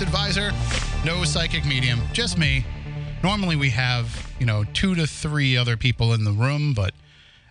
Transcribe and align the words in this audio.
advisor, 0.00 0.52
no 1.04 1.24
psychic 1.24 1.64
medium, 1.66 2.00
just 2.12 2.38
me. 2.38 2.64
Normally 3.22 3.56
we 3.56 3.70
have, 3.70 4.30
you 4.38 4.46
know, 4.46 4.64
two 4.72 4.94
to 4.94 5.06
three 5.06 5.56
other 5.56 5.76
people 5.76 6.12
in 6.12 6.24
the 6.24 6.32
room, 6.32 6.74
but 6.74 6.94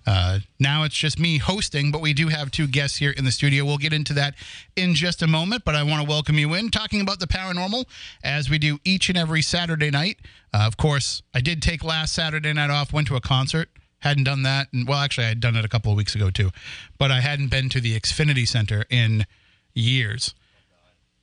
uh, 0.05 0.39
now 0.59 0.83
it's 0.83 0.95
just 0.95 1.19
me 1.19 1.37
hosting, 1.37 1.91
but 1.91 1.99
we 1.99 2.13
do 2.13 2.29
have 2.29 2.49
two 2.49 2.67
guests 2.67 2.97
here 2.97 3.11
in 3.11 3.25
the 3.25 3.31
studio. 3.31 3.65
We'll 3.65 3.77
get 3.77 3.91
into 3.91 4.13
that 4.13 4.35
in 4.75 4.93
just 4.93 5.21
a 5.21 5.27
moment, 5.27 5.65
but 5.65 5.75
I 5.75 5.83
want 5.83 6.01
to 6.01 6.07
welcome 6.07 6.37
you 6.37 6.53
in 6.53 6.69
talking 6.69 7.01
about 7.01 7.19
the 7.19 7.27
paranormal 7.27 7.85
as 8.23 8.49
we 8.49 8.57
do 8.57 8.79
each 8.85 9.09
and 9.09 9.17
every 9.17 9.41
Saturday 9.41 9.89
night. 9.89 10.19
Uh, 10.53 10.65
of 10.65 10.77
course, 10.77 11.23
I 11.33 11.41
did 11.41 11.61
take 11.61 11.83
last 11.83 12.13
Saturday 12.13 12.53
night 12.53 12.69
off, 12.69 12.93
went 12.93 13.07
to 13.07 13.15
a 13.15 13.21
concert. 13.21 13.69
Hadn't 13.99 14.23
done 14.23 14.43
that. 14.43 14.67
And, 14.71 14.87
well, 14.87 14.99
actually, 14.99 15.25
I 15.25 15.29
had 15.29 15.39
done 15.39 15.55
it 15.55 15.65
a 15.65 15.69
couple 15.69 15.91
of 15.91 15.97
weeks 15.97 16.15
ago 16.15 16.29
too, 16.29 16.51
but 16.97 17.11
I 17.11 17.19
hadn't 17.19 17.49
been 17.49 17.67
to 17.69 17.81
the 17.81 17.99
Xfinity 17.99 18.47
Center 18.47 18.85
in 18.89 19.25
years. 19.73 20.33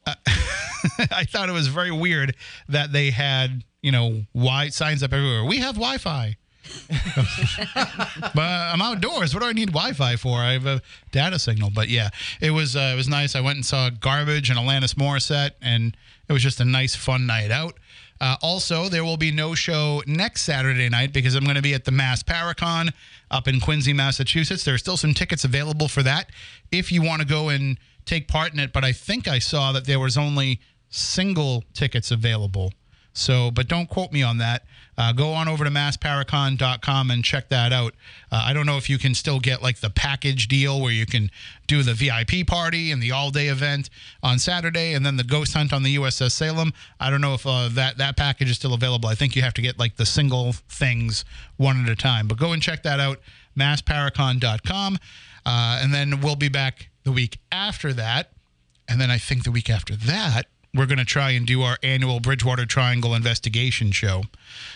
Uh, 0.06 0.14
I 1.10 1.24
thought 1.24 1.48
it 1.48 1.52
was 1.52 1.68
very 1.68 1.90
weird 1.90 2.36
that 2.68 2.92
they 2.92 3.10
had, 3.10 3.64
you 3.82 3.92
know, 3.92 4.24
wide 4.34 4.74
signs 4.74 5.02
up 5.02 5.12
everywhere. 5.12 5.44
We 5.44 5.58
have 5.58 5.74
Wi 5.74 5.98
Fi. 5.98 6.36
but 8.34 8.38
I'm 8.38 8.80
outdoors. 8.80 9.34
What 9.34 9.42
do 9.42 9.48
I 9.48 9.52
need 9.52 9.68
Wi-Fi 9.68 10.16
for? 10.16 10.38
I 10.38 10.52
have 10.52 10.66
a 10.66 10.80
data 11.12 11.38
signal. 11.38 11.70
But 11.74 11.88
yeah, 11.88 12.10
it 12.40 12.50
was 12.50 12.74
uh, 12.74 12.90
it 12.92 12.96
was 12.96 13.08
nice. 13.08 13.36
I 13.36 13.40
went 13.40 13.56
and 13.56 13.66
saw 13.66 13.90
Garbage 13.90 14.50
and 14.50 14.58
Alanis 14.58 14.94
Morissette, 14.94 15.52
and 15.60 15.96
it 16.28 16.32
was 16.32 16.42
just 16.42 16.60
a 16.60 16.64
nice, 16.64 16.94
fun 16.94 17.26
night 17.26 17.50
out. 17.50 17.74
Uh, 18.20 18.36
also, 18.42 18.88
there 18.88 19.04
will 19.04 19.16
be 19.16 19.30
no 19.30 19.54
show 19.54 20.02
next 20.06 20.42
Saturday 20.42 20.88
night 20.88 21.12
because 21.12 21.34
I'm 21.34 21.44
going 21.44 21.56
to 21.56 21.62
be 21.62 21.74
at 21.74 21.84
the 21.84 21.90
Mass 21.90 22.22
Paracon 22.22 22.92
up 23.30 23.48
in 23.48 23.60
Quincy, 23.60 23.92
Massachusetts. 23.92 24.64
There 24.64 24.74
are 24.74 24.78
still 24.78 24.96
some 24.96 25.14
tickets 25.14 25.44
available 25.44 25.88
for 25.88 26.02
that 26.04 26.30
if 26.70 26.92
you 26.92 27.02
want 27.02 27.22
to 27.22 27.28
go 27.28 27.48
and 27.48 27.78
take 28.04 28.28
part 28.28 28.52
in 28.52 28.58
it. 28.58 28.72
But 28.72 28.84
I 28.84 28.92
think 28.92 29.28
I 29.28 29.38
saw 29.38 29.72
that 29.72 29.84
there 29.84 30.00
was 30.00 30.16
only 30.16 30.60
single 30.88 31.64
tickets 31.72 32.10
available. 32.10 32.72
So, 33.16 33.52
but 33.52 33.68
don't 33.68 33.88
quote 33.88 34.12
me 34.12 34.24
on 34.24 34.38
that. 34.38 34.64
Uh, 34.98 35.12
go 35.12 35.32
on 35.32 35.48
over 35.48 35.64
to 35.64 35.70
massparacon.com 35.70 37.10
and 37.10 37.24
check 37.24 37.48
that 37.48 37.72
out. 37.72 37.94
Uh, 38.30 38.42
I 38.44 38.52
don't 38.52 38.66
know 38.66 38.76
if 38.76 38.90
you 38.90 38.98
can 38.98 39.14
still 39.14 39.38
get 39.38 39.62
like 39.62 39.78
the 39.78 39.90
package 39.90 40.48
deal 40.48 40.80
where 40.80 40.92
you 40.92 41.06
can 41.06 41.30
do 41.68 41.82
the 41.82 41.94
VIP 41.94 42.46
party 42.46 42.90
and 42.90 43.00
the 43.00 43.12
all 43.12 43.30
day 43.30 43.48
event 43.48 43.88
on 44.22 44.38
Saturday 44.40 44.94
and 44.94 45.06
then 45.06 45.16
the 45.16 45.24
ghost 45.24 45.54
hunt 45.54 45.72
on 45.72 45.84
the 45.84 45.96
USS 45.96 46.32
Salem. 46.32 46.72
I 46.98 47.10
don't 47.10 47.20
know 47.20 47.34
if 47.34 47.46
uh, 47.46 47.68
that, 47.72 47.98
that 47.98 48.16
package 48.16 48.50
is 48.50 48.56
still 48.56 48.74
available. 48.74 49.08
I 49.08 49.14
think 49.14 49.36
you 49.36 49.42
have 49.42 49.54
to 49.54 49.62
get 49.62 49.78
like 49.78 49.96
the 49.96 50.06
single 50.06 50.52
things 50.52 51.24
one 51.56 51.82
at 51.84 51.88
a 51.88 51.96
time. 51.96 52.26
But 52.26 52.38
go 52.38 52.52
and 52.52 52.60
check 52.60 52.82
that 52.82 52.98
out, 52.98 53.20
massparacon.com. 53.56 54.98
Uh, 55.46 55.78
and 55.80 55.94
then 55.94 56.20
we'll 56.20 56.36
be 56.36 56.48
back 56.48 56.88
the 57.04 57.12
week 57.12 57.38
after 57.52 57.92
that. 57.92 58.30
And 58.88 59.00
then 59.00 59.10
I 59.10 59.18
think 59.18 59.44
the 59.44 59.50
week 59.50 59.70
after 59.70 59.96
that, 59.96 60.46
we're 60.74 60.86
going 60.86 60.98
to 60.98 61.04
try 61.04 61.30
and 61.30 61.46
do 61.46 61.62
our 61.62 61.78
annual 61.82 62.20
Bridgewater 62.20 62.66
Triangle 62.66 63.14
investigation 63.14 63.92
show. 63.92 64.24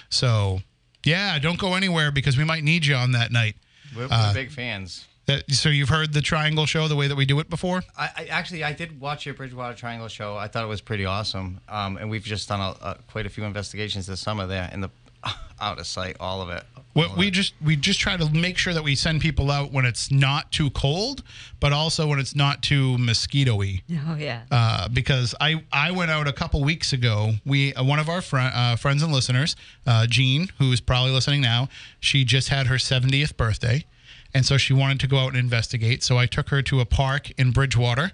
So, 0.08 0.60
yeah, 1.04 1.38
don't 1.38 1.58
go 1.58 1.74
anywhere 1.74 2.10
because 2.12 2.38
we 2.38 2.44
might 2.44 2.62
need 2.62 2.86
you 2.86 2.94
on 2.94 3.12
that 3.12 3.32
night. 3.32 3.56
We're, 3.94 4.02
we're 4.02 4.08
uh, 4.12 4.32
big 4.32 4.50
fans. 4.50 5.06
That, 5.26 5.50
so 5.50 5.68
you've 5.68 5.90
heard 5.90 6.14
the 6.14 6.22
Triangle 6.22 6.64
show 6.64 6.88
the 6.88 6.96
way 6.96 7.06
that 7.06 7.16
we 7.16 7.26
do 7.26 7.38
it 7.38 7.50
before? 7.50 7.82
I, 7.98 8.10
I 8.16 8.24
actually 8.30 8.64
I 8.64 8.72
did 8.72 8.98
watch 8.98 9.26
your 9.26 9.34
Bridgewater 9.34 9.74
Triangle 9.76 10.08
show. 10.08 10.36
I 10.36 10.48
thought 10.48 10.64
it 10.64 10.68
was 10.68 10.80
pretty 10.80 11.04
awesome. 11.04 11.60
Um, 11.68 11.98
and 11.98 12.08
we've 12.08 12.22
just 12.22 12.48
done 12.48 12.60
a, 12.60 12.74
a, 12.82 12.98
quite 13.10 13.26
a 13.26 13.28
few 13.28 13.44
investigations 13.44 14.06
this 14.06 14.20
summer 14.20 14.46
there 14.46 14.70
in 14.72 14.80
the 14.80 14.88
out 15.60 15.78
of 15.78 15.86
sight, 15.86 16.16
all 16.20 16.42
of 16.42 16.48
it. 16.50 16.64
Well, 16.94 17.14
we 17.16 17.30
just 17.30 17.54
we 17.64 17.76
just 17.76 18.00
try 18.00 18.16
to 18.16 18.28
make 18.30 18.58
sure 18.58 18.74
that 18.74 18.82
we 18.82 18.96
send 18.96 19.20
people 19.20 19.52
out 19.52 19.72
when 19.72 19.84
it's 19.84 20.10
not 20.10 20.50
too 20.50 20.69
cold, 20.70 21.22
but 21.60 21.72
also 21.72 22.08
when 22.08 22.19
it's 22.19 22.34
not 22.34 22.60
too 22.60 22.98
mosquito-y. 22.98 23.82
Oh 24.08 24.16
yeah. 24.16 24.42
Uh, 24.50 24.88
because 24.88 25.32
I 25.41 25.62
I 25.70 25.92
went 25.92 26.10
out 26.10 26.26
a 26.26 26.32
couple 26.32 26.62
weeks 26.64 26.92
ago. 26.92 27.34
We 27.46 27.72
uh, 27.74 27.84
one 27.84 28.00
of 28.00 28.08
our 28.08 28.20
fr- 28.20 28.38
uh, 28.38 28.74
friends 28.74 29.02
and 29.04 29.12
listeners, 29.12 29.54
uh, 29.86 30.06
Jean, 30.08 30.48
who 30.58 30.72
is 30.72 30.80
probably 30.80 31.12
listening 31.12 31.41
now, 31.41 31.69
she 32.00 32.25
just 32.25 32.48
had 32.48 32.66
her 32.66 32.76
70th 32.76 33.36
birthday, 33.36 33.84
and 34.34 34.44
so 34.44 34.56
she 34.56 34.72
wanted 34.72 34.98
to 35.00 35.06
go 35.06 35.19
out 35.19 35.28
and 35.28 35.36
investigate. 35.36 36.02
So 36.02 36.19
I 36.19 36.26
took 36.26 36.48
her 36.48 36.62
to 36.62 36.80
a 36.80 36.84
park 36.84 37.30
in 37.38 37.52
Bridgewater, 37.52 38.10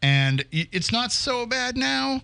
and 0.00 0.44
it's 0.50 0.90
not 0.90 1.12
so 1.12 1.44
bad 1.44 1.76
now 1.76 2.22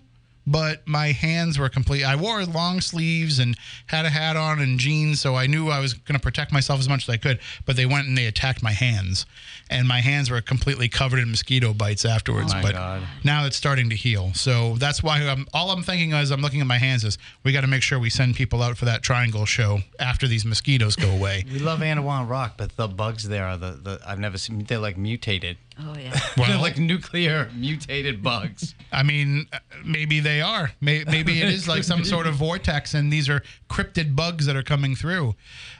but 0.49 0.87
my 0.87 1.11
hands 1.11 1.59
were 1.59 1.69
complete. 1.69 2.03
I 2.03 2.15
wore 2.15 2.43
long 2.43 2.81
sleeves 2.81 3.37
and 3.37 3.55
had 3.85 4.05
a 4.05 4.09
hat 4.09 4.35
on 4.35 4.59
and 4.59 4.79
jeans, 4.79 5.21
so 5.21 5.35
I 5.35 5.45
knew 5.45 5.69
I 5.69 5.79
was 5.79 5.93
going 5.93 6.17
to 6.17 6.21
protect 6.21 6.51
myself 6.51 6.79
as 6.79 6.89
much 6.89 7.03
as 7.03 7.09
I 7.09 7.17
could. 7.17 7.39
But 7.65 7.75
they 7.75 7.85
went 7.85 8.07
and 8.07 8.17
they 8.17 8.25
attacked 8.25 8.63
my 8.63 8.71
hands, 8.71 9.27
and 9.69 9.87
my 9.87 10.01
hands 10.01 10.31
were 10.31 10.41
completely 10.41 10.89
covered 10.89 11.19
in 11.19 11.29
mosquito 11.29 11.71
bites 11.73 12.03
afterwards. 12.03 12.51
Oh 12.55 12.61
but 12.63 12.73
God. 12.73 13.03
now 13.23 13.45
it's 13.45 13.57
starting 13.57 13.91
to 13.91 13.95
heal. 13.95 14.33
So 14.33 14.75
that's 14.77 15.03
why 15.03 15.19
I'm, 15.19 15.45
all 15.53 15.69
I'm 15.69 15.83
thinking 15.83 16.13
as 16.13 16.31
I'm 16.31 16.41
looking 16.41 16.61
at 16.61 16.67
my 16.67 16.79
hands 16.79 17.03
is 17.03 17.19
we 17.43 17.51
got 17.51 17.61
to 17.61 17.67
make 17.67 17.83
sure 17.83 17.99
we 17.99 18.09
send 18.09 18.35
people 18.35 18.63
out 18.63 18.75
for 18.75 18.85
that 18.85 19.03
triangle 19.03 19.45
show 19.45 19.79
after 19.99 20.27
these 20.27 20.45
mosquitoes 20.45 20.95
go 20.95 21.11
away. 21.11 21.45
we 21.51 21.59
love 21.59 21.79
Anawan 21.81 22.27
Rock, 22.27 22.55
but 22.57 22.75
the 22.75 22.87
bugs 22.87 23.27
there 23.29 23.45
are 23.45 23.57
the, 23.57 23.71
the 23.71 23.99
I've 24.07 24.19
never 24.19 24.39
seen. 24.39 24.63
They're 24.63 24.79
like 24.79 24.97
mutated. 24.97 25.57
Oh 25.81 25.95
yeah. 25.97 26.17
Well, 26.37 26.47
They're 26.47 26.57
like 26.57 26.77
nuclear 26.77 27.49
mutated 27.55 28.23
bugs. 28.23 28.73
I 28.91 29.03
mean, 29.03 29.47
maybe 29.83 30.19
they 30.19 30.41
are. 30.41 30.71
Maybe 30.79 31.41
it 31.41 31.49
is 31.49 31.67
like 31.67 31.83
some 31.83 32.03
sort 32.05 32.27
of 32.27 32.35
vortex, 32.45 32.93
and 32.93 33.11
these 33.11 33.27
are 33.29 33.43
cryptid 33.69 34.15
bugs 34.15 34.45
that 34.45 34.55
are 34.55 34.63
coming 34.63 34.95
through. 34.95 35.35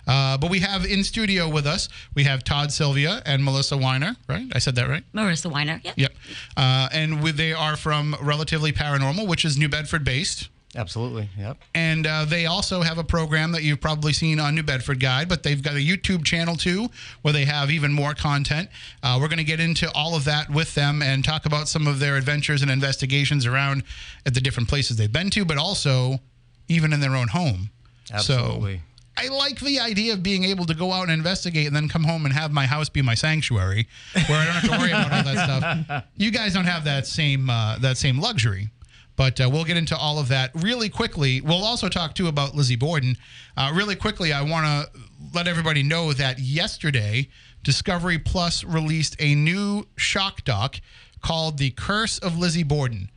Uh, 0.07 0.38
but 0.38 0.49
we 0.49 0.59
have 0.59 0.85
in 0.85 1.03
studio 1.03 1.47
with 1.47 1.65
us, 1.65 1.88
we 2.15 2.23
have 2.23 2.43
Todd 2.43 2.71
Sylvia 2.71 3.21
and 3.25 3.43
Melissa 3.43 3.77
Weiner, 3.77 4.15
right? 4.27 4.47
I 4.53 4.59
said 4.59 4.75
that 4.75 4.89
right? 4.89 5.03
Marissa 5.13 5.51
Weiner, 5.51 5.79
yeah. 5.83 5.93
Yep. 5.95 6.11
Uh, 6.57 6.89
and 6.91 7.23
we, 7.23 7.31
they 7.31 7.53
are 7.53 7.75
from 7.77 8.15
Relatively 8.21 8.71
Paranormal, 8.73 9.27
which 9.27 9.45
is 9.45 9.57
New 9.57 9.69
Bedford 9.69 10.03
based. 10.03 10.49
Absolutely. 10.75 11.30
Yep. 11.38 11.57
And 11.74 12.06
uh, 12.06 12.25
they 12.25 12.46
also 12.46 12.81
have 12.81 13.00
a 13.00 13.03
program 13.03 13.52
that 13.53 13.63
you've 13.63 13.81
probably 13.81 14.13
seen 14.13 14.40
on 14.40 14.53
New 14.53 14.62
Bedford 14.62 15.00
Guide, 15.00 15.28
but 15.28 15.41
they've 15.41 15.62
got 15.62 15.74
a 15.74 15.80
YouTube 15.80 16.24
channel 16.24 16.56
too 16.56 16.90
where 17.24 17.34
they 17.34 17.46
have 17.46 17.72
even 17.72 17.91
more 17.91 18.13
content. 18.13 18.69
Uh, 19.02 19.18
we're 19.19 19.30
going 19.30 19.40
to 19.40 19.44
get 19.44 19.59
into 19.59 19.91
all 19.94 20.16
of 20.16 20.25
that 20.25 20.50
with 20.50 20.75
them 20.75 21.02
and 21.02 21.25
talk 21.25 21.46
about 21.46 21.68
some 21.68 21.88
of 21.88 22.00
their 22.00 22.18
adventures 22.18 22.62
and 22.62 22.69
investigations 22.69 23.47
around 23.47 23.84
at 24.28 24.35
the 24.35 24.41
different 24.41 24.69
places 24.69 24.97
they've 24.97 25.12
been 25.12 25.31
to, 25.31 25.44
but 25.44 25.57
also 25.57 26.19
even 26.68 26.94
in 26.94 27.00
their 27.00 27.15
own 27.15 27.30
home. 27.30 27.72
Absolutely. 28.13 28.77
So, 28.77 28.81
I 29.18 29.27
like 29.27 29.60
the 29.60 29.80
idea 29.81 30.13
of 30.13 30.24
being 30.24 30.45
able 30.45 30.65
to 30.65 30.74
go 30.74 30.94
out 30.94 31.04
and 31.04 31.12
investigate 31.12 31.68
and 31.68 31.75
then 31.75 31.89
come 31.89 32.06
home 32.06 32.24
and 32.25 32.33
have 32.33 32.54
my 32.54 32.65
house 32.65 32.88
be 32.88 33.01
my 33.01 33.15
sanctuary, 33.15 33.88
where 34.27 34.39
I 34.39 34.45
don't 34.45 34.54
have 34.54 34.63
to 34.72 34.77
worry 34.77 34.92
about 34.92 35.12
all 35.12 35.24
that 35.24 35.86
stuff. 35.88 36.04
You 36.15 36.31
guys 36.31 36.54
don't 36.54 36.65
have 36.65 36.86
that 36.86 37.06
same 37.06 37.50
uh, 37.50 37.80
that 37.80 37.98
same 37.98 38.19
luxury. 38.19 38.69
But 39.19 39.42
uh, 39.42 39.50
we'll 39.51 39.66
get 39.66 39.75
into 39.75 39.98
all 39.98 40.18
of 40.18 40.30
that 40.30 40.51
really 40.56 40.88
quickly. 40.88 41.42
We'll 41.42 41.66
also 41.66 41.89
talk 41.89 42.16
too 42.16 42.27
about 42.27 42.56
Lizzie 42.56 42.77
Borden. 42.77 43.18
Uh, 43.57 43.69
really 43.75 43.98
quickly, 43.98 44.31
I 44.31 44.44
want 44.44 44.66
to 44.66 45.01
let 45.36 45.45
everybody 45.45 45.83
know 45.83 46.13
that 46.13 46.39
yesterday, 46.39 47.27
Discovery 47.62 48.18
Plus 48.18 48.63
released 48.63 49.18
a 49.19 49.36
new 49.36 49.86
shock 49.98 50.45
doc 50.45 50.80
called 51.21 51.57
The 51.57 51.71
Curse 51.71 52.19
of 52.19 52.38
Lizzie 52.38 52.63
Borden. 52.63 53.12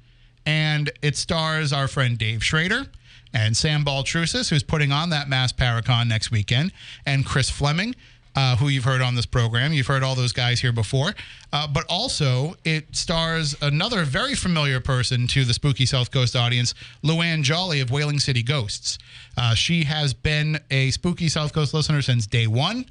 And 0.44 0.90
it 1.02 1.16
stars 1.16 1.72
our 1.72 1.86
friend 1.86 2.18
Dave 2.18 2.42
Schrader 2.42 2.86
and 3.32 3.56
Sam 3.56 3.84
Baltrusis, 3.84 4.50
who's 4.50 4.64
putting 4.64 4.90
on 4.90 5.10
that 5.10 5.28
Mass 5.28 5.52
Paracon 5.52 6.08
next 6.08 6.32
weekend, 6.32 6.72
and 7.06 7.24
Chris 7.24 7.48
Fleming 7.48 7.94
uh, 8.34 8.56
who 8.56 8.68
you've 8.68 8.84
heard 8.84 9.02
on 9.02 9.14
this 9.14 9.26
program. 9.26 9.72
You've 9.72 9.86
heard 9.86 10.02
all 10.02 10.14
those 10.14 10.32
guys 10.32 10.60
here 10.60 10.72
before. 10.72 11.14
Uh, 11.52 11.66
but 11.66 11.84
also, 11.88 12.54
it 12.64 12.94
stars 12.96 13.54
another 13.60 14.04
very 14.04 14.34
familiar 14.34 14.80
person 14.80 15.26
to 15.28 15.44
the 15.44 15.54
Spooky 15.54 15.86
South 15.86 16.10
Coast 16.10 16.34
audience, 16.34 16.74
Luann 17.04 17.42
Jolly 17.42 17.80
of 17.80 17.90
Whaling 17.90 18.18
City 18.18 18.42
Ghosts. 18.42 18.98
Uh, 19.36 19.54
she 19.54 19.84
has 19.84 20.14
been 20.14 20.58
a 20.70 20.90
Spooky 20.92 21.28
South 21.28 21.52
Coast 21.52 21.74
listener 21.74 22.02
since 22.02 22.26
day 22.26 22.46
one. 22.46 22.86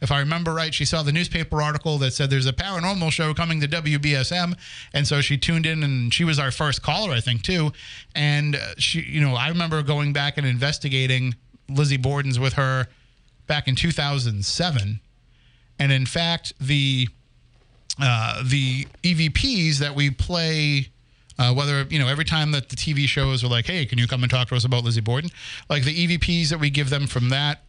If 0.00 0.12
I 0.12 0.18
remember 0.18 0.52
right, 0.52 0.74
she 0.74 0.84
saw 0.84 1.02
the 1.02 1.12
newspaper 1.12 1.62
article 1.62 1.96
that 1.98 2.12
said 2.12 2.28
there's 2.28 2.46
a 2.46 2.52
paranormal 2.52 3.10
show 3.12 3.32
coming 3.32 3.62
to 3.62 3.68
WBSM, 3.68 4.54
and 4.92 5.06
so 5.06 5.22
she 5.22 5.38
tuned 5.38 5.64
in, 5.64 5.82
and 5.82 6.12
she 6.12 6.22
was 6.22 6.38
our 6.38 6.50
first 6.50 6.82
caller, 6.82 7.12
I 7.12 7.20
think, 7.20 7.42
too. 7.42 7.72
And 8.14 8.58
she, 8.76 9.00
you 9.00 9.22
know, 9.22 9.34
I 9.34 9.48
remember 9.48 9.82
going 9.82 10.12
back 10.12 10.36
and 10.36 10.46
investigating 10.46 11.34
Lizzie 11.70 11.96
Borden's 11.96 12.38
with 12.38 12.54
her 12.54 12.88
back 13.46 13.68
in 13.68 13.74
2007. 13.74 15.00
And 15.78 15.92
in 15.92 16.06
fact, 16.06 16.52
the 16.60 17.08
uh, 18.00 18.42
the 18.44 18.86
EVPs 19.02 19.78
that 19.78 19.94
we 19.94 20.10
play, 20.10 20.88
uh, 21.38 21.54
whether 21.54 21.82
you 21.84 21.98
know 21.98 22.08
every 22.08 22.24
time 22.24 22.52
that 22.52 22.68
the 22.68 22.76
TV 22.76 23.06
shows 23.06 23.42
are 23.42 23.48
like, 23.48 23.66
"Hey, 23.66 23.86
can 23.86 23.98
you 23.98 24.06
come 24.06 24.22
and 24.22 24.30
talk 24.30 24.48
to 24.48 24.56
us 24.56 24.64
about 24.64 24.84
Lizzie 24.84 25.00
Borden?" 25.00 25.30
Like 25.68 25.84
the 25.84 25.94
EVPs 26.06 26.48
that 26.50 26.60
we 26.60 26.70
give 26.70 26.90
them 26.90 27.06
from 27.06 27.30
that 27.30 27.62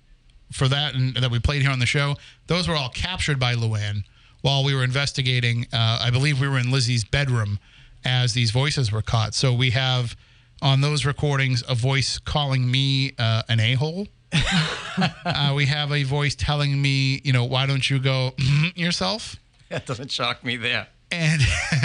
for 0.51 0.67
that 0.67 0.95
and 0.95 1.15
that 1.15 1.29
we 1.31 1.39
played 1.39 1.61
here 1.61 1.71
on 1.71 1.79
the 1.79 1.85
show, 1.85 2.15
those 2.47 2.67
were 2.67 2.75
all 2.75 2.89
captured 2.89 3.39
by 3.39 3.55
Luann 3.55 4.03
while 4.41 4.63
we 4.63 4.73
were 4.73 4.83
investigating. 4.83 5.65
Uh, 5.73 5.99
I 6.01 6.09
believe 6.09 6.39
we 6.39 6.47
were 6.47 6.59
in 6.59 6.71
Lizzie's 6.71 7.03
bedroom 7.03 7.59
as 8.05 8.33
these 8.33 8.51
voices 8.51 8.91
were 8.91 9.01
caught. 9.01 9.33
So 9.33 9.53
we 9.53 9.71
have 9.71 10.15
on 10.61 10.81
those 10.81 11.05
recordings 11.05 11.63
a 11.67 11.75
voice 11.75 12.17
calling 12.19 12.69
me 12.69 13.13
uh, 13.19 13.43
an 13.49 13.59
a 13.59 13.73
hole 13.73 14.07
uh, 15.25 15.53
we 15.55 15.65
have 15.65 15.91
a 15.91 16.03
voice 16.03 16.35
telling 16.35 16.81
me, 16.81 17.21
you 17.23 17.33
know, 17.33 17.45
why 17.45 17.65
don't 17.65 17.89
you 17.89 17.99
go 17.99 18.33
yourself? 18.75 19.35
That 19.69 19.85
doesn't 19.85 20.11
shock 20.11 20.45
me 20.45 20.55
there. 20.55 20.87
and 21.11 21.41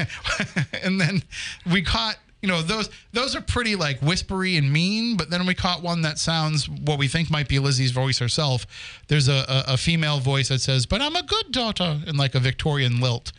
and 0.84 1.00
then 1.00 1.22
we 1.72 1.82
caught 1.82 2.16
you 2.40 2.48
know 2.48 2.62
those 2.62 2.88
those 3.12 3.34
are 3.34 3.40
pretty 3.40 3.74
like 3.74 3.98
whispery 4.00 4.56
and 4.56 4.72
mean 4.72 5.16
but 5.16 5.30
then 5.30 5.44
we 5.46 5.54
caught 5.54 5.82
one 5.82 6.02
that 6.02 6.18
sounds 6.18 6.68
what 6.68 6.96
we 6.96 7.08
think 7.08 7.28
might 7.28 7.48
be 7.48 7.58
lizzie's 7.58 7.90
voice 7.90 8.20
herself 8.20 8.66
there's 9.08 9.26
a, 9.28 9.44
a, 9.48 9.64
a 9.74 9.76
female 9.76 10.20
voice 10.20 10.48
that 10.48 10.60
says 10.60 10.86
but 10.86 11.00
i'm 11.00 11.16
a 11.16 11.22
good 11.24 11.50
daughter 11.50 12.00
in 12.06 12.16
like 12.16 12.36
a 12.36 12.40
victorian 12.40 13.00
lilt 13.00 13.32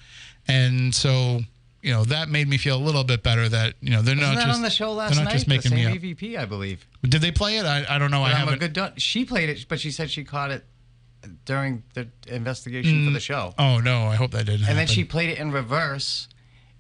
and 0.48 0.94
so 0.94 1.40
you 1.84 1.92
know 1.94 2.04
that 2.06 2.30
made 2.30 2.48
me 2.48 2.58
feel 2.58 2.78
a 2.78 2.82
little 2.84 3.04
bit 3.04 3.22
better 3.22 3.48
that 3.50 3.76
you 3.82 3.92
know 3.92 4.02
they're 4.02 4.16
Wasn't 4.16 4.22
not 4.34 4.36
that 4.38 4.46
just 4.48 4.56
on 4.58 4.64
the 4.64 4.70
show 4.72 4.94
last 4.94 5.14
they're 5.14 5.24
not 5.24 5.30
night? 5.30 5.34
just 5.38 5.48
making 5.48 5.70
the 5.72 5.76
me 5.76 5.84
same 5.84 5.92
up. 5.92 6.00
EVP, 6.00 6.40
I 6.40 6.46
believe. 6.46 6.88
did 7.04 7.22
they 7.22 7.32
play 7.32 7.58
it 7.58 7.66
i, 7.66 7.86
I 7.88 8.00
don't 8.00 8.10
know 8.10 8.24
i 8.24 8.30
But 8.30 8.34
I'm 8.36 8.40
haven't 8.40 8.54
a 8.56 8.58
good. 8.70 8.74
Do- 8.74 9.00
she 9.00 9.26
played 9.26 9.50
it, 9.50 9.66
but 9.68 9.80
she 9.80 9.92
said 9.92 10.10
she 10.10 10.24
caught 10.24 10.50
it 10.50 10.66
during 11.46 11.84
the 11.94 12.08
investigation 12.28 13.06
for 13.06 13.12
mm. 13.12 13.14
the 13.14 13.20
show. 13.20 13.54
oh 13.60 13.80
no 13.80 14.08
i 14.08 14.16
hope 14.16 14.32
that 14.32 14.46
didn't 14.46 14.68
And 14.68 14.78
then 14.78 14.88
she 14.88 15.04
played 15.04 15.30
it 15.30 15.38
in 15.38 15.52
reverse 15.52 16.28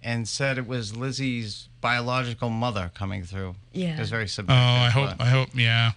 and 0.01 0.27
said 0.27 0.57
it 0.57 0.67
was 0.67 0.95
Lizzie's 0.97 1.69
biological 1.79 2.49
mother 2.49 2.91
coming 2.93 3.23
through. 3.23 3.55
Yeah. 3.71 3.95
It 3.95 3.99
was 3.99 4.09
very 4.09 4.27
oh 4.39 4.45
i 4.49 4.89
hope 4.89 5.17
but- 5.17 5.21
i 5.21 5.29
hope 5.29 5.49
yeah 5.53 5.91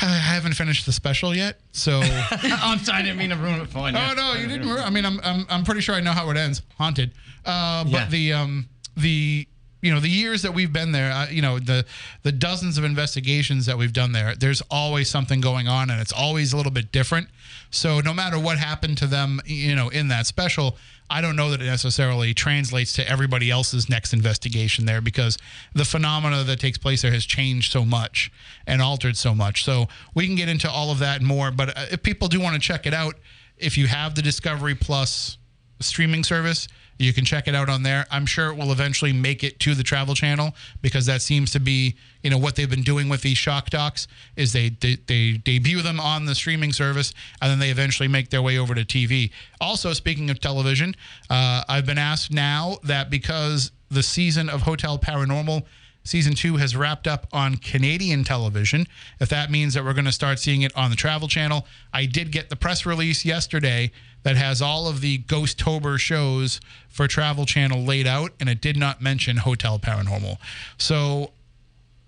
I 0.00 0.06
haven't 0.06 0.54
finished 0.54 0.86
the 0.86 0.92
special 0.92 1.34
yet, 1.34 1.60
so 1.72 2.00
I'm 2.30 2.78
sorry, 2.80 2.98
I 2.98 3.02
didn't 3.02 3.18
mean 3.18 3.30
to 3.30 3.36
ruin 3.36 3.60
it 3.60 3.68
for 3.68 3.88
you. 3.88 3.96
Oh 3.96 4.14
no, 4.16 4.34
you 4.34 4.46
didn't. 4.48 4.68
I 4.68 4.90
mean, 4.90 5.04
I'm 5.06 5.20
I'm 5.22 5.46
I'm 5.48 5.64
pretty 5.64 5.80
sure 5.80 5.94
I 5.94 6.00
know 6.00 6.12
how 6.12 6.28
it 6.30 6.36
ends. 6.36 6.62
Haunted. 6.78 7.12
Uh, 7.44 7.84
but 7.84 7.90
Yeah. 7.92 8.06
the 8.08 8.32
um 8.32 8.68
the 8.96 9.46
you 9.84 9.92
know 9.92 10.00
the 10.00 10.08
years 10.08 10.40
that 10.42 10.54
we've 10.54 10.72
been 10.72 10.92
there, 10.92 11.12
uh, 11.12 11.28
you 11.28 11.42
know 11.42 11.58
the 11.58 11.84
the 12.22 12.32
dozens 12.32 12.78
of 12.78 12.84
investigations 12.84 13.66
that 13.66 13.76
we've 13.76 13.92
done 13.92 14.12
there. 14.12 14.34
There's 14.34 14.62
always 14.70 15.10
something 15.10 15.42
going 15.42 15.68
on, 15.68 15.90
and 15.90 16.00
it's 16.00 16.12
always 16.12 16.54
a 16.54 16.56
little 16.56 16.72
bit 16.72 16.90
different. 16.90 17.28
So 17.70 18.00
no 18.00 18.14
matter 18.14 18.38
what 18.38 18.56
happened 18.58 18.96
to 18.98 19.06
them, 19.06 19.42
you 19.44 19.76
know, 19.76 19.90
in 19.90 20.08
that 20.08 20.26
special, 20.26 20.78
I 21.10 21.20
don't 21.20 21.36
know 21.36 21.50
that 21.50 21.60
it 21.60 21.66
necessarily 21.66 22.32
translates 22.32 22.94
to 22.94 23.06
everybody 23.06 23.50
else's 23.50 23.90
next 23.90 24.14
investigation 24.14 24.86
there 24.86 25.02
because 25.02 25.36
the 25.74 25.84
phenomena 25.84 26.44
that 26.44 26.60
takes 26.60 26.78
place 26.78 27.02
there 27.02 27.12
has 27.12 27.26
changed 27.26 27.70
so 27.70 27.84
much 27.84 28.32
and 28.66 28.80
altered 28.80 29.18
so 29.18 29.34
much. 29.34 29.64
So 29.64 29.88
we 30.14 30.26
can 30.26 30.34
get 30.34 30.48
into 30.48 30.70
all 30.70 30.90
of 30.90 30.98
that 31.00 31.20
more. 31.20 31.50
But 31.50 31.76
uh, 31.76 31.86
if 31.90 32.02
people 32.02 32.28
do 32.28 32.40
want 32.40 32.54
to 32.54 32.60
check 32.60 32.86
it 32.86 32.94
out, 32.94 33.16
if 33.58 33.76
you 33.76 33.86
have 33.86 34.14
the 34.14 34.22
Discovery 34.22 34.74
Plus 34.74 35.36
streaming 35.80 36.24
service, 36.24 36.68
you 36.98 37.12
can 37.12 37.24
check 37.24 37.48
it 37.48 37.54
out 37.54 37.68
on 37.68 37.82
there. 37.82 38.06
I'm 38.10 38.26
sure 38.26 38.48
it 38.48 38.56
will 38.56 38.72
eventually 38.72 39.12
make 39.12 39.42
it 39.42 39.58
to 39.60 39.74
the 39.74 39.82
Travel 39.82 40.14
Channel 40.14 40.54
because 40.80 41.06
that 41.06 41.22
seems 41.22 41.50
to 41.52 41.60
be, 41.60 41.96
you 42.22 42.30
know, 42.30 42.38
what 42.38 42.56
they've 42.56 42.70
been 42.70 42.82
doing 42.82 43.08
with 43.08 43.22
these 43.22 43.38
shock 43.38 43.70
docs 43.70 44.06
is 44.36 44.52
they 44.52 44.70
they, 44.80 44.96
they 45.06 45.32
debut 45.32 45.82
them 45.82 45.98
on 45.98 46.26
the 46.26 46.34
streaming 46.34 46.72
service 46.72 47.12
and 47.40 47.50
then 47.50 47.58
they 47.58 47.70
eventually 47.70 48.08
make 48.08 48.30
their 48.30 48.42
way 48.42 48.58
over 48.58 48.74
to 48.74 48.84
TV. 48.84 49.30
Also, 49.60 49.92
speaking 49.92 50.30
of 50.30 50.40
television, 50.40 50.94
uh, 51.30 51.64
I've 51.68 51.86
been 51.86 51.98
asked 51.98 52.30
now 52.30 52.78
that 52.84 53.10
because 53.10 53.72
the 53.90 54.02
season 54.02 54.48
of 54.48 54.62
Hotel 54.62 54.98
Paranormal 54.98 55.64
Season 56.06 56.34
two 56.34 56.56
has 56.58 56.76
wrapped 56.76 57.06
up 57.06 57.26
on 57.32 57.56
Canadian 57.56 58.24
television. 58.24 58.86
If 59.20 59.30
that 59.30 59.50
means 59.50 59.72
that 59.72 59.84
we're 59.84 59.94
going 59.94 60.04
to 60.04 60.12
start 60.12 60.38
seeing 60.38 60.60
it 60.60 60.76
on 60.76 60.90
the 60.90 60.96
Travel 60.96 61.28
Channel, 61.28 61.66
I 61.94 62.04
did 62.04 62.30
get 62.30 62.50
the 62.50 62.56
press 62.56 62.84
release 62.84 63.24
yesterday 63.24 63.90
that 64.24 64.36
has 64.36 64.60
all 64.60 64.88
of 64.88 65.00
the 65.00 65.18
Ghost-tober 65.18 65.96
shows 65.98 66.60
for 66.88 67.06
Travel 67.06 67.46
Channel 67.46 67.84
laid 67.84 68.06
out, 68.06 68.32
and 68.40 68.48
it 68.48 68.60
did 68.60 68.76
not 68.76 69.00
mention 69.00 69.36
Hotel 69.36 69.78
Paranormal. 69.78 70.38
So 70.76 71.30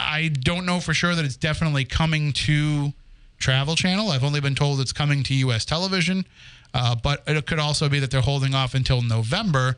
I 0.01 0.29
don't 0.29 0.67
know 0.67 0.81
for 0.81 0.93
sure 0.93 1.15
that 1.15 1.25
it's 1.25 1.37
definitely 1.37 1.85
coming 1.85 2.33
to 2.33 2.93
Travel 3.39 3.77
Channel. 3.77 4.11
I've 4.11 4.25
only 4.25 4.41
been 4.41 4.55
told 4.55 4.81
it's 4.81 4.93
coming 4.93 5.23
to 5.25 5.35
U.S. 5.35 5.65
television, 5.65 6.27
uh, 6.75 6.97
but 6.97 7.23
it 7.27 7.47
could 7.47 7.59
also 7.59 7.89
be 7.89 8.01
that 8.01 8.11
they're 8.11 8.21
holding 8.21 8.55
off 8.55 8.75
until 8.75 9.03
November 9.03 9.77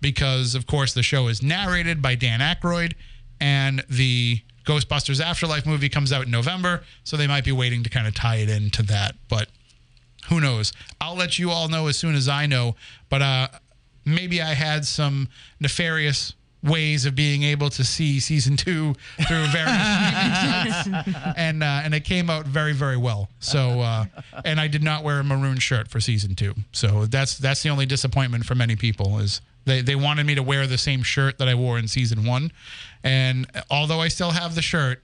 because, 0.00 0.54
of 0.54 0.66
course, 0.66 0.94
the 0.94 1.02
show 1.02 1.28
is 1.28 1.42
narrated 1.42 2.00
by 2.00 2.14
Dan 2.14 2.40
Aykroyd, 2.40 2.94
and 3.40 3.84
the 3.88 4.40
Ghostbusters 4.64 5.20
Afterlife 5.20 5.66
movie 5.66 5.88
comes 5.88 6.12
out 6.12 6.24
in 6.26 6.30
November, 6.30 6.82
so 7.04 7.16
they 7.16 7.26
might 7.26 7.44
be 7.44 7.52
waiting 7.52 7.82
to 7.82 7.90
kind 7.90 8.06
of 8.06 8.14
tie 8.14 8.36
it 8.36 8.48
into 8.48 8.82
that. 8.84 9.16
But 9.28 9.48
who 10.28 10.40
knows? 10.40 10.72
I'll 11.00 11.16
let 11.16 11.38
you 11.38 11.50
all 11.50 11.68
know 11.68 11.86
as 11.88 11.96
soon 11.96 12.14
as 12.14 12.28
I 12.28 12.46
know. 12.46 12.76
But 13.08 13.22
uh, 13.22 13.48
maybe 14.04 14.40
I 14.42 14.54
had 14.54 14.84
some 14.84 15.28
nefarious 15.60 16.34
ways 16.62 17.06
of 17.06 17.14
being 17.14 17.42
able 17.42 17.70
to 17.70 17.82
see 17.82 18.20
season 18.20 18.54
two 18.56 18.94
through 19.26 19.46
various 19.46 20.86
and 21.36 21.62
uh, 21.62 21.80
and 21.84 21.94
it 21.94 22.04
came 22.04 22.28
out 22.28 22.46
very 22.46 22.74
very 22.74 22.96
well. 22.96 23.30
So 23.40 23.80
uh, 23.80 24.04
and 24.44 24.60
I 24.60 24.68
did 24.68 24.82
not 24.82 25.02
wear 25.02 25.20
a 25.20 25.24
maroon 25.24 25.58
shirt 25.58 25.88
for 25.88 26.00
season 26.00 26.34
two. 26.34 26.54
So 26.72 27.06
that's 27.06 27.38
that's 27.38 27.62
the 27.62 27.70
only 27.70 27.86
disappointment 27.86 28.44
for 28.44 28.54
many 28.54 28.76
people 28.76 29.18
is. 29.18 29.40
They, 29.66 29.82
they 29.82 29.94
wanted 29.94 30.24
me 30.24 30.34
to 30.36 30.42
wear 30.42 30.66
the 30.66 30.78
same 30.78 31.02
shirt 31.02 31.36
that 31.36 31.46
I 31.46 31.54
wore 31.54 31.78
in 31.78 31.86
season 31.86 32.24
one. 32.24 32.50
And 33.04 33.46
although 33.70 34.00
I 34.00 34.08
still 34.08 34.30
have 34.30 34.54
the 34.54 34.62
shirt, 34.62 35.02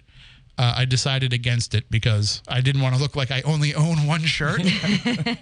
uh, 0.58 0.74
I 0.76 0.84
decided 0.86 1.32
against 1.32 1.74
it 1.74 1.90
because 1.90 2.42
I 2.48 2.60
didn't 2.60 2.80
want 2.82 2.94
to 2.94 3.00
look 3.00 3.14
like 3.16 3.30
I 3.30 3.42
only 3.42 3.74
own 3.74 4.06
one 4.06 4.22
shirt. 4.22 4.62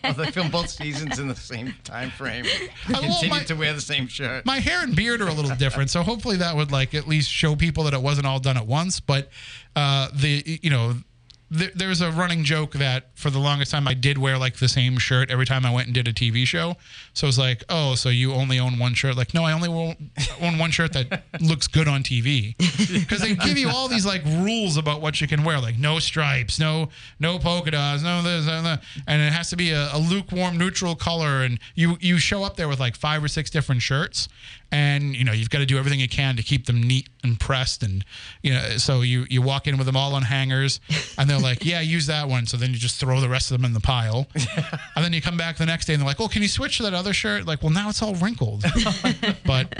Well, 0.04 0.12
they 0.14 0.30
filmed 0.30 0.52
both 0.52 0.68
seasons 0.68 1.18
in 1.18 1.28
the 1.28 1.35
same 1.37 1.75
time 1.85 2.11
frame. 2.11 2.44
I 2.88 2.92
Continued 2.94 3.30
my- 3.30 3.42
to 3.44 3.54
wear 3.54 3.73
the 3.73 3.80
same 3.80 4.06
shirt. 4.06 4.44
my 4.47 4.59
hair 4.61 4.83
and 4.83 4.94
beard 4.94 5.21
are 5.21 5.28
a 5.28 5.33
little 5.33 5.54
different, 5.56 5.90
so 5.90 6.02
hopefully 6.02 6.37
that 6.38 6.54
would 6.56 6.71
like 6.73 6.94
at 6.94 7.06
least 7.09 7.30
show 7.30 7.56
people 7.56 7.85
that 7.85 7.94
it 7.94 8.02
wasn't 8.02 8.26
all 8.26 8.38
done 8.40 8.56
at 8.56 8.66
once. 8.66 9.00
But 9.00 9.30
uh, 9.76 10.09
the 10.14 10.59
you 10.62 10.71
know. 10.71 10.94
There, 11.54 11.70
there's 11.75 12.00
a 12.00 12.11
running 12.11 12.42
joke 12.44 12.73
that 12.73 13.04
for 13.14 13.30
the 13.30 13.38
longest 13.38 13.70
time 13.70 13.87
I 13.87 13.94
did 13.94 14.18
wear 14.18 14.37
like 14.38 14.56
the 14.56 14.68
same 14.68 14.99
shirt 14.99 15.30
every 15.30 15.46
time 15.46 15.64
I 15.64 15.73
went 15.73 15.87
and 15.87 15.94
did 15.94 16.08
a 16.08 16.12
TV 16.12 16.44
show. 16.46 16.76
So 17.12 17.28
it's 17.28 17.38
like, 17.38 17.62
oh, 17.68 17.94
so 17.94 18.08
you 18.08 18.32
only 18.32 18.58
own 18.58 18.78
one 18.78 18.94
shirt? 18.94 19.16
Like, 19.16 19.34
no, 19.34 19.44
I 19.44 19.52
only 19.52 19.68
own 20.40 20.58
one 20.58 20.70
shirt 20.70 20.92
that 20.94 21.23
looks 21.40 21.68
good 21.68 21.87
on 21.87 22.02
TV. 22.02 22.56
Because 22.58 23.20
they 23.23 23.34
give 23.34 23.56
you 23.56 23.68
all 23.68 23.88
these 23.88 24.04
like 24.04 24.25
rules 24.25 24.76
about 24.76 25.00
what 25.00 25.20
you 25.20 25.28
can 25.28 25.44
wear, 25.44 25.61
like 25.61 25.78
no 25.78 25.99
stripes, 25.99 26.58
no 26.58 26.88
no 27.20 27.38
polka 27.38 27.70
dots, 27.70 28.02
no 28.02 28.23
this, 28.23 28.46
no 28.46 28.76
and 29.06 29.23
it 29.23 29.32
has 29.32 29.50
to 29.50 29.56
be 29.56 29.70
a, 29.70 29.88
a 29.94 29.99
lukewarm 29.99 30.58
neutral 30.58 30.96
color. 30.96 31.42
And 31.42 31.61
you 31.75 31.96
you 32.00 32.18
show 32.18 32.42
up 32.42 32.56
there 32.56 32.68
with 32.68 32.80
like 32.80 32.96
five 32.96 33.23
or 33.23 33.28
six 33.28 33.49
different 33.50 33.82
shirts, 33.82 34.28
and 34.75 35.14
you 35.14 35.23
know 35.23 35.31
you've 35.31 35.50
got 35.50 35.61
to 35.61 35.66
do 35.66 35.78
everything 35.78 36.00
you 36.00 36.09
can 36.09 36.35
to 36.37 36.43
keep 36.43 36.66
them 36.66 36.83
neat 36.83 37.09
and 37.23 37.38
pressed 37.38 37.85
and 37.85 38.04
you 38.43 38.52
know 38.52 38.76
so 38.76 39.02
you 39.02 39.25
you 39.31 39.40
walk 39.40 39.69
in 39.69 39.76
with 39.78 39.87
them 39.87 39.97
all 39.97 40.14
on 40.16 40.23
hangers 40.23 40.81
and 41.16 41.31
they're 41.31 41.38
like 41.38 41.64
yeah 41.64 41.81
use 41.81 42.07
that 42.07 42.28
one. 42.28 42.45
So 42.47 42.57
then 42.57 42.71
you 42.73 42.76
just 42.76 42.99
throw 42.99 43.21
the 43.21 43.28
rest 43.28 43.52
of 43.52 43.57
them 43.57 43.64
in 43.64 43.73
the 43.73 43.81
pile. 43.81 44.26
And 44.97 45.04
then 45.04 45.12
you 45.12 45.21
come 45.21 45.37
back 45.37 45.57
the 45.57 45.66
next 45.66 45.87
day 45.87 45.95
and 45.95 46.00
they're 46.00 46.07
like 46.07 46.19
well 46.19 46.28
can 46.28 46.43
you 46.43 46.49
switch 46.49 46.78
to 46.78 46.83
that 46.83 46.95
other 46.95 47.12
shirt? 47.12 47.47
Like 47.47 47.62
well 47.62 47.71
now 47.71 47.88
it's 47.88 48.02
all 48.02 48.14
wrinkled. 48.16 48.64
But 49.47 49.78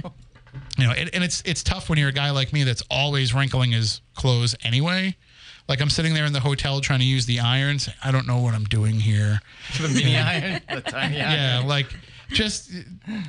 you 0.79 0.87
know 0.87 0.93
and, 0.93 1.11
and 1.13 1.25
it's 1.25 1.43
it's 1.45 1.63
tough 1.65 1.89
when 1.89 1.99
you're 1.99 2.11
a 2.11 2.13
guy 2.13 2.31
like 2.31 2.53
me 2.53 2.63
that's 2.63 2.83
always 2.89 3.35
wrinkling 3.35 3.73
his 3.73 4.01
clothes 4.15 4.55
anyway. 4.63 5.17
Like 5.69 5.81
i'm 5.81 5.91
sitting 5.91 6.15
there 6.15 6.27
in 6.27 6.33
the 6.33 6.41
hotel 6.41 6.81
trying 6.81 7.01
to 7.01 7.05
use 7.05 7.27
the 7.27 7.41
irons. 7.41 7.89
I 8.05 8.13
don't 8.13 8.27
know 8.29 8.39
what 8.39 8.55
i'm 8.55 8.65
doing 8.65 9.01
here. 9.01 9.41
The 9.81 9.89
mini 9.89 10.17
iron, 10.33 10.61
the 10.69 10.81
tiny 10.83 11.21
iron. 11.21 11.33
yeah, 11.33 11.63
like 11.67 11.87
just 12.35 12.71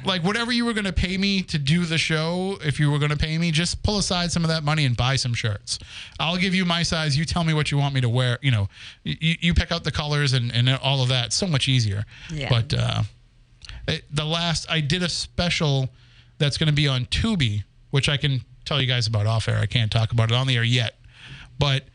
like 0.03 0.23
whatever 0.23 0.51
you 0.51 0.65
were 0.65 0.73
going 0.73 0.85
to 0.85 0.93
pay 0.93 1.17
me 1.17 1.41
to 1.43 1.57
do 1.57 1.85
the 1.85 1.97
show, 1.97 2.57
if 2.61 2.79
you 2.79 2.91
were 2.91 2.99
going 2.99 3.11
to 3.11 3.17
pay 3.17 3.37
me, 3.37 3.51
just 3.51 3.81
pull 3.83 3.97
aside 3.97 4.31
some 4.31 4.43
of 4.43 4.49
that 4.49 4.63
money 4.63 4.85
and 4.85 4.97
buy 4.97 5.15
some 5.15 5.33
shirts. 5.33 5.79
I'll 6.19 6.37
give 6.37 6.53
you 6.53 6.65
my 6.65 6.83
size. 6.83 7.17
You 7.17 7.25
tell 7.25 7.43
me 7.43 7.53
what 7.53 7.71
you 7.71 7.77
want 7.77 7.95
me 7.95 8.01
to 8.01 8.09
wear. 8.09 8.39
You 8.41 8.51
know, 8.51 8.69
you, 9.03 9.35
you 9.39 9.53
pick 9.53 9.71
out 9.71 9.83
the 9.83 9.91
colors 9.91 10.33
and, 10.33 10.51
and 10.53 10.69
all 10.69 11.01
of 11.01 11.09
that. 11.09 11.27
It's 11.27 11.35
so 11.35 11.47
much 11.47 11.67
easier. 11.67 12.05
Yeah. 12.31 12.49
But 12.49 12.73
uh, 12.73 13.03
it, 13.87 14.03
the 14.11 14.25
last, 14.25 14.69
I 14.69 14.81
did 14.81 15.03
a 15.03 15.09
special 15.09 15.89
that's 16.37 16.57
going 16.57 16.67
to 16.67 16.73
be 16.73 16.87
on 16.87 17.05
Tubi, 17.05 17.63
which 17.91 18.09
I 18.09 18.17
can 18.17 18.41
tell 18.65 18.81
you 18.81 18.87
guys 18.87 19.07
about 19.07 19.27
off 19.27 19.47
air. 19.47 19.59
I 19.59 19.67
can't 19.67 19.91
talk 19.91 20.11
about 20.11 20.31
it 20.31 20.35
on 20.35 20.47
the 20.47 20.57
air 20.57 20.63
yet. 20.63 20.95
But 21.57 21.85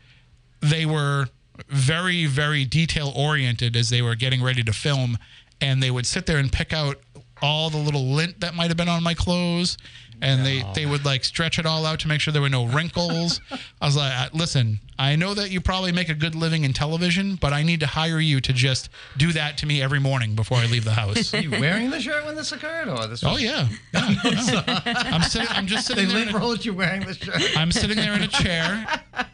they 0.61 0.85
were 0.85 1.27
very 1.69 2.25
very 2.25 2.65
detail 2.65 3.13
oriented 3.15 3.75
as 3.75 3.89
they 3.89 4.01
were 4.01 4.15
getting 4.15 4.41
ready 4.41 4.63
to 4.63 4.73
film 4.73 5.17
and 5.61 5.81
they 5.81 5.91
would 5.91 6.05
sit 6.05 6.25
there 6.25 6.37
and 6.37 6.51
pick 6.51 6.73
out 6.73 6.97
all 7.41 7.69
the 7.69 7.77
little 7.77 8.05
lint 8.13 8.39
that 8.41 8.53
might 8.53 8.67
have 8.67 8.77
been 8.77 8.89
on 8.89 9.01
my 9.01 9.13
clothes 9.13 9.77
and 10.23 10.45
they 10.45 10.63
they 10.75 10.85
would 10.85 11.03
like 11.03 11.23
stretch 11.23 11.57
it 11.57 11.65
all 11.65 11.83
out 11.83 11.99
to 11.99 12.07
make 12.07 12.21
sure 12.21 12.31
there 12.31 12.43
were 12.43 12.47
no 12.49 12.67
wrinkles 12.67 13.41
i 13.81 13.85
was 13.87 13.95
like 13.97 14.13
"Uh, 14.15 14.29
listen 14.33 14.79
i 14.99 15.15
know 15.15 15.33
that 15.33 15.49
you 15.49 15.59
probably 15.59 15.91
make 15.91 16.09
a 16.09 16.13
good 16.13 16.35
living 16.35 16.63
in 16.63 16.71
television 16.71 17.35
but 17.41 17.51
i 17.51 17.63
need 17.63 17.79
to 17.79 17.87
hire 17.87 18.19
you 18.19 18.39
to 18.39 18.53
just 18.53 18.89
do 19.17 19.31
that 19.31 19.57
to 19.57 19.65
me 19.65 19.81
every 19.81 19.99
morning 19.99 20.35
before 20.35 20.59
i 20.59 20.67
leave 20.67 20.83
the 20.83 20.91
house 20.93 21.33
Were 21.33 21.39
you 21.39 21.49
wearing 21.49 21.89
the 21.89 21.99
shirt 21.99 22.23
when 22.23 22.35
this 22.35 22.51
occurred, 22.51 22.87
or 22.89 23.07
this? 23.07 23.23
oh 23.23 23.33
Was, 23.33 23.41
yeah, 23.49 23.67
Yeah, 23.95 24.09
no. 24.23 24.61
i'm 24.85 25.23
sitting 25.23 25.47
i'm 25.49 25.65
just 25.65 25.87
They 25.87 25.95
sitting 25.95 26.09
there 26.09 26.17
in 26.19 26.25
lint 26.27 26.35
a- 26.35 26.39
rolled 26.39 26.63
you 26.63 26.75
wearing 26.75 27.03
the 27.07 27.15
shirt. 27.15 27.41
I'm 27.57 27.71
sitting 27.71 27.97
there 27.97 28.13
in 28.13 28.21
a 28.21 28.27
chair, 28.27 28.85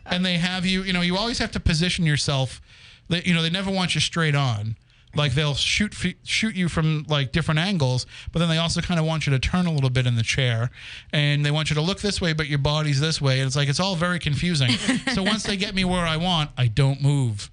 and 0.05 0.25
they 0.25 0.35
have 0.37 0.65
you. 0.65 0.83
You 0.83 0.93
know, 0.93 1.01
you 1.01 1.17
always 1.17 1.39
have 1.39 1.51
to 1.51 1.59
position 1.59 2.05
yourself. 2.05 2.61
They, 3.09 3.21
you 3.23 3.33
know, 3.33 3.41
they 3.41 3.49
never 3.49 3.69
want 3.71 3.93
you 3.95 3.99
straight 4.01 4.35
on. 4.35 4.77
Like 5.17 5.33
they'll 5.33 5.55
shoot 5.55 5.93
f- 5.93 6.13
shoot 6.23 6.55
you 6.55 6.69
from 6.69 7.05
like 7.09 7.31
different 7.31 7.59
angles, 7.59 8.05
but 8.31 8.39
then 8.39 8.49
they 8.49 8.57
also 8.57 8.81
kind 8.81 8.99
of 8.99 9.05
want 9.05 9.25
you 9.25 9.31
to 9.33 9.39
turn 9.39 9.65
a 9.65 9.71
little 9.71 9.89
bit 9.89 10.05
in 10.05 10.15
the 10.15 10.23
chair, 10.23 10.69
and 11.11 11.45
they 11.45 11.51
want 11.51 11.69
you 11.69 11.73
to 11.75 11.81
look 11.81 11.99
this 12.01 12.21
way, 12.21 12.33
but 12.33 12.47
your 12.47 12.59
body's 12.59 12.99
this 12.99 13.19
way, 13.19 13.39
and 13.39 13.47
it's 13.47 13.55
like 13.55 13.67
it's 13.67 13.79
all 13.79 13.95
very 13.95 14.19
confusing. 14.19 14.69
so 15.13 15.23
once 15.23 15.43
they 15.43 15.57
get 15.57 15.75
me 15.75 15.83
where 15.83 16.05
I 16.05 16.17
want, 16.17 16.51
I 16.57 16.67
don't 16.67 17.01
move. 17.01 17.49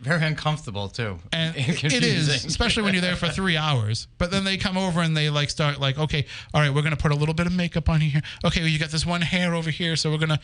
Very 0.00 0.22
uncomfortable 0.24 0.88
too. 0.88 1.18
and 1.32 1.56
And 1.56 1.68
it 1.84 2.02
is 2.04 2.44
especially 2.44 2.82
when 2.82 2.92
you're 2.92 3.00
there 3.00 3.16
for 3.16 3.28
three 3.28 3.56
hours. 3.56 4.08
But 4.18 4.30
then 4.30 4.44
they 4.44 4.56
come 4.58 4.76
over 4.76 5.00
and 5.00 5.16
they 5.16 5.30
like 5.30 5.48
start 5.50 5.80
like 5.80 5.98
okay 5.98 6.26
all 6.52 6.60
right 6.60 6.72
we're 6.72 6.82
gonna 6.82 6.96
put 6.96 7.12
a 7.12 7.14
little 7.14 7.34
bit 7.34 7.46
of 7.46 7.52
makeup 7.54 7.88
on 7.88 8.00
you 8.02 8.10
here. 8.10 8.22
Okay 8.44 8.60
well, 8.60 8.68
you 8.68 8.78
got 8.78 8.90
this 8.90 9.06
one 9.06 9.22
hair 9.22 9.54
over 9.54 9.70
here 9.70 9.96
so 9.96 10.10
we're 10.10 10.18
gonna 10.18 10.40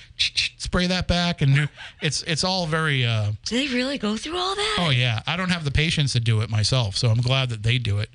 spray 0.56 0.86
that 0.86 1.06
back 1.08 1.42
and 1.42 1.68
it's 2.02 2.22
it's 2.22 2.44
all 2.44 2.66
very 2.66 3.04
uh 3.04 3.32
Do 3.44 3.56
they 3.68 3.72
really 3.74 3.98
go 3.98 4.16
through 4.16 4.38
all 4.38 4.54
that? 4.54 4.76
oh 4.80 4.90
yeah. 4.90 5.20
I 5.26 5.36
don't 5.36 5.50
have 5.50 5.64
the 5.64 5.70
patience 5.70 6.12
to 6.14 6.20
do 6.20 6.40
it 6.40 6.48
myself 6.50 6.96
so 6.96 7.08
i'm 7.08 7.20
glad 7.20 7.50
that 7.50 7.62
they 7.62 7.78
do 7.78 7.98
it. 7.98 8.08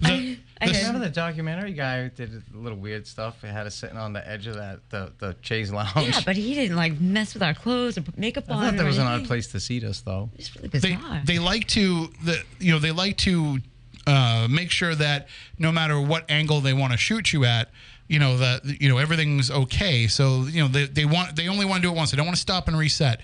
The, 0.00 0.08
I- 0.08 0.38
I 0.62 0.78
Remember 0.78 1.00
the 1.00 1.10
documentary 1.10 1.72
guy 1.72 2.02
who 2.02 2.08
did 2.10 2.42
a 2.54 2.56
little 2.56 2.78
weird 2.78 3.06
stuff? 3.06 3.40
He 3.40 3.48
had 3.48 3.66
us 3.66 3.74
sitting 3.74 3.96
on 3.96 4.12
the 4.12 4.26
edge 4.28 4.46
of 4.46 4.54
that 4.56 4.80
the 4.90 5.12
the 5.18 5.36
chaise 5.40 5.72
lounge. 5.72 5.90
Yeah, 5.96 6.20
but 6.24 6.36
he 6.36 6.54
didn't 6.54 6.76
like 6.76 7.00
mess 7.00 7.34
with 7.34 7.42
our 7.42 7.54
clothes 7.54 7.98
or 7.98 8.02
put 8.02 8.16
makeup 8.16 8.44
I 8.48 8.52
on. 8.52 8.58
I 8.58 8.64
thought 8.64 8.70
that 8.72 8.76
there 8.78 8.86
was 8.86 8.98
an 8.98 9.06
odd 9.06 9.26
place 9.26 9.48
to 9.48 9.60
seat 9.60 9.84
us 9.84 10.00
though. 10.00 10.30
It's 10.36 10.54
really 10.56 10.68
they, 10.68 10.94
bizarre. 10.94 11.22
they 11.24 11.38
like 11.38 11.66
to 11.68 12.08
the 12.24 12.42
you 12.58 12.72
know 12.72 12.78
they 12.78 12.92
like 12.92 13.16
to 13.18 13.58
uh, 14.06 14.46
make 14.50 14.70
sure 14.70 14.94
that 14.94 15.28
no 15.58 15.72
matter 15.72 16.00
what 16.00 16.30
angle 16.30 16.60
they 16.60 16.72
want 16.72 16.92
to 16.92 16.98
shoot 16.98 17.32
you 17.32 17.44
at 17.44 17.70
you 18.08 18.18
know 18.18 18.36
that 18.36 18.64
you 18.64 18.88
know 18.88 18.98
everything's 18.98 19.50
okay 19.50 20.06
so 20.06 20.42
you 20.42 20.60
know 20.60 20.68
they, 20.68 20.86
they 20.86 21.04
want 21.04 21.36
they 21.36 21.48
only 21.48 21.64
want 21.64 21.82
to 21.82 21.88
do 21.88 21.92
it 21.92 21.96
once 21.96 22.10
they 22.10 22.16
don't 22.16 22.26
want 22.26 22.36
to 22.36 22.42
stop 22.42 22.68
and 22.68 22.76
reset 22.76 23.20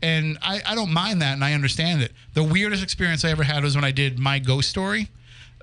and 0.00 0.38
I, 0.42 0.60
I 0.64 0.74
don't 0.74 0.92
mind 0.92 1.22
that 1.22 1.32
and 1.32 1.42
I 1.42 1.54
understand 1.54 2.02
it 2.02 2.12
the 2.34 2.44
weirdest 2.44 2.82
experience 2.82 3.24
I 3.24 3.30
ever 3.30 3.42
had 3.42 3.64
was 3.64 3.74
when 3.74 3.84
I 3.84 3.90
did 3.90 4.18
my 4.18 4.38
ghost 4.38 4.68
story 4.68 5.08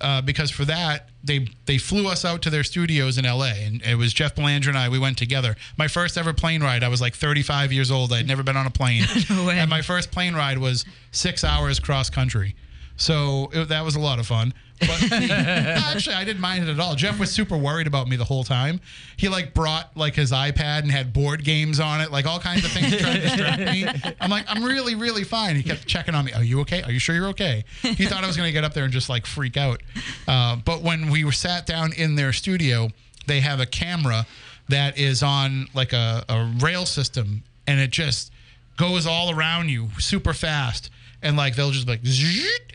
uh, 0.02 0.22
because 0.22 0.52
for 0.52 0.66
that 0.66 1.10
they 1.24 1.48
they 1.66 1.78
flew 1.78 2.08
us 2.08 2.24
out 2.24 2.42
to 2.44 2.50
their 2.50 2.64
studios 2.64 3.18
in 3.18 3.26
LA 3.26 3.54
and 3.66 3.82
it 3.82 3.96
was 3.96 4.14
Jeff 4.14 4.36
Belanger 4.36 4.70
and 4.70 4.78
I 4.78 4.90
we 4.90 5.00
went 5.00 5.18
together. 5.18 5.56
My 5.78 5.88
first 5.88 6.18
ever 6.18 6.34
plane 6.34 6.62
ride 6.62 6.84
I 6.84 6.88
was 6.88 7.02
like 7.02 7.16
35 7.16 7.72
years 7.72 7.92
old. 7.92 8.14
I'd 8.14 8.28
never 8.28 8.44
been 8.44 8.58
on 8.58 8.68
a 8.68 8.72
plane. 8.72 9.04
No 9.30 9.50
and 9.50 9.70
my 9.70 9.82
first 9.82 10.12
plane 10.12 10.36
ride 10.36 10.58
was 10.58 10.86
six 11.12 11.44
hours 11.44 11.80
cross 11.80 12.10
country 12.10 12.56
so 12.98 13.50
it, 13.54 13.70
that 13.70 13.84
was 13.84 13.96
a 13.96 14.00
lot 14.00 14.20
of 14.20 14.28
fun. 14.28 14.54
But 14.80 15.12
actually 15.12 16.16
I 16.16 16.26
didn't 16.26 16.42
mind 16.42 16.68
it 16.68 16.70
at 16.70 16.80
all. 16.80 16.96
Jeff 16.96 17.18
was 17.18 17.32
super 17.32 17.58
worried 17.58 17.88
about 17.88 18.10
me 18.10 18.18
the 18.18 18.26
whole 18.26 18.44
time. 18.44 18.82
He 19.16 19.30
like 19.30 19.54
brought 19.54 19.96
like 19.96 20.16
his 20.16 20.32
iPad 20.32 20.80
and 20.80 20.92
had 20.92 21.14
board 21.14 21.44
games 21.46 21.80
on 21.80 22.02
it 22.02 22.12
like 22.12 22.26
all 22.26 22.40
kinds 22.40 22.66
of 22.66 22.72
things 22.72 22.92
to 22.92 23.00
try 23.00 23.14
to 23.14 23.22
distract 23.22 23.60
me. 23.62 23.88
I'm 24.20 24.30
like 24.30 24.46
I'm 24.48 24.64
really 24.64 24.96
really 24.96 25.24
fine. 25.24 25.56
He 25.56 25.64
kept 25.64 25.88
checking 25.88 26.14
on 26.14 26.26
me. 26.26 26.34
Are 26.34 26.44
you 26.44 26.60
okay? 26.62 26.82
Are 26.84 26.92
you 26.92 27.00
sure 27.00 27.16
you're 27.16 27.30
okay? 27.30 27.64
He 27.82 28.06
thought 28.06 28.24
I 28.24 28.28
was 28.28 28.36
gonna 28.36 28.52
get 28.52 28.64
up 28.64 28.74
there 28.74 28.84
and 28.84 28.92
just 28.92 29.08
like 29.08 29.26
freak 29.26 29.56
out. 29.56 29.82
Uh, 30.28 30.58
but 30.58 30.82
when 30.82 31.10
we 31.10 31.24
were 31.24 31.32
sat 31.32 31.66
down 31.66 31.94
in 31.94 32.16
their 32.16 32.34
studio 32.34 32.90
they 33.28 33.40
have 33.42 33.60
a 33.60 33.66
camera 33.66 34.26
that 34.70 34.98
is 34.98 35.24
on 35.24 35.68
like 35.74 35.94
a, 35.94 36.24
a 36.30 36.54
rail 36.60 36.86
system 36.86 37.44
and 37.68 37.80
it 37.80 37.92
just 37.92 38.32
goes 38.78 39.06
all 39.06 39.32
around 39.32 39.70
you 39.70 39.90
super 40.00 40.34
fast 40.34 40.90
and 41.26 41.36
like 41.36 41.56
they'll 41.56 41.72
just 41.72 41.88
be 41.88 41.94
like 41.94 42.02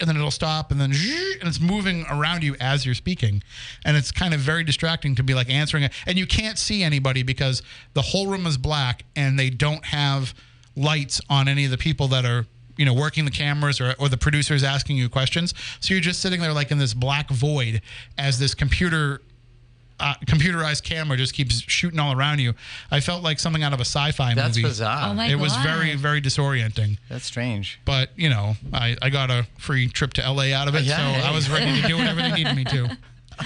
and 0.01 0.09
then 0.09 0.17
it'll 0.17 0.31
stop 0.31 0.73
and 0.73 0.81
then 0.81 0.91
and 0.91 1.49
it's 1.49 1.61
moving 1.61 2.05
around 2.11 2.43
you 2.43 2.57
as 2.61 2.85
you're 2.85 2.97
speaking. 2.97 3.43
And 3.85 3.97
it's 3.97 4.11
kind 4.11 4.35
of 4.35 4.41
very 4.41 4.65
distracting 4.65 5.15
to 5.15 5.23
be 5.23 5.35
like 5.35 5.49
answering 5.49 5.85
it. 5.85 5.93
And 6.05 6.19
you 6.19 6.27
can't 6.27 6.59
see 6.59 6.83
anybody 6.83 7.23
because 7.23 7.63
the 7.95 8.03
whole 8.03 8.27
room 8.27 8.47
is 8.47 8.59
black 8.59 9.05
and 9.15 9.39
they 9.39 9.51
don't 9.51 9.85
have 9.87 10.35
lights 10.77 11.21
on 11.31 11.47
any 11.47 11.65
of 11.65 11.71
the 11.71 11.79
people 11.79 12.09
that 12.09 12.25
are 12.25 12.47
you 12.77 12.85
know 12.85 12.95
working 12.95 13.25
the 13.25 13.31
cameras 13.31 13.81
or, 13.81 13.95
or 13.99 14.09
the 14.09 14.17
producers 14.17 14.65
asking 14.65 14.97
you 14.97 15.09
questions. 15.09 15.55
So 15.79 15.95
you're 15.95 16.01
just 16.01 16.21
sitting 16.21 16.41
there 16.41 16.53
like 16.53 16.73
in 16.73 16.79
this 16.79 16.93
black 16.93 17.31
void 17.31 17.83
as 18.19 18.41
this 18.41 18.55
computer 18.55 19.23
uh, 20.01 20.15
computerized 20.27 20.83
camera 20.83 21.17
just 21.17 21.35
keeps 21.35 21.61
shooting 21.61 21.99
all 22.01 22.13
around 22.17 22.39
you. 22.41 22.55
I 22.91 23.01
felt 23.01 23.23
like 23.23 23.39
something 23.39 23.63
out 23.63 23.73
of 23.73 23.79
a 23.81 23.85
sci-fi 23.85 24.35
That's 24.35 24.57
movie. 24.57 24.69
bizarre. 24.69 25.11
Oh 25.11 25.15
my 25.15 25.27
It 25.29 25.37
was 25.37 25.53
God. 25.53 25.63
very, 25.65 25.95
very 25.97 26.21
disorienting. 26.21 26.99
That's 27.09 27.25
strange. 27.27 27.81
But 27.85 28.11
you 28.17 28.29
know, 28.31 28.55
I, 28.73 28.97
I 29.03 29.11
got 29.11 29.31
a 29.31 29.47
free 29.59 29.89
trip 29.89 30.13
to 30.15 30.23
LA 30.33 30.53
out 30.55 30.69
of 30.69 30.75
it, 30.75 30.83
Yeah, 30.85 30.97
so 30.97 31.03
hey. 31.21 31.23
I 31.29 31.35
was 31.35 31.49
ready 31.51 31.81
to 31.81 31.87
do 31.89 31.97
whatever 31.97 32.23
they 32.23 32.33
needed 32.33 32.57
me 32.57 32.65
to. 32.65 32.97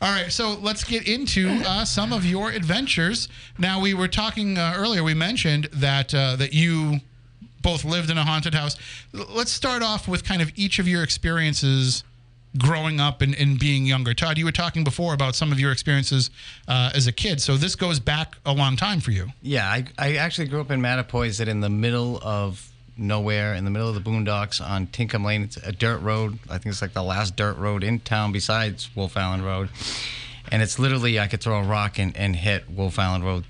All 0.00 0.10
right, 0.10 0.32
so 0.32 0.54
let's 0.60 0.82
get 0.82 1.06
into 1.06 1.48
uh, 1.66 1.84
some 1.84 2.12
of 2.12 2.24
your 2.26 2.50
adventures. 2.50 3.28
Now, 3.58 3.80
we 3.80 3.94
were 3.94 4.08
talking 4.08 4.58
uh, 4.58 4.72
earlier. 4.76 5.04
We 5.04 5.14
mentioned 5.14 5.68
that 5.72 6.12
uh, 6.14 6.34
that 6.36 6.52
you 6.52 7.00
both 7.60 7.84
lived 7.84 8.10
in 8.10 8.18
a 8.18 8.24
haunted 8.24 8.54
house. 8.54 8.76
L- 9.14 9.26
Let's 9.30 9.52
start 9.52 9.82
off 9.82 10.08
with 10.08 10.24
kind 10.24 10.42
of 10.42 10.50
each 10.56 10.80
of 10.80 10.88
your 10.88 11.04
experiences 11.04 12.02
growing 12.58 13.00
up 13.00 13.22
and, 13.22 13.34
and 13.34 13.58
being 13.58 13.86
younger. 13.86 14.14
Todd, 14.14 14.38
you 14.38 14.44
were 14.44 14.52
talking 14.52 14.84
before 14.84 15.14
about 15.14 15.34
some 15.34 15.52
of 15.52 15.58
your 15.58 15.72
experiences 15.72 16.30
uh, 16.68 16.90
as 16.94 17.06
a 17.06 17.12
kid, 17.12 17.40
so 17.40 17.56
this 17.56 17.74
goes 17.74 17.98
back 17.98 18.36
a 18.44 18.52
long 18.52 18.76
time 18.76 19.00
for 19.00 19.10
you. 19.10 19.28
Yeah, 19.40 19.66
I, 19.68 19.84
I 19.98 20.16
actually 20.16 20.48
grew 20.48 20.60
up 20.60 20.70
in 20.70 20.80
Mattapoisett 20.80 21.48
in 21.48 21.60
the 21.60 21.70
middle 21.70 22.20
of 22.22 22.68
nowhere, 22.96 23.54
in 23.54 23.64
the 23.64 23.70
middle 23.70 23.88
of 23.88 23.94
the 23.94 24.00
boondocks 24.00 24.60
on 24.60 24.86
Tinkham 24.86 25.24
Lane. 25.24 25.42
It's 25.42 25.56
a 25.56 25.72
dirt 25.72 25.98
road. 26.02 26.38
I 26.50 26.58
think 26.58 26.66
it's 26.66 26.82
like 26.82 26.92
the 26.92 27.02
last 27.02 27.36
dirt 27.36 27.56
road 27.56 27.82
in 27.82 28.00
town 28.00 28.32
besides 28.32 28.90
Wolf 28.94 29.16
Island 29.16 29.44
Road. 29.44 29.70
And 30.50 30.62
it's 30.62 30.78
literally, 30.78 31.18
I 31.18 31.28
could 31.28 31.40
throw 31.40 31.60
a 31.60 31.64
rock 31.64 31.98
and, 31.98 32.14
and 32.16 32.36
hit 32.36 32.68
Wolf 32.70 32.98
Island 32.98 33.24
Road, 33.24 33.44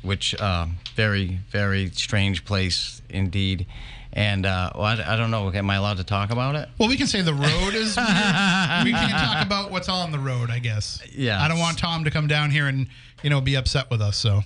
which, 0.00 0.34
uh, 0.40 0.66
very, 0.94 1.40
very 1.50 1.90
strange 1.90 2.46
place 2.46 3.02
indeed. 3.10 3.66
And 4.18 4.46
uh, 4.46 4.72
well, 4.74 4.82
I, 4.84 5.14
I 5.14 5.16
don't 5.16 5.30
know. 5.30 5.52
Am 5.52 5.70
I 5.70 5.76
allowed 5.76 5.98
to 5.98 6.04
talk 6.04 6.32
about 6.32 6.56
it? 6.56 6.68
Well, 6.76 6.88
we 6.88 6.96
can 6.96 7.06
say 7.06 7.22
the 7.22 7.32
road 7.32 7.72
is. 7.72 7.96
we 7.96 8.02
can't 8.92 9.12
talk 9.12 9.46
about 9.46 9.70
what's 9.70 9.88
on 9.88 10.10
the 10.10 10.18
road, 10.18 10.50
I 10.50 10.58
guess. 10.58 11.00
Yeah. 11.14 11.40
I 11.40 11.46
don't 11.46 11.60
want 11.60 11.78
Tom 11.78 12.02
to 12.02 12.10
come 12.10 12.26
down 12.26 12.50
here 12.50 12.66
and 12.66 12.88
you 13.22 13.30
know 13.30 13.40
be 13.40 13.54
upset 13.54 13.92
with 13.92 14.02
us. 14.02 14.16
So 14.16 14.40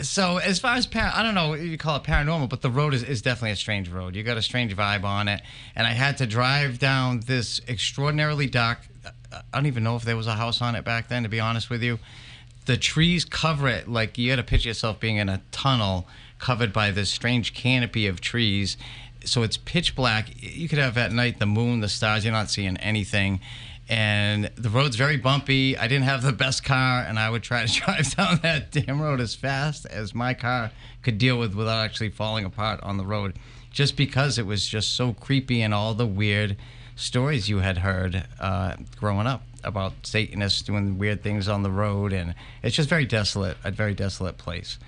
So 0.00 0.38
as 0.38 0.58
far 0.58 0.76
as 0.76 0.86
par- 0.86 1.12
I 1.14 1.22
don't 1.22 1.34
know 1.34 1.50
what 1.50 1.60
you 1.60 1.76
call 1.76 1.96
it 1.96 2.02
paranormal, 2.02 2.48
but 2.48 2.62
the 2.62 2.70
road 2.70 2.94
is, 2.94 3.02
is 3.02 3.20
definitely 3.20 3.50
a 3.50 3.56
strange 3.56 3.90
road. 3.90 4.16
You 4.16 4.22
got 4.22 4.38
a 4.38 4.42
strange 4.42 4.74
vibe 4.74 5.04
on 5.04 5.28
it, 5.28 5.42
and 5.76 5.86
I 5.86 5.90
had 5.90 6.16
to 6.16 6.26
drive 6.26 6.78
down 6.78 7.20
this 7.20 7.60
extraordinarily 7.68 8.46
dark. 8.46 8.78
I 9.30 9.42
don't 9.52 9.66
even 9.66 9.84
know 9.84 9.96
if 9.96 10.02
there 10.02 10.16
was 10.16 10.28
a 10.28 10.34
house 10.36 10.62
on 10.62 10.74
it 10.76 10.82
back 10.86 11.08
then. 11.08 11.24
To 11.24 11.28
be 11.28 11.40
honest 11.40 11.68
with 11.68 11.82
you, 11.82 11.98
the 12.64 12.78
trees 12.78 13.26
cover 13.26 13.68
it 13.68 13.86
like 13.86 14.16
you 14.16 14.30
got 14.32 14.36
to 14.36 14.44
picture 14.44 14.68
yourself 14.68 14.98
being 14.98 15.16
in 15.16 15.28
a 15.28 15.42
tunnel 15.50 16.06
covered 16.38 16.72
by 16.72 16.90
this 16.90 17.10
strange 17.10 17.52
canopy 17.54 18.06
of 18.06 18.20
trees. 18.20 18.76
So 19.24 19.42
it's 19.42 19.56
pitch 19.56 19.94
black. 19.94 20.30
You 20.42 20.68
could 20.68 20.78
have 20.78 20.96
at 20.98 21.12
night 21.12 21.38
the 21.38 21.46
moon, 21.46 21.80
the 21.80 21.88
stars. 21.88 22.24
You're 22.24 22.32
not 22.32 22.50
seeing 22.50 22.76
anything 22.78 23.40
and 23.90 24.48
the 24.54 24.70
road's 24.70 24.94
very 24.94 25.16
bumpy. 25.16 25.76
I 25.76 25.88
didn't 25.88 26.04
have 26.04 26.22
the 26.22 26.32
best 26.32 26.62
car, 26.62 27.02
and 27.02 27.18
I 27.18 27.28
would 27.28 27.42
try 27.42 27.66
to 27.66 27.72
drive 27.80 28.14
down 28.14 28.38
that 28.42 28.70
damn 28.70 29.02
road 29.02 29.20
as 29.20 29.34
fast 29.34 29.84
as 29.84 30.14
my 30.14 30.32
car 30.32 30.70
could 31.02 31.18
deal 31.18 31.36
with 31.38 31.54
without 31.54 31.84
actually 31.84 32.10
falling 32.10 32.44
apart 32.44 32.80
on 32.84 32.98
the 32.98 33.04
road, 33.04 33.36
just 33.72 33.96
because 33.96 34.38
it 34.38 34.46
was 34.46 34.64
just 34.64 34.94
so 34.94 35.12
creepy 35.12 35.60
and 35.60 35.74
all 35.74 35.92
the 35.94 36.06
weird 36.06 36.56
stories 36.94 37.48
you 37.48 37.58
had 37.58 37.78
heard 37.78 38.24
uh, 38.38 38.76
growing 38.96 39.26
up 39.26 39.42
about 39.64 39.92
Satanists 40.04 40.62
doing 40.62 40.96
weird 40.96 41.24
things 41.24 41.48
on 41.48 41.64
the 41.64 41.70
road, 41.70 42.12
and 42.12 42.36
it's 42.62 42.76
just 42.76 42.88
very 42.88 43.04
desolate, 43.04 43.56
a 43.64 43.72
very 43.72 43.94
desolate 43.94 44.38
place. 44.38 44.78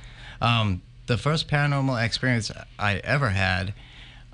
Um, 0.41 0.81
the 1.07 1.19
first 1.19 1.49
paranormal 1.49 2.03
experience 2.03 2.53
I 2.79 2.99
ever 2.99 3.31
had 3.31 3.75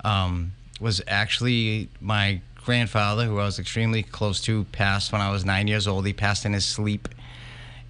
um, 0.03 0.53
was 0.79 1.01
actually 1.07 1.89
my 1.99 2.41
grandfather, 2.63 3.25
who 3.25 3.39
I 3.39 3.45
was 3.45 3.59
extremely 3.59 4.03
close 4.03 4.41
to, 4.41 4.63
passed 4.65 5.11
when 5.11 5.21
I 5.21 5.31
was 5.31 5.45
nine 5.45 5.67
years 5.67 5.87
old. 5.87 6.05
He 6.05 6.13
passed 6.13 6.45
in 6.45 6.53
his 6.53 6.65
sleep. 6.65 7.07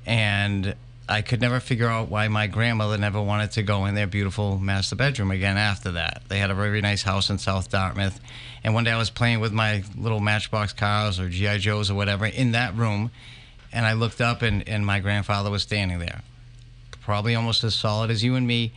And 0.05 0.75
I 1.07 1.21
could 1.21 1.41
never 1.41 1.59
figure 1.59 1.87
out 1.87 2.09
why 2.09 2.27
my 2.27 2.47
grandmother 2.47 2.97
never 2.97 3.21
wanted 3.21 3.51
to 3.51 3.63
go 3.63 3.85
in 3.85 3.95
their 3.95 4.07
beautiful 4.07 4.57
master 4.59 4.95
bedroom 4.95 5.31
again 5.31 5.57
after 5.57 5.91
that. 5.93 6.21
They 6.29 6.39
had 6.39 6.51
a 6.51 6.53
very 6.53 6.81
nice 6.81 7.01
house 7.01 7.29
in 7.29 7.39
South 7.39 7.69
Dartmouth. 7.69 8.19
And 8.63 8.73
one 8.73 8.83
day 8.83 8.91
I 8.91 8.97
was 8.97 9.09
playing 9.09 9.39
with 9.39 9.51
my 9.51 9.83
little 9.97 10.19
Matchbox 10.19 10.73
cars 10.73 11.19
or 11.19 11.27
G.I. 11.27 11.57
Joes 11.57 11.89
or 11.89 11.95
whatever 11.95 12.25
in 12.25 12.51
that 12.51 12.75
room. 12.75 13.11
And 13.71 13.85
I 13.85 13.93
looked 13.93 14.21
up, 14.21 14.41
and, 14.41 14.67
and 14.67 14.85
my 14.85 14.99
grandfather 14.99 15.51
was 15.51 15.63
standing 15.63 15.99
there, 15.99 16.21
probably 17.01 17.35
almost 17.35 17.63
as 17.63 17.75
solid 17.75 18.09
as 18.09 18.23
you 18.23 18.35
and 18.35 18.47
me 18.47 18.71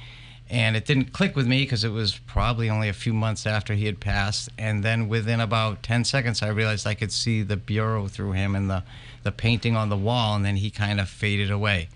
and 0.53 0.77
it 0.77 0.85
didn't 0.85 1.15
click 1.15 1.35
with 1.35 1.47
me 1.47 1.63
because 1.63 1.83
it 1.83 1.89
was 1.89 2.19
probably 2.27 2.69
only 2.69 2.91
a 2.91 2.93
few 2.93 3.15
months 3.15 3.47
after 3.47 3.73
he 3.73 3.87
had 3.87 4.01
passed. 4.01 4.51
And 4.59 4.85
then 4.85 5.09
within 5.09 5.41
about 5.41 5.83
10 5.83 6.05
seconds 6.05 6.43
i 6.43 6.49
realized 6.49 6.87
i 6.87 6.95
could 6.95 7.11
see 7.11 7.43
the 7.43 7.57
bureau 7.57 8.07
through 8.07 8.33
him 8.33 8.55
and 8.55 8.71
the, 8.71 8.85
the 9.23 9.33
painting 9.33 9.75
on 9.77 9.89
the 9.89 9.97
wall 9.97 10.37
and 10.37 10.45
then 10.45 10.57
he 10.57 10.71
kind 10.71 11.01
of 11.01 11.09
faded 11.09 11.51
away. 11.51 11.89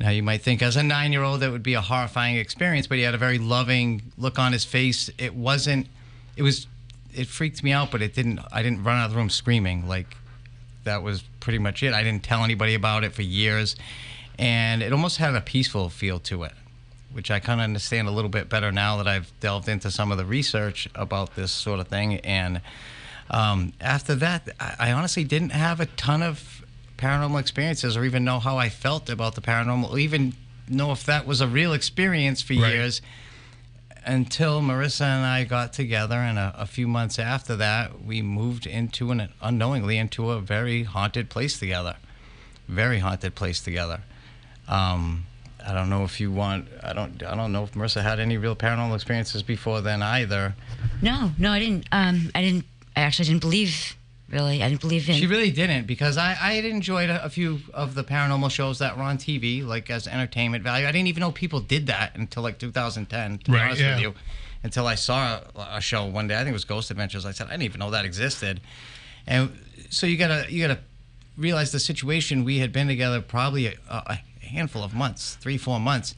Now 0.00 0.08
you 0.08 0.22
might 0.22 0.40
think 0.40 0.62
as 0.62 0.76
a 0.76 0.82
nine 0.82 1.12
year 1.12 1.22
old 1.22 1.40
that 1.40 1.52
would 1.52 1.62
be 1.62 1.74
a 1.74 1.82
horrifying 1.82 2.36
experience 2.36 2.86
but 2.86 2.96
he 2.96 3.04
had 3.04 3.14
a 3.14 3.18
very 3.18 3.38
loving 3.38 4.10
look 4.16 4.38
on 4.38 4.54
his 4.54 4.64
face. 4.64 5.10
It 5.18 5.34
wasn't 5.34 5.86
it 6.34 6.42
was 6.42 6.66
it 7.12 7.26
freaked 7.26 7.62
me 7.62 7.72
out 7.72 7.90
but 7.90 8.00
it 8.00 8.14
didn't 8.14 8.40
i 8.52 8.62
didn't 8.62 8.84
run 8.84 8.96
out 8.96 9.04
of 9.04 9.10
the 9.10 9.18
room 9.18 9.28
screaming. 9.28 9.86
Like 9.86 10.16
that 10.84 11.02
was 11.02 11.24
pretty 11.40 11.58
much 11.58 11.82
it. 11.82 11.92
I 11.92 12.02
didn't 12.02 12.22
tell 12.22 12.42
anybody 12.42 12.72
about 12.72 13.04
it 13.04 13.12
for 13.12 13.22
years. 13.22 13.76
And 14.38 14.82
it 14.82 14.92
almost 14.92 15.18
had 15.18 15.34
a 15.34 15.42
peaceful 15.42 15.90
feel 15.90 16.18
to 16.20 16.44
it 16.44 16.52
which 17.16 17.30
I 17.30 17.40
kind 17.40 17.60
of 17.60 17.64
understand 17.64 18.06
a 18.06 18.10
little 18.12 18.28
bit 18.30 18.48
better 18.48 18.70
now 18.70 18.98
that 18.98 19.08
I've 19.08 19.32
delved 19.40 19.68
into 19.68 19.90
some 19.90 20.12
of 20.12 20.18
the 20.18 20.24
research 20.24 20.88
about 20.94 21.34
this 21.34 21.50
sort 21.50 21.80
of 21.80 21.88
thing. 21.88 22.18
And 22.20 22.60
um, 23.30 23.72
after 23.80 24.14
that, 24.16 24.48
I, 24.60 24.74
I 24.78 24.92
honestly 24.92 25.24
didn't 25.24 25.50
have 25.50 25.80
a 25.80 25.86
ton 25.86 26.22
of 26.22 26.64
paranormal 26.98 27.40
experiences 27.40 27.96
or 27.96 28.04
even 28.04 28.24
know 28.24 28.38
how 28.38 28.56
I 28.58 28.68
felt 28.68 29.10
about 29.10 29.34
the 29.34 29.40
paranormal, 29.40 29.90
or 29.90 29.98
even 29.98 30.34
know 30.68 30.92
if 30.92 31.04
that 31.06 31.26
was 31.26 31.40
a 31.40 31.48
real 31.48 31.72
experience 31.72 32.42
for 32.42 32.52
Right. 32.54 32.72
years. 32.74 33.02
until 34.04 34.60
Marissa 34.60 35.02
and 35.02 35.26
I 35.26 35.42
got 35.44 35.72
together, 35.72 36.14
and 36.14 36.38
a, 36.38 36.54
a 36.56 36.66
few 36.66 36.86
months 36.86 37.18
after 37.18 37.56
that, 37.56 38.04
we 38.04 38.22
moved 38.22 38.64
into 38.66 39.10
an 39.10 39.32
unknowingly 39.42 39.98
into 39.98 40.30
a 40.30 40.40
very 40.40 40.84
haunted 40.84 41.28
place 41.28 41.58
together. 41.58 41.96
Very 42.68 43.00
haunted 43.00 43.34
place 43.34 43.60
together. 43.60 44.02
Um, 44.68 45.26
I 45.66 45.74
don't 45.74 45.90
know 45.90 46.04
if 46.04 46.20
you 46.20 46.30
want. 46.30 46.68
I 46.82 46.92
don't. 46.92 47.22
I 47.24 47.34
don't 47.34 47.52
know 47.52 47.64
if 47.64 47.72
Marissa 47.72 48.02
had 48.02 48.20
any 48.20 48.36
real 48.36 48.54
paranormal 48.54 48.94
experiences 48.94 49.42
before 49.42 49.80
then 49.80 50.00
either. 50.00 50.54
No, 51.02 51.32
no, 51.38 51.50
I 51.50 51.58
didn't. 51.58 51.86
Um, 51.90 52.30
I 52.34 52.42
didn't. 52.42 52.64
I 52.94 53.00
actually 53.00 53.28
didn't 53.28 53.40
believe. 53.40 53.96
Really, 54.28 54.62
I 54.62 54.68
didn't 54.68 54.80
believe 54.80 55.08
in. 55.08 55.16
She 55.16 55.26
really 55.26 55.50
didn't 55.50 55.86
because 55.86 56.16
I, 56.16 56.30
I 56.30 56.54
had 56.54 56.64
enjoyed 56.64 57.10
a, 57.10 57.24
a 57.24 57.28
few 57.28 57.60
of 57.74 57.94
the 57.94 58.02
paranormal 58.02 58.50
shows 58.50 58.78
that 58.80 58.96
were 58.96 59.02
on 59.02 59.18
TV, 59.18 59.64
like 59.64 59.90
as 59.90 60.06
entertainment 60.06 60.64
value. 60.64 60.86
I 60.86 60.92
didn't 60.92 61.08
even 61.08 61.20
know 61.20 61.32
people 61.32 61.60
did 61.60 61.88
that 61.88 62.16
until 62.16 62.42
like 62.42 62.58
2010, 62.58 63.38
to 63.38 63.50
be 63.50 63.58
honest 63.58 63.80
yeah. 63.80 63.94
with 63.94 64.02
you. 64.02 64.14
Until 64.62 64.86
I 64.86 64.96
saw 64.96 65.40
a, 65.54 65.76
a 65.76 65.80
show 65.80 66.06
one 66.06 66.26
day, 66.26 66.34
I 66.34 66.38
think 66.38 66.50
it 66.50 66.52
was 66.54 66.64
Ghost 66.64 66.90
Adventures. 66.90 67.24
I 67.24 67.30
said 67.32 67.48
I 67.48 67.50
didn't 67.50 67.64
even 67.64 67.78
know 67.78 67.90
that 67.90 68.04
existed, 68.04 68.60
and 69.26 69.52
so 69.90 70.06
you 70.06 70.16
gotta 70.16 70.46
you 70.48 70.66
gotta 70.66 70.80
realize 71.36 71.72
the 71.72 71.80
situation. 71.80 72.44
We 72.44 72.58
had 72.58 72.72
been 72.72 72.88
together 72.88 73.20
probably 73.20 73.66
a, 73.66 73.74
a 73.88 74.18
handful 74.46 74.82
of 74.82 74.94
months, 74.94 75.36
three 75.36 75.58
four 75.58 75.78
months, 75.78 76.14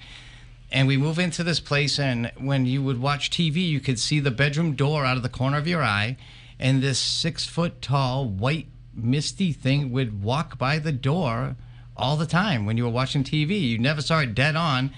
and 0.70 0.86
we 0.86 0.96
move 0.96 1.18
into 1.18 1.42
this 1.42 1.60
place 1.60 1.98
and 1.98 2.30
when 2.36 2.66
you 2.66 2.82
would 2.82 3.00
watch 3.00 3.30
tv 3.30 3.56
you 3.56 3.80
could 3.80 3.98
see 3.98 4.20
the 4.20 4.30
bedroom 4.30 4.74
door 4.74 5.04
out 5.04 5.16
of 5.16 5.22
the 5.22 5.28
corner 5.28 5.56
of 5.56 5.66
your 5.66 5.82
eye 5.82 6.16
and 6.58 6.82
this 6.82 6.98
six 6.98 7.44
foot 7.46 7.80
tall 7.80 8.26
white 8.26 8.66
misty 8.94 9.52
thing 9.52 9.90
would 9.90 10.22
walk 10.22 10.58
by 10.58 10.78
the 10.78 10.92
door 10.92 11.56
all 11.96 12.16
the 12.16 12.26
time 12.26 12.66
when 12.66 12.76
you 12.76 12.84
were 12.84 12.90
watching 12.90 13.24
tv 13.24 13.60
you 13.60 13.78
never 13.78 14.02
saw 14.02 14.20
it 14.20 14.34
dead 14.34 14.56
on. 14.56 14.90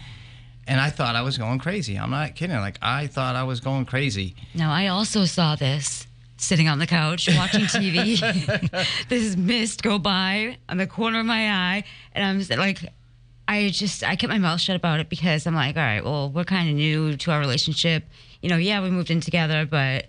And 0.67 0.81
i 0.81 0.89
thought 0.89 1.17
i 1.17 1.23
was 1.23 1.37
going 1.37 1.59
crazy. 1.59 1.97
I'm 1.97 2.11
not 2.11 2.37
kidding. 2.37 2.57
Like 2.57 2.79
i 2.81 3.07
thought 3.09 3.35
i 3.35 3.43
was 3.43 3.61
going 3.61 3.87
crazy. 3.87 4.37
Now, 4.55 4.71
I 4.73 4.87
also 4.87 5.25
saw 5.25 5.57
this 5.57 6.07
sitting 6.37 6.69
on 6.69 6.79
the 6.79 6.87
couch 6.87 7.29
watching 7.35 7.63
TV. 7.63 8.21
this 9.09 9.37
mist 9.37 9.83
go 9.83 9.99
by 9.99 10.59
on 10.69 10.77
the 10.77 10.87
corner 10.87 11.21
of 11.21 11.27
my 11.27 11.51
eye, 11.51 11.85
and 12.13 12.25
I'm 12.25 12.59
like, 12.59 12.93
I 13.51 13.71
just 13.71 14.05
I 14.05 14.15
kept 14.15 14.31
my 14.31 14.39
mouth 14.39 14.61
shut 14.61 14.77
about 14.77 15.01
it 15.01 15.09
because 15.09 15.45
I'm 15.45 15.57
like, 15.57 15.77
all 15.77 15.83
right, 15.83 16.05
well, 16.05 16.31
we're 16.31 16.45
kind 16.45 16.69
of 16.71 16.77
new 16.77 17.17
to 17.17 17.31
our 17.33 17.41
relationship. 17.41 18.05
You 18.43 18.49
know, 18.49 18.57
yeah, 18.57 18.81
we 18.81 18.91
moved 18.91 19.11
in 19.11 19.21
together, 19.21 19.67
but 19.67 20.07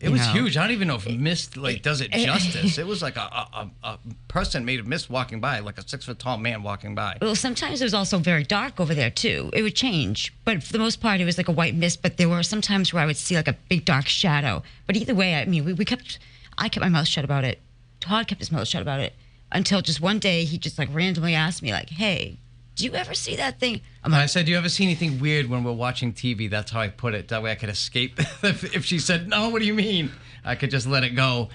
it 0.00 0.08
was 0.10 0.20
know. 0.20 0.32
huge 0.32 0.56
i 0.56 0.62
don't 0.62 0.72
even 0.72 0.88
know 0.88 0.96
if 0.96 1.08
mist 1.08 1.56
like 1.56 1.80
does 1.80 2.00
it 2.00 2.12
it- 2.12 2.26
justice 2.26 2.76
it 2.76 2.84
was 2.92 3.02
like 3.02 3.16
a, 3.16 3.20
a, 3.20 3.48
a, 3.84 3.88
a 3.90 3.98
person 4.26 4.64
made 4.64 4.80
of 4.80 4.86
mist 4.88 5.08
walking 5.08 5.38
by 5.38 5.60
like 5.60 5.78
a 5.78 5.88
six 5.88 6.06
foot 6.06 6.18
tall 6.18 6.38
man 6.38 6.64
walking 6.64 6.92
by 6.92 7.16
Well, 7.22 7.36
sometimes 7.36 7.80
it 7.80 7.84
was 7.84 7.94
also 7.94 8.18
very 8.18 8.42
dark 8.42 8.80
over 8.80 8.94
there 8.96 9.10
too. 9.10 9.50
It 9.52 9.62
would 9.62 9.76
change, 9.76 10.34
but 10.44 10.60
for 10.60 10.72
the 10.72 10.80
most 10.80 11.00
part, 11.00 11.20
it 11.20 11.24
was 11.24 11.38
like 11.38 11.46
a 11.46 11.52
white 11.52 11.76
mist. 11.76 12.02
But 12.02 12.16
there 12.16 12.28
were 12.28 12.42
some 12.42 12.60
times 12.60 12.92
where 12.92 13.00
I 13.02 13.06
would 13.06 13.16
see 13.16 13.36
like 13.36 13.46
a 13.46 13.56
big 13.68 13.84
dark 13.84 14.08
shadow. 14.08 14.64
But 14.88 14.96
either 14.96 15.14
way, 15.14 15.36
I 15.36 15.44
mean, 15.44 15.64
we, 15.64 15.72
we 15.72 15.84
kept, 15.84 16.18
I 16.58 16.68
kept 16.68 16.82
my 16.82 16.88
mouth 16.88 17.06
shut 17.06 17.24
about 17.24 17.44
it. 17.44 17.60
Todd 18.00 18.26
kept 18.26 18.40
his 18.40 18.50
mouth 18.50 18.66
shut 18.66 18.82
about 18.82 18.98
it 18.98 19.12
until 19.52 19.82
just 19.82 20.00
one 20.00 20.18
day 20.18 20.44
he 20.44 20.58
just 20.58 20.78
like 20.78 20.88
randomly 20.92 21.34
asked 21.34 21.62
me 21.62 21.70
like, 21.70 21.90
"Hey, 21.90 22.38
do 22.74 22.84
you 22.84 22.94
ever 22.94 23.14
see 23.14 23.36
that 23.36 23.58
thing?" 23.58 23.80
And 24.04 24.14
I 24.14 24.26
said, 24.26 24.46
"Do 24.46 24.52
you 24.52 24.58
ever 24.58 24.68
see 24.68 24.84
anything 24.84 25.20
weird 25.20 25.48
when 25.48 25.64
we're 25.64 25.72
watching 25.72 26.12
TV?" 26.12 26.48
That's 26.50 26.70
how 26.70 26.80
I 26.80 26.88
put 26.88 27.14
it. 27.14 27.28
That 27.28 27.42
way 27.42 27.52
I 27.52 27.54
could 27.54 27.68
escape. 27.68 28.18
if, 28.42 28.76
if 28.76 28.84
she 28.84 28.98
said, 28.98 29.28
"No, 29.28 29.48
what 29.50 29.60
do 29.60 29.66
you 29.66 29.74
mean?" 29.74 30.10
I 30.44 30.54
could 30.56 30.70
just 30.70 30.86
let 30.86 31.04
it 31.04 31.10
go. 31.10 31.50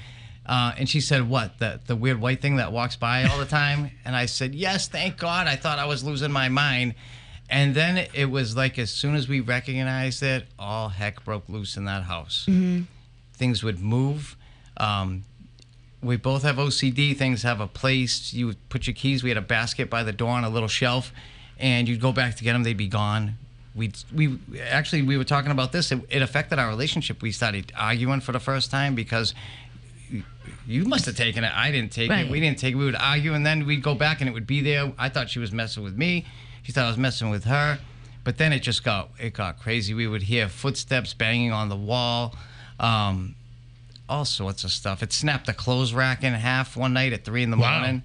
Uh, 0.46 0.74
and 0.78 0.90
she 0.90 1.02
said, 1.02 1.30
"What? 1.30 1.60
The 1.60 1.80
the 1.86 1.96
weird 1.96 2.22
white 2.22 2.42
thing 2.42 2.58
that 2.58 2.72
walks 2.72 2.96
by 2.96 3.24
all 3.26 3.38
the 3.38 3.46
time?" 3.46 3.92
and 4.06 4.16
I 4.16 4.26
said, 4.28 4.56
"Yes, 4.56 4.88
thank 4.88 5.18
God." 5.18 5.48
I 5.48 5.56
thought 5.56 5.80
I 5.80 5.86
was 5.86 6.04
losing 6.04 6.32
my 6.32 6.50
mind. 6.50 6.96
And 7.50 7.74
then 7.74 8.08
it 8.14 8.26
was 8.26 8.58
like 8.58 8.78
as 8.78 8.90
soon 8.90 9.16
as 9.16 9.30
we 9.30 9.40
recognized 9.40 10.22
it, 10.22 10.48
all 10.60 10.90
heck 10.90 11.24
broke 11.24 11.48
loose 11.48 11.78
in 11.78 11.86
that 11.86 12.04
house. 12.04 12.46
Things 13.34 13.64
would 13.64 13.80
move. 13.80 14.36
Um, 14.76 15.24
we 16.02 16.16
both 16.18 16.44
have 16.44 16.58
OCD. 16.58 17.16
Things 17.18 17.44
have 17.44 17.60
a 17.60 17.68
place. 17.68 18.34
You 18.34 18.48
would 18.48 18.70
put 18.70 18.88
your 18.88 18.94
keys. 18.94 19.24
We 19.24 19.30
had 19.30 19.38
a 19.38 19.42
basket 19.42 19.90
by 19.90 20.04
the 20.04 20.12
door 20.14 20.30
on 20.32 20.44
a 20.44 20.50
little 20.50 20.68
shelf, 20.68 21.12
and 21.60 21.88
you'd 21.88 22.02
go 22.02 22.12
back 22.12 22.36
to 22.36 22.44
get 22.44 22.54
them. 22.54 22.64
They'd 22.64 22.78
be 22.78 22.88
gone. 22.88 23.36
We 23.76 23.92
we 24.14 24.40
actually 24.70 25.02
we 25.04 25.18
were 25.18 25.24
talking 25.24 25.52
about 25.52 25.72
this. 25.72 25.92
It, 25.92 26.02
it 26.10 26.22
affected 26.22 26.60
our 26.60 26.68
relationship. 26.70 27.22
We 27.22 27.32
started 27.32 27.72
arguing 27.78 28.22
for 28.22 28.32
the 28.32 28.40
first 28.40 28.72
time 28.72 28.96
because 28.96 29.34
you- 30.66 30.86
must 30.86 31.06
have 31.06 31.16
taken 31.16 31.44
it. 31.44 31.52
I 31.56 31.72
didn't 31.72 31.92
take 31.92 32.10
Right. 32.10 32.26
it. 32.26 32.32
We 32.32 32.40
didn't 32.40 32.60
take 32.60 32.74
it. 32.74 32.76
We 32.78 32.86
would 32.86 32.96
argue, 32.96 33.34
and 33.34 33.46
then 33.46 33.66
we'd 33.66 33.84
go 33.84 33.96
back, 33.96 34.20
and 34.22 34.30
it 34.30 34.34
would 34.34 34.48
be 34.48 34.62
there. 34.62 34.92
I 34.98 35.10
thought 35.10 35.30
she 35.30 35.40
was 35.40 35.52
messing 35.52 35.84
with 35.84 35.98
me. 35.98 36.26
She 36.64 36.72
thought 36.72 36.86
I 36.86 36.90
was 36.90 36.98
messing 36.98 37.30
with 37.30 37.46
her. 37.46 37.80
But 38.24 38.38
then 38.38 38.52
it 38.52 38.60
just 38.60 38.84
got 38.84 39.10
it 39.20 39.34
got 39.34 39.58
crazy. 39.60 39.94
We 39.94 40.06
would 40.08 40.24
hear 40.24 40.50
footsteps 40.50 41.14
banging 41.14 41.52
on 41.54 41.70
the 41.70 41.78
wall. 41.78 42.36
Um, 42.80 43.36
all 44.10 44.26
sorts 44.26 44.64
of 44.64 44.72
stuff. 44.72 45.04
It 45.04 45.12
snapped 45.14 45.48
a 45.50 45.54
clothes 45.54 45.94
rack 45.94 46.24
in 46.24 46.34
half 46.34 46.76
one 46.78 46.94
night 46.94 47.14
at 47.14 47.24
three 47.26 47.44
in 47.44 47.52
the 47.52 47.58
Wow. 47.58 47.80
morning, 47.80 48.04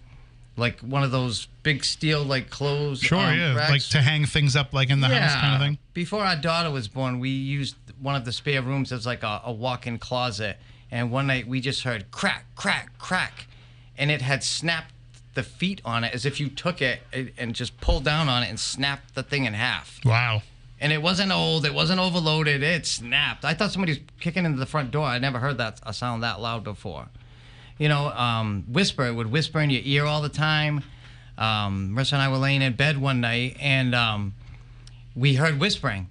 like 0.56 0.80
one 0.80 1.02
of 1.02 1.10
those 1.10 1.46
big 1.62 1.84
steel 1.84 2.22
like 2.24 2.50
clothes. 2.50 3.00
Sure, 3.00 3.18
um, 3.18 3.38
yeah, 3.38 3.54
racks. 3.54 3.70
like 3.70 3.82
to 3.90 4.02
hang 4.02 4.24
things 4.26 4.56
up 4.56 4.72
like 4.72 4.90
in 4.90 5.00
the 5.00 5.08
house 5.08 5.34
kind 5.34 5.54
of 5.54 5.60
thing. 5.60 5.78
Before 5.94 6.24
our 6.24 6.36
daughter 6.36 6.70
was 6.70 6.88
born, 6.88 7.20
we 7.20 7.30
used 7.30 7.76
one 8.00 8.16
of 8.16 8.24
the 8.24 8.32
spare 8.32 8.62
rooms 8.62 8.90
as 8.92 9.06
like 9.06 9.22
a, 9.22 9.40
a 9.44 9.52
walk-in 9.52 9.98
closet, 9.98 10.58
and 10.90 11.10
one 11.10 11.26
night 11.28 11.46
we 11.46 11.60
just 11.60 11.82
heard 11.84 12.10
crack, 12.10 12.46
crack, 12.56 12.98
crack, 12.98 13.46
and 13.96 14.10
it 14.10 14.22
had 14.22 14.42
snapped 14.42 14.92
the 15.34 15.42
feet 15.42 15.80
on 15.84 16.04
it 16.04 16.12
as 16.12 16.26
if 16.26 16.38
you 16.40 16.48
took 16.48 16.82
it 16.82 17.00
and 17.38 17.54
just 17.54 17.80
pulled 17.80 18.04
down 18.04 18.28
on 18.28 18.42
it 18.42 18.50
and 18.50 18.60
snapped 18.60 19.14
the 19.14 19.22
thing 19.22 19.46
in 19.46 19.54
half 19.54 19.98
Wow. 20.04 20.42
And 20.82 20.92
it 20.92 21.00
wasn't 21.00 21.30
old. 21.30 21.64
It 21.64 21.72
wasn't 21.72 22.00
overloaded. 22.00 22.64
It 22.64 22.86
snapped. 22.86 23.44
I 23.44 23.54
thought 23.54 23.70
somebody 23.70 23.92
was 23.92 24.00
kicking 24.18 24.44
into 24.44 24.58
the 24.58 24.66
front 24.66 24.90
door. 24.90 25.06
I 25.06 25.18
never 25.18 25.38
heard 25.38 25.56
that 25.58 25.80
a 25.86 25.94
sound 25.94 26.24
that 26.24 26.40
loud 26.40 26.64
before. 26.64 27.06
You 27.78 27.88
know, 27.88 28.08
um, 28.08 28.64
whisper. 28.68 29.06
It 29.06 29.12
would 29.12 29.30
whisper 29.30 29.60
in 29.60 29.70
your 29.70 29.82
ear 29.84 30.04
all 30.04 30.20
the 30.20 30.28
time. 30.28 30.82
Um, 31.38 31.94
Marissa 31.96 32.14
and 32.14 32.22
I 32.22 32.28
were 32.28 32.36
laying 32.36 32.62
in 32.62 32.72
bed 32.72 32.98
one 33.00 33.20
night, 33.20 33.56
and 33.60 33.94
um, 33.94 34.34
we 35.14 35.36
heard 35.36 35.60
whispering. 35.60 36.10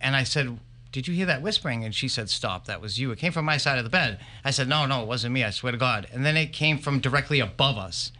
And 0.00 0.16
I 0.16 0.22
said, 0.22 0.58
"Did 0.90 1.06
you 1.06 1.12
hear 1.12 1.26
that 1.26 1.42
whispering?" 1.42 1.84
And 1.84 1.94
she 1.94 2.08
said, 2.08 2.30
"Stop. 2.30 2.64
That 2.64 2.80
was 2.80 2.98
you. 2.98 3.10
It 3.10 3.18
came 3.18 3.32
from 3.32 3.44
my 3.44 3.58
side 3.58 3.76
of 3.76 3.84
the 3.84 3.90
bed." 3.90 4.18
I 4.42 4.52
said, 4.52 4.68
"No, 4.68 4.86
no, 4.86 5.02
it 5.02 5.06
wasn't 5.06 5.34
me. 5.34 5.44
I 5.44 5.50
swear 5.50 5.72
to 5.72 5.78
God." 5.78 6.08
And 6.14 6.24
then 6.24 6.36
it 6.36 6.54
came 6.54 6.78
from 6.78 7.00
directly 7.00 7.40
above 7.40 7.76
us. 7.76 8.10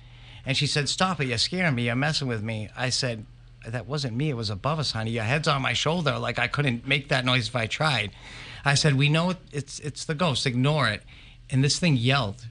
And 0.45 0.55
she 0.55 0.67
said, 0.67 0.91
"Stop 0.91 1.19
it! 1.23 1.29
You're 1.29 1.39
scaring 1.39 1.75
me. 1.75 1.87
You're 1.87 1.97
messing 1.97 2.29
with 2.29 2.43
me." 2.43 2.69
I 2.77 2.91
said, 2.91 3.25
"That 3.67 3.87
wasn't 3.87 4.17
me. 4.17 4.31
It 4.31 4.35
was 4.37 4.51
above 4.51 4.79
us, 4.79 4.93
honey. 4.93 5.11
Your 5.13 5.25
head's 5.25 5.49
on 5.49 5.63
my 5.63 5.73
shoulder. 5.73 6.19
Like 6.19 6.39
I 6.39 6.49
couldn't 6.49 6.87
make 6.87 7.09
that 7.09 7.25
noise 7.25 7.49
if 7.49 7.57
I 7.57 7.67
tried." 7.67 8.11
I 8.65 8.75
said, 8.75 8.95
"We 8.95 9.09
know 9.09 9.31
it, 9.31 9.39
it's 9.53 9.79
it's 9.81 10.05
the 10.05 10.15
ghost. 10.15 10.47
Ignore 10.47 10.89
it." 10.89 11.03
And 11.51 11.65
this 11.65 11.79
thing 11.79 11.97
yelled, 11.97 12.47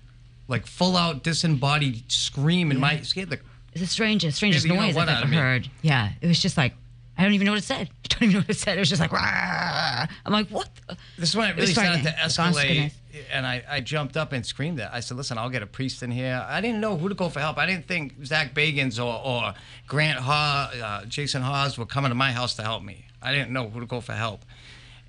like 0.48 0.66
full 0.66 0.98
out 0.98 1.24
disembodied 1.24 2.12
scream, 2.12 2.72
and 2.72 2.80
my 2.80 3.02
scared 3.02 3.30
the 3.30 3.40
it's 3.74 3.82
the 3.82 3.88
strangest, 3.88 4.38
strangest 4.38 4.66
know 4.66 4.76
noise 4.76 4.98
I've 4.98 5.08
ever 5.08 5.28
heard. 5.28 5.70
Yeah, 5.82 6.12
it 6.22 6.28
was 6.28 6.40
just 6.42 6.58
like 6.58 6.74
I 7.18 7.24
don't 7.24 7.34
even 7.34 7.46
know 7.46 7.52
what 7.52 7.60
it 7.60 7.64
said. 7.64 7.90
I 8.06 8.08
don't 8.10 8.24
even 8.24 8.34
know 8.34 8.40
what 8.40 8.50
it 8.50 8.58
said. 8.58 8.78
It 8.78 8.80
was 8.80 8.90
just 8.90 9.02
like, 9.02 9.12
"Rah." 9.12 10.08
I'm 10.26 10.34
like, 10.34 10.48
what? 10.50 10.70
the-" 10.88 10.98
This 11.18 11.30
is 11.30 11.36
when 11.36 11.50
it 11.50 11.52
It 11.52 11.62
really 11.62 11.74
started 11.74 12.04
to 12.04 12.10
escalate. 12.12 12.94
And 13.32 13.46
I, 13.46 13.64
I 13.70 13.82
jumped 13.82 14.18
up 14.18 14.32
and 14.32 14.46
screamed 14.46 14.80
it. 14.80 14.90
I 14.92 15.00
said, 15.00 15.18
"Listen, 15.18 15.38
I'll 15.38 15.50
get 15.50 15.64
a 15.64 15.68
priest 15.68 16.04
in 16.04 16.12
here." 16.12 16.46
I 16.48 16.62
didn't 16.62 16.80
know 16.80 16.98
who 16.98 17.10
to 17.10 17.16
go 17.16 17.30
for 17.30 17.40
help. 17.40 17.58
I 17.58 17.66
didn't 17.66 17.88
think 17.88 18.26
Zak 18.26 18.54
Bagans 18.54 19.00
or, 19.00 19.22
or 19.24 19.54
Grant 19.88 20.20
Haw, 20.20 20.72
uh, 20.84 21.06
Jason 21.06 21.42
Hawes 21.42 21.78
were 21.78 21.86
coming 21.86 22.10
to 22.10 22.16
my 22.16 22.32
house 22.32 22.56
to 22.56 22.64
help 22.64 22.84
me. 22.84 23.06
I 23.22 23.32
didn't 23.34 23.52
know 23.52 23.70
who 23.70 23.80
to 23.80 23.86
go 23.86 24.02
for 24.02 24.14
help, 24.14 24.46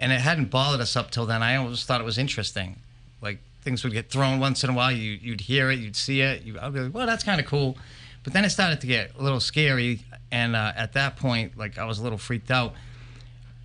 and 0.00 0.12
it 0.12 0.20
hadn't 0.20 0.50
bothered 0.50 0.80
us 0.80 0.96
up 0.96 1.10
till 1.10 1.26
then. 1.26 1.42
I 1.42 1.56
always 1.56 1.84
thought 1.84 2.00
it 2.00 2.04
was 2.04 2.18
interesting, 2.18 2.76
like 3.20 3.38
things 3.62 3.84
would 3.84 3.92
get 3.92 4.10
thrown 4.10 4.40
once 4.40 4.64
in 4.64 4.70
a 4.70 4.74
while. 4.74 4.92
You 4.92 5.18
you'd 5.20 5.42
hear 5.42 5.70
it, 5.70 5.78
you'd 5.78 5.96
see 5.96 6.20
it. 6.20 6.42
You, 6.42 6.58
I'd 6.60 6.72
be 6.72 6.80
like, 6.80 6.94
"Well, 6.94 7.06
that's 7.06 7.24
kind 7.24 7.40
of 7.40 7.46
cool," 7.46 7.76
but 8.24 8.32
then 8.32 8.44
it 8.44 8.50
started 8.50 8.80
to 8.80 8.86
get 8.86 9.12
a 9.18 9.22
little 9.22 9.40
scary, 9.40 10.00
and 10.30 10.56
uh, 10.56 10.72
at 10.76 10.94
that 10.94 11.16
point, 11.16 11.56
like 11.56 11.78
I 11.78 11.84
was 11.84 11.98
a 11.98 12.02
little 12.02 12.18
freaked 12.18 12.50
out 12.50 12.74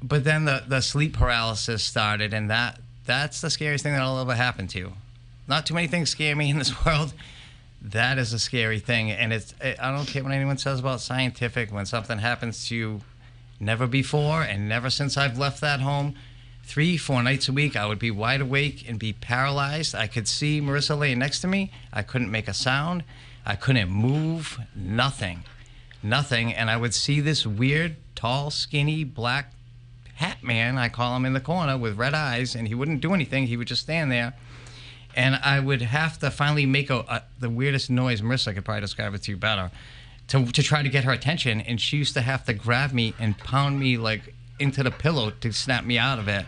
but 0.03 0.25
then 0.25 0.43
the, 0.43 0.63
the 0.67 0.81
sleep 0.81 1.13
paralysis 1.13 1.81
started 1.81 2.33
and 2.33 2.49
that 2.49 2.77
that's 3.05 3.41
the 3.41 3.49
scariest 3.49 3.83
thing 3.83 3.93
that'll 3.93 4.19
ever 4.19 4.35
happen 4.35 4.67
to 4.67 4.79
you. 4.79 4.93
Not 5.47 5.65
too 5.65 5.73
many 5.73 5.87
things 5.87 6.09
scare 6.09 6.35
me 6.35 6.49
in 6.49 6.57
this 6.57 6.85
world. 6.85 7.13
That 7.81 8.17
is 8.17 8.31
a 8.31 8.39
scary 8.39 8.79
thing 8.79 9.11
and 9.11 9.33
it's 9.33 9.53
i 9.61 9.91
don't 9.91 10.05
care 10.07 10.23
what 10.23 10.31
anyone 10.31 10.57
says 10.57 10.79
about 10.79 11.01
scientific. 11.01 11.71
When 11.71 11.85
something 11.85 12.19
happens 12.19 12.67
to 12.69 12.75
you 12.75 13.01
never 13.59 13.87
before 13.87 14.41
and 14.41 14.67
never 14.69 14.89
since 14.89 15.17
i've 15.17 15.37
left 15.37 15.61
that 15.61 15.79
home 15.79 16.15
three 16.63 16.97
four 16.97 17.21
nights 17.23 17.47
a 17.47 17.53
week 17.53 17.75
i 17.75 17.85
would 17.85 17.99
be 17.99 18.11
wide 18.11 18.39
awake 18.39 18.87
and 18.87 18.97
be 18.97 19.11
paralyzed. 19.11 19.93
I 19.95 20.07
could 20.07 20.29
see 20.29 20.61
marissa 20.61 20.97
laying 20.97 21.19
next 21.19 21.41
to 21.41 21.47
me. 21.47 21.71
I 21.91 22.03
couldn't 22.03 22.31
make 22.31 22.47
a 22.47 22.53
sound. 22.53 23.03
I 23.45 23.55
couldn't 23.57 23.89
move. 23.89 24.59
Nothing. 24.73 25.43
Nothing. 26.01 26.53
And 26.53 26.69
i 26.69 26.77
would 26.77 26.93
see 26.93 27.19
this 27.19 27.45
weird 27.45 27.97
tall 28.15 28.49
skinny 28.49 29.03
black 29.03 29.51
hat 30.15 30.43
man, 30.43 30.77
I 30.77 30.89
call 30.89 31.15
him 31.15 31.25
in 31.25 31.33
the 31.33 31.39
corner 31.39 31.77
with 31.77 31.97
red 31.97 32.13
eyes, 32.13 32.55
and 32.55 32.67
he 32.67 32.75
wouldn't 32.75 33.01
do 33.01 33.13
anything. 33.13 33.47
He 33.47 33.57
would 33.57 33.67
just 33.67 33.81
stand 33.81 34.11
there. 34.11 34.33
And 35.15 35.35
I 35.35 35.59
would 35.59 35.81
have 35.81 36.17
to 36.19 36.31
finally 36.31 36.65
make 36.65 36.89
a, 36.89 36.99
a 36.99 37.23
the 37.39 37.49
weirdest 37.49 37.89
noise. 37.89 38.21
Marissa 38.21 38.53
could 38.53 38.65
probably 38.65 38.81
describe 38.81 39.13
it 39.13 39.23
to 39.23 39.31
you 39.31 39.37
better, 39.37 39.71
to 40.29 40.45
to 40.45 40.63
try 40.63 40.81
to 40.81 40.89
get 40.89 41.03
her 41.03 41.11
attention. 41.11 41.61
And 41.61 41.79
she 41.79 41.97
used 41.97 42.13
to 42.15 42.21
have 42.21 42.45
to 42.45 42.53
grab 42.53 42.93
me 42.93 43.13
and 43.19 43.37
pound 43.37 43.79
me 43.79 43.97
like 43.97 44.33
into 44.59 44.81
the 44.81 44.91
pillow 44.91 45.29
to 45.29 45.51
snap 45.51 45.85
me 45.85 45.97
out 45.97 46.19
of 46.19 46.27
it. 46.27 46.45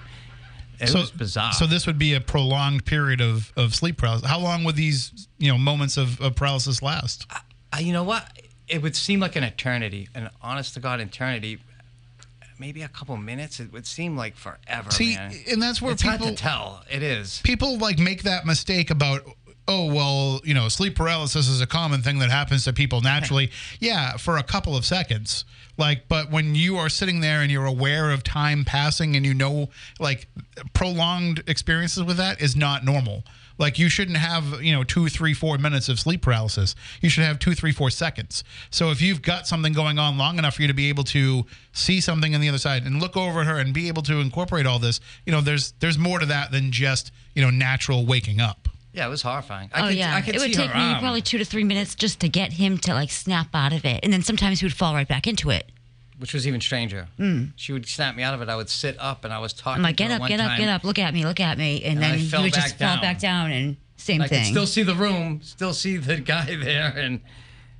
It 0.79 0.87
so 0.87 0.99
was 0.99 1.11
bizarre. 1.11 1.53
So 1.53 1.65
this 1.65 1.87
would 1.87 1.97
be 1.97 2.13
a 2.13 2.21
prolonged 2.21 2.85
period 2.85 3.21
of, 3.21 3.53
of 3.55 3.73
sleep 3.75 3.97
paralysis. 3.97 4.27
How 4.27 4.39
long 4.39 4.63
would 4.63 4.75
these 4.75 5.27
you 5.37 5.51
know 5.51 5.57
moments 5.57 5.97
of, 5.97 6.19
of 6.19 6.35
paralysis 6.35 6.81
last? 6.81 7.25
Uh, 7.31 7.77
you 7.79 7.93
know 7.93 8.03
what? 8.03 8.27
It 8.67 8.81
would 8.81 8.95
seem 8.95 9.19
like 9.19 9.35
an 9.35 9.43
eternity, 9.43 10.09
an 10.15 10.29
honest 10.41 10.73
to 10.73 10.79
God 10.79 10.99
eternity. 10.99 11.59
Maybe 12.59 12.83
a 12.83 12.87
couple 12.87 13.17
minutes. 13.17 13.59
It 13.59 13.71
would 13.71 13.85
seem 13.85 14.15
like 14.15 14.35
forever. 14.35 14.91
See, 14.91 15.15
man. 15.15 15.33
and 15.51 15.61
that's 15.61 15.81
where 15.81 15.91
it's 15.91 16.03
people 16.03 16.17
hard 16.17 16.37
to 16.37 16.43
tell. 16.43 16.83
It 16.89 17.03
is. 17.03 17.41
people 17.43 17.77
like 17.77 17.99
make 17.99 18.23
that 18.23 18.45
mistake 18.45 18.89
about 18.89 19.23
oh 19.67 19.91
well 19.91 20.41
you 20.43 20.53
know 20.53 20.69
sleep 20.69 20.95
paralysis 20.95 21.47
is 21.47 21.61
a 21.61 21.67
common 21.67 22.01
thing 22.01 22.19
that 22.19 22.29
happens 22.29 22.63
to 22.65 22.73
people 22.73 23.01
naturally 23.01 23.51
yeah 23.79 24.15
for 24.15 24.37
a 24.37 24.43
couple 24.43 24.75
of 24.75 24.85
seconds 24.85 25.43
like 25.77 26.07
but 26.07 26.31
when 26.31 26.55
you 26.55 26.77
are 26.77 26.89
sitting 26.89 27.19
there 27.19 27.41
and 27.41 27.51
you're 27.51 27.65
aware 27.65 28.11
of 28.11 28.23
time 28.23 28.65
passing 28.65 29.15
and 29.15 29.25
you 29.25 29.33
know 29.33 29.69
like 29.99 30.27
prolonged 30.73 31.43
experiences 31.47 32.03
with 32.03 32.17
that 32.17 32.41
is 32.41 32.55
not 32.55 32.85
normal. 32.85 33.23
Like 33.57 33.79
you 33.79 33.87
shouldn't 33.87 34.17
have 34.17 34.61
you 34.61 34.73
know 34.73 34.83
two 34.83 35.07
three 35.07 35.33
four 35.33 35.57
minutes 35.57 35.87
of 35.89 35.99
sleep 35.99 36.21
paralysis. 36.21 36.75
You 37.01 37.09
should 37.09 37.23
have 37.23 37.39
two 37.39 37.53
three 37.53 37.71
four 37.71 37.89
seconds. 37.89 38.43
So 38.69 38.91
if 38.91 39.01
you've 39.01 39.21
got 39.21 39.47
something 39.47 39.73
going 39.73 39.97
on 39.97 40.17
long 40.17 40.37
enough 40.37 40.55
for 40.55 40.61
you 40.61 40.67
to 40.67 40.73
be 40.73 40.89
able 40.89 41.05
to 41.05 41.45
see 41.71 42.01
something 42.01 42.35
on 42.35 42.41
the 42.41 42.49
other 42.49 42.57
side 42.57 42.83
and 42.83 43.01
look 43.01 43.15
over 43.15 43.41
at 43.41 43.47
her 43.47 43.57
and 43.57 43.73
be 43.73 43.87
able 43.87 44.01
to 44.03 44.19
incorporate 44.19 44.65
all 44.65 44.79
this 44.79 44.99
you 45.25 45.31
know 45.31 45.41
there's 45.41 45.73
there's 45.79 45.97
more 45.97 46.19
to 46.19 46.25
that 46.25 46.51
than 46.51 46.71
just 46.71 47.11
you 47.33 47.41
know 47.41 47.49
natural 47.49 48.05
waking 48.05 48.39
up 48.39 48.67
Yeah, 48.95 49.07
it 49.07 49.09
was 49.09 49.21
horrifying. 49.21 49.69
I 49.73 49.81
oh 49.81 49.87
could, 49.89 49.97
yeah, 49.97 50.15
I 50.15 50.21
could 50.21 50.35
it 50.35 50.39
would 50.39 50.51
see 50.51 50.61
take 50.61 50.73
me 50.73 50.79
arm. 50.81 50.99
probably 50.99 51.21
two 51.21 51.37
to 51.37 51.45
three 51.45 51.63
minutes 51.65 51.95
just 51.95 52.19
to 52.21 52.29
get 52.29 52.53
him 52.53 52.77
to 52.79 52.93
like 52.93 53.11
snap 53.11 53.47
out 53.53 53.73
of 53.73 53.83
it, 53.85 53.99
and 54.03 54.13
then 54.13 54.21
sometimes 54.21 54.61
he 54.61 54.65
would 54.65 54.73
fall 54.73 54.93
right 54.93 55.07
back 55.07 55.27
into 55.27 55.49
it. 55.49 55.69
which 56.17 56.33
was 56.33 56.47
even 56.47 56.61
stranger. 56.61 57.07
Mm. 57.19 57.51
She 57.57 57.73
would 57.73 57.85
snap 57.87 58.15
me 58.15 58.23
out 58.23 58.33
of 58.33 58.41
it. 58.41 58.47
I 58.47 58.55
would 58.55 58.69
sit 58.69 58.95
up 58.99 59.25
and 59.25 59.33
I 59.33 59.39
was 59.39 59.51
talking. 59.51 59.79
I'm 59.79 59.83
like, 59.83 59.97
to 59.97 60.03
get 60.03 60.09
her 60.11 60.15
up, 60.15 60.21
one 60.21 60.29
get 60.29 60.39
up, 60.39 60.47
time. 60.47 60.59
get 60.59 60.69
up, 60.69 60.83
look 60.85 60.97
at 60.97 61.13
me, 61.13 61.25
look 61.25 61.41
at 61.41 61.57
me, 61.57 61.83
and, 61.83 62.01
And 62.01 62.03
then 62.03 62.19
he 62.19 62.43
would 62.43 62.53
just 62.53 62.79
back 62.79 62.93
fall 62.93 63.01
back 63.01 63.19
down, 63.19 63.51
and 63.51 63.75
same 63.97 64.21
I 64.21 64.27
thing. 64.27 64.43
could 64.45 64.51
still 64.51 64.67
see 64.67 64.83
the 64.83 64.95
room, 64.95 65.41
still 65.43 65.73
see 65.73 65.97
the 65.97 66.15
guy 66.17 66.55
there, 66.55 66.93
and 66.95 67.19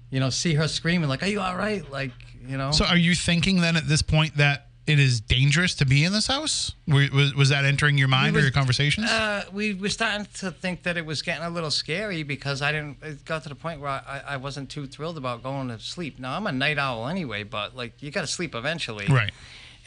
you 0.10 0.20
know, 0.20 0.30
see 0.30 0.54
her 0.56 0.68
screaming 0.68 1.08
like, 1.08 1.24
"Are 1.24 1.28
you 1.28 1.40
all 1.40 1.56
right?" 1.56 1.90
Like, 1.90 2.12
you 2.46 2.58
know. 2.58 2.72
So, 2.72 2.84
are 2.84 2.98
you 2.98 3.16
thinking 3.16 3.62
then 3.62 3.78
at 3.78 3.88
this 3.88 4.02
point 4.02 4.36
that 4.36 4.65
it 4.88 5.00
is 5.00 5.20
dangerous 5.20 5.74
to 5.76 5.86
be 5.86 6.04
in 6.04 6.14
this 6.14 6.28
house? 6.28 6.74
Was, 6.88 7.34
was 7.34 7.50
that 7.50 7.66
entering 7.66 7.98
your 7.98 8.08
mind 8.08 8.36
or 8.36 8.38
was- 8.38 8.44
your 8.46 8.52
conversations? 8.52 9.10
Uh, 9.10 9.44
we 9.52 9.74
were 9.74 9.90
starting 9.90 10.28
to 10.36 10.52
think 10.52 10.84
that 10.84 10.96
it 10.98 11.06
was 11.06 11.22
getting 11.22 11.44
a 11.44 11.50
little 11.50 11.72
scary 11.72 12.24
because 12.24 12.62
I 12.62 12.72
didn't. 12.72 12.98
It 13.02 13.26
got 13.26 13.44
to 13.44 13.50
the 13.50 13.56
point 13.56 13.82
where 13.82 13.90
I, 13.90 14.22
I 14.28 14.38
wasn't 14.38 14.70
too 14.70 14.86
thrilled 14.88 15.18
about 15.18 15.42
going 15.44 15.70
to 15.70 15.80
sleep. 15.80 16.20
Now 16.20 16.36
I'm 16.38 16.46
a 16.48 16.52
night 16.52 16.78
owl 16.78 17.08
anyway, 17.08 17.44
but 17.44 17.76
like 17.76 18.02
you 18.04 18.12
got 18.12 18.22
to 18.22 18.28
sleep 18.28 18.54
eventually. 18.56 19.08
right. 19.08 19.32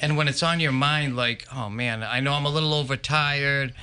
And 0.00 0.16
when 0.16 0.28
it's 0.28 0.44
on 0.44 0.60
your 0.60 0.70
mind, 0.72 1.16
like, 1.16 1.44
oh 1.52 1.68
man, 1.68 2.04
I 2.04 2.20
know 2.20 2.32
I'm 2.32 2.44
a 2.46 2.50
little 2.50 2.72
overtired. 2.72 3.74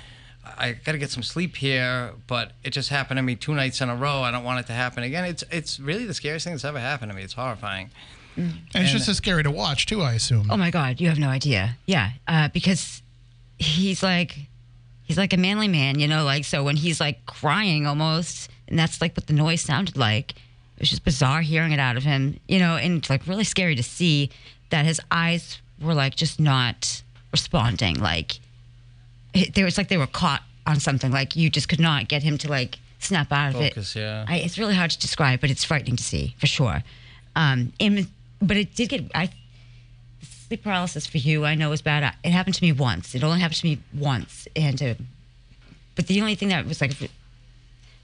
I 0.57 0.73
got 0.73 0.91
to 0.93 0.97
get 0.97 1.09
some 1.09 1.23
sleep 1.23 1.55
here, 1.55 2.11
but 2.27 2.51
it 2.63 2.69
just 2.69 2.89
happened 2.89 3.17
to 3.17 3.21
me 3.23 3.35
two 3.35 3.53
nights 3.55 3.81
in 3.81 3.89
a 3.89 3.95
row. 3.95 4.21
I 4.21 4.31
don't 4.31 4.43
want 4.43 4.59
it 4.59 4.67
to 4.67 4.73
happen 4.73 5.03
again. 5.03 5.25
It's 5.25 5.43
it's 5.51 5.79
really 5.79 6.05
the 6.05 6.13
scariest 6.13 6.43
thing 6.45 6.53
that's 6.53 6.63
ever 6.63 6.79
happened 6.79 7.11
to 7.11 7.15
me. 7.15 7.23
It's 7.23 7.33
horrifying. 7.33 7.89
And 8.35 8.53
it's 8.73 8.91
just 8.91 9.07
as 9.07 9.17
scary 9.17 9.43
to 9.43 9.51
watch 9.51 9.85
too, 9.85 10.01
I 10.01 10.13
assume. 10.13 10.49
Oh 10.49 10.57
my 10.57 10.71
God, 10.71 10.99
you 10.99 11.09
have 11.09 11.19
no 11.19 11.29
idea. 11.29 11.77
Yeah, 11.85 12.11
uh, 12.27 12.49
because 12.49 13.01
he's 13.57 14.03
like, 14.03 14.37
he's 15.03 15.17
like 15.17 15.33
a 15.33 15.37
manly 15.37 15.67
man, 15.67 15.99
you 15.99 16.07
know, 16.07 16.23
like 16.23 16.45
so 16.45 16.63
when 16.63 16.75
he's 16.75 16.99
like 16.99 17.25
crying 17.25 17.87
almost, 17.87 18.49
and 18.67 18.77
that's 18.77 19.01
like 19.01 19.15
what 19.15 19.27
the 19.27 19.33
noise 19.33 19.61
sounded 19.61 19.97
like. 19.97 20.31
It 20.31 20.81
was 20.81 20.89
just 20.89 21.05
bizarre 21.05 21.41
hearing 21.41 21.71
it 21.71 21.79
out 21.79 21.95
of 21.95 22.03
him, 22.03 22.39
you 22.47 22.59
know, 22.59 22.75
and 22.75 22.97
it's 22.97 23.09
like 23.09 23.25
really 23.27 23.45
scary 23.45 23.75
to 23.75 23.83
see 23.83 24.29
that 24.71 24.85
his 24.85 24.99
eyes 25.09 25.61
were 25.81 25.93
like 25.93 26.15
just 26.15 26.39
not 26.39 27.01
responding. 27.31 27.95
Like 27.95 28.39
it, 29.33 29.53
there 29.55 29.63
was 29.63 29.77
like 29.77 29.87
they 29.87 29.97
were 29.97 30.07
caught 30.07 30.43
on 30.67 30.79
something. 30.79 31.11
Like 31.11 31.35
you 31.35 31.49
just 31.49 31.69
could 31.69 31.79
not 31.79 32.09
get 32.09 32.23
him 32.23 32.37
to 32.39 32.49
like 32.49 32.79
snap 32.99 33.31
out 33.31 33.55
of 33.55 33.61
it. 33.61 33.73
Focus, 33.73 33.95
yeah. 33.95 34.25
I, 34.27 34.37
it's 34.37 34.57
really 34.57 34.75
hard 34.75 34.91
to 34.91 34.99
describe, 34.99 35.39
but 35.39 35.49
it's 35.49 35.63
frightening 35.63 35.95
to 35.95 36.03
see 36.03 36.35
for 36.39 36.47
sure. 36.47 36.83
Um, 37.35 37.71
and 37.79 38.07
but 38.41 38.57
it 38.57 38.75
did 38.75 38.89
get 38.89 39.11
I 39.15 39.29
sleep 40.47 40.63
paralysis 40.63 41.07
for 41.07 41.17
you. 41.17 41.45
I 41.45 41.55
know 41.55 41.71
is 41.71 41.81
bad. 41.81 42.13
It 42.23 42.31
happened 42.31 42.55
to 42.55 42.63
me 42.63 42.71
once. 42.71 43.15
It 43.15 43.23
only 43.23 43.39
happened 43.39 43.57
to 43.59 43.65
me 43.65 43.79
once, 43.93 44.47
and 44.55 44.81
uh, 44.81 44.93
but 45.95 46.07
the 46.07 46.21
only 46.21 46.35
thing 46.35 46.49
that 46.49 46.65
was 46.65 46.81
like 46.81 46.97
the 46.97 47.09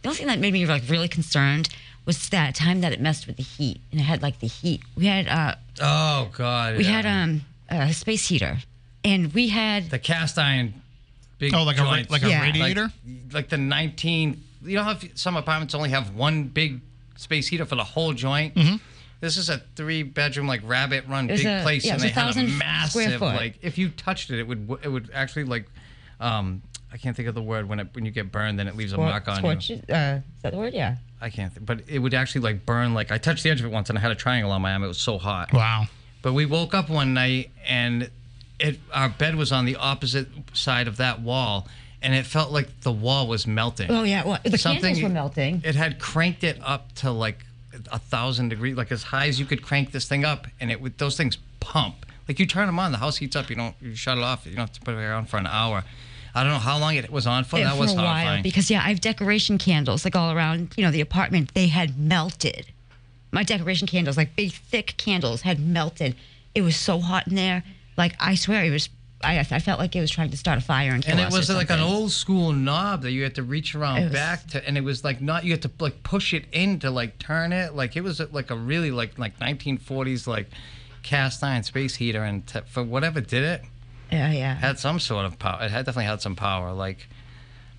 only 0.06 0.18
thing 0.18 0.28
that 0.28 0.40
made 0.40 0.54
me 0.54 0.66
like 0.66 0.84
really 0.90 1.08
concerned 1.08 1.70
was 2.06 2.30
that 2.30 2.56
time 2.56 2.82
that 2.82 2.92
it 2.94 3.00
messed 3.00 3.28
with 3.28 3.38
the 3.38 3.44
heat, 3.44 3.80
and 3.92 4.00
it 4.00 4.04
had 4.04 4.22
like 4.22 4.40
the 4.40 4.48
heat. 4.48 4.82
We 4.96 5.06
had 5.06 5.28
uh, 5.28 5.56
Oh 5.82 6.30
God. 6.36 6.78
we 6.78 6.84
yeah. 6.86 7.02
had 7.02 7.06
um 7.06 7.42
a 7.70 7.94
space 7.94 8.28
heater, 8.28 8.58
and 9.04 9.34
we 9.34 9.50
had 9.50 9.90
the 9.92 10.00
cast 10.00 10.38
iron. 10.38 10.74
Big 11.38 11.54
Oh, 11.56 11.64
like 11.64 11.80
a 11.80 11.84
ra- 11.84 11.96
joints. 11.96 12.12
like 12.12 12.22
a 12.24 12.30
Yeah. 12.30 12.42
radiator. 12.44 12.92
like, 13.06 13.34
like 13.34 13.50
the 13.50 13.58
19 13.58 14.44
you 14.64 14.76
know 14.76 14.84
how 14.84 14.96
some 15.16 15.36
apartments 15.36 15.74
only 15.74 15.90
have 15.90 16.14
one 16.14 16.44
big 16.44 16.82
space 17.16 17.48
heater 17.48 17.66
for 17.66 17.76
the 17.76 17.84
whole 17.84 18.14
joint 18.14 18.54
Mm-hmm. 18.54 18.76
This 19.22 19.38
is 19.38 19.50
a 19.50 19.60
three 19.78 20.04
bedroom 20.04 20.48
like 20.48 20.62
rabbit 20.66 21.06
run 21.08 21.28
big 21.28 21.46
a- 21.46 21.62
place 21.64 21.86
yeah, 21.86 21.94
and 21.94 22.02
they 22.02 22.08
a 22.10 22.12
had 22.12 22.36
a 22.36 22.44
massive 22.44 23.22
like 23.22 23.58
if 23.62 23.78
you 23.78 23.90
touched 23.90 24.30
it 24.32 24.40
it 24.40 24.48
would 24.48 24.70
it 24.84 24.90
would 24.90 25.10
actually 25.14 25.46
like 25.46 25.66
um 26.20 26.62
I 26.94 26.98
can't 26.98 27.16
think 27.16 27.30
of 27.30 27.36
the 27.36 27.42
word 27.42 27.70
when 27.70 27.80
it 27.80 27.88
when 27.94 28.04
you 28.06 28.12
get 28.12 28.32
burned 28.32 28.60
then 28.60 28.68
it 28.68 28.76
leaves 28.76 28.92
a 28.94 28.98
mark 28.98 29.28
on 29.30 29.38
scorch, 29.38 29.70
you 29.70 29.76
uh, 29.90 30.20
is 30.36 30.42
that 30.44 30.52
the 30.52 30.58
word? 30.58 30.74
Yeah. 30.74 30.98
I 31.22 31.30
can't 31.30 31.54
th- 31.54 31.66
but 31.66 31.82
it 31.88 32.00
would 32.00 32.14
actually 32.14 32.42
like 32.42 32.66
burn 32.66 32.94
like 32.94 33.12
I 33.12 33.18
touched 33.18 33.44
the 33.44 33.50
edge 33.52 33.60
of 33.62 33.66
it 33.66 33.72
once 33.72 33.90
and 33.90 33.98
I 33.98 34.02
had 34.02 34.12
a 34.12 34.16
triangle 34.16 34.52
on 34.52 34.62
my 34.62 34.74
arm 34.74 34.84
it 34.84 34.88
was 34.88 34.98
so 34.98 35.18
hot 35.18 35.54
Wow. 35.54 35.86
but 36.22 36.34
we 36.34 36.46
woke 36.46 36.74
up 36.74 36.90
one 36.90 37.14
night 37.14 37.52
and 37.68 38.10
it 38.60 38.80
our 38.94 39.10
bed 39.10 39.36
was 39.36 39.52
on 39.52 39.66
the 39.66 39.76
opposite 39.78 40.28
side 40.54 40.88
of 40.88 40.98
that 40.98 41.20
wall, 41.22 41.68
and 42.04 42.14
it 42.14 42.28
felt 42.28 42.52
like 42.52 42.82
the 42.82 42.92
wall 42.92 43.28
was 43.28 43.48
melting. 43.48 43.90
Oh 43.90 44.04
yeah. 44.04 44.24
Well, 44.24 44.38
the 44.44 44.56
Something- 44.56 44.82
candles 44.94 45.02
were 45.02 45.10
melting. 45.10 45.62
It 45.66 45.74
had 45.74 45.98
cranked 45.98 46.44
it 46.44 46.60
up 46.64 46.92
to 46.98 47.10
like 47.10 47.44
a 47.92 48.00
thousand 48.00 48.50
degrees, 48.50 48.76
like 48.76 48.92
as 48.92 49.04
high 49.04 49.28
as 49.28 49.40
you 49.40 49.46
could 49.46 49.62
crank 49.62 49.92
this 49.92 50.08
thing 50.08 50.26
up, 50.26 50.48
and 50.60 50.72
it 50.72 50.82
would 50.82 50.98
those 50.98 51.18
things 51.18 51.38
pump. 51.60 52.06
Like 52.28 52.40
you 52.40 52.46
turn 52.46 52.68
them 52.68 52.80
on, 52.80 52.92
the 52.92 52.98
house 52.98 53.18
heats 53.18 53.36
up. 53.36 53.50
You 53.50 53.56
don't 53.56 53.76
you 53.82 53.96
shut 53.96 54.18
it 54.18 54.24
off. 54.24 54.46
You 54.46 54.52
don't 54.52 54.68
have 54.68 54.74
to 54.74 54.82
put 54.82 54.96
it 54.96 55.12
on 55.12 55.26
for 55.26 55.38
an 55.38 55.48
hour. 55.48 55.84
I 56.34 56.44
don't 56.44 56.54
know 56.54 56.60
how 56.60 56.78
long 56.78 56.96
it 56.96 57.10
was 57.10 57.28
on 57.28 57.44
for. 57.44 57.58
Yeah, 57.58 57.74
that 57.74 57.78
was 57.80 57.94
for 57.94 58.00
a 58.00 58.04
while 58.04 58.14
horrifying. 58.14 58.44
because 58.44 58.70
yeah, 58.72 58.80
I 58.80 58.90
have 58.90 59.02
decoration 59.02 59.58
candles 59.58 60.06
like 60.06 60.16
all 60.16 60.32
around, 60.32 60.74
you 60.78 60.86
know, 60.86 60.92
the 60.92 61.02
apartment. 61.02 61.54
They 61.54 61.68
had 61.68 61.98
melted. 62.00 62.68
My 63.32 63.44
decoration 63.44 63.88
candles, 63.88 64.18
like 64.18 64.36
big 64.36 64.52
thick 64.52 64.96
candles, 64.98 65.42
had 65.42 65.60
melted. 65.60 66.16
It 66.54 66.62
was 66.62 66.76
so 66.76 67.00
hot 67.00 67.28
in 67.28 67.36
there. 67.36 67.64
Like 67.98 68.14
I 68.20 68.36
swear, 68.36 68.64
it 68.64 68.72
was. 68.72 68.90
I, 69.24 69.40
I 69.40 69.60
felt 69.60 69.80
like 69.80 69.96
it 69.96 70.02
was 70.02 70.12
trying 70.12 70.30
to 70.32 70.38
start 70.38 70.58
a 70.58 70.62
fire 70.62 70.92
and 70.92 71.04
kill 71.04 71.12
and 71.12 71.20
it 71.20 71.28
us 71.28 71.34
or 71.34 71.38
was 71.38 71.50
like 71.50 71.70
an 71.70 71.78
something. 71.80 71.86
old 71.96 72.12
school 72.12 72.52
knob 72.54 73.02
that 73.04 73.12
you 73.12 73.24
had 73.24 73.36
to 73.36 73.44
reach 73.44 73.76
around 73.76 74.00
It 74.00 74.04
was- 74.06 74.14
back 74.14 74.48
to 74.48 74.68
and 74.68 74.78
it 74.78 74.84
was 74.84 75.04
like 75.04 75.22
not 75.22 75.44
you 75.44 75.52
had 75.52 75.62
to 75.64 75.72
like 75.80 76.04
push 76.04 76.34
it 76.34 76.46
in 76.52 76.80
to 76.80 76.92
like 76.92 77.20
turn 77.20 77.54
it 77.54 77.74
like 77.76 77.96
it 77.96 78.02
was 78.02 78.20
like 78.32 78.50
a 78.52 78.56
really 78.56 78.92
like 78.92 79.18
like 79.20 79.38
1940s 79.40 80.28
like 80.28 80.50
cast 81.04 81.44
iron 81.44 81.64
space 81.64 81.96
heater 81.96 82.24
and 82.24 82.46
t- 82.48 82.60
for 82.68 82.84
whatever 82.84 83.22
did 83.22 83.44
it 83.44 83.62
Yeah, 84.12 84.32
yeah. 84.32 84.56
had 84.56 84.78
some 84.80 85.00
sort 85.00 85.26
of 85.26 85.40
power 85.40 85.64
it 85.64 85.72
had 85.72 85.86
definitely 85.86 86.06
had 86.06 86.22
some 86.22 86.36
power 86.36 86.72
like 86.74 87.08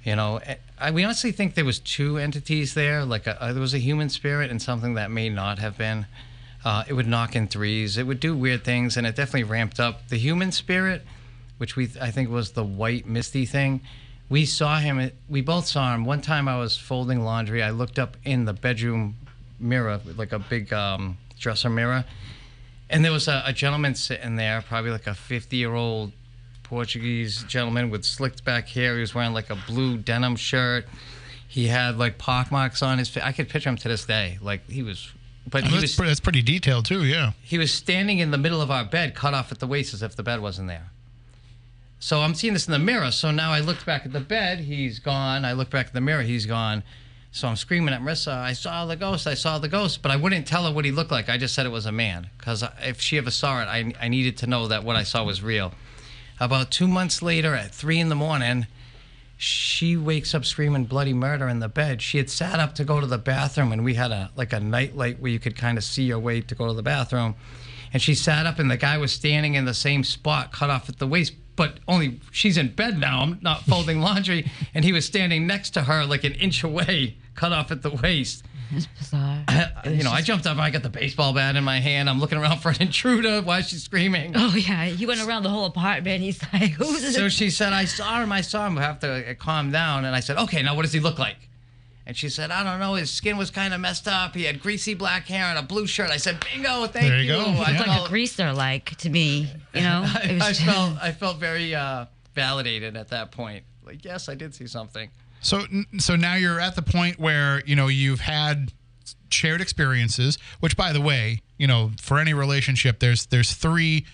you 0.04 0.16
know 0.16 0.38
eh, 0.38 0.56
I, 0.78 0.90
we 0.90 1.04
honestly 1.04 1.30
think 1.32 1.54
there 1.54 1.64
was 1.64 1.78
two 1.78 2.18
entities 2.18 2.74
there 2.74 3.04
like 3.04 3.26
a, 3.28 3.40
uh, 3.40 3.52
there 3.52 3.60
was 3.60 3.74
a 3.74 3.78
human 3.78 4.08
spirit 4.08 4.50
and 4.50 4.60
something 4.60 4.94
that 4.94 5.10
may 5.10 5.28
not 5.28 5.58
have 5.60 5.78
been 5.78 6.06
uh, 6.64 6.84
it 6.88 6.92
would 6.94 7.06
knock 7.06 7.36
in 7.36 7.46
threes 7.48 7.96
it 7.96 8.06
would 8.06 8.18
do 8.20 8.36
weird 8.36 8.64
things 8.64 8.96
and 8.96 9.06
it 9.06 9.14
definitely 9.16 9.44
ramped 9.44 9.78
up 9.78 10.08
the 10.08 10.16
human 10.18 10.50
spirit 10.50 11.04
which 11.62 11.76
we 11.76 11.88
I 12.00 12.10
think 12.10 12.28
was 12.28 12.50
the 12.50 12.64
white 12.64 13.06
misty 13.06 13.46
thing. 13.46 13.82
We 14.28 14.46
saw 14.46 14.80
him. 14.80 15.12
We 15.28 15.42
both 15.42 15.68
saw 15.68 15.94
him. 15.94 16.04
One 16.04 16.20
time 16.20 16.48
I 16.48 16.58
was 16.58 16.76
folding 16.76 17.20
laundry. 17.20 17.62
I 17.62 17.70
looked 17.70 18.00
up 18.00 18.16
in 18.24 18.46
the 18.46 18.52
bedroom 18.52 19.14
mirror, 19.60 20.00
like 20.16 20.32
a 20.32 20.40
big 20.40 20.72
um, 20.72 21.18
dresser 21.38 21.70
mirror, 21.70 22.04
and 22.90 23.04
there 23.04 23.12
was 23.12 23.28
a, 23.28 23.44
a 23.46 23.52
gentleman 23.52 23.94
sitting 23.94 24.34
there, 24.34 24.60
probably 24.60 24.90
like 24.90 25.06
a 25.06 25.14
50 25.14 25.56
year 25.56 25.72
old 25.72 26.10
Portuguese 26.64 27.44
gentleman 27.44 27.90
with 27.90 28.04
slicked 28.04 28.44
back 28.44 28.66
hair. 28.66 28.96
He 28.96 29.00
was 29.02 29.14
wearing 29.14 29.32
like 29.32 29.48
a 29.50 29.54
blue 29.68 29.98
denim 29.98 30.34
shirt. 30.34 30.86
He 31.46 31.68
had 31.68 31.96
like 31.96 32.18
pockmarks 32.18 32.82
on 32.82 32.98
his 32.98 33.08
face. 33.08 33.22
I 33.22 33.30
could 33.30 33.48
picture 33.48 33.68
him 33.70 33.76
to 33.76 33.86
this 33.88 34.04
day. 34.04 34.38
Like 34.42 34.68
he 34.68 34.82
was, 34.82 35.12
but 35.48 35.62
he 35.62 35.70
That's, 35.70 35.82
was 35.82 35.94
pre- 35.94 36.08
that's 36.08 36.18
pretty 36.18 36.42
detailed 36.42 36.86
too. 36.86 37.04
Yeah. 37.04 37.34
he 37.44 37.56
was 37.56 37.72
standing 37.72 38.18
in 38.18 38.32
the 38.32 38.38
middle 38.38 38.60
of 38.60 38.72
our 38.72 38.84
bed, 38.84 39.14
cut 39.14 39.32
off 39.32 39.52
at 39.52 39.60
the 39.60 39.68
waist 39.68 39.94
as 39.94 40.02
if 40.02 40.16
the 40.16 40.24
bed 40.24 40.40
wasn't 40.40 40.66
there. 40.66 40.88
So 42.02 42.18
I'm 42.18 42.34
seeing 42.34 42.52
this 42.52 42.66
in 42.66 42.72
the 42.72 42.80
mirror. 42.80 43.12
So 43.12 43.30
now 43.30 43.52
I 43.52 43.60
looked 43.60 43.86
back 43.86 44.04
at 44.04 44.12
the 44.12 44.18
bed, 44.18 44.58
he's 44.58 44.98
gone. 44.98 45.44
I 45.44 45.52
look 45.52 45.70
back 45.70 45.86
at 45.86 45.92
the 45.92 46.00
mirror, 46.00 46.22
he's 46.22 46.46
gone. 46.46 46.82
So 47.30 47.46
I'm 47.46 47.54
screaming 47.54 47.94
at 47.94 48.00
Marissa, 48.00 48.32
I 48.32 48.54
saw 48.54 48.84
the 48.86 48.96
ghost, 48.96 49.28
I 49.28 49.34
saw 49.34 49.60
the 49.60 49.68
ghost. 49.68 50.02
But 50.02 50.10
I 50.10 50.16
wouldn't 50.16 50.48
tell 50.48 50.66
her 50.66 50.72
what 50.72 50.84
he 50.84 50.90
looked 50.90 51.12
like. 51.12 51.28
I 51.28 51.38
just 51.38 51.54
said 51.54 51.64
it 51.64 51.68
was 51.68 51.86
a 51.86 51.92
man. 51.92 52.28
Because 52.36 52.64
if 52.80 53.00
she 53.00 53.18
ever 53.18 53.30
saw 53.30 53.62
it, 53.62 53.66
I, 53.66 53.92
I 54.00 54.08
needed 54.08 54.36
to 54.38 54.48
know 54.48 54.66
that 54.66 54.82
what 54.82 54.96
I 54.96 55.04
saw 55.04 55.22
was 55.22 55.44
real. 55.44 55.74
About 56.40 56.72
two 56.72 56.88
months 56.88 57.22
later, 57.22 57.54
at 57.54 57.72
three 57.72 58.00
in 58.00 58.08
the 58.08 58.16
morning, 58.16 58.66
she 59.36 59.96
wakes 59.96 60.34
up 60.34 60.44
screaming 60.44 60.86
bloody 60.86 61.14
murder 61.14 61.46
in 61.46 61.60
the 61.60 61.68
bed. 61.68 62.02
She 62.02 62.18
had 62.18 62.28
sat 62.28 62.58
up 62.58 62.74
to 62.74 62.84
go 62.84 62.98
to 62.98 63.06
the 63.06 63.16
bathroom, 63.16 63.70
and 63.70 63.84
we 63.84 63.94
had 63.94 64.10
a 64.10 64.32
like 64.34 64.52
a 64.52 64.58
night 64.58 64.96
light 64.96 65.20
where 65.20 65.30
you 65.30 65.38
could 65.38 65.56
kind 65.56 65.78
of 65.78 65.84
see 65.84 66.02
your 66.02 66.18
way 66.18 66.40
to 66.40 66.54
go 66.56 66.66
to 66.66 66.74
the 66.74 66.82
bathroom. 66.82 67.36
and 67.92 68.02
she 68.02 68.16
sat 68.16 68.44
up, 68.44 68.58
and 68.58 68.68
the 68.68 68.76
guy 68.76 68.98
was 68.98 69.12
standing 69.12 69.54
in 69.54 69.66
the 69.66 69.74
same 69.74 70.02
spot, 70.02 70.50
cut 70.50 70.68
off 70.68 70.88
at 70.88 70.98
the 70.98 71.06
waist. 71.06 71.34
But 71.54 71.80
only 71.86 72.20
she's 72.30 72.56
in 72.56 72.74
bed 72.74 72.98
now. 72.98 73.20
I'm 73.20 73.38
not 73.42 73.62
folding 73.66 74.00
laundry, 74.00 74.50
and 74.74 74.84
he 74.84 74.92
was 74.92 75.04
standing 75.04 75.46
next 75.46 75.70
to 75.70 75.82
her, 75.82 76.04
like 76.04 76.24
an 76.24 76.32
inch 76.34 76.62
away, 76.62 77.16
cut 77.34 77.52
off 77.52 77.70
at 77.70 77.82
the 77.82 77.90
waist. 77.90 78.44
It's 78.74 78.86
bizarre. 78.86 79.44
you 79.84 80.02
know, 80.02 80.10
I 80.10 80.22
jumped 80.22 80.46
up. 80.46 80.56
I 80.56 80.70
got 80.70 80.82
the 80.82 80.88
baseball 80.88 81.34
bat 81.34 81.56
in 81.56 81.64
my 81.64 81.78
hand. 81.78 82.08
I'm 82.08 82.18
looking 82.20 82.38
around 82.38 82.60
for 82.60 82.70
an 82.70 82.80
intruder. 82.80 83.42
Why 83.42 83.58
is 83.58 83.68
she 83.68 83.76
screaming? 83.76 84.32
Oh 84.34 84.54
yeah, 84.54 84.86
he 84.86 85.04
went 85.04 85.20
around 85.20 85.42
the 85.42 85.50
whole 85.50 85.66
apartment. 85.66 86.22
He's 86.22 86.42
like, 86.52 86.70
"Who's 86.72 87.02
this?" 87.02 87.14
So 87.14 87.28
she 87.28 87.50
said, 87.50 87.72
I 87.72 87.84
saw 87.84 88.22
him. 88.22 88.32
I 88.32 88.40
saw 88.40 88.66
him. 88.66 88.78
I 88.78 88.82
have 88.82 88.98
to 89.00 89.34
calm 89.34 89.70
down. 89.70 90.04
And 90.04 90.16
I 90.16 90.20
said, 90.20 90.38
okay, 90.38 90.62
now 90.62 90.74
what 90.74 90.82
does 90.82 90.92
he 90.92 91.00
look 91.00 91.18
like? 91.18 91.36
And 92.12 92.16
she 92.18 92.28
said, 92.28 92.50
I 92.50 92.62
don't 92.62 92.78
know. 92.78 92.92
His 92.92 93.10
skin 93.10 93.38
was 93.38 93.50
kind 93.50 93.72
of 93.72 93.80
messed 93.80 94.06
up. 94.06 94.34
He 94.34 94.44
had 94.44 94.60
greasy 94.60 94.92
black 94.92 95.26
hair 95.28 95.46
and 95.46 95.58
a 95.58 95.62
blue 95.62 95.86
shirt. 95.86 96.10
I 96.10 96.18
said, 96.18 96.44
bingo, 96.44 96.84
thank 96.86 97.06
There 97.08 97.22
you 97.22 97.26
go. 97.26 97.40
I 97.40 97.44
Yeah. 97.70 97.78
like 97.78 97.86
felt, 97.86 98.06
a 98.06 98.10
greaser, 98.10 98.52
like 98.52 98.94
to 98.98 99.08
me. 99.08 99.48
You 99.72 99.80
know, 99.80 100.02
I, 100.06 100.38
I 100.42 100.52
felt, 100.52 100.98
I 101.02 101.12
felt 101.12 101.38
very 101.38 101.74
uh, 101.74 102.04
validated 102.34 102.98
at 102.98 103.08
that 103.08 103.32
point. 103.32 103.64
Like, 103.82 104.04
yes, 104.04 104.28
I 104.28 104.34
did 104.34 104.54
see 104.54 104.66
something. 104.66 105.08
So 105.40 105.62
so 105.96 106.16
now 106.16 106.34
you're 106.34 106.60
at 106.60 106.76
the 106.76 106.82
point 106.82 107.18
where 107.18 107.62
you 107.64 107.74
know 107.76 107.88
you've 107.88 108.20
had 108.20 108.74
shared 109.30 109.62
experiences. 109.62 110.36
Which, 110.60 110.76
by 110.76 110.92
the 110.92 111.00
way, 111.00 111.40
you 111.56 111.66
know, 111.66 111.92
for 111.98 112.18
any 112.18 112.34
relationship, 112.34 113.00
there's 113.00 113.24
there's 113.24 113.54
three 113.54 114.04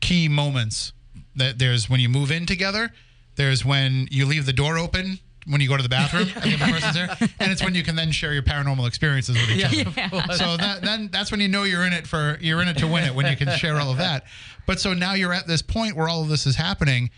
key 0.00 0.28
moments. 0.28 0.92
That 1.36 1.60
there's 1.60 1.88
when 1.88 2.00
you 2.00 2.08
move 2.08 2.32
in 2.32 2.46
together. 2.46 2.90
There's 3.36 3.64
when 3.64 4.08
you 4.10 4.26
leave 4.26 4.44
the 4.44 4.52
door 4.52 4.76
open 4.76 5.20
when 5.46 5.60
you 5.60 5.68
go 5.68 5.76
to 5.76 5.82
the 5.82 5.88
bathroom 5.88 6.28
and 6.42 6.52
the 6.52 6.58
person's 6.58 6.94
there, 6.94 7.08
and 7.40 7.52
it's 7.52 7.62
when 7.62 7.74
you 7.74 7.82
can 7.82 7.96
then 7.96 8.10
share 8.10 8.32
your 8.32 8.42
paranormal 8.42 8.86
experiences 8.86 9.36
with 9.36 9.50
each 9.50 9.64
other. 9.64 9.92
Yeah. 9.96 10.26
So 10.36 10.56
that, 10.56 10.82
then 10.82 11.08
that's 11.12 11.30
when 11.30 11.40
you 11.40 11.48
know 11.48 11.64
you're 11.64 11.86
in 11.86 11.92
it 11.92 12.06
for 12.06 12.38
you're 12.40 12.60
in 12.62 12.68
it 12.68 12.78
to 12.78 12.86
win 12.86 13.04
it 13.04 13.14
when 13.14 13.26
you 13.26 13.36
can 13.36 13.56
share 13.58 13.76
all 13.78 13.90
of 13.90 13.98
that. 13.98 14.24
But 14.66 14.80
so 14.80 14.94
now 14.94 15.14
you're 15.14 15.32
at 15.32 15.46
this 15.46 15.62
point 15.62 15.96
where 15.96 16.08
all 16.08 16.22
of 16.22 16.28
this 16.28 16.46
is 16.46 16.56
happening. 16.56 17.10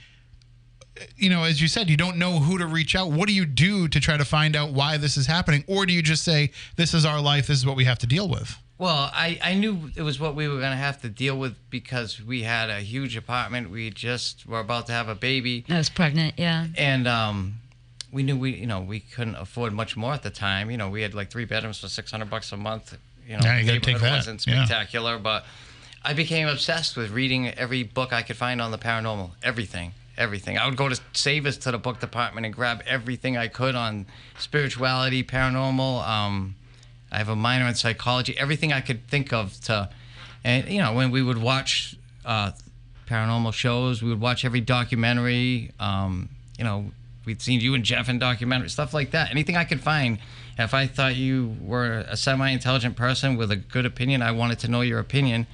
You 1.16 1.28
know, 1.28 1.44
as 1.44 1.60
you 1.60 1.68
said, 1.68 1.90
you 1.90 1.96
don't 1.96 2.16
know 2.16 2.38
who 2.38 2.56
to 2.58 2.66
reach 2.66 2.96
out. 2.96 3.10
What 3.12 3.28
do 3.28 3.34
you 3.34 3.44
do 3.44 3.86
to 3.88 4.00
try 4.00 4.16
to 4.16 4.24
find 4.24 4.56
out 4.56 4.72
why 4.72 4.96
this 4.96 5.16
is 5.18 5.26
happening, 5.26 5.62
or 5.66 5.84
do 5.86 5.92
you 5.92 6.02
just 6.02 6.24
say 6.24 6.50
this 6.76 6.94
is 6.94 7.04
our 7.04 7.20
life, 7.20 7.46
this 7.48 7.58
is 7.58 7.66
what 7.66 7.76
we 7.76 7.84
have 7.84 7.98
to 7.98 8.06
deal 8.06 8.28
with? 8.28 8.56
Well, 8.78 9.10
I, 9.12 9.38
I 9.42 9.54
knew 9.54 9.90
it 9.96 10.02
was 10.02 10.20
what 10.20 10.34
we 10.34 10.48
were 10.48 10.58
going 10.58 10.70
to 10.72 10.76
have 10.76 11.00
to 11.02 11.08
deal 11.08 11.38
with 11.38 11.56
because 11.70 12.22
we 12.22 12.42
had 12.42 12.68
a 12.68 12.80
huge 12.80 13.16
apartment. 13.16 13.70
We 13.70 13.88
just 13.90 14.46
were 14.46 14.60
about 14.60 14.86
to 14.86 14.92
have 14.92 15.08
a 15.08 15.14
baby. 15.14 15.64
I 15.68 15.78
was 15.78 15.88
pregnant. 15.88 16.34
Yeah. 16.38 16.66
and 16.76 17.06
um, 17.08 17.54
we 18.12 18.22
knew 18.22 18.36
we 18.36 18.52
you 18.54 18.66
know 18.66 18.80
we 18.80 19.00
couldn't 19.00 19.36
afford 19.36 19.72
much 19.72 19.96
more 19.96 20.12
at 20.14 20.22
the 20.22 20.30
time. 20.30 20.70
You 20.70 20.76
know, 20.76 20.88
we 20.88 21.02
had 21.02 21.14
like 21.14 21.30
three 21.30 21.44
bedrooms 21.44 21.80
for 21.80 21.88
six 21.88 22.10
hundred 22.10 22.30
bucks 22.30 22.52
a 22.52 22.56
month. 22.56 22.96
You 23.26 23.34
know, 23.36 23.40
Yeah, 23.44 23.58
you 23.58 23.66
the 23.66 23.72
take 23.72 23.86
neighborhood 23.86 24.08
that. 24.12 24.16
wasn't 24.16 24.46
Yeah. 24.46 24.64
spectacular, 24.64 25.18
but 25.18 25.44
I 26.04 26.12
became 26.12 26.46
obsessed 26.48 26.96
with 26.96 27.10
reading 27.10 27.48
every 27.48 27.82
book 27.82 28.12
I 28.12 28.22
could 28.22 28.36
find 28.36 28.60
on 28.62 28.70
the 28.70 28.78
paranormal. 28.78 29.30
Everything, 29.42 29.92
everything. 30.16 30.56
I 30.56 30.66
would 30.66 30.76
go 30.76 30.88
to 30.88 31.00
Savers 31.12 31.58
to 31.58 31.72
the 31.72 31.78
book 31.78 31.98
department 31.98 32.46
and 32.46 32.54
grab 32.54 32.82
everything 32.86 33.36
I 33.36 33.48
could 33.48 33.74
on 33.74 34.06
spirituality, 34.38 35.24
paranormal. 35.24 36.06
Um, 36.06 36.54
I 37.10 37.18
have 37.18 37.28
a 37.28 37.34
minor 37.36 37.66
in 37.66 37.74
psychology. 37.74 38.36
Everything 38.38 38.72
I 38.72 38.80
could 38.80 39.06
think 39.08 39.32
of 39.32 39.58
to, 39.62 39.88
and 40.44 40.68
you 40.68 40.80
know, 40.80 40.92
when 40.92 41.10
we 41.10 41.22
would 41.22 41.38
watch 41.38 41.96
uh, 42.24 42.52
paranormal 43.08 43.52
shows, 43.52 44.02
we 44.02 44.08
would 44.10 44.20
watch 44.20 44.44
every 44.44 44.60
documentary. 44.60 45.72
Um, 45.80 46.28
you 46.58 46.64
know, 46.64 46.92
we'd 47.26 47.42
seen 47.42 47.60
you 47.60 47.74
and 47.74 47.84
Jeff 47.84 48.08
in 48.08 48.18
documentaries, 48.18 48.70
stuff 48.70 48.94
like 48.94 49.10
that. 49.10 49.30
Anything 49.30 49.56
I 49.56 49.64
could 49.64 49.80
find. 49.80 50.18
If 50.58 50.72
I 50.72 50.86
thought 50.86 51.16
you 51.16 51.54
were 51.60 52.04
a 52.08 52.16
semi-intelligent 52.16 52.96
person 52.96 53.36
with 53.36 53.50
a 53.50 53.56
good 53.56 53.84
opinion, 53.84 54.22
I 54.22 54.30
wanted 54.30 54.58
to 54.60 54.68
know 54.68 54.80
your 54.80 54.98
opinion, 55.00 55.46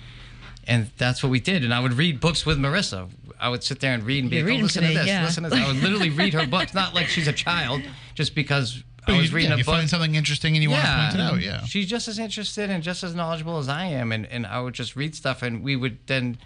and 0.64 0.90
that's 0.96 1.24
what 1.24 1.30
we 1.30 1.40
did. 1.40 1.64
And 1.64 1.74
I 1.74 1.80
would 1.80 1.94
read 1.94 2.20
books 2.20 2.46
with 2.46 2.56
Marissa. 2.58 3.08
I 3.40 3.48
would 3.48 3.64
sit 3.64 3.80
there 3.80 3.94
and 3.94 4.04
read 4.04 4.22
and 4.22 4.30
be 4.30 4.36
You 4.36 4.42
like, 4.42 4.48
read 4.50 4.54
oh, 4.54 4.58
'em 4.58 4.62
listen 4.64 4.82
today, 4.82 4.94
to 4.94 4.98
this, 5.00 5.08
yeah. 5.08 5.24
listen 5.24 5.42
to 5.42 5.50
this. 5.50 5.58
I 5.58 5.66
would 5.66 5.82
literally 5.82 6.10
read 6.22 6.34
her 6.34 6.46
books, 6.46 6.72
not 6.72 6.94
like 6.94 7.08
she's 7.08 7.26
a 7.26 7.32
child, 7.32 7.82
just 8.14 8.36
because 8.36 8.84
I 9.08 9.12
you, 9.12 9.18
was 9.18 9.32
reading 9.32 9.50
yeah, 9.50 9.56
a 9.56 9.58
you 9.58 9.64
book. 9.64 9.74
find 9.74 9.90
something 9.90 10.14
interesting 10.14 10.54
and 10.54 10.62
you 10.62 10.70
want 10.70 10.84
to 10.84 10.88
point 10.92 11.14
it 11.14 11.20
out. 11.20 11.40
Yeah. 11.42 11.64
She's 11.64 11.88
just 11.88 12.06
as 12.06 12.20
interested 12.20 12.70
and 12.70 12.84
just 12.84 13.02
as 13.02 13.12
knowledgeable 13.16 13.58
as 13.58 13.68
I 13.68 13.86
am, 13.86 14.12
and, 14.12 14.24
and 14.26 14.46
I 14.46 14.60
would 14.60 14.74
just 14.74 14.94
read 14.94 15.16
stuff, 15.16 15.42
and 15.42 15.64
we 15.64 15.74
would 15.74 15.98
then 16.06 16.38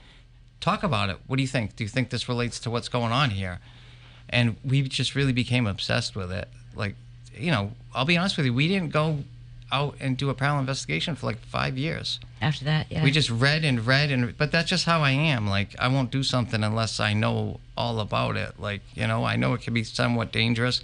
talk 0.60 0.82
about 0.82 1.10
it. 1.10 1.18
What 1.26 1.36
do 1.36 1.42
you 1.42 1.48
think? 1.48 1.76
Do 1.76 1.84
you 1.84 1.88
think 1.88 2.08
this 2.08 2.26
relates 2.26 2.58
to 2.60 2.70
what's 2.70 2.88
going 2.88 3.12
on 3.12 3.28
here? 3.30 3.58
And 4.28 4.56
we 4.64 4.82
just 4.82 5.14
really 5.14 5.32
became 5.32 5.66
obsessed 5.66 6.16
with 6.16 6.32
it. 6.32 6.48
Like, 6.74 6.94
you 7.36 7.50
know, 7.50 7.72
I'll 7.94 8.04
be 8.04 8.16
honest 8.16 8.36
with 8.36 8.46
you, 8.46 8.54
we 8.54 8.68
didn't 8.68 8.90
go 8.92 9.24
out 9.72 9.96
and 10.00 10.16
do 10.16 10.30
a 10.30 10.34
parallel 10.34 10.60
investigation 10.60 11.16
for 11.16 11.26
like 11.26 11.38
five 11.38 11.76
years. 11.76 12.20
After 12.40 12.64
that, 12.66 12.86
yeah. 12.90 13.02
We 13.02 13.10
just 13.10 13.30
read 13.30 13.64
and 13.64 13.84
read 13.86 14.10
and 14.12 14.36
but 14.36 14.52
that's 14.52 14.68
just 14.68 14.84
how 14.84 15.00
I 15.02 15.10
am. 15.10 15.48
Like 15.48 15.74
I 15.78 15.88
won't 15.88 16.10
do 16.10 16.22
something 16.22 16.62
unless 16.62 17.00
I 17.00 17.14
know 17.14 17.60
all 17.76 18.00
about 18.00 18.36
it. 18.36 18.60
Like, 18.60 18.82
you 18.94 19.06
know, 19.06 19.24
I 19.24 19.36
know 19.36 19.54
it 19.54 19.62
can 19.62 19.74
be 19.74 19.84
somewhat 19.84 20.32
dangerous. 20.32 20.80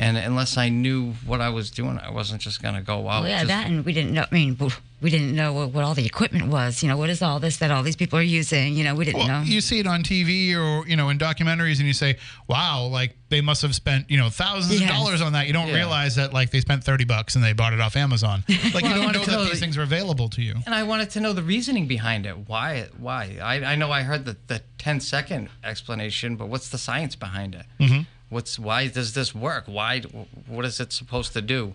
And 0.00 0.16
unless 0.16 0.56
I 0.56 0.68
knew 0.68 1.12
what 1.26 1.40
I 1.40 1.48
was 1.48 1.70
doing, 1.70 1.98
I 1.98 2.10
wasn't 2.10 2.40
just 2.40 2.62
gonna 2.62 2.82
go 2.82 3.08
out. 3.08 3.22
Well, 3.22 3.28
yeah, 3.28 3.38
just- 3.38 3.48
that 3.48 3.66
and 3.66 3.84
we 3.84 3.92
didn't 3.92 4.12
know. 4.12 4.24
I 4.30 4.34
mean, 4.34 4.56
we 5.00 5.10
didn't 5.10 5.34
know 5.34 5.52
what, 5.52 5.70
what 5.72 5.84
all 5.84 5.94
the 5.94 6.04
equipment 6.04 6.48
was. 6.48 6.82
You 6.82 6.88
know, 6.88 6.96
what 6.96 7.08
is 7.08 7.22
all 7.22 7.38
this 7.38 7.58
that 7.58 7.70
all 7.70 7.82
these 7.82 7.94
people 7.96 8.18
are 8.18 8.22
using? 8.22 8.74
You 8.74 8.82
know, 8.84 8.94
we 8.94 9.04
didn't 9.04 9.18
Well, 9.18 9.28
know. 9.28 9.42
you 9.42 9.60
see 9.60 9.78
it 9.78 9.86
on 9.86 10.02
TV 10.02 10.54
or 10.56 10.86
you 10.88 10.96
know 10.96 11.08
in 11.08 11.18
documentaries, 11.18 11.78
and 11.78 11.86
you 11.86 11.92
say, 11.92 12.16
"Wow, 12.48 12.86
like 12.86 13.16
they 13.28 13.40
must 13.40 13.62
have 13.62 13.74
spent 13.74 14.10
you 14.10 14.16
know 14.18 14.28
thousands 14.28 14.80
Yes. 14.80 14.90
of 14.90 14.96
dollars 14.96 15.20
on 15.20 15.32
that." 15.34 15.46
You 15.46 15.52
don't 15.52 15.68
Yeah. 15.68 15.74
realize 15.74 16.16
that 16.16 16.32
like 16.32 16.50
they 16.50 16.60
spent 16.60 16.82
thirty 16.84 17.04
bucks 17.04 17.36
and 17.36 17.44
they 17.44 17.52
bought 17.52 17.72
it 17.72 17.80
off 17.80 17.96
Amazon. 17.96 18.44
Like 18.74 18.82
Well, 18.84 18.96
you 18.96 19.02
I 19.02 19.04
don't 19.04 19.12
know 19.12 19.24
to 19.24 19.30
that 19.30 19.36
know 19.36 19.44
these 19.44 19.60
things 19.60 19.76
are 19.76 19.82
available 19.82 20.28
to 20.30 20.42
you. 20.42 20.54
And 20.66 20.74
I 20.74 20.82
wanted 20.82 21.10
to 21.10 21.20
know 21.20 21.32
the 21.32 21.42
reasoning 21.42 21.86
behind 21.86 22.26
it. 22.26 22.48
Why? 22.48 22.88
Why? 22.98 23.38
I, 23.40 23.72
I 23.72 23.74
know 23.76 23.90
I 23.92 24.02
heard 24.02 24.24
the, 24.24 24.36
the 24.48 24.62
10 24.78 25.00
second 25.00 25.48
explanation, 25.64 26.36
but 26.36 26.48
what's 26.48 26.68
the 26.68 26.78
science 26.78 27.14
behind 27.16 27.54
it? 27.54 27.66
Mm-hmm. 27.80 28.00
What's 28.30 28.58
why 28.58 28.88
does 28.88 29.14
this 29.14 29.34
work? 29.34 29.64
Why? 29.66 30.00
What 30.46 30.64
is 30.64 30.80
it 30.80 30.92
supposed 30.92 31.32
to 31.34 31.40
do? 31.40 31.74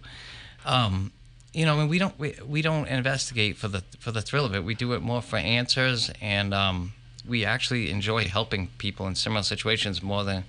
Um, 0.65 1.11
you 1.53 1.65
know, 1.65 1.79
and 1.79 1.89
we 1.89 1.99
don't 1.99 2.17
we, 2.19 2.35
we 2.45 2.61
don't 2.61 2.87
investigate 2.87 3.57
for 3.57 3.67
the 3.67 3.83
for 3.99 4.11
the 4.11 4.21
thrill 4.21 4.45
of 4.45 4.55
it. 4.55 4.63
We 4.63 4.75
do 4.75 4.93
it 4.93 5.01
more 5.01 5.21
for 5.21 5.37
answers, 5.37 6.11
and 6.21 6.53
um, 6.53 6.93
we 7.27 7.45
actually 7.45 7.89
enjoy 7.89 8.25
helping 8.25 8.67
people 8.77 9.07
in 9.07 9.15
similar 9.15 9.43
situations 9.43 10.01
more 10.01 10.23
than 10.23 10.43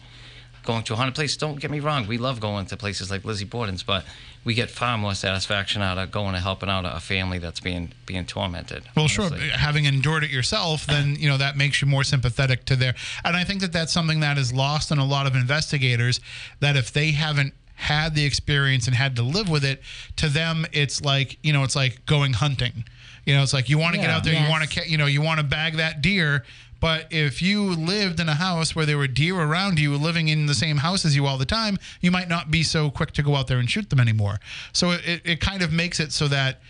going 0.65 0.83
to 0.85 0.95
a 0.95 0.97
haunted 0.97 1.15
place. 1.15 1.37
Don't 1.37 1.61
get 1.61 1.71
me 1.71 1.81
wrong, 1.81 2.07
we 2.07 2.19
love 2.19 2.41
going 2.41 2.67
to 2.67 2.77
places 2.77 3.11
like 3.11 3.25
Lizzie 3.25 3.45
Borden's, 3.45 3.83
but 3.83 4.05
we 4.45 4.55
get 4.55 4.71
far 4.71 4.99
more 4.99 5.15
satisfaction 5.15 5.83
out 5.83 5.99
of 5.99 6.11
going 6.11 6.35
and 6.35 6.43
helping 6.43 6.69
out 6.69 6.85
a 6.85 7.01
family 7.01 7.39
that's 7.39 7.61
being 7.61 7.93
being 8.07 8.25
tormented. 8.25 8.85
Well, 8.97 9.09
sure. 9.09 9.31
Having 9.31 9.85
endured 9.87 10.25
it 10.25 10.31
yourself, 10.31 10.87
then 10.87 11.17
you 11.17 11.29
know 11.29 11.37
that 11.37 11.57
makes 11.57 11.81
you 11.81 11.89
more 11.89 12.05
sympathetic 12.05 12.65
to 12.67 12.77
their. 12.77 12.95
And 13.25 13.37
I 13.37 13.45
think 13.45 13.61
that 13.61 13.73
that's 13.73 13.93
something 13.93 14.21
that 14.21 14.39
is 14.39 14.53
lost 14.53 14.91
on 14.91 14.99
a 14.99 15.05
lot 15.05 15.27
of 15.27 15.35
investigators. 15.35 16.21
That 16.61 16.77
if 16.77 16.93
they 16.93 17.13
haven't 17.13 17.55
had 17.75 18.15
the 18.15 18.25
experience 18.25 18.87
and 18.87 18.97
had 18.97 19.17
to 19.17 19.23
live 19.23 19.49
with 19.49 19.65
it, 19.65 19.83
to 20.17 20.29
them 20.29 20.67
it's 20.73 21.03
like 21.03 21.39
you 21.43 21.53
know 21.53 21.65
it's 21.65 21.77
like 21.77 22.05
going 22.07 22.35
hunting. 22.35 22.85
You 23.25 23.35
know, 23.35 23.43
it's 23.43 23.55
like 23.55 23.69
you 23.71 23.79
want 23.79 23.95
to 23.95 24.01
get 24.01 24.11
out 24.11 24.23
there, 24.25 24.35
you 24.35 24.51
want 24.51 24.71
to, 24.71 24.89
you 24.89 24.99
know, 24.99 25.07
you 25.07 25.23
want 25.23 25.41
to 25.41 25.47
bag 25.47 25.77
that 25.77 26.03
deer. 26.03 26.45
But 26.81 27.07
if 27.11 27.41
you 27.41 27.71
lived 27.71 28.21
in 28.21 28.29
a 28.29 28.35
house 28.35 28.77
where 28.77 28.85
there 28.85 28.99
were 28.99 29.07
deer 29.07 29.41
around 29.41 29.81
you, 29.81 29.97
living 29.97 30.29
in 30.29 30.45
the 30.45 30.55
same 30.55 30.77
house 30.77 31.07
as 31.07 31.17
you 31.17 31.25
all 31.25 31.39
the 31.39 31.47
time, 31.47 31.79
you 32.03 32.11
might 32.11 32.29
not 32.29 32.51
be 32.51 32.63
so 32.63 32.91
quick 32.91 33.13
to 33.13 33.23
go 33.23 33.37
out 33.37 33.47
there 33.47 33.59
and 33.59 33.71
shoot 33.71 33.89
them 33.89 34.01
anymore. 34.01 34.41
So 34.75 34.91
it, 34.91 35.23
it 35.25 35.41
kind 35.41 35.63
of 35.63 35.73
makes 35.73 35.99
it 35.99 36.13
so 36.13 36.29
that 36.29 36.61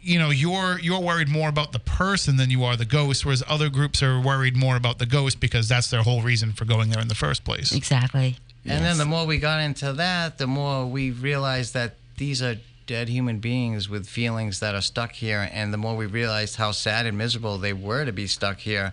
you 0.00 0.18
know 0.18 0.30
you're 0.30 0.78
you're 0.80 1.00
worried 1.00 1.28
more 1.28 1.50
about 1.50 1.72
the 1.72 1.78
person 1.78 2.38
than 2.38 2.48
you 2.48 2.64
are 2.64 2.74
the 2.74 2.86
ghost 2.86 3.26
whereas 3.26 3.42
other 3.46 3.68
groups 3.68 4.02
are 4.02 4.18
worried 4.18 4.56
more 4.56 4.74
about 4.76 4.98
the 4.98 5.04
ghost 5.04 5.40
because 5.40 5.68
that's 5.68 5.90
their 5.90 6.00
whole 6.02 6.22
reason 6.22 6.52
for 6.52 6.64
going 6.64 6.88
there 6.88 7.02
in 7.02 7.08
the 7.08 7.14
first 7.14 7.44
place 7.44 7.70
exactly. 7.70 8.38
And 8.66 8.84
then 8.84 8.98
the 8.98 9.04
more 9.06 9.26
we 9.26 9.38
got 9.38 9.60
into 9.60 9.92
that, 9.94 10.38
the 10.38 10.46
more 10.46 10.86
we 10.86 11.10
realized 11.10 11.74
that 11.74 11.94
these 12.18 12.42
are 12.42 12.56
dead 12.86 13.08
human 13.08 13.38
beings 13.38 13.88
with 13.88 14.06
feelings 14.06 14.60
that 14.60 14.74
are 14.74 14.80
stuck 14.80 15.12
here. 15.12 15.48
And 15.52 15.72
the 15.72 15.78
more 15.78 15.96
we 15.96 16.06
realized 16.06 16.56
how 16.56 16.72
sad 16.72 17.06
and 17.06 17.16
miserable 17.16 17.56
they 17.56 17.72
were 17.72 18.04
to 18.04 18.12
be 18.12 18.26
stuck 18.26 18.58
here, 18.58 18.92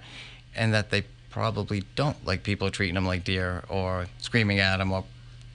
and 0.56 0.74
that 0.74 0.90
they 0.90 1.04
probably 1.30 1.84
don't 1.96 2.26
like 2.26 2.44
people 2.44 2.72
treating 2.72 2.96
them 2.96 3.06
like 3.06 3.24
deer 3.24 3.64
or 3.70 4.08
screaming 4.20 4.60
at 4.60 4.78
them 4.78 4.92
or 4.92 5.04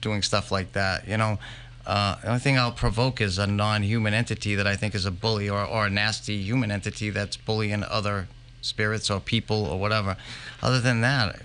doing 0.01 0.21
stuff 0.21 0.51
like 0.51 0.73
that. 0.73 1.07
You 1.07 1.17
know, 1.17 1.39
uh, 1.85 2.15
the 2.21 2.27
only 2.27 2.39
thing 2.39 2.57
I'll 2.57 2.71
provoke 2.71 3.19
is 3.19 3.37
a 3.37 3.47
non 3.47 3.83
human 3.83 4.13
entity 4.13 4.55
that 4.55 4.67
I 4.67 4.75
think 4.75 4.95
is 4.95 5.05
a 5.05 5.11
bully 5.11 5.49
or, 5.49 5.63
or 5.65 5.87
a 5.87 5.89
nasty 5.89 6.41
human 6.41 6.71
entity 6.71 7.09
that's 7.09 7.35
bullying 7.35 7.83
other 7.83 8.27
spirits 8.61 9.09
or 9.09 9.19
people 9.19 9.65
or 9.65 9.79
whatever. 9.79 10.15
Other 10.61 10.79
than 10.79 11.01
that, 11.01 11.41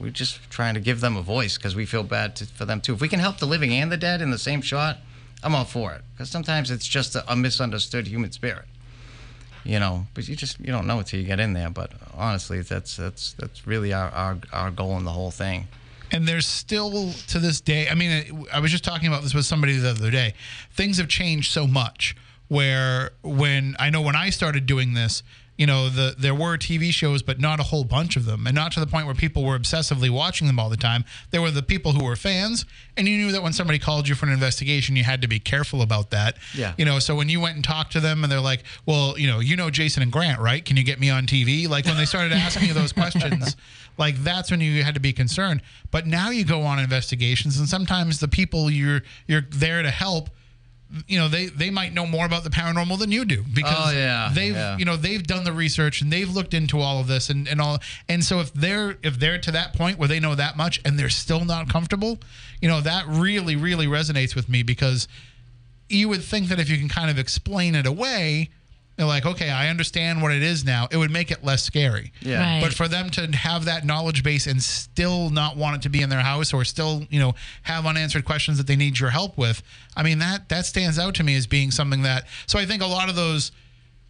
we're 0.00 0.10
just 0.10 0.40
trying 0.50 0.74
to 0.74 0.80
give 0.80 1.00
them 1.00 1.16
a 1.16 1.22
voice 1.22 1.56
because 1.56 1.74
we 1.76 1.86
feel 1.86 2.02
bad 2.02 2.36
to, 2.36 2.46
for 2.46 2.64
them 2.64 2.80
too. 2.80 2.94
If 2.94 3.00
we 3.00 3.08
can 3.08 3.20
help 3.20 3.38
the 3.38 3.46
living 3.46 3.72
and 3.72 3.90
the 3.90 3.96
dead 3.96 4.20
in 4.20 4.30
the 4.30 4.38
same 4.38 4.60
shot, 4.62 4.98
I'm 5.42 5.54
all 5.54 5.64
for 5.64 5.92
it. 5.92 6.02
Because 6.12 6.30
sometimes 6.30 6.70
it's 6.70 6.86
just 6.86 7.14
a, 7.14 7.24
a 7.32 7.36
misunderstood 7.36 8.06
human 8.06 8.32
spirit, 8.32 8.64
you 9.64 9.78
know. 9.78 10.06
But 10.14 10.28
you 10.28 10.36
just 10.36 10.58
you 10.60 10.66
don't 10.72 10.86
know 10.86 10.98
until 10.98 11.20
you 11.20 11.26
get 11.26 11.40
in 11.40 11.52
there. 11.52 11.70
But 11.70 11.92
honestly, 12.14 12.60
that's 12.62 12.96
that's 12.96 13.32
that's 13.34 13.66
really 13.66 13.92
our 13.92 14.10
our, 14.10 14.38
our 14.52 14.70
goal 14.70 14.96
in 14.96 15.04
the 15.04 15.12
whole 15.12 15.30
thing. 15.30 15.68
and 16.10 16.28
there's 16.28 16.46
still 16.46 17.12
to 17.28 17.38
this 17.38 17.60
day 17.60 17.88
i 17.88 17.94
mean 17.94 18.46
i 18.52 18.60
was 18.60 18.70
just 18.70 18.84
talking 18.84 19.08
about 19.08 19.22
this 19.22 19.34
with 19.34 19.46
somebody 19.46 19.76
the 19.76 19.90
other 19.90 20.10
day 20.10 20.34
things 20.72 20.98
have 20.98 21.08
changed 21.08 21.50
so 21.50 21.66
much 21.66 22.14
where 22.48 23.10
when 23.22 23.74
i 23.78 23.88
know 23.90 24.02
when 24.02 24.14
i 24.14 24.30
started 24.30 24.66
doing 24.66 24.94
this 24.94 25.22
you 25.56 25.66
know, 25.66 25.88
the 25.88 26.14
there 26.18 26.34
were 26.34 26.56
TV 26.56 26.90
shows, 26.90 27.22
but 27.22 27.38
not 27.38 27.60
a 27.60 27.64
whole 27.64 27.84
bunch 27.84 28.16
of 28.16 28.24
them, 28.24 28.46
and 28.46 28.54
not 28.54 28.72
to 28.72 28.80
the 28.80 28.86
point 28.86 29.06
where 29.06 29.14
people 29.14 29.44
were 29.44 29.56
obsessively 29.56 30.10
watching 30.10 30.48
them 30.48 30.58
all 30.58 30.68
the 30.68 30.76
time. 30.76 31.04
There 31.30 31.40
were 31.40 31.52
the 31.52 31.62
people 31.62 31.92
who 31.92 32.04
were 32.04 32.16
fans, 32.16 32.66
and 32.96 33.06
you 33.06 33.16
knew 33.18 33.32
that 33.32 33.42
when 33.42 33.52
somebody 33.52 33.78
called 33.78 34.08
you 34.08 34.16
for 34.16 34.26
an 34.26 34.32
investigation, 34.32 34.96
you 34.96 35.04
had 35.04 35.22
to 35.22 35.28
be 35.28 35.38
careful 35.38 35.80
about 35.80 36.10
that. 36.10 36.36
Yeah. 36.54 36.74
You 36.76 36.84
know, 36.84 36.98
so 36.98 37.14
when 37.14 37.28
you 37.28 37.40
went 37.40 37.54
and 37.54 37.64
talked 37.64 37.92
to 37.92 38.00
them, 38.00 38.24
and 38.24 38.32
they're 38.32 38.40
like, 38.40 38.64
"Well, 38.84 39.16
you 39.16 39.28
know, 39.28 39.38
you 39.38 39.54
know 39.54 39.70
Jason 39.70 40.02
and 40.02 40.10
Grant, 40.10 40.40
right? 40.40 40.64
Can 40.64 40.76
you 40.76 40.82
get 40.82 40.98
me 40.98 41.08
on 41.08 41.26
TV?" 41.26 41.68
Like 41.68 41.86
when 41.86 41.96
they 41.96 42.06
started 42.06 42.32
asking 42.34 42.66
you 42.66 42.74
those 42.74 42.92
questions, 42.92 43.56
like 43.96 44.16
that's 44.24 44.50
when 44.50 44.60
you 44.60 44.82
had 44.82 44.94
to 44.94 45.00
be 45.00 45.12
concerned. 45.12 45.62
But 45.92 46.06
now 46.06 46.30
you 46.30 46.44
go 46.44 46.62
on 46.62 46.80
investigations, 46.80 47.58
and 47.58 47.68
sometimes 47.68 48.18
the 48.18 48.28
people 48.28 48.70
you're 48.70 49.02
you're 49.28 49.46
there 49.50 49.82
to 49.82 49.90
help 49.90 50.30
you 51.08 51.18
know 51.18 51.28
they 51.28 51.46
they 51.46 51.70
might 51.70 51.92
know 51.92 52.06
more 52.06 52.24
about 52.26 52.44
the 52.44 52.50
paranormal 52.50 52.98
than 52.98 53.10
you 53.10 53.24
do 53.24 53.42
because 53.52 53.88
Oh, 53.88 53.90
yeah, 53.92 54.30
they've 54.32 54.54
yeah. 54.54 54.76
you 54.76 54.84
know 54.84 54.96
they've 54.96 55.22
done 55.26 55.44
the 55.44 55.52
research 55.52 56.00
and 56.00 56.12
they've 56.12 56.30
looked 56.30 56.54
into 56.54 56.80
all 56.80 57.00
of 57.00 57.06
this 57.06 57.30
and, 57.30 57.48
and 57.48 57.60
all 57.60 57.78
and 58.08 58.22
so 58.24 58.40
if 58.40 58.52
they're 58.54 58.96
if 59.02 59.18
they're 59.18 59.38
to 59.38 59.50
that 59.52 59.74
point 59.74 59.98
where 59.98 60.08
they 60.08 60.20
know 60.20 60.34
that 60.34 60.56
much 60.56 60.80
and 60.84 60.98
they're 60.98 61.08
still 61.10 61.44
not 61.44 61.68
comfortable 61.68 62.18
you 62.60 62.68
know 62.68 62.80
that 62.80 63.04
really 63.08 63.56
really 63.56 63.86
resonates 63.86 64.34
with 64.36 64.48
me 64.48 64.62
because 64.62 65.08
you 65.88 66.08
would 66.08 66.22
think 66.22 66.48
that 66.48 66.58
if 66.60 66.68
you 66.70 66.78
can 66.78 66.88
kind 66.88 67.10
of 67.10 67.18
explain 67.18 67.74
it 67.74 67.86
away 67.86 68.50
they're 68.96 69.06
like 69.06 69.26
okay 69.26 69.50
i 69.50 69.68
understand 69.68 70.22
what 70.22 70.30
it 70.32 70.42
is 70.42 70.64
now 70.64 70.86
it 70.90 70.96
would 70.96 71.10
make 71.10 71.30
it 71.30 71.42
less 71.44 71.62
scary 71.62 72.12
Yeah. 72.20 72.38
Right. 72.40 72.62
but 72.62 72.72
for 72.72 72.86
them 72.88 73.10
to 73.10 73.26
have 73.36 73.64
that 73.64 73.84
knowledge 73.84 74.22
base 74.22 74.46
and 74.46 74.62
still 74.62 75.30
not 75.30 75.56
want 75.56 75.76
it 75.76 75.82
to 75.82 75.88
be 75.88 76.00
in 76.02 76.08
their 76.10 76.20
house 76.20 76.52
or 76.52 76.64
still, 76.64 77.02
you 77.10 77.18
know, 77.20 77.34
have 77.62 77.86
unanswered 77.86 78.24
questions 78.24 78.58
that 78.58 78.66
they 78.66 78.76
need 78.76 78.98
your 79.00 79.10
help 79.10 79.36
with, 79.36 79.62
I 79.96 80.02
mean 80.02 80.18
that 80.20 80.48
that 80.48 80.66
stands 80.66 80.98
out 80.98 81.14
to 81.16 81.24
me 81.24 81.34
as 81.36 81.46
being 81.46 81.70
something 81.70 82.02
that 82.02 82.26
so 82.46 82.58
I 82.58 82.66
think 82.66 82.82
a 82.82 82.86
lot 82.86 83.08
of 83.08 83.16
those 83.16 83.50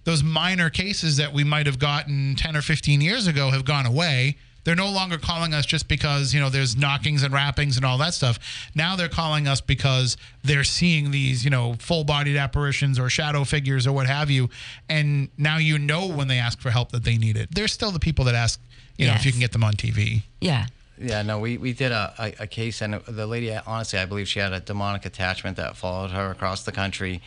those 0.04 0.22
minor 0.22 0.68
cases 0.68 1.16
that 1.16 1.32
we 1.32 1.44
might 1.44 1.64
have 1.66 1.78
gotten 1.78 2.34
10 2.36 2.56
or 2.56 2.60
15 2.62 3.00
years 3.00 3.26
ago 3.26 3.50
have 3.50 3.64
gone 3.64 3.86
away. 3.86 4.36
They're 4.64 4.74
no 4.74 4.90
longer 4.90 5.18
calling 5.18 5.54
us 5.54 5.66
just 5.66 5.88
because, 5.88 6.34
you 6.34 6.40
know, 6.40 6.48
there's 6.48 6.76
knockings 6.76 7.22
and 7.22 7.32
rappings 7.32 7.76
and 7.76 7.84
all 7.84 7.98
that 7.98 8.14
stuff. 8.14 8.38
Now 8.74 8.96
they're 8.96 9.08
calling 9.08 9.46
us 9.46 9.60
because 9.60 10.16
they're 10.42 10.64
seeing 10.64 11.10
these, 11.10 11.44
you 11.44 11.50
know, 11.50 11.74
full-bodied 11.78 12.36
apparitions 12.36 12.98
or 12.98 13.08
shadow 13.08 13.44
figures 13.44 13.86
or 13.86 13.92
what 13.92 14.06
have 14.06 14.30
you. 14.30 14.48
And 14.88 15.28
now 15.38 15.58
you 15.58 15.78
know 15.78 16.08
when 16.08 16.28
they 16.28 16.38
ask 16.38 16.60
for 16.60 16.70
help 16.70 16.92
that 16.92 17.04
they 17.04 17.16
need 17.16 17.36
it. 17.36 17.54
They're 17.54 17.68
still 17.68 17.90
the 17.90 18.00
people 18.00 18.24
that 18.24 18.34
ask, 18.34 18.60
you 18.96 19.06
know, 19.06 19.14
if 19.14 19.26
you 19.26 19.32
can 19.32 19.40
get 19.40 19.52
them 19.52 19.64
on 19.64 19.74
TV. 19.74 20.22
Yeah. 20.40 20.66
Yeah, 20.96 21.22
no, 21.22 21.40
we, 21.40 21.58
we 21.58 21.72
did 21.72 21.90
a, 21.90 22.14
a, 22.18 22.44
a 22.44 22.46
case, 22.46 22.80
and 22.80 22.94
the 22.94 23.26
lady, 23.26 23.52
honestly, 23.66 23.98
I 23.98 24.04
believe 24.04 24.28
she 24.28 24.38
had 24.38 24.52
a 24.52 24.60
demonic 24.60 25.04
attachment 25.04 25.56
that 25.56 25.76
followed 25.76 26.12
her 26.12 26.30
across 26.30 26.62
the 26.62 26.70
country. 26.70 27.20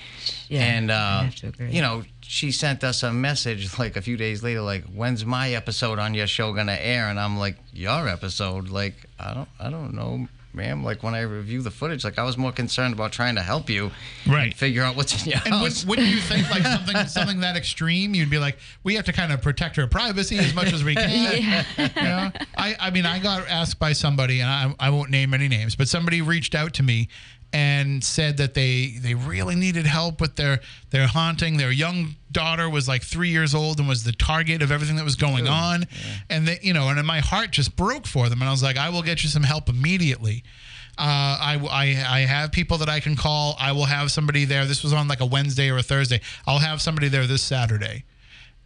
Yeah, 0.48 0.64
and, 0.64 0.90
I 0.90 0.96
uh, 0.96 1.24
have 1.24 1.36
to 1.36 1.48
agree. 1.48 1.72
you 1.72 1.82
know, 1.82 2.04
she 2.28 2.52
sent 2.52 2.84
us 2.84 3.04
a 3.04 3.12
message 3.14 3.78
like 3.80 3.96
a 3.96 4.02
few 4.02 4.18
days 4.18 4.44
later, 4.44 4.62
like, 4.62 4.84
when's 4.86 5.26
my 5.26 5.52
episode 5.52 6.00
on 6.00 6.14
your 6.14 6.28
show 6.28 6.54
going 6.54 6.68
to 6.68 6.86
air? 6.86 7.10
And 7.10 7.20
I'm 7.20 7.38
like, 7.38 7.56
your 7.74 8.08
episode? 8.08 8.70
Like, 8.70 8.96
I 9.20 9.34
don't, 9.34 9.50
I 9.60 9.70
don't 9.70 9.94
know, 9.94 10.28
ma'am. 10.54 10.84
Like, 10.84 11.04
when 11.04 11.14
I 11.16 11.22
review 11.22 11.62
the 11.62 11.72
footage, 11.72 12.04
like, 12.04 12.20
I 12.20 12.24
was 12.24 12.38
more 12.38 12.52
concerned 12.52 12.94
about 12.94 13.12
trying 13.12 13.36
to 13.36 13.42
help 13.42 13.70
you 13.70 13.92
Right. 14.28 14.46
and 14.48 14.54
figure 14.56 14.84
out 14.84 14.96
what's 14.96 15.24
in 15.26 15.32
your 15.32 15.40
And 15.46 15.54
house. 15.54 15.86
wouldn't, 15.86 15.88
wouldn't 15.88 16.08
you 16.10 16.20
think 16.20 16.50
like 16.52 16.64
something 16.76 17.08
something 17.08 17.40
that 17.42 17.56
extreme? 17.56 18.14
You'd 18.14 18.30
be 18.30 18.40
like, 18.40 18.58
we 18.84 18.96
have 18.96 19.06
to 19.06 19.14
kind 19.14 19.32
of 19.32 19.42
protect 19.42 19.76
her 19.78 19.88
privacy 19.88 20.38
as 20.38 20.54
much 20.54 20.74
as 20.74 20.84
we 20.84 20.96
can. 20.96 21.42
Yeah. 21.42 21.64
You 21.78 22.02
know? 22.04 22.32
I, 22.58 22.76
I 22.80 22.90
mean, 22.90 23.06
I 23.06 23.20
got 23.20 23.48
asked 23.48 23.80
by 23.80 23.94
somebody, 23.94 24.42
and 24.42 24.50
I, 24.50 24.88
I 24.88 24.90
won't 24.90 25.10
name 25.12 25.34
any 25.34 25.48
names, 25.48 25.76
but 25.76 25.88
somebody 25.88 26.22
reached 26.22 26.56
out 26.56 26.74
to 26.76 26.84
me 26.84 27.08
and 27.58 28.04
said 28.04 28.38
that 28.38 28.54
they 28.54 28.98
they 29.02 29.16
really 29.16 29.56
needed 29.56 29.88
help 29.88 30.22
with 30.22 30.36
their 30.36 30.60
their 30.92 31.08
haunting. 31.08 31.58
Their 31.58 31.72
young 31.72 32.16
daughter 32.32 32.70
was 32.70 32.88
like 32.88 33.02
three 33.02 33.30
years 33.30 33.56
old 33.56 33.80
and 33.80 33.88
was 33.88 34.04
the 34.04 34.12
target 34.12 34.62
of 34.62 34.72
everything 34.72 34.96
that 34.98 35.04
was 35.04 35.16
going 35.16 35.48
on, 35.48 35.88
and 36.30 36.48
they, 36.48 36.60
you 36.62 36.72
know, 36.72 36.90
and 36.90 37.08
my 37.08 37.20
heart 37.20 37.50
just 37.50 37.76
broke 37.76 38.06
for 38.06 38.30
them. 38.30 38.44
And 38.44 38.48
I 38.48 38.52
was 38.52 38.62
like, 38.62 38.78
I 38.78 38.90
will 38.90 39.02
get 39.02 39.24
you 39.24 39.30
some 39.30 39.42
help 39.42 39.70
immediately. 39.70 40.44
Uh, 41.00 41.02
I, 41.02 41.60
I 41.72 42.18
I 42.18 42.20
have 42.28 42.52
people 42.52 42.78
that 42.78 42.90
I 42.90 43.00
can 43.00 43.16
call. 43.16 43.56
I 43.60 43.72
will 43.72 43.86
have 43.86 44.12
somebody 44.12 44.46
there. 44.46 44.66
This 44.66 44.84
was 44.84 44.94
on 44.94 45.08
like 45.08 45.20
a 45.20 45.26
Wednesday 45.26 45.72
or 45.72 45.80
a 45.80 45.84
Thursday. 45.84 46.22
I'll 46.46 46.60
have 46.60 46.80
somebody 46.80 47.08
there 47.08 47.26
this 47.26 47.42
Saturday, 47.42 48.04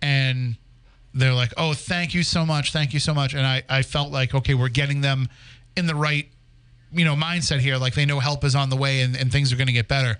and 0.02 0.58
they're 1.14 1.34
like, 1.34 1.54
"Oh, 1.56 1.74
thank 1.74 2.14
you 2.14 2.24
so 2.24 2.46
much, 2.46 2.74
thank 2.74 2.94
you 2.94 3.00
so 3.00 3.14
much." 3.14 3.34
And 3.36 3.48
I 3.48 3.64
I 3.70 3.84
felt 3.84 4.12
like 4.12 4.36
okay, 4.36 4.54
we're 4.54 4.68
getting 4.68 5.00
them 5.00 5.30
in 5.78 5.88
the 5.88 5.96
right 5.96 6.28
you 6.92 7.06
know 7.06 7.16
mindset 7.16 7.60
here 7.60 7.78
like 7.78 7.94
they 7.94 8.06
know 8.06 8.20
help 8.20 8.44
is 8.44 8.56
on 8.56 8.70
the 8.70 8.76
way 8.76 9.02
and, 9.02 9.16
and 9.16 9.32
things 9.32 9.52
are 9.52 9.56
going 9.56 9.68
to 9.68 9.74
get 9.74 9.88
better 9.88 10.18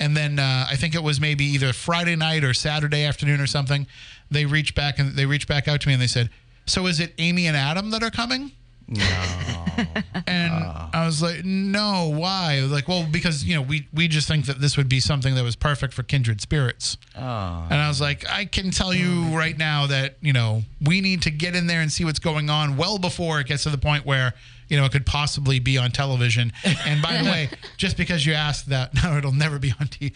and 0.00 0.16
then 0.16 0.38
uh, 0.38 0.66
i 0.68 0.76
think 0.76 0.94
it 0.94 1.02
was 1.02 1.20
maybe 1.20 1.44
either 1.44 1.72
friday 1.72 2.16
night 2.16 2.44
or 2.44 2.52
saturday 2.52 3.04
afternoon 3.04 3.40
or 3.40 3.46
something 3.46 3.86
they 4.30 4.44
reached 4.44 4.74
back 4.74 4.98
and 4.98 5.14
they 5.16 5.26
reached 5.26 5.48
back 5.48 5.68
out 5.68 5.80
to 5.80 5.88
me 5.88 5.94
and 5.94 6.02
they 6.02 6.06
said 6.08 6.30
so 6.66 6.86
is 6.86 7.00
it 7.00 7.14
amy 7.18 7.46
and 7.46 7.56
adam 7.56 7.90
that 7.90 8.02
are 8.02 8.10
coming 8.10 8.52
no. 8.88 9.04
and 10.26 10.52
I 10.54 11.04
was 11.04 11.20
like, 11.20 11.44
no, 11.44 12.10
why? 12.14 12.60
Like, 12.60 12.88
well, 12.88 13.06
because 13.10 13.44
you 13.44 13.54
know, 13.54 13.60
we 13.60 13.86
we 13.92 14.08
just 14.08 14.26
think 14.26 14.46
that 14.46 14.60
this 14.60 14.76
would 14.78 14.88
be 14.88 14.98
something 14.98 15.34
that 15.34 15.44
was 15.44 15.56
perfect 15.56 15.92
for 15.92 16.02
kindred 16.02 16.40
spirits. 16.40 16.96
oh, 17.14 17.66
And 17.70 17.74
I 17.74 17.86
was 17.88 18.00
like, 18.00 18.28
I 18.28 18.46
can 18.46 18.70
tell 18.70 18.94
you 18.94 19.36
right 19.36 19.56
now 19.56 19.86
that 19.88 20.16
you 20.22 20.32
know 20.32 20.62
we 20.80 21.00
need 21.02 21.22
to 21.22 21.30
get 21.30 21.54
in 21.54 21.66
there 21.66 21.82
and 21.82 21.92
see 21.92 22.04
what's 22.04 22.18
going 22.18 22.48
on 22.48 22.76
well 22.76 22.98
before 22.98 23.40
it 23.40 23.46
gets 23.46 23.64
to 23.64 23.70
the 23.70 23.78
point 23.78 24.06
where 24.06 24.32
you 24.68 24.76
know 24.76 24.84
it 24.84 24.92
could 24.92 25.06
possibly 25.06 25.58
be 25.58 25.78
on 25.78 25.90
television. 25.90 26.52
And 26.86 27.00
by 27.02 27.16
the 27.22 27.24
way, 27.30 27.48
just 27.76 27.96
because 27.96 28.24
you 28.26 28.34
asked 28.34 28.68
that, 28.68 28.92
no, 29.02 29.16
it'll 29.16 29.32
never 29.32 29.58
be 29.58 29.72
on 29.80 29.86
TV. 29.88 30.10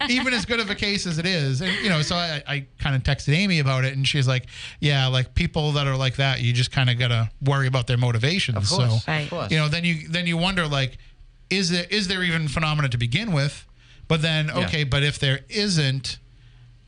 Even 0.10 0.32
as 0.34 0.44
good 0.44 0.60
of 0.60 0.70
a 0.70 0.74
case 0.74 1.06
as 1.06 1.18
it 1.18 1.26
is, 1.26 1.60
and 1.60 1.72
you 1.82 1.88
know, 1.88 2.02
so 2.02 2.16
I, 2.16 2.42
I 2.46 2.66
kind 2.78 2.94
of 2.96 3.02
texted 3.02 3.34
Amy 3.34 3.58
about 3.58 3.84
it, 3.84 3.94
and 3.96 4.06
she's 4.06 4.28
like, 4.28 4.46
yeah, 4.80 5.06
like 5.08 5.34
people 5.34 5.72
that 5.72 5.86
are 5.86 5.96
like 5.96 6.16
that, 6.16 6.40
you 6.40 6.52
just 6.52 6.70
kind 6.72 6.88
of 6.90 6.98
gotta 6.98 7.30
worry 7.42 7.66
about 7.66 7.86
their 7.86 7.98
motivations. 7.98 8.56
of 8.56 8.68
course, 8.68 9.04
So 9.04 9.10
Right. 9.12 9.24
of 9.24 9.30
course. 9.30 9.50
you 9.50 9.58
know 9.58 9.68
then 9.68 9.84
you 9.84 10.08
then 10.08 10.26
you 10.26 10.36
wonder 10.36 10.66
like 10.66 10.98
is 11.50 11.70
there 11.70 11.86
is 11.90 12.08
there 12.08 12.22
even 12.22 12.46
phenomena 12.48 12.88
to 12.90 12.98
begin 12.98 13.32
with 13.32 13.64
but 14.06 14.20
then 14.22 14.46
Yeah. 14.48 14.66
okay 14.66 14.84
but 14.84 15.02
if 15.02 15.18
there 15.18 15.40
isn't 15.48 16.18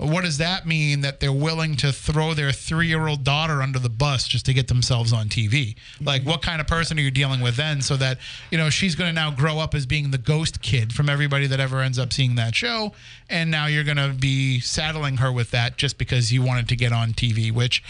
what 0.01 0.25
does 0.25 0.39
that 0.39 0.67
mean 0.67 1.03
that 1.03 1.21
they're 1.21 1.33
willing 1.33 1.77
to 1.77 1.93
throw 1.93 2.33
their 2.33 2.53
three-year-old 2.53 3.23
daughter 3.23 3.61
under 3.61 3.79
the 3.79 3.89
bus 3.89 4.27
just 4.27 4.47
to 4.47 4.55
get 4.55 4.69
themselves 4.69 5.13
on 5.13 5.29
tv 5.29 5.75
like 6.01 6.25
what 6.25 6.41
kind 6.43 6.61
of 6.61 6.67
person 6.67 6.99
are 6.99 7.03
you 7.03 7.11
dealing 7.11 7.41
with 7.41 7.57
then 7.57 7.83
so 7.83 7.97
that 7.97 8.19
you 8.51 8.59
know 8.59 8.71
she's 8.71 8.95
going 8.95 9.09
to 9.09 9.15
now 9.15 9.31
grow 9.31 9.59
up 9.59 9.75
as 9.75 9.87
being 9.87 10.11
the 10.11 10.19
ghost 10.19 10.63
kid 10.63 10.93
from 10.93 11.09
everybody 11.09 11.47
that 11.47 11.61
ever 11.61 11.81
ends 11.81 11.99
up 11.99 12.13
seeing 12.13 12.35
that 12.35 12.55
show 12.55 12.93
and 13.29 13.51
now 13.51 13.67
you're 13.67 13.85
going 13.85 13.97
to 13.97 14.15
be 14.19 14.59
saddling 14.61 15.19
her 15.19 15.31
with 15.31 15.51
that 15.51 15.77
just 15.77 15.99
because 15.99 16.33
you 16.33 16.43
wanted 16.43 16.69
to 16.69 16.77
get 16.77 16.93
on 16.93 17.13
tv 17.13 17.53
which 17.53 17.83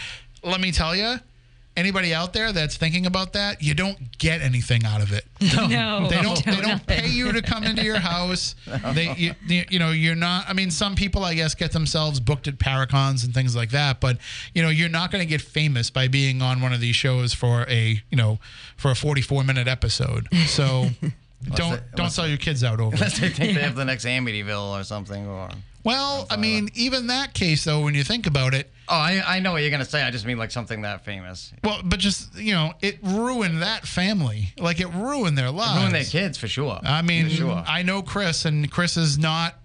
let 0.43 0.59
me 0.59 0.71
tell 0.71 0.95
you 0.95 1.17
anybody 1.77 2.13
out 2.13 2.33
there 2.33 2.51
that's 2.51 2.75
thinking 2.75 3.05
about 3.05 3.33
that 3.33 3.61
you 3.63 3.73
don't 3.73 4.17
get 4.17 4.41
anything 4.41 4.85
out 4.85 5.01
of 5.01 5.13
it 5.13 5.23
No. 5.55 6.07
they 6.09 6.21
don't 6.21 6.43
they 6.45 6.51
don't 6.55 6.67
nothing. 6.67 6.85
pay 6.85 7.07
you 7.07 7.31
to 7.31 7.41
come 7.41 7.63
into 7.63 7.83
your 7.83 7.99
house 7.99 8.55
they 8.93 9.13
you, 9.15 9.33
you, 9.47 9.63
you 9.69 9.79
know 9.79 9.91
you're 9.91 10.15
not 10.15 10.45
i 10.49 10.53
mean 10.53 10.69
some 10.69 10.95
people 10.95 11.23
i 11.23 11.33
guess 11.33 11.55
get 11.55 11.71
themselves 11.71 12.19
booked 12.19 12.47
at 12.47 12.57
paracons 12.57 13.23
and 13.23 13.33
things 13.33 13.55
like 13.55 13.69
that 13.71 13.99
but 14.01 14.17
you 14.53 14.61
know 14.61 14.69
you're 14.69 14.89
not 14.89 15.11
going 15.11 15.23
to 15.23 15.29
get 15.29 15.41
famous 15.41 15.89
by 15.89 16.07
being 16.09 16.41
on 16.41 16.61
one 16.61 16.73
of 16.73 16.81
these 16.81 16.95
shows 16.95 17.33
for 17.33 17.65
a 17.69 18.01
you 18.09 18.17
know 18.17 18.37
for 18.75 18.91
a 18.91 18.95
44 18.95 19.43
minute 19.45 19.67
episode 19.67 20.27
so 20.47 20.89
don't 21.55 21.75
it- 21.75 21.83
don't 21.95 22.09
sell 22.11 22.27
your 22.27 22.37
kids 22.37 22.63
out 22.63 22.79
over. 22.79 22.93
Unless 22.95 23.19
they 23.19 23.29
think 23.29 23.55
they 23.55 23.61
have 23.63 23.75
the 23.75 23.85
next 23.85 24.05
Amityville 24.05 24.79
or 24.79 24.83
something, 24.83 25.25
or 25.25 25.49
well 25.83 26.27
i 26.29 26.37
mean 26.37 26.69
even 26.73 27.07
that 27.07 27.33
case 27.33 27.63
though 27.63 27.81
when 27.83 27.93
you 27.93 28.03
think 28.03 28.27
about 28.27 28.53
it 28.53 28.71
oh, 28.91 28.95
I, 28.95 29.23
I 29.25 29.39
know 29.39 29.53
what 29.53 29.61
you're 29.61 29.71
gonna 29.71 29.85
say. 29.85 30.03
I 30.03 30.11
just 30.11 30.25
mean 30.25 30.37
like 30.37 30.51
something 30.51 30.81
that 30.81 31.05
famous. 31.05 31.53
well 31.63 31.81
but 31.83 31.99
just 31.99 32.35
you 32.35 32.53
know 32.53 32.73
it 32.81 32.99
ruined 33.01 33.61
that 33.61 33.87
family 33.87 34.53
like 34.57 34.79
it 34.79 34.87
ruined 34.87 35.37
their 35.37 35.49
lives 35.49 35.81
Ruin 35.81 35.93
their 35.93 36.03
kids 36.03 36.37
for 36.37 36.47
sure. 36.47 36.79
I 36.83 37.01
mean, 37.01 37.25
for 37.25 37.31
sure. 37.31 37.63
I 37.65 37.83
know 37.83 38.01
Chris, 38.01 38.45
and 38.45 38.69
Chris 38.69 38.97
is 38.97 39.17
not 39.17 39.55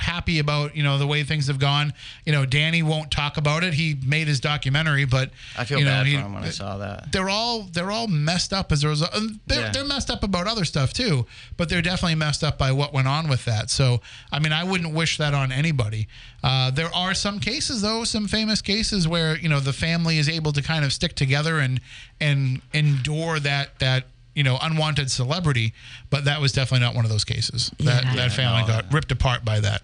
happy 0.00 0.38
about 0.38 0.74
you 0.76 0.82
know 0.82 0.98
the 0.98 1.06
way 1.06 1.22
things 1.22 1.46
have 1.46 1.58
gone. 1.58 1.92
You 2.24 2.32
know, 2.32 2.44
Danny 2.46 2.82
won't 2.82 3.10
talk 3.10 3.36
about 3.36 3.62
it. 3.64 3.74
He 3.74 3.96
made 4.04 4.26
his 4.26 4.40
documentary, 4.40 5.04
but 5.04 5.30
I 5.56 5.64
feel 5.64 5.78
you 5.78 5.84
know, 5.84 5.90
bad 5.90 6.06
he- 6.06 6.14
for 6.16 6.20
him 6.22 6.34
when 6.34 6.42
I 6.44 6.50
saw 6.50 6.78
that. 6.78 7.12
They're 7.12 7.28
all 7.30 7.62
they're 7.72 7.90
all 7.90 8.06
messed 8.08 8.52
up 8.52 8.72
as 8.72 8.82
a 8.84 8.88
result. 8.88 9.12
They're, 9.46 9.60
Yeah. 9.60 9.70
they're 9.70 9.84
messed 9.84 10.10
up 10.10 10.22
about 10.24 10.46
other 10.46 10.64
stuff 10.64 10.92
too, 10.92 11.26
but 11.56 11.68
they're 11.68 11.82
definitely 11.82 12.14
messed 12.16 12.42
up 12.42 12.58
by 12.58 12.72
what 12.72 12.92
went 12.92 13.08
on 13.08 13.28
with 13.28 13.44
that. 13.44 13.70
So, 13.70 14.00
I 14.32 14.38
mean, 14.38 14.52
I 14.52 14.64
wouldn't 14.64 14.92
wish 14.94 15.18
that 15.18 15.34
on 15.34 15.52
anybody. 15.52 16.08
Uh, 16.42 16.70
there 16.70 16.92
are 16.94 17.12
some 17.14 17.38
cases, 17.38 17.82
though, 17.82 18.04
some 18.04 18.26
famous 18.26 18.62
cases 18.62 19.06
where 19.06 19.36
you 19.38 19.48
know 19.48 19.60
the 19.60 19.72
family 19.72 20.18
is 20.18 20.28
able 20.28 20.52
to 20.52 20.62
kind 20.62 20.84
of 20.84 20.92
stick 20.92 21.14
together 21.14 21.58
and 21.58 21.80
and 22.20 22.62
endure 22.72 23.38
that 23.40 23.78
that 23.80 24.04
you 24.34 24.42
know 24.42 24.58
unwanted 24.62 25.10
celebrity. 25.10 25.74
But 26.08 26.24
that 26.24 26.40
was 26.40 26.52
definitely 26.52 26.86
not 26.86 26.94
one 26.94 27.04
of 27.04 27.10
those 27.10 27.24
cases. 27.24 27.70
That 27.78 28.04
Yeah. 28.04 28.14
that 28.16 28.32
family 28.32 28.62
no. 28.62 28.68
got 28.68 28.92
ripped 28.92 29.12
apart 29.12 29.44
by 29.44 29.60
that. 29.60 29.82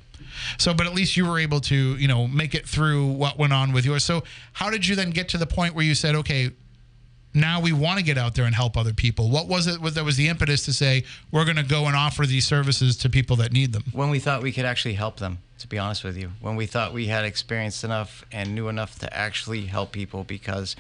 So, 0.59 0.75
but 0.75 0.87
at 0.87 0.95
least 0.95 1.17
you 1.17 1.27
were 1.27 1.39
able 1.39 1.61
to, 1.63 1.97
you 1.97 2.09
know, 2.09 2.27
make 2.27 2.55
it 2.55 2.67
through 2.67 3.07
what 3.13 3.39
went 3.39 3.53
on 3.53 3.73
with 3.73 3.85
yours. 3.85 4.05
So, 4.05 4.23
how 4.53 4.71
did 4.71 4.87
you 4.87 4.95
then 4.97 5.11
get 5.11 5.29
to 5.31 5.39
the 5.39 5.47
point 5.47 5.75
where 5.75 5.85
you 5.85 5.95
said, 5.95 6.15
okay, 6.17 6.51
now 7.35 7.61
we 7.61 7.73
want 7.73 7.99
to 7.99 8.05
get 8.05 8.17
out 8.17 8.35
there 8.35 8.47
and 8.47 8.55
help 8.55 8.77
other 8.77 8.95
people? 8.95 9.29
What 9.31 9.47
was 9.47 9.67
it 9.67 9.83
that 9.95 10.05
was 10.05 10.17
the 10.17 10.29
impetus 10.29 10.65
to 10.65 10.73
say 10.73 11.05
we're 11.31 11.45
going 11.45 11.57
to 11.59 11.63
go 11.63 11.85
and 11.87 11.95
offer 11.95 12.25
these 12.25 12.47
services 12.47 12.97
to 12.99 13.11
people 13.11 13.37
that 13.37 13.53
need 13.53 13.73
them? 13.73 13.85
when 13.93 14.09
we 14.11 14.19
thought 14.19 14.43
we 14.43 14.53
could 14.53 14.65
actually 14.65 14.95
help 14.95 15.19
them. 15.19 15.39
To 15.61 15.67
be 15.69 15.79
honest 15.79 16.05
with 16.05 16.19
you, 16.19 16.33
when 16.43 16.55
we 16.55 16.67
thought 16.67 16.93
we 16.93 17.07
had 17.07 17.25
experienced 17.25 17.83
enough 17.83 18.27
and 18.31 18.55
knew 18.55 18.69
enough 18.69 18.99
to 18.99 19.17
actually 19.17 19.65
help 19.65 19.91
people, 19.91 20.23
because 20.23 20.77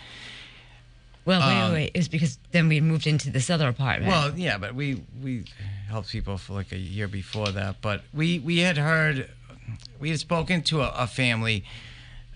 Well, 1.24 1.40
wait, 1.40 1.46
Um, 1.62 1.72
wait, 1.72 1.78
wait. 1.78 1.90
It's 1.94 2.08
because 2.08 2.38
then 2.52 2.68
we 2.68 2.80
moved 2.82 3.06
into 3.06 3.30
this 3.30 3.48
other 3.48 3.68
apartment. 3.68 4.12
Well, 4.12 4.32
yeah, 4.36 4.58
but 4.58 4.74
we 4.74 5.02
we 5.22 5.44
helped 5.88 6.10
people 6.10 6.36
for 6.36 6.52
like 6.52 6.72
a 6.72 6.78
year 6.78 7.08
before 7.08 7.48
that. 7.52 7.80
But 7.80 8.02
we 8.12 8.38
we 8.38 8.58
had 8.58 8.76
heard, 8.76 9.30
we 9.98 10.10
had 10.10 10.20
spoken 10.20 10.62
to 10.62 10.82
a, 10.82 10.92
a 10.96 11.06
family 11.06 11.64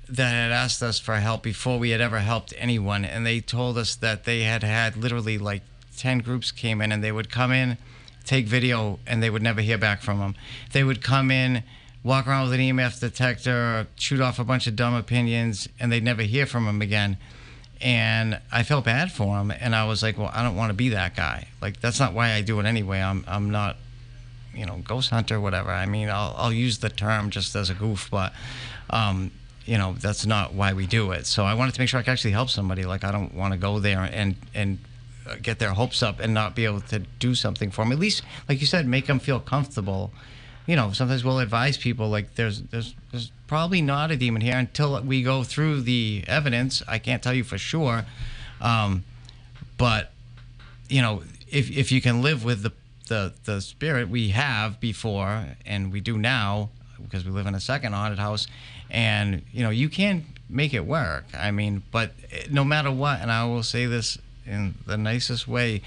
that 0.08 0.30
had 0.30 0.50
asked 0.50 0.82
us 0.82 0.98
for 0.98 1.16
help 1.16 1.42
before 1.42 1.78
we 1.78 1.90
had 1.90 2.00
ever 2.00 2.18
helped 2.18 2.52
anyone, 2.58 3.04
and 3.04 3.24
they 3.24 3.40
told 3.40 3.78
us 3.78 3.94
that 3.96 4.24
they 4.24 4.42
had 4.42 4.62
had 4.62 4.96
literally 4.96 5.38
like 5.38 5.62
ten 5.96 6.18
groups 6.18 6.50
came 6.50 6.80
in, 6.80 6.92
and 6.92 7.02
they 7.02 7.12
would 7.12 7.30
come 7.30 7.52
in, 7.52 7.78
take 8.24 8.46
video, 8.46 8.98
and 9.06 9.22
they 9.22 9.30
would 9.30 9.42
never 9.42 9.60
hear 9.60 9.78
back 9.78 10.02
from 10.02 10.18
them. 10.18 10.34
They 10.72 10.84
would 10.84 11.02
come 11.02 11.30
in. 11.30 11.62
Walk 12.02 12.26
around 12.26 12.48
with 12.48 12.58
an 12.58 12.60
EMF 12.60 12.98
detector, 12.98 13.86
shoot 13.96 14.22
off 14.22 14.38
a 14.38 14.44
bunch 14.44 14.66
of 14.66 14.74
dumb 14.74 14.94
opinions, 14.94 15.68
and 15.78 15.92
they'd 15.92 16.02
never 16.02 16.22
hear 16.22 16.46
from 16.46 16.64
them 16.64 16.80
again 16.80 17.18
and 17.80 18.38
I 18.52 18.62
felt 18.62 18.84
bad 18.84 19.10
for 19.10 19.38
him. 19.38 19.50
And 19.50 19.74
I 19.74 19.84
was 19.86 20.02
like, 20.02 20.18
well, 20.18 20.30
I 20.32 20.42
don't 20.42 20.56
want 20.56 20.70
to 20.70 20.74
be 20.74 20.90
that 20.90 21.16
guy. 21.16 21.48
Like 21.62 21.80
that's 21.80 21.98
not 21.98 22.12
why 22.12 22.32
I 22.32 22.42
do 22.42 22.60
it 22.60 22.66
anyway. 22.66 23.00
I'm 23.00 23.24
I'm 23.26 23.50
not, 23.50 23.76
you 24.54 24.66
know, 24.66 24.80
ghost 24.84 25.10
hunter, 25.10 25.40
whatever. 25.40 25.70
I 25.70 25.86
mean, 25.86 26.08
I'll 26.08 26.34
I'll 26.36 26.52
use 26.52 26.78
the 26.78 26.88
term 26.88 27.30
just 27.30 27.54
as 27.54 27.70
a 27.70 27.74
goof, 27.74 28.08
but. 28.10 28.32
Um, 28.90 29.30
you 29.66 29.78
know 29.78 29.94
that's 30.00 30.26
not 30.26 30.52
why 30.52 30.72
we 30.72 30.86
do 30.86 31.12
it. 31.12 31.26
So 31.26 31.44
I 31.44 31.54
wanted 31.54 31.74
to 31.74 31.80
make 31.80 31.88
sure 31.88 32.00
I 32.00 32.02
could 32.02 32.10
actually 32.10 32.32
help 32.32 32.50
somebody. 32.50 32.84
Like 32.84 33.04
I 33.04 33.12
don't 33.12 33.34
want 33.34 33.52
to 33.52 33.58
go 33.58 33.78
there 33.78 34.00
and 34.00 34.34
and 34.52 34.78
uh, 35.28 35.36
get 35.40 35.60
their 35.60 35.70
hopes 35.70 36.02
up 36.02 36.18
and 36.18 36.34
not 36.34 36.56
be 36.56 36.64
able 36.64 36.80
to 36.80 36.98
do 37.20 37.36
something 37.36 37.70
for 37.70 37.84
them. 37.84 37.92
At 37.92 38.00
least, 38.00 38.22
like 38.48 38.60
you 38.60 38.66
said, 38.66 38.86
make 38.86 39.06
them 39.06 39.20
feel 39.20 39.38
comfortable. 39.38 40.10
You 40.66 40.76
know, 40.76 40.92
sometimes 40.92 41.24
we'll 41.24 41.38
advise 41.38 41.76
people 41.76 42.08
like 42.08 42.34
there's 42.34 42.62
there's 42.62 42.94
there's 43.12 43.30
probably 43.46 43.82
not 43.82 44.10
a 44.10 44.16
demon 44.16 44.40
here 44.40 44.56
until 44.56 45.00
we 45.02 45.22
go 45.22 45.44
through 45.44 45.82
the 45.82 46.24
evidence. 46.26 46.82
I 46.88 46.98
can't 46.98 47.22
tell 47.22 47.34
you 47.34 47.44
for 47.44 47.58
sure, 47.58 48.04
um, 48.60 49.04
but 49.76 50.10
you 50.88 51.02
know, 51.02 51.22
if 51.48 51.70
if 51.70 51.92
you 51.92 52.00
can 52.00 52.22
live 52.22 52.44
with 52.44 52.62
the 52.62 52.72
the 53.10 53.34
the 53.44 53.60
spirit 53.60 54.08
we 54.08 54.30
have 54.30 54.80
before 54.80 55.44
and 55.66 55.92
we 55.92 56.00
do 56.00 56.16
now 56.16 56.70
because 57.02 57.24
we 57.24 57.30
live 57.30 57.46
in 57.46 57.54
a 57.54 57.60
second 57.60 57.92
haunted 57.92 58.18
house 58.18 58.46
and 58.88 59.42
you 59.52 59.62
know 59.62 59.70
you 59.70 59.88
can 59.88 60.24
make 60.48 60.72
it 60.72 60.86
work. 60.86 61.24
I 61.34 61.50
mean 61.50 61.82
but 61.90 62.12
eh, 62.32 62.46
no 62.50 62.64
matter 62.64 62.90
what 62.90 63.20
and 63.20 63.30
i 63.30 63.44
will 63.44 63.62
say 63.62 63.86
this 63.86 64.16
in 64.46 64.74
the 64.86 64.96
nicest 64.96 65.46
way 65.46 65.82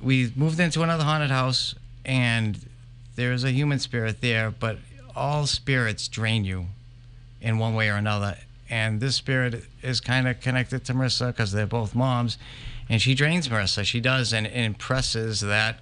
we 0.00 0.32
moved 0.36 0.60
into 0.60 0.82
another 0.82 1.04
haunted 1.04 1.30
house 1.30 1.74
and 2.04 2.68
there's 3.16 3.42
a 3.42 3.50
human 3.50 3.78
spirit 3.78 4.20
there 4.20 4.50
but 4.50 4.78
all 5.16 5.46
spirits 5.46 6.06
drain 6.06 6.44
you 6.44 6.66
in 7.40 7.58
one 7.58 7.74
way 7.74 7.88
or 7.88 7.94
another. 7.94 8.36
And 8.70 9.00
this 9.00 9.16
spirit 9.16 9.64
is 9.82 10.00
kind 10.00 10.28
of 10.28 10.40
connected 10.40 10.84
to 10.86 10.94
marissa 10.94 11.28
because 11.28 11.52
they're 11.52 11.66
both 11.66 11.94
moms 11.94 12.36
and 12.88 13.00
she 13.02 13.14
drains 13.14 13.48
marissa 13.48 13.84
she 13.84 14.00
does 14.00 14.32
and, 14.32 14.46
and 14.46 14.64
impresses 14.64 15.40
that 15.40 15.80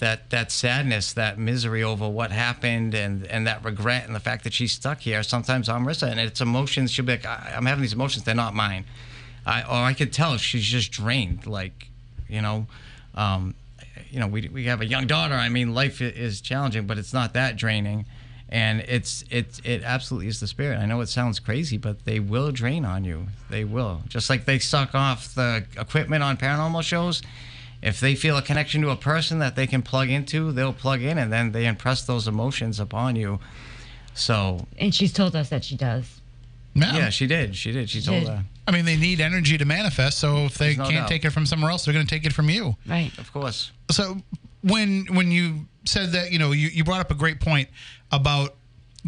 that 0.00 0.30
that 0.30 0.50
sadness, 0.50 1.12
that 1.12 1.38
misery 1.38 1.82
over 1.82 2.08
what 2.08 2.32
happened, 2.32 2.94
and 2.94 3.26
and 3.26 3.46
that 3.46 3.64
regret, 3.64 4.06
and 4.06 4.14
the 4.14 4.20
fact 4.20 4.44
that 4.44 4.52
she's 4.52 4.72
stuck 4.72 5.00
here. 5.00 5.22
Sometimes 5.22 5.68
on 5.68 5.84
Marissa, 5.84 6.10
and 6.10 6.20
it's 6.20 6.40
emotions. 6.40 6.90
She'll 6.90 7.04
be 7.04 7.12
like, 7.12 7.24
I, 7.24 7.54
"I'm 7.56 7.66
having 7.66 7.82
these 7.82 7.92
emotions. 7.92 8.24
They're 8.24 8.34
not 8.34 8.54
mine." 8.54 8.84
I 9.46 9.62
or 9.62 9.84
I 9.84 9.92
could 9.92 10.12
tell 10.12 10.36
she's 10.36 10.64
just 10.64 10.90
drained. 10.90 11.46
Like, 11.46 11.88
you 12.28 12.42
know, 12.42 12.66
um, 13.14 13.54
you 14.10 14.18
know, 14.18 14.26
we 14.26 14.48
we 14.48 14.64
have 14.64 14.80
a 14.80 14.86
young 14.86 15.06
daughter. 15.06 15.34
I 15.34 15.48
mean, 15.48 15.74
life 15.74 16.00
is 16.00 16.40
challenging, 16.40 16.86
but 16.86 16.98
it's 16.98 17.12
not 17.12 17.34
that 17.34 17.56
draining. 17.56 18.06
And 18.54 18.84
it's 18.86 19.24
it 19.30 19.60
it 19.64 19.82
absolutely 19.82 20.28
is 20.28 20.38
the 20.38 20.46
spirit. 20.46 20.78
I 20.78 20.86
know 20.86 21.00
it 21.00 21.08
sounds 21.08 21.40
crazy, 21.40 21.76
but 21.76 22.04
they 22.04 22.20
will 22.20 22.52
drain 22.52 22.84
on 22.84 23.04
you. 23.04 23.26
They 23.50 23.64
will, 23.64 24.02
just 24.06 24.30
like 24.30 24.44
they 24.44 24.60
suck 24.60 24.94
off 24.94 25.34
the 25.34 25.64
equipment 25.76 26.22
on 26.22 26.36
paranormal 26.36 26.82
shows 26.82 27.20
if 27.84 28.00
they 28.00 28.14
feel 28.14 28.38
a 28.38 28.42
connection 28.42 28.80
to 28.80 28.90
a 28.90 28.96
person 28.96 29.40
that 29.40 29.56
they 29.56 29.66
can 29.66 29.82
plug 29.82 30.08
into, 30.08 30.52
they'll 30.52 30.72
plug 30.72 31.02
in 31.02 31.18
and 31.18 31.30
then 31.30 31.52
they 31.52 31.66
impress 31.66 32.02
those 32.02 32.26
emotions 32.26 32.80
upon 32.80 33.14
you. 33.14 33.38
So, 34.14 34.66
and 34.78 34.94
she's 34.94 35.12
told 35.12 35.36
us 35.36 35.50
that 35.50 35.64
she 35.64 35.76
does. 35.76 36.20
Yeah. 36.74 36.96
yeah, 36.96 37.10
she 37.10 37.26
did. 37.26 37.54
She 37.54 37.72
did. 37.72 37.90
She 37.90 38.00
told 38.00 38.20
did. 38.20 38.28
her. 38.30 38.44
I 38.66 38.70
mean, 38.70 38.86
they 38.86 38.96
need 38.96 39.20
energy 39.20 39.58
to 39.58 39.66
manifest. 39.66 40.18
So 40.18 40.46
if 40.46 40.56
they 40.56 40.76
no 40.76 40.84
can't 40.84 41.00
doubt. 41.00 41.08
take 41.08 41.24
it 41.26 41.30
from 41.30 41.44
somewhere 41.44 41.70
else, 41.70 41.84
they're 41.84 41.94
going 41.94 42.06
to 42.06 42.12
take 42.12 42.24
it 42.24 42.32
from 42.32 42.48
you. 42.48 42.74
Right. 42.86 43.16
Of 43.18 43.32
course. 43.32 43.70
So 43.90 44.16
when 44.62 45.04
when 45.10 45.30
you 45.30 45.66
said 45.84 46.12
that, 46.12 46.32
you 46.32 46.38
know, 46.38 46.52
you, 46.52 46.68
you 46.68 46.84
brought 46.84 47.00
up 47.00 47.10
a 47.10 47.14
great 47.14 47.38
point 47.38 47.68
about 48.14 48.54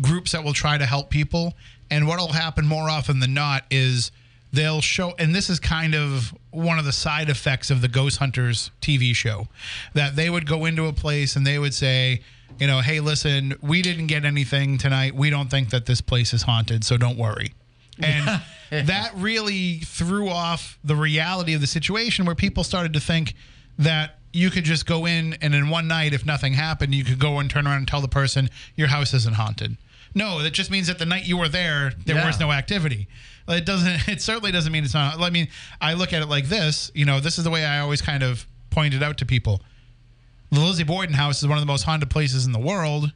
groups 0.01 0.33
that 0.33 0.45
will 0.45 0.53
try 0.53 0.77
to 0.77 0.87
help 0.87 1.11
people, 1.11 1.55
and 1.91 2.07
what'll 2.07 2.33
happen 2.33 2.67
more 2.67 2.91
often 2.91 3.21
than 3.21 3.35
not 3.35 3.65
is 3.71 4.11
they'll 4.53 4.81
show, 4.81 5.15
and 5.19 5.35
this 5.35 5.49
is 5.51 5.61
kind 5.61 5.95
of 5.95 6.35
one 6.51 6.79
of 6.79 6.85
the 6.85 6.93
side 6.93 7.29
effects 7.29 7.71
of 7.71 7.81
the 7.81 7.89
Ghost 7.89 8.19
Hunters 8.19 8.71
TV 8.81 9.15
show, 9.15 9.49
that 9.95 10.17
they 10.17 10.31
would 10.31 10.47
go 10.47 10.65
into 10.65 10.87
a 10.87 10.93
place 10.93 11.37
and 11.37 11.47
they 11.47 11.59
would 11.59 11.75
say. 11.75 12.21
You 12.59 12.67
know, 12.67 12.81
hey, 12.81 13.01
listen, 13.01 13.55
we 13.61 13.83
didn't 13.83 14.07
get 14.07 14.25
anything 14.25 14.79
tonight. 14.79 15.15
We 15.15 15.29
don't 15.29 15.51
think 15.51 15.71
that 15.71 15.85
this 15.85 16.01
place 16.01 16.33
is 16.33 16.43
haunted, 16.43 16.85
so 16.85 16.97
don't 16.97 17.19
worry. 17.19 17.53
And 17.99 18.41
that 18.71 19.13
really 19.15 19.81
threw 19.81 20.31
off 20.31 20.79
the 20.83 20.97
reality 20.97 21.53
of 21.53 21.61
the 21.61 21.67
situation 21.67 22.25
where 22.25 22.35
people 22.35 22.65
started 22.65 22.95
to 22.95 23.01
think 23.01 23.35
that 23.79 24.19
you 24.37 24.51
could 24.51 24.65
just 24.65 24.87
go 24.87 25.07
in 25.07 25.35
and 25.41 25.55
in 25.55 25.69
one 25.69 25.89
night, 25.89 26.13
if 26.13 26.25
nothing 26.27 26.53
happened, 26.55 26.95
you 26.95 27.05
could 27.05 27.19
go 27.19 27.39
and 27.39 27.51
turn 27.51 27.67
around 27.67 27.79
and 27.79 27.89
tell 27.89 28.01
the 28.01 28.09
person 28.09 28.49
your 28.77 28.89
house 28.89 29.15
isn't 29.15 29.35
haunted. 29.37 29.77
No, 30.15 30.43
that 30.43 30.53
just 30.53 30.71
means 30.71 30.87
that 30.87 30.99
the 30.99 31.07
night 31.07 31.27
you 31.27 31.37
were 31.37 31.49
there, 31.49 31.93
there 32.05 32.17
Yeah. 32.17 32.27
was 32.27 32.39
no 32.41 32.53
activity. 32.53 33.09
It 33.49 33.65
doesn't. 33.67 34.09
It 34.09 34.23
certainly 34.23 34.53
doesn't 34.53 34.73
mean 34.73 34.85
it's 34.85 34.95
not. 34.95 35.21
I 35.21 35.31
mean, 35.31 35.49
I 35.81 35.95
look 35.95 36.13
at 36.13 36.23
it 36.23 36.27
like 36.27 36.47
this. 36.47 36.91
You 36.95 37.05
know, 37.05 37.21
this 37.21 37.39
is 37.39 37.45
the 37.45 37.51
way 37.51 37.65
I 37.65 37.81
always 37.81 38.01
kind 38.03 38.23
of 38.23 38.47
point 38.71 38.95
it 38.95 39.03
out 39.03 39.19
to 39.19 39.27
people. 39.27 39.61
The 40.51 40.61
Lizzie 40.61 40.85
Borden 40.85 41.15
house 41.15 41.39
is 41.43 41.49
one 41.49 41.59
of 41.59 41.63
the 41.63 41.67
most 41.67 41.83
haunted 41.83 42.09
places 42.11 42.47
in 42.47 42.53
the 42.53 42.59
world. 42.59 43.13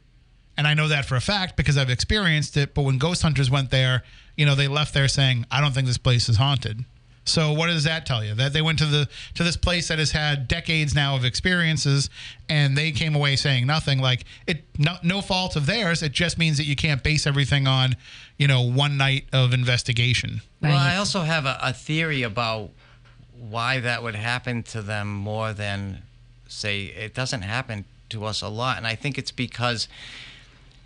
And 0.57 0.67
I 0.67 0.73
know 0.73 0.87
that 0.89 1.05
for 1.05 1.15
a 1.15 1.21
fact 1.21 1.55
because 1.55 1.77
I've 1.77 1.89
experienced 1.89 2.57
it. 2.57 2.73
But 2.73 2.83
when 2.83 2.97
ghost 2.97 3.21
hunters 3.21 3.49
went 3.49 3.71
there, 3.71 4.03
you 4.35 4.45
know, 4.45 4.53
they 4.53 4.67
left 4.67 4.93
there 4.93 5.07
saying, 5.07 5.45
I 5.49 5.61
don't 5.61 5.73
think 5.73 5.87
this 5.87 5.97
place 5.97 6.29
is 6.29 6.37
haunted. 6.37 6.85
So 7.23 7.53
what 7.53 7.67
does 7.67 7.83
that 7.83 8.05
tell 8.05 8.23
you? 8.23 8.33
That 8.33 8.51
they 8.51 8.61
went 8.61 8.79
to 8.79 8.85
the 8.85 9.07
to 9.35 9.43
this 9.43 9.55
place 9.55 9.89
that 9.89 9.99
has 9.99 10.11
had 10.11 10.47
decades 10.47 10.95
now 10.95 11.15
of 11.15 11.23
experiences 11.23 12.09
and 12.49 12.75
they 12.75 12.91
came 12.91 13.15
away 13.15 13.35
saying 13.35 13.67
nothing 13.67 13.99
like 13.99 14.25
it 14.47 14.63
no, 14.79 14.95
no 15.03 15.21
fault 15.21 15.55
of 15.55 15.65
theirs. 15.67 16.01
It 16.01 16.13
just 16.13 16.37
means 16.37 16.57
that 16.57 16.65
you 16.65 16.75
can't 16.75 17.03
base 17.03 17.27
everything 17.27 17.67
on, 17.67 17.95
you 18.37 18.47
know, 18.47 18.61
one 18.61 18.97
night 18.97 19.25
of 19.31 19.53
investigation. 19.53 20.41
Well, 20.61 20.75
I 20.75 20.95
also 20.95 21.21
have 21.21 21.45
a, 21.45 21.59
a 21.61 21.73
theory 21.73 22.23
about 22.23 22.71
why 23.37 23.79
that 23.79 24.03
would 24.03 24.15
happen 24.15 24.63
to 24.63 24.81
them 24.81 25.07
more 25.07 25.51
than, 25.53 26.03
say, 26.47 26.85
it 26.85 27.13
doesn't 27.13 27.41
happen 27.41 27.85
to 28.09 28.25
us 28.25 28.41
a 28.41 28.47
lot. 28.47 28.77
And 28.77 28.85
I 28.85 28.95
think 28.95 29.17
it's 29.17 29.31
because 29.31 29.87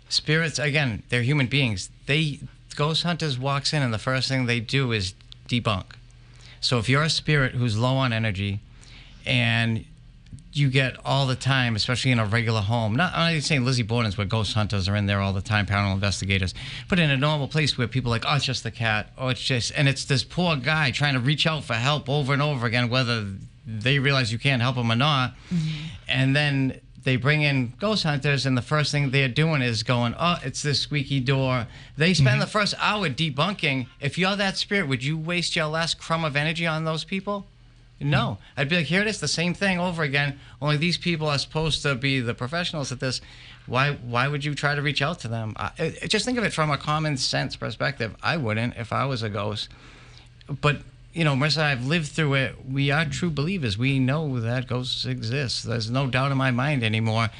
spirits, 0.08 0.58
again, 0.58 1.02
they're 1.10 1.22
human 1.22 1.46
beings. 1.46 1.90
They 2.06 2.40
ghost 2.74 3.02
hunters 3.02 3.38
walks 3.38 3.72
in 3.72 3.82
and 3.82 3.92
the 3.92 3.98
first 3.98 4.28
thing 4.28 4.46
they 4.46 4.60
do 4.60 4.92
is 4.92 5.14
debunk. 5.48 5.95
So 6.66 6.78
if 6.78 6.88
you're 6.88 7.04
a 7.04 7.10
spirit 7.10 7.52
who's 7.52 7.78
low 7.78 7.94
on 7.94 8.12
energy 8.12 8.58
and 9.24 9.84
you 10.52 10.68
get 10.68 10.96
all 11.04 11.24
the 11.28 11.36
time, 11.36 11.76
especially 11.76 12.10
in 12.10 12.18
a 12.18 12.24
regular 12.24 12.60
home. 12.60 12.96
Not, 12.96 13.12
I'm 13.14 13.34
not 13.34 13.42
saying 13.44 13.64
Lizzie 13.64 13.84
Borden's 13.84 14.18
where 14.18 14.26
ghost 14.26 14.54
hunters 14.54 14.88
are 14.88 14.96
in 14.96 15.06
there 15.06 15.20
all 15.20 15.32
the 15.32 15.40
time, 15.40 15.66
paranormal 15.66 15.94
investigators, 15.94 16.54
but 16.88 16.98
in 16.98 17.08
a 17.08 17.16
normal 17.16 17.46
place 17.46 17.78
where 17.78 17.86
people 17.86 18.10
are 18.10 18.16
like, 18.16 18.24
oh, 18.26 18.34
it's 18.34 18.44
just 18.44 18.64
the 18.64 18.72
cat, 18.72 19.12
oh, 19.16 19.28
it's 19.28 19.40
just, 19.40 19.70
and 19.76 19.86
it's 19.86 20.06
this 20.06 20.24
poor 20.24 20.56
guy 20.56 20.90
trying 20.90 21.14
to 21.14 21.20
reach 21.20 21.46
out 21.46 21.62
for 21.62 21.74
help 21.74 22.08
over 22.08 22.32
and 22.32 22.42
over 22.42 22.66
again, 22.66 22.88
whether 22.88 23.26
they 23.64 24.00
realize 24.00 24.32
you 24.32 24.38
can't 24.38 24.60
help 24.60 24.74
him 24.74 24.90
or 24.90 24.96
not, 24.96 25.34
mm-hmm. 25.52 25.68
and 26.08 26.34
then 26.34 26.80
they 27.06 27.14
bring 27.14 27.42
in 27.42 27.72
ghost 27.78 28.02
hunters, 28.02 28.46
and 28.46 28.58
the 28.58 28.62
first 28.62 28.90
thing 28.90 29.12
they're 29.12 29.28
doing 29.28 29.62
is 29.62 29.84
going, 29.84 30.16
oh, 30.18 30.38
it's 30.42 30.60
this 30.62 30.80
squeaky 30.80 31.20
door. 31.20 31.68
They 31.96 32.12
spend 32.12 32.30
mm-hmm. 32.30 32.40
the 32.40 32.46
first 32.48 32.74
hour 32.80 33.08
debunking. 33.08 33.86
If 34.00 34.18
you're 34.18 34.34
that 34.34 34.56
spirit, 34.56 34.88
would 34.88 35.04
you 35.04 35.16
waste 35.16 35.54
your 35.54 35.66
last 35.66 36.00
crumb 36.00 36.24
of 36.24 36.34
energy 36.34 36.66
on 36.66 36.84
those 36.84 37.04
people? 37.04 37.46
No, 38.00 38.18
mm-hmm. 38.18 38.60
I'd 38.60 38.68
be 38.68 38.76
like, 38.78 38.86
here 38.86 39.02
it 39.02 39.06
is, 39.06 39.20
the 39.20 39.28
same 39.28 39.54
thing 39.54 39.78
over 39.78 40.02
again. 40.02 40.40
Only 40.60 40.78
these 40.78 40.98
people 40.98 41.28
are 41.28 41.38
supposed 41.38 41.80
to 41.82 41.94
be 41.94 42.18
the 42.18 42.34
professionals 42.34 42.90
at 42.90 42.98
this. 42.98 43.20
Why? 43.66 43.92
Why 43.92 44.26
would 44.26 44.44
you 44.44 44.56
try 44.56 44.74
to 44.74 44.82
reach 44.82 45.00
out 45.00 45.20
to 45.20 45.28
them? 45.28 45.54
I, 45.56 45.70
I- 46.02 46.06
just 46.08 46.24
think 46.24 46.38
of 46.38 46.44
it 46.44 46.52
from 46.52 46.72
a 46.72 46.76
common 46.76 47.18
sense 47.18 47.54
perspective. 47.54 48.16
I 48.20 48.36
wouldn't 48.36 48.76
if 48.76 48.92
I 48.92 49.04
was 49.04 49.22
a 49.22 49.28
ghost. 49.28 49.68
But 50.60 50.82
you 51.16 51.24
know, 51.24 51.34
Marissa, 51.34 51.62
I've 51.62 51.86
lived 51.86 52.08
through 52.08 52.34
it. 52.34 52.56
We 52.70 52.90
are 52.90 53.06
true 53.06 53.30
believers. 53.30 53.78
We 53.78 53.98
know 53.98 54.38
that 54.38 54.66
ghosts 54.66 55.06
exist. 55.06 55.64
There's 55.64 55.90
no 55.90 56.06
doubt 56.08 56.30
in 56.30 56.36
my 56.36 56.50
mind 56.50 56.84
anymore. 56.84 57.30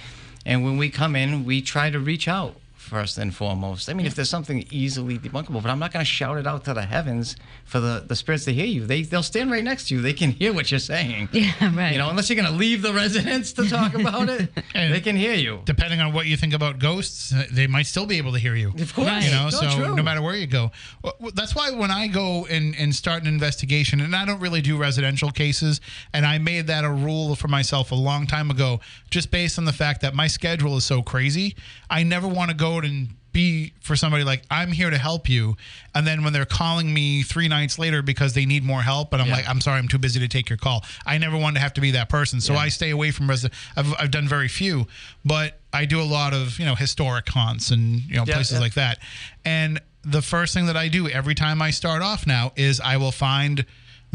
And 0.46 0.64
when 0.64 0.78
we 0.78 0.88
come 0.88 1.14
in, 1.14 1.44
we 1.44 1.60
try 1.60 1.90
to 1.90 2.00
reach 2.00 2.26
out 2.26 2.56
first 2.87 3.18
and 3.18 3.34
foremost. 3.34 3.89
I 3.91 3.93
mean, 3.95 4.07
if 4.07 4.14
there's 4.14 4.30
something 4.30 4.64
easily 4.70 5.18
debunkable, 5.18 5.62
but 5.62 5.70
I'm 5.70 5.78
not 5.78 5.93
going 5.93 6.05
to 6.05 6.11
shout 6.11 6.39
it 6.39 6.47
out 6.47 6.64
to 6.64 6.74
the 6.74 6.82
heavens 6.82 7.37
for 7.64 7.80
the, 7.80 8.05
the 8.07 8.16
spirits 8.16 8.45
to 8.47 8.53
hear 8.53 8.64
you. 8.66 8.87
They 8.87 9.03
they'll 9.03 9.22
stand 9.22 9.51
right 9.51 9.64
next 9.64 9.89
to 9.89 9.95
you. 9.95 10.01
They 10.03 10.12
can 10.12 10.30
hear 10.30 10.53
what 10.53 10.70
you're 10.70 10.80
saying. 10.80 11.28
Yeah, 11.32 11.53
right. 11.76 11.93
You 11.93 11.99
know, 11.99 12.09
unless 12.09 12.30
you're 12.30 12.41
going 12.41 12.51
to 12.53 12.57
leave 12.59 12.82
the 12.82 12.93
residence 12.95 13.53
to 13.55 13.68
talk 13.68 13.95
about 13.95 14.28
it, 14.28 14.49
they 14.74 15.01
can 15.01 15.16
hear 15.16 15.34
you. 15.34 15.61
Depending 15.64 16.01
on 16.01 16.12
what 16.12 16.26
you 16.26 16.37
think 16.37 16.55
about 16.55 16.78
ghosts, 16.78 17.34
they 17.53 17.66
might 17.66 17.87
still 17.87 18.07
be 18.07 18.16
able 18.18 18.32
to 18.32 18.39
hear 18.39 18.55
you. 18.55 18.68
Of 18.78 18.95
course. 18.95 19.09
Right. 19.09 19.24
you 19.24 19.30
know 19.30 19.45
No, 19.45 19.51
so 19.51 19.68
true. 19.70 19.95
no 19.97 20.03
matter 20.03 20.22
where 20.22 20.34
you 20.37 20.47
go 20.47 20.70
well, 21.03 21.30
that's 21.34 21.55
why 21.55 21.70
when 21.70 21.91
i 21.91 22.07
go 22.07 22.47
and, 22.47 22.74
and 22.76 22.95
start 22.95 23.22
an 23.22 23.28
investigation 23.28 24.01
and 24.01 24.14
i 24.14 24.24
don't 24.24 24.41
really 24.41 24.61
do 24.61 24.76
residential 24.76 25.30
cases 25.30 25.80
and 26.12 26.24
i 26.26 26.39
made 26.39 26.66
that 26.68 26.84
a 26.84 26.91
rule 26.91 27.34
for 27.34 27.49
myself 27.49 27.91
a 27.93 27.95
long 27.95 28.26
time 28.26 28.51
ago 28.51 28.80
just 29.11 29.30
based 29.30 29.59
on 29.59 29.64
the 29.64 29.72
fact 29.72 30.01
that 30.03 30.14
my 30.14 30.26
schedule 30.26 30.76
is 30.76 30.84
so 30.84 31.03
crazy 31.03 31.55
i 31.91 32.03
never 32.03 32.26
want 32.28 32.51
to 32.51 32.57
go 32.57 32.75
and 32.84 33.08
be 33.32 33.74
for 33.82 33.96
somebody 33.96 34.24
like 34.24 34.42
i'm 34.50 34.72
here 34.72 34.88
to 34.88 34.96
help 34.96 35.28
you 35.28 35.54
and 35.94 36.06
then 36.06 36.24
when 36.24 36.32
they're 36.32 36.46
calling 36.46 36.94
me 36.94 37.22
three 37.22 37.48
nights 37.48 37.78
later 37.78 38.00
because 38.00 38.32
they 38.32 38.46
need 38.46 38.64
more 38.64 38.80
help 38.80 39.12
and 39.12 39.20
i'm 39.20 39.28
Yeah. 39.28 39.34
like 39.34 39.48
i'm 39.48 39.60
sorry 39.60 39.78
i'm 39.78 39.88
too 39.88 39.98
busy 39.98 40.18
to 40.20 40.28
take 40.28 40.48
your 40.48 40.56
call 40.56 40.82
i 41.04 41.18
never 41.18 41.36
want 41.36 41.54
to 41.56 41.60
have 41.60 41.74
to 41.74 41.82
be 41.82 41.90
that 41.90 42.08
person 42.08 42.40
so 42.40 42.54
i 42.54 42.68
stay 42.68 42.88
away 42.90 43.10
from 43.10 43.28
resident 43.28 43.52
I've, 43.76 43.92
I've 43.98 44.10
done 44.10 44.26
very 44.26 44.48
few 44.48 44.86
but 45.22 45.60
i 45.74 45.84
do 45.84 46.00
a 46.00 46.04
lot 46.04 46.32
of 46.32 46.58
you 46.58 46.64
know 46.64 46.74
historic 46.76 47.28
haunts 47.28 47.70
and 47.72 48.00
you 48.02 48.14
know 48.16 48.24
Yeah, 48.26 48.34
places 48.36 48.54
yeah. 48.54 48.60
like 48.60 48.74
that. 48.74 49.00
And 49.44 49.82
the 50.02 50.22
first 50.22 50.54
thing 50.54 50.66
that 50.66 50.76
I 50.76 50.86
do 50.88 51.08
every 51.08 51.34
time 51.34 51.60
I 51.60 51.70
start 51.72 52.00
off 52.00 52.26
now 52.28 52.52
is 52.56 52.80
I 52.80 52.96
will 52.96 53.10
find 53.12 53.66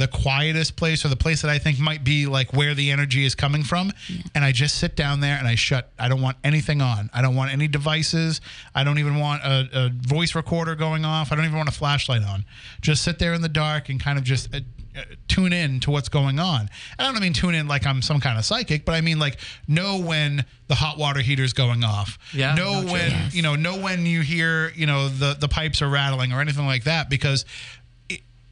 the 0.01 0.07
quietest 0.07 0.75
place 0.75 1.05
or 1.05 1.09
the 1.09 1.15
place 1.15 1.43
that 1.43 1.51
I 1.51 1.59
think 1.59 1.79
might 1.79 2.03
be 2.03 2.25
like 2.25 2.53
where 2.53 2.73
the 2.73 2.89
energy 2.89 3.23
is 3.23 3.35
coming 3.35 3.63
from. 3.63 3.91
And 4.33 4.43
I 4.43 4.51
just 4.51 4.79
sit 4.79 4.95
down 4.95 5.19
there 5.19 5.37
and 5.37 5.47
I 5.47 5.53
shut, 5.55 5.91
I 5.99 6.09
don't 6.09 6.21
want 6.21 6.37
anything 6.43 6.81
on. 6.81 7.09
I 7.13 7.21
don't 7.21 7.35
want 7.35 7.53
any 7.53 7.67
devices. 7.67 8.41
I 8.73 8.83
don't 8.83 8.97
even 8.97 9.17
want 9.19 9.43
a, 9.43 9.69
a 9.73 9.89
voice 9.89 10.33
recorder 10.33 10.73
going 10.75 11.05
off. 11.05 11.31
I 11.31 11.35
don't 11.35 11.45
even 11.45 11.57
want 11.57 11.69
a 11.69 11.73
flashlight 11.73 12.23
on. 12.23 12.45
Just 12.81 13.03
sit 13.03 13.19
there 13.19 13.33
in 13.33 13.41
the 13.41 13.49
dark 13.49 13.89
and 13.89 14.01
kind 14.01 14.17
of 14.17 14.23
just. 14.23 14.53
Uh, 14.53 14.59
uh, 14.93 15.03
tune 15.29 15.53
in 15.53 15.79
to 15.79 15.89
what's 15.89 16.09
going 16.09 16.37
on. 16.37 16.59
And 16.99 17.07
I 17.07 17.11
don't 17.13 17.21
mean 17.21 17.31
tune 17.31 17.55
in 17.55 17.65
like 17.65 17.85
I'm 17.87 18.01
some 18.01 18.19
kind 18.19 18.37
of 18.37 18.43
psychic, 18.43 18.83
but 18.83 18.93
I 18.93 18.99
mean 18.99 19.19
like 19.19 19.37
know 19.65 19.97
when 19.99 20.43
the 20.67 20.75
hot 20.75 20.97
water 20.97 21.21
heater's 21.21 21.53
going 21.53 21.85
off. 21.85 22.17
Yeah, 22.33 22.55
Know 22.55 22.81
no, 22.81 22.91
when 22.91 23.09
Yes. 23.11 23.33
you 23.33 23.41
know 23.41 23.55
know 23.55 23.77
when 23.77 24.05
you 24.05 24.19
hear 24.19 24.73
you 24.75 24.85
know 24.87 25.07
the 25.07 25.33
the 25.39 25.47
pipes 25.47 25.81
are 25.81 25.87
rattling 25.87 26.33
or 26.33 26.41
anything 26.41 26.65
like 26.65 26.83
that 26.83 27.09
because 27.09 27.45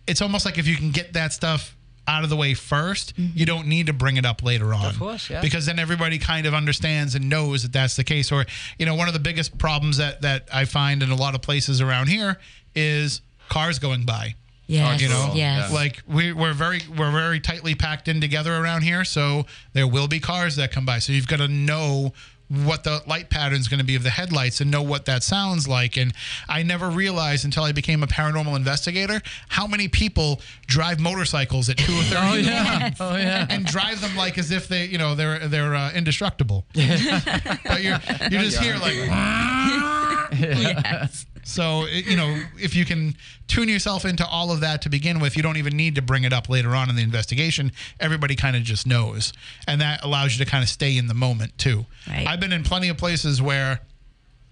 it's 0.10 0.22
almost 0.22 0.46
like 0.46 0.58
if 0.58 0.68
you 0.68 0.76
can 0.76 0.92
get 0.92 1.14
that 1.14 1.34
stuff 1.34 1.76
out 2.08 2.24
of 2.24 2.30
the 2.32 2.36
way 2.36 2.54
1st 2.54 3.14
mm-hmm. 3.14 3.28
you 3.38 3.46
don't 3.46 3.68
need 3.68 3.86
to 3.86 3.94
bring 3.94 4.18
it 4.18 4.26
up 4.26 4.44
later 4.44 4.74
on. 4.74 4.86
Of 4.86 4.98
course, 4.98 5.30
yeah. 5.30 5.42
because 5.42 5.68
then 5.68 5.78
everybody 5.78 6.18
kind 6.18 6.48
of 6.48 6.56
understands 6.56 7.14
and 7.14 7.30
knows 7.30 7.62
that 7.62 7.72
that's 7.72 7.96
the 7.96 8.04
case. 8.04 8.32
Or 8.32 8.46
you 8.80 8.86
know 8.86 8.96
one 8.96 9.08
of 9.08 9.14
the 9.14 9.20
biggest 9.20 9.58
problems 9.58 9.98
that 9.98 10.22
that 10.24 10.50
I 10.52 10.66
find 10.66 11.04
in 11.04 11.12
a 11.12 11.16
lot 11.16 11.36
of 11.36 11.42
places 11.42 11.82
around 11.82 12.08
here 12.08 12.40
is 12.76 13.22
cars 13.48 13.80
going 13.80 14.06
by. 14.06 14.36
Yes, 14.66 15.02
you 15.02 15.10
know 15.10 15.32
yes. 15.34 15.72
like 15.72 16.04
we, 16.08 16.32
we're 16.32 16.54
very 16.54 16.82
we're 16.98 17.12
very 17.12 17.40
tightly 17.40 17.74
packed 17.74 18.08
in 18.08 18.22
together 18.22 18.56
around 18.56 18.84
here 18.84 19.04
so 19.04 19.48
there 19.74 19.88
will 19.88 20.08
be 20.08 20.20
cars 20.20 20.58
that 20.58 20.72
come 20.72 20.86
by. 20.86 21.00
So 21.00 21.12
you've 21.12 21.28
got 21.28 21.38
to 21.38 21.48
know 21.48 22.14
what 22.50 22.84
the 22.84 23.02
light 23.08 23.30
pattern 23.30 23.60
is 23.60 23.68
going 23.68 23.80
to 23.80 23.86
be 23.86 23.96
of 23.96 24.02
the 24.04 24.10
headlights 24.10 24.60
and 24.60 24.72
know 24.72 24.82
what 24.82 25.06
that 25.06 25.22
sounds 25.24 25.68
like 25.68 25.98
and 25.98 26.14
i 26.48 26.64
never 26.64 26.90
realized 26.90 27.46
until 27.46 27.64
i 27.64 27.72
became 27.72 28.02
a 28.02 28.08
paranormal 28.08 28.56
investigator 28.56 29.22
how 29.50 29.68
many 29.68 29.88
people 29.88 30.42
drive 30.66 31.00
motorcycles 31.00 31.70
at 31.70 31.78
2 31.78 31.92
or 31.94 32.02
30 32.04 32.16
Oh 32.18 32.34
yeah. 32.36 32.64
morning 32.80 32.96
Oh 33.00 33.16
yeah. 33.18 33.46
and 33.50 33.66
drive 33.66 34.02
them 34.02 34.16
like 34.16 34.38
as 34.40 34.50
if 34.52 34.68
they 34.68 34.86
you 34.86 34.98
know 34.98 35.14
they're 35.14 35.48
they're 35.48 35.76
uh, 35.76 35.92
indestructible 35.94 36.66
but 36.74 37.82
you're 37.84 38.00
you 38.32 38.40
just 38.40 38.58
hear 38.60 38.78
like 38.78 38.96
yes. 40.40 41.26
So, 41.44 41.86
it- 41.86 42.06
you 42.06 42.16
know, 42.16 42.42
if 42.60 42.76
you 42.76 42.86
can 42.86 43.16
tune 43.48 43.68
yourself 43.70 44.06
into 44.06 44.26
all 44.26 44.52
of 44.52 44.60
that 44.62 44.82
to 44.84 44.90
begin 44.90 45.20
with, 45.20 45.36
you 45.38 45.44
don't 45.44 45.58
even 45.58 45.76
need 45.76 45.96
to 45.96 46.02
bring 46.02 46.24
it 46.24 46.34
up 46.34 46.50
later 46.50 46.76
on 46.76 46.90
in 46.90 46.96
the 46.96 47.02
investigation. 47.04 47.72
Everybody 48.00 48.36
kind 48.36 48.56
of 48.56 48.64
just 48.64 48.86
knows. 48.88 49.34
And 49.68 49.82
that 49.82 50.04
allows 50.04 50.38
you 50.38 50.44
to 50.44 50.50
kind 50.50 50.64
of 50.64 50.70
stay 50.70 50.98
in 50.98 51.08
the 51.08 51.14
moment, 51.14 51.58
too. 51.58 51.86
Right. 52.08 52.28
I've 52.28 52.40
been 52.40 52.54
in 52.54 52.64
plenty 52.64 52.90
of 52.90 52.98
places 52.98 53.42
where, 53.42 53.82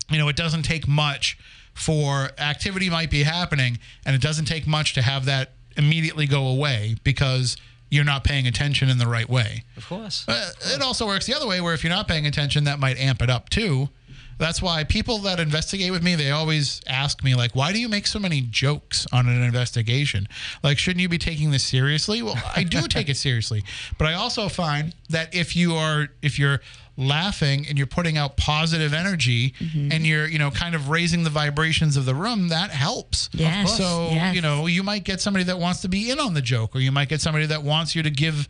you 0.09 0.17
know, 0.17 0.27
it 0.29 0.35
doesn't 0.35 0.63
take 0.63 0.87
much 0.87 1.37
for 1.73 2.31
activity 2.39 2.89
might 2.89 3.11
be 3.11 3.23
happening, 3.23 3.77
and 4.05 4.15
it 4.15 4.21
doesn't 4.21 4.45
take 4.45 4.65
much 4.65 4.93
to 4.95 5.01
have 5.03 5.25
that 5.25 5.51
immediately 5.75 6.25
go 6.25 6.47
away 6.47 6.95
because 7.03 7.55
you're 7.89 8.03
not 8.03 8.23
paying 8.23 8.47
attention 8.47 8.89
in 8.89 8.97
the 8.97 9.07
right 9.07 9.29
way. 9.29 9.63
Of 9.77 9.87
course. 9.87 10.25
Uh, 10.27 10.51
it 10.73 10.81
also 10.81 11.05
works 11.05 11.25
the 11.27 11.35
other 11.35 11.47
way 11.47 11.61
where 11.61 11.73
if 11.73 11.83
you're 11.83 11.93
not 11.93 12.07
paying 12.07 12.25
attention, 12.25 12.63
that 12.65 12.79
might 12.79 12.97
amp 12.97 13.21
it 13.21 13.29
up 13.29 13.49
too. 13.49 13.89
That's 14.37 14.61
why 14.61 14.83
people 14.83 15.19
that 15.19 15.39
investigate 15.39 15.91
with 15.91 16.03
me, 16.03 16.15
they 16.15 16.31
always 16.31 16.81
ask 16.87 17.23
me, 17.23 17.35
like, 17.35 17.55
why 17.55 17.73
do 17.73 17.79
you 17.79 17.89
make 17.89 18.07
so 18.07 18.19
many 18.19 18.41
jokes 18.41 19.07
on 19.11 19.27
an 19.27 19.41
investigation? 19.41 20.27
Like, 20.63 20.77
shouldn't 20.77 21.01
you 21.01 21.09
be 21.09 21.17
taking 21.17 21.51
this 21.51 21.63
seriously? 21.63 22.21
Well, 22.21 22.41
I 22.55 22.63
do 22.63 22.81
take 22.87 23.09
it 23.09 23.17
seriously. 23.17 23.63
But 23.97 24.07
I 24.07 24.13
also 24.13 24.49
find 24.49 24.93
that 25.09 25.33
if 25.33 25.55
you 25.55 25.75
are, 25.75 26.09
if 26.21 26.37
you're 26.37 26.61
laughing 26.97 27.65
and 27.69 27.77
you're 27.77 27.87
putting 27.87 28.17
out 28.17 28.37
positive 28.37 28.93
energy 28.93 29.51
mm-hmm. 29.51 29.91
and 29.91 30.05
you're, 30.05 30.27
you 30.27 30.39
know, 30.39 30.49
kind 30.49 30.73
of 30.75 30.89
raising 30.89 31.23
the 31.23 31.29
vibrations 31.29 31.95
of 31.95 32.05
the 32.05 32.15
room, 32.15 32.49
that 32.49 32.71
helps. 32.71 33.29
Yes, 33.33 33.77
So, 33.77 34.09
yes. 34.11 34.35
you 34.35 34.41
know, 34.41 34.65
you 34.65 34.83
might 34.83 35.03
get 35.03 35.21
somebody 35.21 35.45
that 35.45 35.59
wants 35.59 35.81
to 35.81 35.89
be 35.89 36.09
in 36.09 36.19
on 36.19 36.33
the 36.33 36.41
joke, 36.41 36.75
or 36.75 36.79
you 36.79 36.91
might 36.91 37.09
get 37.09 37.21
somebody 37.21 37.45
that 37.45 37.63
wants 37.63 37.95
you 37.95 38.03
to 38.03 38.09
give 38.09 38.47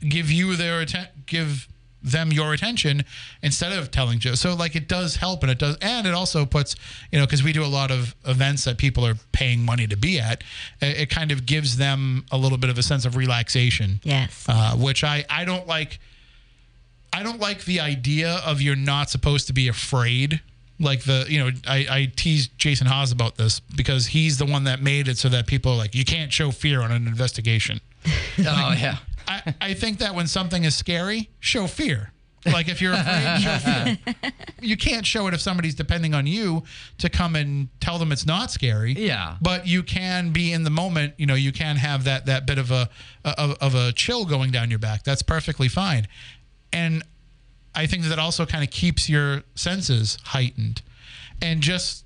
give 0.00 0.30
you 0.30 0.56
their 0.56 0.80
atten- 0.80 1.08
give 1.26 1.68
them 2.10 2.32
your 2.32 2.52
attention 2.52 3.04
instead 3.42 3.72
of 3.72 3.90
telling 3.90 4.18
jokes. 4.18 4.40
So 4.40 4.54
like 4.54 4.76
it 4.76 4.88
does 4.88 5.16
help, 5.16 5.42
and 5.42 5.50
it 5.50 5.58
does, 5.58 5.76
and 5.80 6.06
it 6.06 6.14
also 6.14 6.44
puts 6.46 6.74
you 7.12 7.18
know 7.18 7.26
because 7.26 7.42
we 7.42 7.52
do 7.52 7.64
a 7.64 7.66
lot 7.66 7.90
of 7.90 8.14
events 8.26 8.64
that 8.64 8.78
people 8.78 9.04
are 9.06 9.14
paying 9.32 9.64
money 9.64 9.86
to 9.86 9.96
be 9.96 10.18
at. 10.20 10.42
It, 10.80 10.98
it 11.00 11.10
kind 11.10 11.30
of 11.32 11.46
gives 11.46 11.76
them 11.76 12.24
a 12.30 12.36
little 12.38 12.58
bit 12.58 12.70
of 12.70 12.78
a 12.78 12.82
sense 12.82 13.04
of 13.04 13.16
relaxation. 13.16 14.00
Yes. 14.04 14.44
Uh, 14.48 14.74
which 14.76 15.04
I 15.04 15.24
I 15.30 15.44
don't 15.44 15.66
like. 15.66 15.98
I 17.10 17.22
don't 17.22 17.40
like 17.40 17.64
the 17.64 17.80
idea 17.80 18.40
of 18.44 18.60
you're 18.60 18.76
not 18.76 19.08
supposed 19.08 19.46
to 19.46 19.52
be 19.54 19.66
afraid. 19.68 20.40
Like 20.78 21.04
the, 21.04 21.24
you 21.28 21.38
know, 21.40 21.50
I, 21.66 21.86
I 21.90 22.12
teased 22.14 22.56
Jason 22.58 22.86
Hawes 22.86 23.10
about 23.10 23.36
this 23.36 23.60
because 23.60 24.06
he's 24.08 24.36
the 24.38 24.44
one 24.46 24.64
that 24.64 24.82
made 24.82 25.08
it 25.08 25.18
so 25.18 25.28
that 25.30 25.46
people 25.46 25.72
are 25.72 25.76
like, 25.76 25.94
you 25.94 26.04
can't 26.04 26.32
show 26.32 26.50
fear 26.52 26.82
on 26.82 26.92
an 26.92 27.06
investigation. 27.08 27.80
Oh 28.38 28.74
yeah. 28.78 28.98
I, 29.28 29.54
I 29.60 29.74
think 29.74 29.98
that 29.98 30.14
when 30.14 30.26
something 30.26 30.64
is 30.64 30.74
scary, 30.74 31.30
show 31.38 31.66
fear. 31.66 32.12
Like 32.46 32.68
if 32.68 32.80
you're 32.80 32.94
afraid, 32.94 33.40
show 33.40 33.58
fear. 33.58 34.32
You 34.60 34.76
can't 34.76 35.04
show 35.04 35.26
it 35.26 35.34
if 35.34 35.40
somebody's 35.40 35.74
depending 35.74 36.14
on 36.14 36.26
you 36.26 36.62
to 36.98 37.08
come 37.08 37.36
and 37.36 37.68
tell 37.80 37.98
them 37.98 38.12
it's 38.12 38.26
not 38.26 38.50
scary. 38.50 38.92
Yeah. 38.92 39.36
But 39.42 39.66
you 39.66 39.82
can 39.82 40.30
be 40.30 40.52
in 40.52 40.64
the 40.64 40.70
moment. 40.70 41.14
You 41.18 41.26
know, 41.26 41.34
you 41.34 41.52
can 41.52 41.76
have 41.76 42.04
that 42.04 42.26
that 42.26 42.46
bit 42.46 42.58
of 42.58 42.70
a 42.70 42.88
of, 43.24 43.58
of 43.60 43.74
a 43.74 43.92
chill 43.92 44.24
going 44.24 44.50
down 44.50 44.70
your 44.70 44.78
back. 44.78 45.04
That's 45.04 45.22
perfectly 45.22 45.68
fine. 45.68 46.06
And 46.72 47.02
I 47.74 47.86
think 47.86 48.04
that 48.04 48.18
also 48.18 48.46
kind 48.46 48.64
of 48.64 48.70
keeps 48.70 49.08
your 49.08 49.42
senses 49.54 50.18
heightened. 50.24 50.82
And 51.42 51.60
just 51.60 52.04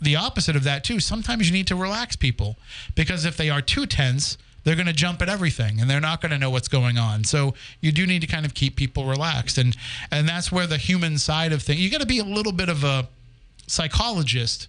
the 0.00 0.16
opposite 0.16 0.56
of 0.56 0.64
that 0.64 0.82
too. 0.84 0.98
Sometimes 1.00 1.48
you 1.48 1.52
need 1.52 1.66
to 1.68 1.76
relax 1.76 2.16
people 2.16 2.56
because 2.94 3.24
if 3.24 3.36
they 3.36 3.50
are 3.50 3.60
too 3.60 3.86
tense, 3.86 4.38
they're 4.64 4.74
going 4.74 4.86
to 4.86 4.92
jump 4.92 5.22
at 5.22 5.28
everything 5.28 5.80
and 5.80 5.88
they're 5.88 6.00
not 6.00 6.20
going 6.20 6.30
to 6.30 6.38
know 6.38 6.50
what's 6.50 6.68
going 6.68 6.98
on. 6.98 7.24
So 7.24 7.54
you 7.80 7.92
do 7.92 8.06
need 8.06 8.20
to 8.20 8.26
kind 8.26 8.44
of 8.44 8.54
keep 8.54 8.76
people 8.76 9.04
relaxed 9.06 9.58
and 9.58 9.76
and 10.10 10.28
that's 10.28 10.52
where 10.52 10.66
the 10.66 10.76
human 10.76 11.18
side 11.18 11.52
of 11.52 11.62
things. 11.62 11.80
You 11.80 11.90
got 11.90 12.00
to 12.00 12.06
be 12.06 12.18
a 12.18 12.24
little 12.24 12.52
bit 12.52 12.68
of 12.68 12.84
a 12.84 13.08
psychologist 13.66 14.68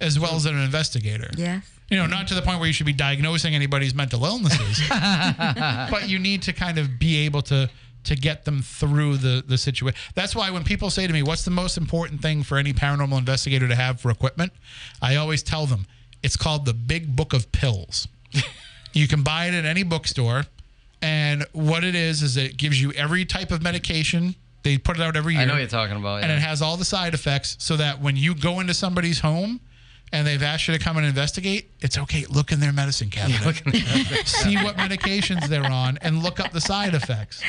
as 0.00 0.18
well 0.18 0.34
as 0.34 0.46
an 0.46 0.58
investigator. 0.58 1.30
Yes. 1.36 1.64
You 1.90 1.96
know, 1.96 2.06
not 2.06 2.28
to 2.28 2.34
the 2.34 2.42
point 2.42 2.58
where 2.58 2.66
you 2.66 2.74
should 2.74 2.86
be 2.86 2.92
diagnosing 2.92 3.54
anybody's 3.54 3.94
mental 3.94 4.24
illnesses, 4.24 4.82
but 4.88 6.08
you 6.08 6.18
need 6.18 6.42
to 6.42 6.52
kind 6.52 6.78
of 6.78 6.98
be 6.98 7.24
able 7.24 7.42
to 7.42 7.70
to 8.04 8.14
get 8.14 8.44
them 8.44 8.62
through 8.62 9.16
the 9.16 9.42
the 9.46 9.56
situation. 9.56 9.98
That's 10.14 10.36
why 10.36 10.50
when 10.50 10.64
people 10.64 10.90
say 10.90 11.06
to 11.06 11.12
me, 11.12 11.22
"What's 11.22 11.44
the 11.44 11.50
most 11.50 11.78
important 11.78 12.20
thing 12.20 12.42
for 12.42 12.58
any 12.58 12.74
paranormal 12.74 13.18
investigator 13.18 13.68
to 13.68 13.74
have 13.74 14.00
for 14.00 14.10
equipment?" 14.10 14.52
I 15.00 15.16
always 15.16 15.42
tell 15.42 15.64
them 15.64 15.86
it's 16.22 16.36
called 16.36 16.66
the 16.66 16.74
Big 16.74 17.16
Book 17.16 17.32
of 17.32 17.50
Pills. 17.52 18.06
You 18.92 19.08
can 19.08 19.22
buy 19.22 19.46
it 19.46 19.54
at 19.54 19.64
any 19.64 19.82
bookstore, 19.82 20.44
and 21.02 21.44
what 21.52 21.84
it 21.84 21.94
is 21.94 22.22
is 22.22 22.36
it 22.36 22.56
gives 22.56 22.80
you 22.80 22.92
every 22.92 23.24
type 23.24 23.50
of 23.50 23.62
medication. 23.62 24.34
They 24.64 24.76
put 24.78 24.96
it 24.98 25.02
out 25.02 25.16
every 25.16 25.34
year 25.34 25.42
I 25.42 25.46
know 25.46 25.52
what 25.52 25.60
you're 25.60 25.68
talking 25.68 25.96
about. 25.96 26.22
and 26.22 26.30
yeah. 26.30 26.36
it 26.36 26.40
has 26.40 26.60
all 26.60 26.76
the 26.76 26.84
side 26.84 27.14
effects 27.14 27.56
so 27.60 27.76
that 27.76 28.00
when 28.00 28.16
you 28.16 28.34
go 28.34 28.60
into 28.60 28.74
somebody's 28.74 29.20
home 29.20 29.60
and 30.12 30.26
they've 30.26 30.42
asked 30.42 30.66
you 30.66 30.76
to 30.76 30.82
come 30.82 30.96
and 30.96 31.06
investigate, 31.06 31.70
it's 31.80 31.96
okay. 31.96 32.24
Look 32.28 32.50
in 32.50 32.60
their 32.60 32.72
medicine 32.72 33.08
cabinet. 33.10 33.62
See 34.26 34.56
what 34.56 34.76
medications 34.76 35.46
they're 35.46 35.64
on 35.64 35.98
and 36.02 36.22
look 36.22 36.40
up 36.40 36.50
the 36.52 36.60
side 36.60 36.94
effects 36.94 37.42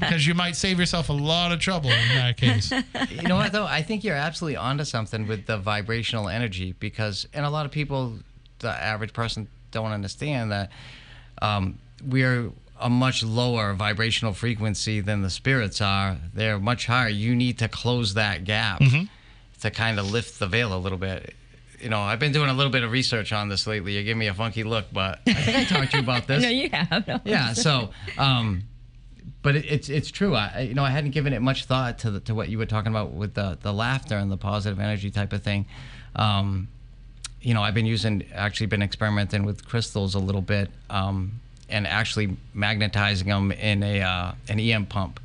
because 0.00 0.26
you 0.26 0.34
might 0.34 0.56
save 0.56 0.78
yourself 0.78 1.10
a 1.10 1.12
lot 1.12 1.52
of 1.52 1.60
trouble 1.60 1.90
in 1.90 2.08
that 2.14 2.36
case. 2.36 2.72
you 3.10 3.22
know 3.22 3.36
what 3.36 3.52
though? 3.52 3.66
I 3.66 3.82
think 3.82 4.04
you're 4.04 4.16
absolutely 4.16 4.56
onto 4.56 4.84
something 4.84 5.26
with 5.26 5.46
the 5.46 5.58
vibrational 5.58 6.28
energy 6.28 6.72
because, 6.78 7.26
and 7.34 7.44
a 7.44 7.50
lot 7.50 7.66
of 7.66 7.72
people, 7.72 8.14
the 8.60 8.70
average 8.70 9.12
person, 9.12 9.48
don't 9.70 9.92
understand 9.92 10.52
that 10.52 10.70
um, 11.42 11.78
we're 12.06 12.50
a 12.80 12.88
much 12.88 13.22
lower 13.24 13.74
vibrational 13.74 14.32
frequency 14.32 15.00
than 15.00 15.22
the 15.22 15.30
spirits 15.30 15.80
are. 15.80 16.16
They're 16.34 16.58
much 16.58 16.86
higher. 16.86 17.08
You 17.08 17.34
need 17.34 17.58
to 17.58 17.68
close 17.68 18.14
that 18.14 18.44
gap 18.44 18.80
to 19.60 19.70
kind 19.70 19.98
of 19.98 20.10
lift 20.10 20.38
the 20.38 20.46
veil 20.46 20.74
a 20.74 20.78
little 20.78 20.98
bit. 20.98 21.34
You 21.80 21.88
know, 21.88 22.00
I've 22.00 22.18
been 22.18 22.32
doing 22.32 22.50
a 22.50 22.54
little 22.54 22.72
bit 22.72 22.82
of 22.82 22.90
research 22.90 23.32
on 23.32 23.48
this 23.48 23.66
lately. 23.66 23.96
You 23.96 24.02
give 24.04 24.16
me 24.16 24.26
a 24.28 24.34
funky 24.34 24.64
look, 24.64 24.86
but 24.92 25.20
I 25.28 25.34
think 25.34 25.56
I 25.58 25.64
talked 25.64 25.90
to 25.92 25.96
you 25.98 26.02
about 26.02 26.26
this. 26.28 26.42
no, 26.42 26.48
you 26.48 26.70
have. 26.70 27.06
No. 27.06 27.20
yeah. 27.24 27.52
So, 27.52 27.90
um, 28.16 28.64
but 29.42 29.54
it, 29.54 29.64
it's 29.68 29.88
it's 29.88 30.10
true. 30.10 30.34
I 30.34 30.52
I- 30.56 30.60
you 30.62 30.74
know 30.74 30.82
I 30.84 30.90
hadn't 30.90 31.12
given 31.12 31.32
it 31.32 31.40
much 31.40 31.66
thought 31.66 32.00
to 32.00 32.10
the, 32.10 32.20
to 32.20 32.34
what 32.34 32.48
you 32.48 32.58
were 32.58 32.66
talking 32.66 32.90
about 32.90 33.12
with 33.12 33.34
the 33.34 33.58
the 33.62 33.72
laughter 33.72 34.16
and 34.16 34.30
the 34.30 34.36
positive 34.36 34.80
energy 34.80 35.10
type 35.12 35.32
of 35.32 35.42
thing. 35.44 35.66
Um, 36.16 36.66
you 37.40 37.54
know, 37.54 37.62
I've 37.62 37.74
been 37.74 37.86
using 37.86 38.24
actually 38.34 38.66
been 38.66 38.82
experimenting 38.82 39.44
with 39.44 39.66
crystals 39.66 40.14
a 40.14 40.18
little 40.18 40.40
bit, 40.40 40.70
um, 40.90 41.40
and 41.68 41.86
actually 41.86 42.36
magnetizing 42.54 43.28
them 43.28 43.52
in 43.52 43.82
a 43.82 44.00
uh, 44.00 44.32
an 44.48 44.58
EM 44.60 44.86
pump. 44.86 45.20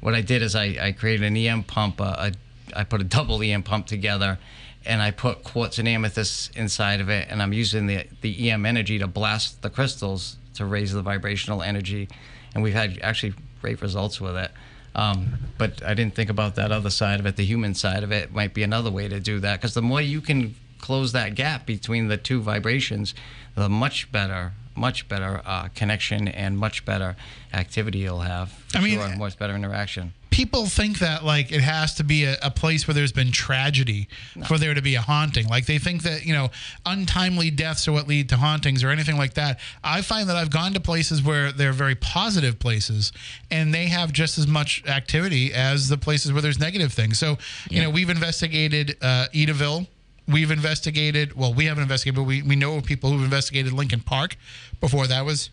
What 0.00 0.14
I 0.14 0.20
did 0.20 0.42
is 0.42 0.54
I, 0.54 0.76
I 0.80 0.92
created 0.92 1.24
an 1.24 1.36
EM 1.36 1.64
pump. 1.64 2.00
Uh, 2.00 2.30
a, 2.30 2.32
I 2.78 2.84
put 2.84 3.00
a 3.00 3.04
double 3.18 3.42
EM 3.42 3.62
pump 3.62 3.86
together, 3.86 4.38
and 4.84 5.02
I 5.02 5.10
put 5.10 5.44
quartz 5.44 5.78
and 5.78 5.88
amethyst 5.88 6.56
inside 6.56 7.00
of 7.00 7.08
it, 7.08 7.28
and 7.30 7.42
I'm 7.42 7.52
using 7.52 7.86
the 7.86 8.06
the 8.20 8.50
EM 8.50 8.64
energy 8.64 8.98
to 8.98 9.06
blast 9.06 9.62
the 9.62 9.70
crystals 9.70 10.36
to 10.54 10.64
raise 10.64 10.92
the 10.92 11.02
vibrational 11.02 11.62
energy, 11.62 12.08
and 12.54 12.62
we've 12.62 12.74
had 12.74 12.98
actually 13.02 13.34
great 13.60 13.80
results 13.82 14.20
with 14.20 14.36
it. 14.36 14.50
Um, 14.94 15.38
but 15.56 15.82
I 15.82 15.94
didn't 15.94 16.14
think 16.14 16.28
about 16.28 16.56
that 16.56 16.70
other 16.70 16.90
side 16.90 17.18
of 17.18 17.26
it. 17.26 17.36
The 17.36 17.44
human 17.44 17.74
side 17.74 18.02
of 18.02 18.12
it 18.12 18.32
might 18.32 18.52
be 18.52 18.62
another 18.62 18.90
way 18.90 19.08
to 19.08 19.20
do 19.20 19.40
that 19.40 19.58
because 19.58 19.72
the 19.74 19.82
more 19.82 20.02
you 20.02 20.20
can 20.20 20.54
close 20.82 21.12
that 21.12 21.34
gap 21.34 21.64
between 21.64 22.08
the 22.08 22.18
two 22.18 22.42
vibrations, 22.42 23.14
the 23.54 23.70
much 23.70 24.12
better, 24.12 24.52
much 24.76 25.08
better 25.08 25.40
uh, 25.46 25.68
connection 25.74 26.28
and 26.28 26.58
much 26.58 26.84
better 26.84 27.16
activity 27.54 28.00
you'll 28.00 28.20
have. 28.20 28.52
I 28.74 28.80
mean, 28.82 28.98
sure, 28.98 29.08
and 29.08 29.18
much 29.18 29.38
better 29.38 29.54
interaction. 29.54 30.12
people 30.30 30.64
think 30.64 30.98
that 31.00 31.22
like 31.24 31.52
it 31.52 31.60
has 31.60 31.94
to 31.96 32.04
be 32.04 32.24
a, 32.24 32.36
a 32.42 32.50
place 32.50 32.88
where 32.88 32.94
there's 32.94 33.12
been 33.12 33.30
tragedy 33.30 34.08
for 34.48 34.56
there 34.56 34.72
to 34.72 34.80
be 34.80 34.94
a 34.94 35.00
haunting. 35.00 35.46
Like 35.46 35.66
they 35.66 35.78
think 35.78 36.02
that 36.04 36.24
you 36.24 36.32
know 36.32 36.48
untimely 36.86 37.50
deaths 37.50 37.86
are 37.86 37.92
what 37.92 38.08
lead 38.08 38.30
to 38.30 38.36
hauntings 38.38 38.82
or 38.82 38.88
anything 38.88 39.18
like 39.18 39.34
that. 39.34 39.60
I 39.84 40.00
find 40.00 40.28
that 40.30 40.36
I've 40.36 40.50
gone 40.50 40.72
to 40.72 40.80
places 40.80 41.22
where 41.22 41.52
they're 41.52 41.74
very 41.74 41.94
positive 41.94 42.58
places, 42.58 43.12
and 43.50 43.74
they 43.74 43.86
have 43.88 44.10
just 44.12 44.38
as 44.38 44.46
much 44.46 44.82
activity 44.86 45.52
as 45.52 45.88
the 45.90 45.98
places 45.98 46.32
where 46.32 46.40
there's 46.42 46.58
negative 46.58 46.92
things. 46.94 47.18
So 47.18 47.36
you 47.70 47.82
know 47.82 47.90
we've 47.90 48.10
investigated 48.10 48.96
uh, 49.02 49.26
Edaville. 49.34 49.86
We've 50.28 50.50
investigated. 50.50 51.34
Well, 51.34 51.52
we 51.52 51.66
haven't 51.66 51.82
investigated, 51.82 52.16
but 52.16 52.24
we, 52.24 52.42
we 52.42 52.56
know 52.56 52.80
people 52.80 53.10
who've 53.10 53.24
investigated 53.24 53.72
Lincoln 53.72 54.00
Park 54.00 54.36
before 54.80 55.06
that 55.06 55.24
was 55.24 55.50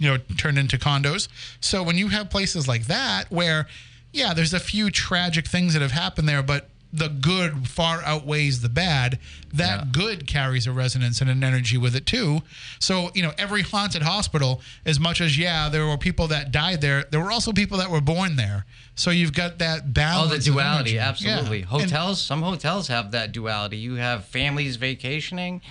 you 0.00 0.08
know 0.08 0.16
turned 0.36 0.58
into 0.58 0.78
condos 0.78 1.28
so 1.60 1.82
when 1.82 1.96
you 1.96 2.08
have 2.08 2.30
places 2.30 2.66
like 2.66 2.86
that 2.86 3.30
where 3.30 3.68
yeah 4.12 4.34
there's 4.34 4.54
a 4.54 4.58
few 4.58 4.90
tragic 4.90 5.46
things 5.46 5.74
that 5.74 5.82
have 5.82 5.92
happened 5.92 6.28
there 6.28 6.42
but 6.42 6.69
the 6.92 7.08
good 7.08 7.68
far 7.68 8.02
outweighs 8.02 8.62
the 8.62 8.68
bad 8.68 9.18
that 9.54 9.78
Yeah. 9.78 9.84
good 9.92 10.26
carries 10.26 10.66
a 10.66 10.72
resonance 10.72 11.20
and 11.20 11.30
an 11.30 11.44
energy 11.44 11.76
with 11.78 11.94
it 11.94 12.04
too 12.04 12.42
so 12.80 13.10
you 13.14 13.22
know 13.22 13.32
every 13.38 13.62
haunted 13.62 14.02
hospital 14.02 14.60
as 14.84 14.98
much 14.98 15.20
as 15.20 15.38
yeah 15.38 15.68
there 15.68 15.86
were 15.86 15.96
people 15.96 16.26
that 16.28 16.50
died 16.50 16.80
there 16.80 17.04
there 17.10 17.20
were 17.20 17.30
also 17.30 17.52
people 17.52 17.78
that 17.78 17.90
were 17.90 18.00
born 18.00 18.34
there 18.36 18.66
so 18.96 19.10
you've 19.10 19.32
got 19.32 19.58
that 19.60 19.94
balance. 19.94 20.30
Oh, 20.30 20.36
the 20.36 20.42
duality, 20.42 20.98
absolutely. 20.98 21.60
Yeah. 21.60 21.66
And- 21.70 21.82
Hotels, 21.90 22.20
some 22.20 22.42
hotels 22.42 22.88
have 22.88 23.12
that 23.12 23.32
duality. 23.32 23.78
You 23.78 23.94
have 23.94 24.26
families 24.26 24.76
vacationing, 24.76 25.62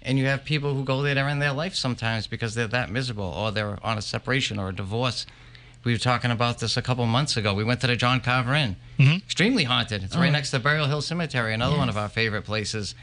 and 0.00 0.18
you 0.18 0.24
have 0.24 0.42
people 0.46 0.72
who 0.74 0.84
go 0.84 1.02
there 1.02 1.14
to 1.14 1.20
end 1.20 1.42
their 1.42 1.52
life 1.52 1.74
sometimes 1.74 2.26
because 2.26 2.54
they're 2.54 2.66
that 2.68 2.90
miserable, 2.90 3.24
or 3.26 3.52
they're 3.52 3.78
on 3.84 3.98
a 3.98 4.00
separation 4.02 4.58
or 4.58 4.70
a 4.70 4.74
divorce. 4.74 5.26
We 5.84 5.92
were 5.92 5.98
talking 5.98 6.30
about 6.30 6.58
this 6.58 6.76
a 6.76 6.82
couple 6.82 7.06
months 7.06 7.36
ago. 7.36 7.54
We 7.54 7.64
went 7.64 7.80
to 7.82 7.86
the 7.86 7.96
John 7.96 8.20
Carver 8.20 8.54
Inn. 8.54 8.76
Mm-hmm. 8.98 9.16
Extremely 9.18 9.64
haunted. 9.64 10.02
It's 10.02 10.16
Oh. 10.16 10.20
right 10.20 10.32
next 10.32 10.50
to 10.50 10.58
Burial 10.58 10.86
Hill 10.86 11.00
Cemetery, 11.02 11.54
another 11.54 11.76
one 11.76 11.88
of 11.88 11.96
our 11.96 12.08
favorite 12.08 12.42
places. 12.42 12.94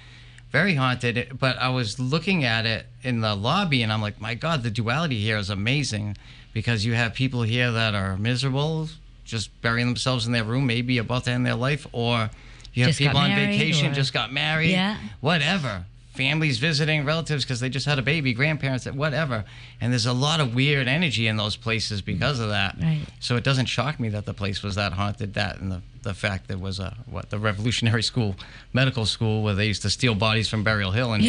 Very 0.51 0.75
haunted. 0.75 1.37
But 1.39 1.57
I 1.57 1.69
was 1.69 1.99
looking 1.99 2.43
at 2.43 2.65
it 2.65 2.85
in 3.01 3.21
the 3.21 3.33
lobby, 3.35 3.81
and 3.81 3.91
I'm 3.91 4.01
like, 4.01 4.19
my 4.21 4.35
God, 4.35 4.63
the 4.63 4.69
duality 4.69 5.19
here 5.19 5.37
is 5.37 5.49
amazing 5.49 6.17
because 6.53 6.85
you 6.85 6.93
have 6.93 7.13
people 7.13 7.41
here 7.43 7.71
that 7.71 7.95
are 7.95 8.17
miserable, 8.17 8.89
just 9.25 9.49
burying 9.61 9.87
themselves 9.87 10.25
in 10.27 10.33
their 10.33 10.43
room, 10.43 10.67
maybe 10.67 10.97
about 10.97 11.23
to 11.25 11.31
end 11.31 11.45
their 11.45 11.55
life, 11.55 11.87
or 11.91 12.29
you 12.73 12.83
have 12.83 12.89
Just 12.89 12.99
people 12.99 13.17
on 13.17 13.33
vacation, 13.33 13.91
or- 13.91 13.95
just 13.95 14.13
got 14.13 14.31
married, 14.31 14.71
Yeah. 14.71 14.97
whatever. 15.21 15.85
Families 16.15 16.59
visiting 16.59 17.05
relatives 17.05 17.43
because 17.43 17.59
they 17.59 17.69
just 17.69 17.85
had 17.85 17.99
a 17.99 18.01
baby, 18.01 18.33
grandparents, 18.33 18.85
whatever. 18.85 19.45
And 19.81 19.91
there's 19.91 20.05
a 20.05 20.13
lot 20.13 20.39
of 20.39 20.55
weird 20.55 20.87
energy 20.87 21.27
in 21.27 21.37
those 21.37 21.55
places 21.55 22.01
because 22.01 22.39
of 22.39 22.49
that. 22.49 22.77
Right. 22.81 23.01
So 23.19 23.35
it 23.35 23.43
doesn't 23.43 23.65
shock 23.65 23.99
me 23.99 24.09
that 24.09 24.25
the 24.25 24.33
place 24.33 24.63
was 24.63 24.75
that 24.75 24.93
haunted. 24.93 25.33
That 25.33 25.59
and 25.59 25.71
the, 25.71 25.81
the 26.03 26.13
fact 26.13 26.47
there 26.47 26.57
was 26.57 26.79
a 26.79 26.95
what 27.05 27.29
the 27.29 27.39
Revolutionary 27.39 28.03
School, 28.03 28.35
medical 28.73 29.05
school, 29.05 29.43
where 29.43 29.55
they 29.55 29.65
used 29.67 29.81
to 29.81 29.89
steal 29.89 30.15
bodies 30.15 30.47
from 30.47 30.63
Burial 30.63 30.91
Hill 30.91 31.13
and 31.13 31.23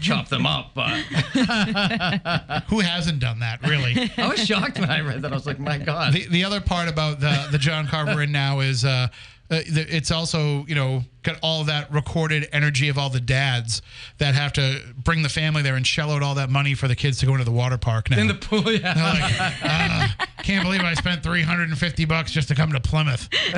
chop 0.00 0.28
them 0.28 0.46
up. 0.46 0.70
But 0.74 0.90
who 2.68 2.80
hasn't 2.80 3.20
done 3.20 3.40
that 3.40 3.60
really 3.66 4.10
I 4.16 4.28
was 4.28 4.44
shocked 4.44 4.78
when 4.78 4.90
I 4.90 5.00
read 5.00 5.22
that. 5.22 5.32
I 5.32 5.34
was 5.34 5.46
like, 5.46 5.58
my 5.58 5.78
God. 5.78 6.12
the, 6.14 6.26
the 6.28 6.44
other 6.44 6.60
part 6.60 6.88
about 6.88 7.20
the 7.20 7.48
the 7.50 7.58
John 7.58 7.86
Carver 7.86 8.22
Inn 8.22 8.32
now 8.32 8.60
is 8.60 8.84
uh, 8.84 9.08
uh, 9.50 9.60
it's 9.66 10.10
also 10.10 10.64
you 10.66 10.74
know 10.74 11.04
got 11.22 11.36
all 11.42 11.64
that 11.64 11.92
recorded 11.92 12.48
energy 12.52 12.88
of 12.88 12.96
all 12.98 13.10
the 13.10 13.20
dads 13.20 13.82
that 14.18 14.34
have 14.34 14.52
to 14.54 14.80
bring 14.96 15.22
the 15.22 15.28
family 15.28 15.62
there 15.62 15.76
and 15.76 15.86
shell 15.86 16.10
out 16.10 16.22
all 16.22 16.34
that 16.36 16.48
money 16.50 16.74
for 16.74 16.88
the 16.88 16.96
kids 16.96 17.18
to 17.18 17.26
go 17.26 17.32
into 17.32 17.44
the 17.44 17.50
water 17.50 17.76
park 17.78 18.10
now. 18.10 18.18
in 18.18 18.26
the 18.26 18.34
pool, 18.34 18.70
yeah. 18.72 18.94
Like, 18.94 19.60
"Ah, 19.64 20.16
can't 20.42 20.64
believe 20.64 20.80
I 20.80 20.94
spent 20.94 21.22
350 21.22 22.04
bucks 22.06 22.32
just 22.32 22.48
to 22.48 22.54
come 22.54 22.72
to 22.72 22.80
Plymouth. 22.80 23.28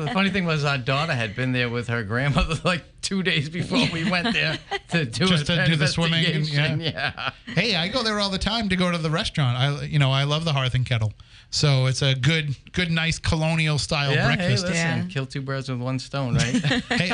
The 0.00 0.10
funny 0.12 0.30
thing 0.30 0.44
was, 0.44 0.64
our 0.64 0.78
daughter 0.78 1.14
had 1.14 1.34
been 1.34 1.52
there 1.52 1.68
with 1.70 1.88
her 1.88 2.02
grandmother 2.02 2.56
like 2.64 2.82
two 3.02 3.22
days 3.22 3.48
before 3.48 3.86
we 3.92 4.08
went 4.10 4.32
there 4.34 4.58
to 4.90 5.04
do 5.06 5.26
Just 5.26 5.46
to 5.46 5.64
do 5.66 5.76
the 5.76 5.88
swimming 5.88 6.24
and- 6.26 6.46
yeah. 6.46 6.76
yeah. 6.76 7.30
Hey, 7.54 7.74
I 7.76 7.88
go 7.88 8.02
there 8.02 8.18
all 8.20 8.30
the 8.30 8.38
time 8.38 8.68
to 8.68 8.76
go 8.76 8.90
to 8.90 8.98
the 8.98 9.10
restaurant. 9.10 9.56
I 9.58 9.84
you 9.84 9.98
know 9.98 10.10
I 10.12 10.24
love 10.24 10.44
the 10.44 10.52
Hearth 10.52 10.74
and 10.74 10.84
Kettle, 10.86 11.12
so 11.50 11.86
it's 11.86 12.02
a 12.02 12.14
good 12.14 12.54
good 12.72 12.90
nice 12.90 13.18
colonial 13.18 13.78
style 13.78 14.12
Yeah, 14.12 14.28
hey, 14.30 14.36
breakfast. 14.36 14.64
listen, 14.66 14.76
Yeah. 14.98 15.04
kill 15.08 15.26
two 15.26 15.40
birds 15.42 15.68
with 15.68 15.80
one 15.80 15.98
stone, 15.98 16.34
right? 16.36 16.82
Hey, 16.90 17.08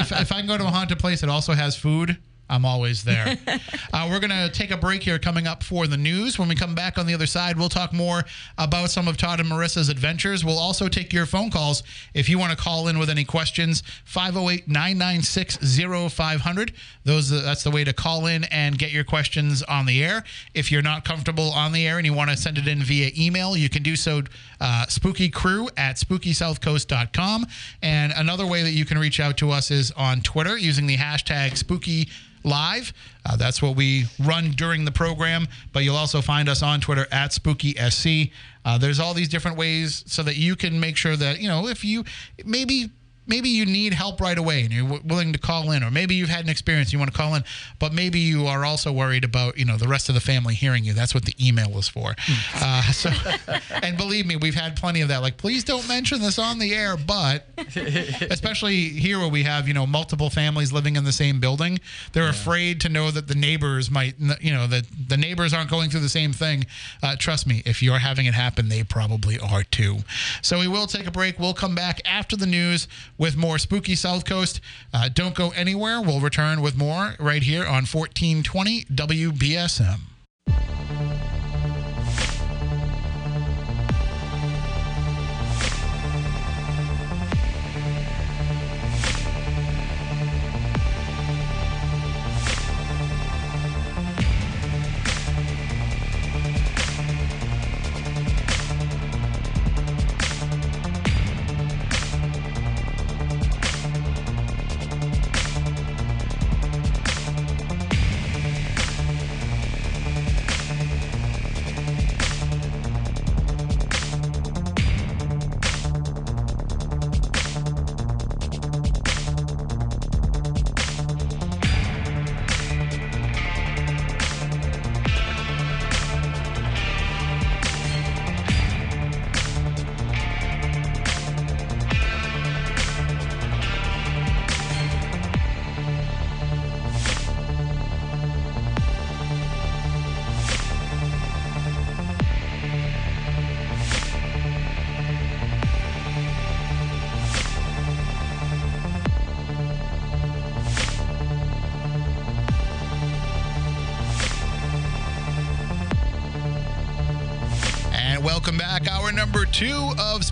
if, 0.00 0.12
if 0.12 0.32
I 0.32 0.38
can 0.38 0.46
go 0.46 0.56
to 0.58 0.64
a 0.64 0.70
haunted 0.70 0.98
place 0.98 1.20
that 1.22 1.30
also 1.30 1.52
has 1.52 1.76
food, 1.76 2.16
I'm 2.48 2.64
always 2.64 3.04
there. 3.04 3.36
uh, 3.92 4.08
we're 4.10 4.20
going 4.20 4.30
to 4.30 4.50
take 4.52 4.70
a 4.70 4.76
break 4.76 5.02
here 5.02 5.18
coming 5.18 5.46
up 5.46 5.62
for 5.62 5.86
the 5.86 5.96
news. 5.96 6.38
When 6.38 6.48
we 6.48 6.54
come 6.54 6.74
back 6.74 6.98
on 6.98 7.06
the 7.06 7.14
other 7.14 7.26
side, 7.26 7.58
we'll 7.58 7.68
talk 7.68 7.92
more 7.92 8.24
about 8.56 8.90
some 8.90 9.08
of 9.08 9.16
Todd 9.16 9.40
and 9.40 9.48
Marissa's 9.48 9.88
adventures. 9.88 10.44
We'll 10.44 10.58
also 10.58 10.88
take 10.88 11.12
your 11.12 11.26
phone 11.26 11.50
calls 11.50 11.82
if 12.14 12.28
you 12.28 12.38
want 12.38 12.56
to 12.56 12.56
call 12.56 12.88
in 12.88 12.98
with 12.98 13.10
any 13.10 13.24
questions. 13.24 13.82
508 14.04 14.68
996 14.68 15.58
0500. 16.12 16.72
Those 17.04 17.30
That's 17.30 17.64
the 17.64 17.70
way 17.70 17.84
to 17.84 17.92
call 17.92 18.26
in 18.26 18.44
and 18.44 18.78
get 18.78 18.92
your 18.92 19.04
questions 19.04 19.62
on 19.64 19.86
the 19.86 20.04
air. 20.04 20.22
If 20.54 20.70
you're 20.70 20.82
not 20.82 21.04
comfortable 21.04 21.50
on 21.50 21.72
the 21.72 21.86
air 21.86 21.96
and 21.98 22.06
you 22.06 22.12
want 22.12 22.30
to 22.30 22.36
send 22.36 22.58
it 22.58 22.68
in 22.68 22.82
via 22.82 23.10
email, 23.16 23.56
you 23.56 23.68
can 23.68 23.82
do 23.82 23.96
so 23.96 24.22
uh, 24.60 24.86
spookycrew 24.88 25.68
at 25.76 25.96
spookysouthcoast.com. 25.96 27.46
And 27.82 28.12
another 28.16 28.46
way 28.46 28.62
that 28.62 28.72
you 28.72 28.84
can 28.84 28.98
reach 28.98 29.20
out 29.20 29.36
to 29.38 29.50
us 29.50 29.70
is 29.70 29.90
on 29.92 30.20
Twitter 30.20 30.56
using 30.56 30.86
the 30.86 30.96
hashtag 30.96 31.56
spooky 31.56 32.08
live. 32.46 32.92
Uh, 33.24 33.36
that's 33.36 33.60
what 33.60 33.76
we 33.76 34.06
run 34.20 34.52
during 34.52 34.84
the 34.84 34.92
program, 34.92 35.46
but 35.72 35.82
you'll 35.84 35.96
also 35.96 36.22
find 36.22 36.48
us 36.48 36.62
on 36.62 36.80
Twitter 36.80 37.06
at 37.10 37.32
SpookySC. 37.32 38.30
Uh, 38.64 38.78
there's 38.78 39.00
all 39.00 39.12
these 39.14 39.28
different 39.28 39.56
ways 39.56 40.04
so 40.06 40.22
that 40.22 40.36
you 40.36 40.56
can 40.56 40.80
make 40.80 40.96
sure 40.96 41.16
that, 41.16 41.40
you 41.40 41.48
know, 41.48 41.66
if 41.66 41.84
you 41.84 42.04
maybe 42.44 42.90
maybe 43.26 43.48
you 43.48 43.66
need 43.66 43.92
help 43.92 44.20
right 44.20 44.38
away 44.38 44.62
and 44.62 44.72
you're 44.72 44.84
w- 44.84 45.02
willing 45.04 45.32
to 45.32 45.38
call 45.38 45.70
in 45.70 45.82
or 45.82 45.90
maybe 45.90 46.14
you've 46.14 46.28
had 46.28 46.44
an 46.44 46.50
experience 46.50 46.92
you 46.92 46.98
want 46.98 47.10
to 47.10 47.16
call 47.16 47.34
in 47.34 47.44
but 47.78 47.92
maybe 47.92 48.18
you 48.18 48.46
are 48.46 48.64
also 48.64 48.92
worried 48.92 49.24
about 49.24 49.58
you 49.58 49.64
know 49.64 49.76
the 49.76 49.88
rest 49.88 50.08
of 50.08 50.14
the 50.14 50.20
family 50.20 50.54
hearing 50.54 50.84
you. 50.84 50.92
That's 50.92 51.14
what 51.14 51.24
the 51.24 51.34
email 51.44 51.70
was 51.70 51.88
for. 51.88 52.14
Uh, 52.54 52.82
so 52.92 53.10
and 53.82 53.96
believe 53.96 54.26
me 54.26 54.36
we've 54.36 54.54
had 54.54 54.76
plenty 54.76 55.00
of 55.00 55.08
that. 55.08 55.22
Like 55.22 55.36
please 55.36 55.64
don't 55.64 55.86
mention 55.88 56.20
this 56.20 56.38
on 56.38 56.58
the 56.58 56.74
air 56.74 56.96
but 56.96 57.46
especially 58.30 58.88
here 58.88 59.18
where 59.18 59.28
we 59.28 59.42
have 59.42 59.68
you 59.68 59.74
know 59.74 59.86
multiple 59.86 60.30
families 60.30 60.72
living 60.72 60.96
in 60.96 61.04
the 61.04 61.12
same 61.12 61.40
building 61.40 61.80
they're 62.12 62.28
afraid 62.28 62.80
to 62.80 62.88
know 62.88 63.10
that 63.10 63.28
the 63.28 63.34
neighbors 63.34 63.90
might 63.90 64.14
you 64.40 64.52
know 64.52 64.66
that 64.66 64.84
the 65.08 65.16
neighbors 65.16 65.52
aren't 65.52 65.70
going 65.70 65.90
through 65.90 66.00
the 66.00 66.08
same 66.08 66.32
thing. 66.32 66.66
Uh, 67.02 67.16
trust 67.18 67.46
me 67.46 67.62
if 67.64 67.82
you're 67.82 67.98
having 67.98 68.26
it 68.26 68.34
happen 68.34 68.68
they 68.68 68.82
probably 68.84 69.38
are 69.38 69.62
too. 69.62 69.98
So 70.42 70.58
we 70.58 70.68
will 70.68 70.86
take 70.86 71.06
a 71.06 71.10
break. 71.10 71.38
We'll 71.38 71.54
come 71.54 71.74
back 71.74 72.00
after 72.04 72.36
the 72.36 72.46
news 72.46 72.88
with 73.18 73.36
more 73.36 73.58
spooky 73.58 73.94
south 73.94 74.24
coast. 74.24 74.60
Uh, 74.92 75.08
don't 75.12 75.34
go 75.34 75.50
anywhere 75.50 76.00
we'll 76.00 76.20
return 76.20 76.60
with 76.60 76.76
more 76.76 77.14
right 77.18 77.42
here 77.42 77.62
on 77.62 77.84
1420 77.84 78.84
wbsm 78.84 80.00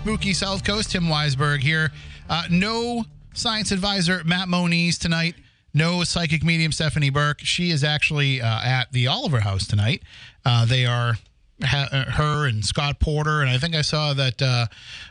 Spooky 0.05 0.35
South 0.35 0.63
Coast. 0.63 0.91
Tim 0.91 1.05
Weisberg 1.05 1.61
here. 1.61 1.91
Uh, 2.29 2.43
no 2.51 3.05
science 3.33 3.71
advisor 3.71 4.21
Matt 4.23 4.47
Moniz 4.47 4.99
tonight. 4.99 5.33
No 5.73 6.03
psychic 6.03 6.43
medium 6.43 6.71
Stephanie 6.71 7.09
Burke. 7.09 7.39
She 7.39 7.71
is 7.71 7.83
actually 7.83 8.39
uh, 8.39 8.61
at 8.63 8.91
the 8.91 9.07
Oliver 9.07 9.39
House 9.39 9.65
tonight. 9.65 10.03
Uh, 10.45 10.63
they 10.65 10.85
are 10.85 11.15
ha- 11.63 11.89
uh, 11.91 12.11
her 12.11 12.45
and 12.45 12.63
Scott 12.63 12.99
Porter, 12.99 13.41
and 13.41 13.49
I 13.49 13.57
think 13.57 13.73
I 13.73 13.81
saw 13.81 14.13
that 14.13 14.39
uh, 14.43 14.67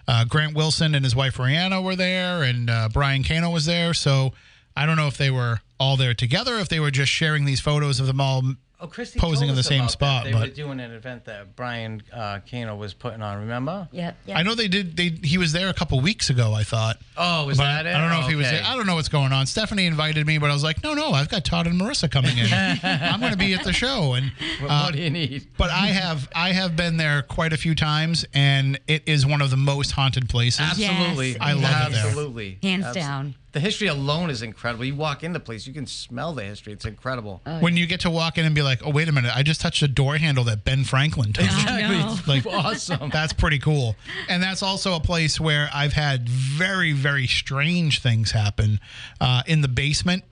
uh, 0.06 0.26
Grant 0.26 0.54
Wilson 0.54 0.94
and 0.94 1.04
his 1.04 1.16
wife 1.16 1.38
Rihanna 1.38 1.82
were 1.82 1.96
there, 1.96 2.44
and 2.44 2.70
Brian 2.92 3.24
Cano 3.24 3.50
was 3.50 3.64
there. 3.66 3.94
So 3.94 4.32
I 4.76 4.86
don't 4.86 4.96
know 4.96 5.08
if 5.08 5.18
they 5.18 5.32
were 5.32 5.58
all 5.80 5.96
there 5.96 6.14
together, 6.14 6.58
if 6.58 6.68
they 6.68 6.78
were 6.78 6.92
just 6.92 7.10
sharing 7.10 7.46
these 7.46 7.60
photos 7.60 7.98
of 7.98 8.06
them 8.06 8.20
all 8.20 8.44
Oh, 8.84 8.88
Christy 8.88 9.18
posing 9.18 9.48
in 9.48 9.54
the 9.54 9.62
same 9.62 9.80
about 9.80 9.86
that. 9.86 9.92
spot, 9.92 10.24
They 10.24 10.32
but- 10.32 10.40
were 10.48 10.54
doing 10.54 10.80
an 10.80 10.90
event 10.92 11.24
that 11.24 11.56
Brian 11.56 12.02
uh, 12.12 12.40
Cano 12.50 12.76
was 12.76 12.92
putting 12.94 13.22
on. 13.22 13.40
Remember? 13.40 13.88
Yeah, 13.92 14.12
yeah. 14.26 14.38
I 14.38 14.42
know 14.42 14.54
they 14.54 14.68
did. 14.68 14.96
They 14.96 15.08
he 15.22 15.38
was 15.38 15.52
there 15.52 15.68
a 15.68 15.74
couple 15.74 16.00
weeks 16.00 16.30
ago. 16.30 16.52
I 16.52 16.64
thought. 16.64 16.98
Oh, 17.16 17.46
was 17.46 17.58
But 17.58 17.64
that 17.64 17.86
it? 17.86 17.94
I 17.94 18.00
don't 18.00 18.10
know 18.10 18.20
if 18.20 18.28
he 18.28 18.34
was 18.36 18.50
there. 18.50 18.62
I 18.64 18.76
don't 18.76 18.86
know 18.86 18.94
what's 18.96 19.08
going 19.08 19.32
on. 19.32 19.46
Stephanie 19.46 19.86
invited 19.86 20.26
me, 20.26 20.38
but 20.38 20.50
I 20.50 20.52
was 20.52 20.62
like, 20.64 20.82
no, 20.82 20.94
no, 20.94 21.10
I've 21.12 21.28
got 21.28 21.44
Todd 21.44 21.66
and 21.66 21.80
Marissa 21.80 22.10
coming 22.10 22.36
in. 22.36 22.46
I'm 22.82 23.20
going 23.20 23.32
to 23.32 23.38
be 23.38 23.54
at 23.54 23.64
the 23.64 23.72
show, 23.72 24.14
and 24.14 24.32
What 24.60 24.70
uh, 24.70 24.82
more 24.84 24.92
do 24.92 24.98
you 25.02 25.10
need? 25.10 25.46
but 25.56 25.70
I 25.70 25.86
have 25.86 26.28
I 26.34 26.52
have 26.52 26.76
been 26.76 26.96
there 26.96 27.22
quite 27.22 27.52
a 27.52 27.56
few 27.56 27.74
times, 27.74 28.24
and 28.34 28.78
it 28.86 29.02
is 29.06 29.24
one 29.24 29.40
of 29.42 29.50
the 29.50 29.56
most 29.56 29.92
haunted 29.92 30.28
places. 30.28 30.60
Absolutely. 30.60 31.28
Yes. 31.30 31.38
I 31.40 31.52
love 31.52 31.62
it 31.64 31.92
there. 31.92 32.06
Absolutely. 32.06 32.58
Hands 32.62 32.84
Abs- 32.84 32.96
down. 32.96 33.34
The 33.54 33.60
history 33.60 33.86
alone 33.86 34.30
is 34.30 34.42
incredible. 34.42 34.84
You 34.84 34.96
walk 34.96 35.22
in 35.22 35.32
the 35.32 35.38
place, 35.38 35.64
you 35.64 35.72
can 35.72 35.86
smell 35.86 36.32
the 36.32 36.42
history. 36.42 36.72
It's 36.72 36.84
incredible. 36.84 37.40
When 37.60 37.76
you 37.76 37.86
get 37.86 38.00
to 38.00 38.10
walk 38.10 38.36
in 38.36 38.44
and 38.44 38.52
be 38.52 38.62
like, 38.62 38.80
oh 38.84 38.90
wait 38.90 39.08
a 39.08 39.12
minute, 39.12 39.30
I 39.32 39.44
just 39.44 39.60
touched 39.60 39.80
a 39.82 39.86
door 39.86 40.16
handle 40.16 40.42
that 40.44 40.64
Ben 40.64 40.82
Franklin 40.82 41.32
touched. 41.32 41.52
I 41.70 41.82
know. 41.82 42.16
Like 42.26 42.46
awesome. 42.50 43.10
That's 43.10 43.32
pretty 43.32 43.60
cool. 43.60 43.94
And 44.28 44.42
that's 44.42 44.60
also 44.62 44.94
a 44.96 45.00
place 45.00 45.38
where 45.38 45.68
I've 45.72 45.92
had 45.92 46.28
very, 46.28 46.92
very 46.92 47.28
strange 47.28 48.02
things 48.02 48.32
happen 48.32 48.80
uh, 49.20 49.42
in 49.46 49.60
the 49.60 49.68
basement, 49.68 50.24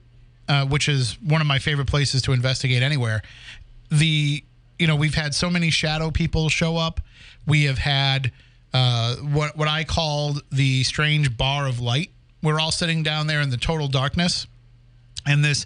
uh, 0.49 0.65
which 0.65 0.89
is 0.89 1.17
one 1.21 1.39
of 1.39 1.47
my 1.47 1.59
favorite 1.59 1.87
places 1.87 2.21
to 2.23 2.33
investigate 2.33 2.83
anywhere. 2.83 3.21
The, 3.89 4.43
you 4.77 4.87
know, 4.87 4.97
we've 4.97 5.15
had 5.15 5.33
so 5.33 5.49
many 5.49 5.69
shadow 5.69 6.11
people 6.11 6.49
show 6.49 6.75
up. 6.75 6.99
We 7.47 7.63
have 7.65 7.77
had 7.77 8.33
uh, 8.73 9.15
what, 9.17 9.55
what 9.55 9.69
I 9.69 9.85
called 9.85 10.41
the 10.51 10.83
strange 10.83 11.37
bar 11.37 11.67
of 11.67 11.79
light. 11.79 12.09
We're 12.43 12.59
all 12.59 12.71
sitting 12.71 13.01
down 13.01 13.25
there 13.27 13.41
in 13.41 13.49
the 13.49 13.57
total 13.57 13.87
darkness 13.87 14.45
and 15.25 15.43
this 15.43 15.65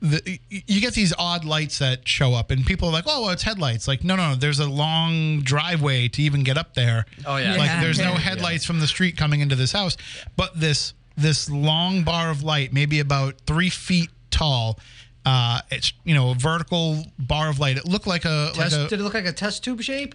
the, 0.00 0.38
you 0.50 0.80
get 0.80 0.94
these 0.94 1.12
odd 1.16 1.44
lights 1.44 1.78
that 1.78 2.08
show 2.08 2.34
up 2.34 2.50
and 2.50 2.64
people 2.66 2.88
are 2.88 2.92
like 2.92 3.04
oh 3.06 3.22
well 3.22 3.30
it's 3.30 3.42
headlights 3.44 3.86
like 3.86 4.02
no 4.02 4.16
no 4.16 4.34
there's 4.34 4.58
a 4.58 4.66
long 4.68 5.40
driveway 5.42 6.08
to 6.08 6.22
even 6.22 6.42
get 6.42 6.56
up 6.58 6.74
there 6.74 7.04
Oh, 7.26 7.36
yeah. 7.36 7.50
like 7.56 7.66
Yeah. 7.68 7.80
there's 7.82 7.98
no 7.98 8.12
Yeah. 8.12 8.18
headlights 8.18 8.64
from 8.64 8.80
the 8.80 8.86
street 8.88 9.16
coming 9.16 9.40
into 9.40 9.54
this 9.54 9.70
house 9.72 9.96
but 10.36 10.58
this 10.58 10.94
this 11.16 11.48
long 11.50 12.02
bar 12.02 12.30
of 12.30 12.42
light 12.42 12.72
maybe 12.72 12.98
about 13.00 13.34
three 13.46 13.70
feet 13.70 14.10
tall 14.30 14.78
uh 15.24 15.60
it's 15.70 15.92
you 16.04 16.14
know 16.14 16.30
a 16.30 16.34
vertical 16.34 17.04
bar 17.18 17.48
of 17.48 17.60
light 17.60 17.76
it 17.76 17.84
looked 17.86 18.06
like 18.08 18.24
a 18.24 18.50
Test, 18.54 18.58
like 18.76 18.86
a 18.86 18.88
did 18.88 18.98
it 18.98 19.02
look 19.04 19.14
like 19.14 19.26
a 19.26 19.32
test 19.32 19.62
tube 19.62 19.82
shape? 19.82 20.14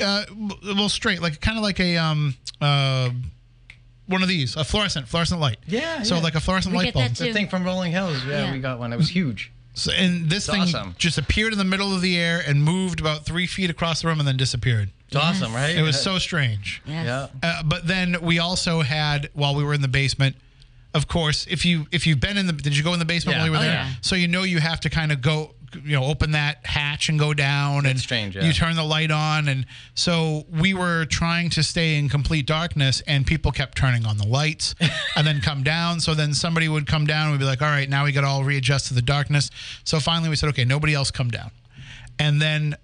uh, 0.00 0.24
well 0.76 0.88
straight 0.88 1.20
like 1.20 1.40
kind 1.42 1.58
of 1.58 1.62
like 1.64 1.78
a 1.80 1.96
um 1.98 2.34
uh 2.62 3.10
one 4.06 4.22
of 4.22 4.28
these 4.28 4.56
a 4.56 4.64
fluorescent 4.64 5.08
fluorescent 5.08 5.40
light 5.40 5.58
Yeah, 5.66 6.02
so 6.02 6.16
yeah. 6.16 6.22
like 6.22 6.34
a 6.34 6.40
fluorescent 6.40 6.72
We 6.72 6.78
light 6.78 6.84
get 6.86 6.94
bulb 6.94 7.08
that 7.14 7.24
The 7.24 7.32
thing 7.32 7.48
from 7.48 7.64
Rolling 7.64 7.92
Hills. 7.92 8.24
Yeah, 8.24 8.44
Yeah. 8.46 8.52
we 8.52 8.58
got 8.60 8.78
one. 8.78 8.92
It 8.92 8.96
was 8.96 9.08
huge. 9.10 9.52
So, 9.74 9.92
and 9.92 10.30
this 10.30 10.44
It's 10.48 10.52
thing 10.52 10.62
awesome. 10.62 10.94
just 10.96 11.18
appeared 11.18 11.52
in 11.52 11.58
the 11.58 11.64
middle 11.64 11.94
of 11.94 12.00
the 12.00 12.16
air 12.16 12.42
and 12.46 12.62
moved 12.64 12.98
about 12.98 13.26
three 13.26 13.46
feet 13.46 13.68
across 13.68 14.00
the 14.00 14.08
room 14.08 14.18
and 14.20 14.26
then 14.26 14.36
disappeared. 14.38 14.88
It's 15.08 15.16
awesome, 15.16 15.52
right? 15.54 15.76
It 15.76 15.82
was 15.82 16.00
so 16.00 16.18
strange. 16.18 16.80
Yes. 16.86 17.04
Yeah. 17.06 17.26
Uh, 17.48 17.62
but 17.62 17.86
then 17.86 18.16
we 18.22 18.38
also 18.38 18.80
had 18.80 19.28
while 19.34 19.54
we 19.54 19.62
were 19.62 19.74
in 19.74 19.82
the 19.82 19.88
basement. 19.88 20.36
Of 20.94 21.08
course, 21.08 21.46
if 21.50 21.66
you 21.66 21.86
if 21.92 22.06
you've 22.06 22.20
been 22.20 22.38
in 22.38 22.46
the 22.46 22.54
did 22.54 22.74
you 22.76 22.82
go 22.82 22.94
in 22.94 22.98
the 22.98 23.04
basement 23.04 23.34
Yeah. 23.36 23.40
while 23.42 23.46
you 23.48 23.52
were 23.52 23.58
Oh, 23.58 23.60
there? 23.60 23.72
yeah. 23.72 23.90
So 24.00 24.16
you 24.16 24.28
know 24.28 24.44
you 24.44 24.60
have 24.60 24.80
to 24.80 24.88
kind 24.90 25.12
of 25.12 25.20
go 25.20 25.54
you 25.84 25.98
know 25.98 26.04
open 26.04 26.32
that 26.32 26.64
hatch 26.64 27.08
and 27.08 27.18
go 27.18 27.34
down 27.34 27.86
and 27.86 27.98
strange, 27.98 28.36
yeah. 28.36 28.44
you 28.44 28.52
turn 28.52 28.76
the 28.76 28.84
light 28.84 29.10
on. 29.10 29.48
And 29.48 29.66
so 29.94 30.44
we 30.50 30.74
were 30.74 31.04
trying 31.06 31.50
to 31.50 31.62
stay 31.62 31.98
in 31.98 32.08
complete 32.08 32.46
darkness 32.46 33.02
and 33.06 33.26
people 33.26 33.52
kept 33.52 33.76
turning 33.76 34.06
on 34.06 34.18
the 34.18 34.26
lights 34.26 34.74
and 35.16 35.26
then 35.26 35.40
come 35.40 35.62
down. 35.62 36.00
So 36.00 36.14
then 36.14 36.34
somebody 36.34 36.68
would 36.68 36.86
come 36.86 37.06
down 37.06 37.28
and 37.28 37.32
we'd 37.32 37.38
be 37.38 37.44
like 37.44 37.62
all 37.62 37.68
right 37.68 37.88
now 37.88 38.04
we 38.04 38.12
got 38.12 38.22
to 38.22 38.26
all 38.26 38.44
readjust 38.44 38.88
to 38.88 38.94
the 38.94 39.02
darkness. 39.02 39.50
So 39.84 40.00
finally 40.00 40.28
we 40.28 40.36
said 40.36 40.48
okay 40.50 40.64
nobody 40.64 40.94
else 40.94 41.10
come 41.10 41.30
down. 41.30 41.50
And 42.18 42.40
then 42.40 42.76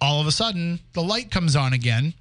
all 0.00 0.20
of 0.20 0.26
a 0.26 0.32
sudden 0.32 0.80
the 0.92 1.02
light 1.02 1.30
comes 1.30 1.56
on 1.56 1.72
again 1.72 2.14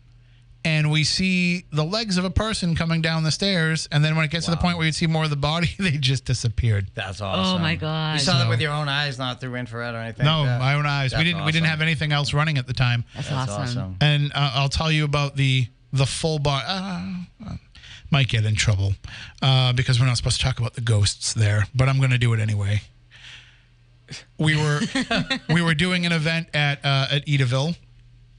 and 0.64 0.92
we 0.92 1.04
see 1.04 1.66
the 1.72 1.84
legs 1.84 2.18
of 2.18 2.26
a 2.26 2.30
person 2.30 2.76
coming 2.76 3.02
down 3.02 3.24
the 3.24 3.32
stairs 3.32 3.88
and 3.92 4.04
then 4.06 4.16
when 4.16 4.26
it 4.26 4.32
gets 4.32 4.46
to 4.46 4.52
the 4.52 4.58
point 4.58 4.78
where 4.78 4.86
you 4.86 4.92
see 4.92 5.08
more 5.08 5.24
of 5.24 5.30
the 5.30 5.36
body 5.36 5.70
they 5.80 5.92
just 5.92 6.26
disappeared 6.26 6.88
That's 6.94 7.20
awesome. 7.22 7.56
Oh 7.56 7.64
my 7.64 7.76
God. 7.76 8.14
You 8.14 8.20
saw 8.20 8.34
So- 8.34 8.38
that 8.40 8.50
with 8.50 8.62
your 8.62 8.72
own 8.72 8.88
eyes, 8.90 9.18
not 9.18 9.40
through 9.42 9.56
infrared 9.56 9.96
or 9.96 9.98
anything. 9.98 10.26
no 10.26 10.40
like 10.42 10.48
that? 10.50 10.60
my 10.60 10.74
own 10.76 10.86
eyes 10.86 11.16
we 11.16 11.24
didn't 11.24 11.46
we 11.46 11.52
didn't 11.52 11.68
have 11.68 11.82
anything 11.82 12.12
else 12.12 12.34
running 12.34 12.58
at 12.58 12.68
the 12.68 12.74
time 12.74 13.04
That's, 13.16 13.30
That's 13.30 13.52
awesome. 13.52 13.62
awesome. 13.64 13.96
and 14.02 14.32
uh, 14.34 14.52
I'll 14.56 14.70
tell 14.70 14.92
you 14.92 15.04
about 15.06 15.36
the 15.36 15.68
the 15.94 16.06
full 16.06 16.40
bar. 16.40 16.62
Uh, 16.66 17.14
uh, 17.46 17.54
might 18.12 18.28
get 18.28 18.46
in 18.46 18.56
trouble 18.56 18.94
uh, 19.42 19.72
because 19.72 19.98
we're 20.00 20.06
not 20.06 20.18
supposed 20.18 20.38
to 20.38 20.44
talk 20.44 20.60
about 20.60 20.74
the 20.74 20.82
ghosts 20.82 21.34
there, 21.34 21.66
but 21.74 21.88
I'm 21.88 21.98
going 21.98 22.10
to 22.12 22.18
do 22.18 22.34
it 22.34 22.42
anyway. 22.42 22.82
We 24.38 24.58
were 24.58 24.82
we 25.54 25.62
were 25.62 25.74
doing 25.74 26.06
an 26.06 26.12
event 26.12 26.50
at 26.54 26.80
uh, 26.84 27.08
at 27.12 27.26
Edaville, 27.26 27.76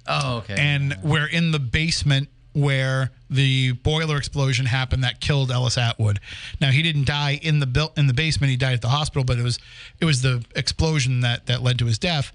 Oh, 0.07 0.39
okay. 0.39 0.57
and 0.59 0.97
we're 1.03 1.27
in 1.27 1.53
the 1.53 1.59
basement 1.59 2.29
where 2.55 3.11
the 3.31 3.73
boiler 3.73 4.19
explosion 4.19 4.67
happened 4.67 5.05
that 5.05 5.21
killed 5.21 5.51
Ellis 5.51 5.79
Atwood. 5.79 6.21
Now 6.61 6.71
he 6.71 6.83
didn't 6.83 7.07
die 7.07 7.39
in 7.43 7.61
the 7.61 7.67
built 7.67 7.97
in 7.97 8.07
the 8.07 8.15
basement; 8.15 8.51
he 8.51 8.57
died 8.57 8.75
at 8.75 8.83
the 8.83 8.89
hospital. 8.89 9.25
But 9.25 9.39
it 9.39 9.43
was 9.43 9.59
it 10.01 10.05
was 10.05 10.23
the 10.23 10.45
explosion 10.55 11.21
that 11.21 11.47
that 11.47 11.63
led 11.63 11.79
to 11.79 11.87
his 11.87 11.99
death. 11.99 12.33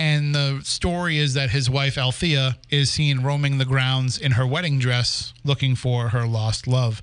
And 0.00 0.32
the 0.32 0.60
story 0.62 1.18
is 1.18 1.34
that 1.34 1.50
his 1.50 1.68
wife 1.68 1.98
Althea 1.98 2.56
is 2.70 2.88
seen 2.88 3.20
roaming 3.20 3.58
the 3.58 3.64
grounds 3.64 4.16
in 4.16 4.32
her 4.32 4.46
wedding 4.46 4.78
dress, 4.78 5.34
looking 5.44 5.74
for 5.74 6.10
her 6.10 6.24
lost 6.24 6.68
love. 6.68 7.02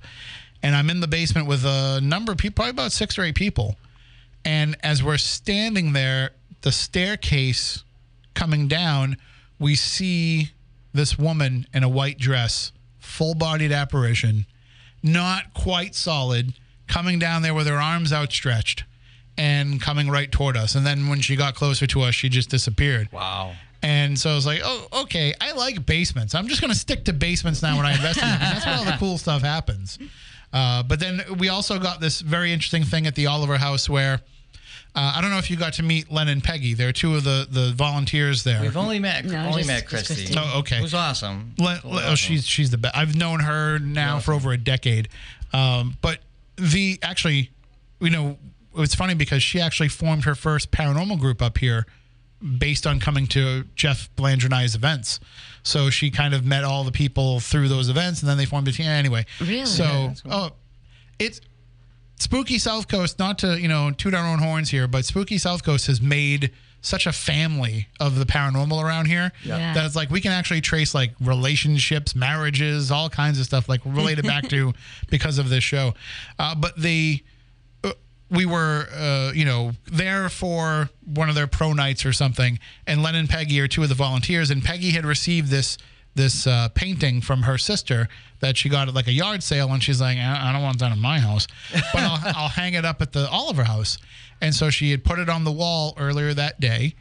And 0.63 0.75
I'm 0.75 0.89
in 0.89 1.01
the 1.01 1.07
basement 1.07 1.45
with 1.45 1.65
a 1.65 1.99
number 2.01 2.31
of 2.31 2.37
people, 2.37 2.55
probably 2.55 2.71
about 2.71 2.93
six 2.93 3.19
or 3.19 3.23
eight 3.23 3.35
people. 3.35 3.75
And 4.45 4.77
as 4.81 5.03
we're 5.03 5.17
standing 5.17 5.91
there, 5.91 6.31
the 6.61 6.71
staircase 6.71 7.83
coming 8.33 8.69
down, 8.69 9.17
we 9.59 9.75
see 9.75 10.51
this 10.93 11.17
woman 11.17 11.67
in 11.73 11.83
a 11.83 11.89
white 11.89 12.17
dress, 12.17 12.71
full 12.99 13.35
bodied 13.35 13.71
apparition, 13.71 14.45
not 15.03 15.53
quite 15.53 15.95
solid, 15.95 16.53
coming 16.87 17.19
down 17.19 17.41
there 17.41 17.53
with 17.53 17.67
her 17.67 17.77
arms 17.77 18.13
outstretched 18.13 18.83
and 19.37 19.81
coming 19.81 20.09
right 20.09 20.31
toward 20.31 20.55
us. 20.55 20.75
And 20.75 20.85
then 20.85 21.07
when 21.07 21.19
she 21.21 21.35
got 21.35 21.55
closer 21.55 21.85
to 21.87 22.01
us, 22.01 22.15
she 22.15 22.29
just 22.29 22.49
disappeared. 22.49 23.09
wow. 23.11 23.53
And 23.81 24.17
so 24.17 24.31
I 24.31 24.35
was 24.35 24.47
like, 24.47 24.61
oh, 24.63 24.87
okay, 25.03 25.31
I 25.39 25.51
like 25.51 25.85
basements. 25.85 26.33
I'm 26.33 26.47
just 26.47 26.59
going 26.59 26.73
to 26.73 26.79
stick 26.79 27.05
to 27.05 27.13
basements 27.13 27.61
now 27.61 27.77
when 27.77 27.85
I 27.85 27.91
invest 27.91 28.19
in 28.19 28.27
them. 28.27 28.39
That's 28.39 28.65
where 28.65 28.75
all 28.77 28.83
the 28.85 28.95
cool 28.97 29.19
stuff 29.19 29.43
happens. 29.43 29.99
Uh, 30.51 30.81
but 30.81 30.99
then 30.99 31.21
we 31.37 31.49
also 31.49 31.77
got 31.77 32.01
this 32.01 32.21
very 32.21 32.51
interesting 32.51 32.83
thing 32.83 33.05
at 33.05 33.13
the 33.13 33.27
Oliver 33.27 33.57
House 33.57 33.87
where 33.87 34.21
uh, 34.95 35.13
I 35.15 35.21
don't 35.21 35.29
know 35.29 35.37
if 35.37 35.51
you 35.51 35.57
got 35.57 35.73
to 35.73 35.83
meet 35.83 36.11
Len 36.11 36.27
and 36.29 36.43
Peggy. 36.43 36.73
They're 36.73 36.93
two 36.93 37.15
of 37.15 37.23
the, 37.23 37.45
the 37.49 37.73
volunteers 37.75 38.43
there. 38.43 38.61
We've 38.61 38.77
only 38.77 38.99
met 38.99 39.25
No, 39.25 39.37
only 39.47 39.63
just- 39.63 39.67
met 39.67 39.87
Christy. 39.87 40.15
Christy. 40.15 40.35
Oh, 40.37 40.59
okay. 40.59 40.79
Who's 40.79 40.93
awesome. 40.93 41.53
Len, 41.59 41.77
Totally 41.77 41.93
oh, 42.01 42.05
awesome. 42.05 42.15
she's 42.15 42.47
she's 42.47 42.69
the 42.71 42.77
best. 42.77 42.95
I've 42.95 43.15
known 43.15 43.41
her 43.41 43.77
now 43.79 44.19
for 44.19 44.33
over 44.33 44.51
a 44.53 44.57
decade. 44.57 45.09
Um, 45.53 45.97
but 46.01 46.19
the 46.57 46.97
actually, 47.03 47.51
you 47.99 48.09
know, 48.09 48.37
it 48.73 48.79
was 48.79 48.95
funny 48.95 49.13
because 49.15 49.43
she 49.43 49.59
actually 49.59 49.89
formed 49.89 50.23
her 50.25 50.35
first 50.35 50.71
paranormal 50.71 51.19
group 51.19 51.41
up 51.41 51.57
here 51.57 51.85
based 52.57 52.85
on 52.85 52.99
coming 52.99 53.25
to 53.27 53.63
Jeff 53.75 54.09
Belanger 54.15 54.47
and 54.47 54.53
I's 54.53 54.75
events. 54.75 55.19
So 55.63 55.89
she 55.89 56.11
kind 56.11 56.33
of 56.33 56.45
met 56.45 56.63
all 56.63 56.83
the 56.83 56.91
people 56.91 57.39
through 57.39 57.69
those 57.69 57.89
events, 57.89 58.21
and 58.21 58.29
then 58.29 58.37
they 58.37 58.45
formed 58.45 58.67
a 58.67 58.71
team. 58.71 58.85
Anyway, 58.85 59.25
Really? 59.39 59.65
So, 59.65 59.83
Yeah, 59.83 60.13
cool. 60.23 60.33
oh, 60.33 60.49
it's 61.17 61.41
spooky 62.17 62.57
South 62.59 62.87
Coast. 62.87 63.19
Not 63.19 63.39
to 63.39 63.59
you 63.59 63.67
know 63.67 63.91
toot 63.91 64.13
our 64.13 64.25
own 64.27 64.39
horns 64.39 64.69
here, 64.69 64.87
but 64.87 65.05
spooky 65.05 65.37
South 65.37 65.63
Coast 65.63 65.87
has 65.87 66.01
made 66.01 66.51
such 66.81 67.07
a 67.07 67.11
family 67.11 67.87
of 67.99 68.19
the 68.19 68.25
paranormal 68.25 68.79
around 68.83 69.07
here 69.07 69.31
Yeah. 69.43 69.73
that 69.73 69.85
it's 69.87 69.95
like 69.95 70.11
we 70.11 70.21
can 70.21 70.31
actually 70.31 70.61
trace 70.61 70.93
like 70.93 71.13
relationships, 71.19 72.15
marriages, 72.15 72.91
all 72.91 73.09
kinds 73.09 73.39
of 73.39 73.45
stuff 73.45 73.67
like 73.67 73.81
related 73.85 74.23
back 74.27 74.47
to 74.49 74.71
because 75.09 75.39
of 75.39 75.49
this 75.49 75.63
show. 75.63 75.95
Uh, 76.37 76.53
but 76.53 76.79
the 76.79 77.23
uh, 77.83 77.93
we 78.29 78.45
were, 78.45 78.87
uh, 78.95 79.31
you 79.33 79.45
know, 79.45 79.71
there 79.91 80.29
for 80.29 80.89
one 81.05 81.27
of 81.27 81.33
their 81.33 81.47
pro 81.47 81.73
nights 81.73 82.05
or 82.05 82.13
something, 82.13 82.59
and 82.85 83.01
Len 83.01 83.15
and 83.15 83.27
Peggy 83.27 83.59
are 83.61 83.67
two 83.67 83.81
of 83.81 83.89
the 83.89 83.95
volunteers, 83.95 84.51
and 84.51 84.63
Peggy 84.63 84.91
had 84.91 85.05
received 85.07 85.49
this 85.49 85.79
this 86.15 86.47
uh, 86.47 86.69
painting 86.69 87.21
from 87.21 87.43
her 87.43 87.57
sister 87.57 88.07
that 88.39 88.57
she 88.57 88.69
got 88.69 88.87
at 88.87 88.93
like 88.93 89.07
a 89.07 89.11
yard 89.13 89.43
sale, 89.43 89.71
and 89.71 89.83
she's 89.83 90.01
like, 90.01 90.17
I, 90.17 90.49
I 90.49 90.53
don't 90.53 90.63
want 90.63 90.79
that 90.79 90.91
in 90.91 90.99
my 90.99 91.19
house, 91.19 91.47
but 91.71 92.01
I'll, 92.01 92.19
I'll 92.35 92.49
hang 92.49 92.73
it 92.73 92.85
up 92.85 93.01
at 93.01 93.11
the 93.11 93.29
Oliver 93.29 93.65
House, 93.65 93.97
and 94.41 94.55
so 94.55 94.69
she 94.69 94.91
had 94.91 95.03
put 95.03 95.19
it 95.19 95.29
on 95.29 95.43
the 95.43 95.51
wall 95.51 95.93
earlier 95.97 96.33
that 96.33 96.59
day, 96.59 96.95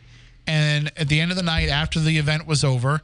and 0.46 0.92
at 0.96 1.08
the 1.08 1.20
end 1.20 1.30
of 1.30 1.36
the 1.36 1.42
night, 1.42 1.68
after 1.68 2.00
the 2.00 2.18
event 2.18 2.46
was 2.46 2.64
over, 2.64 3.00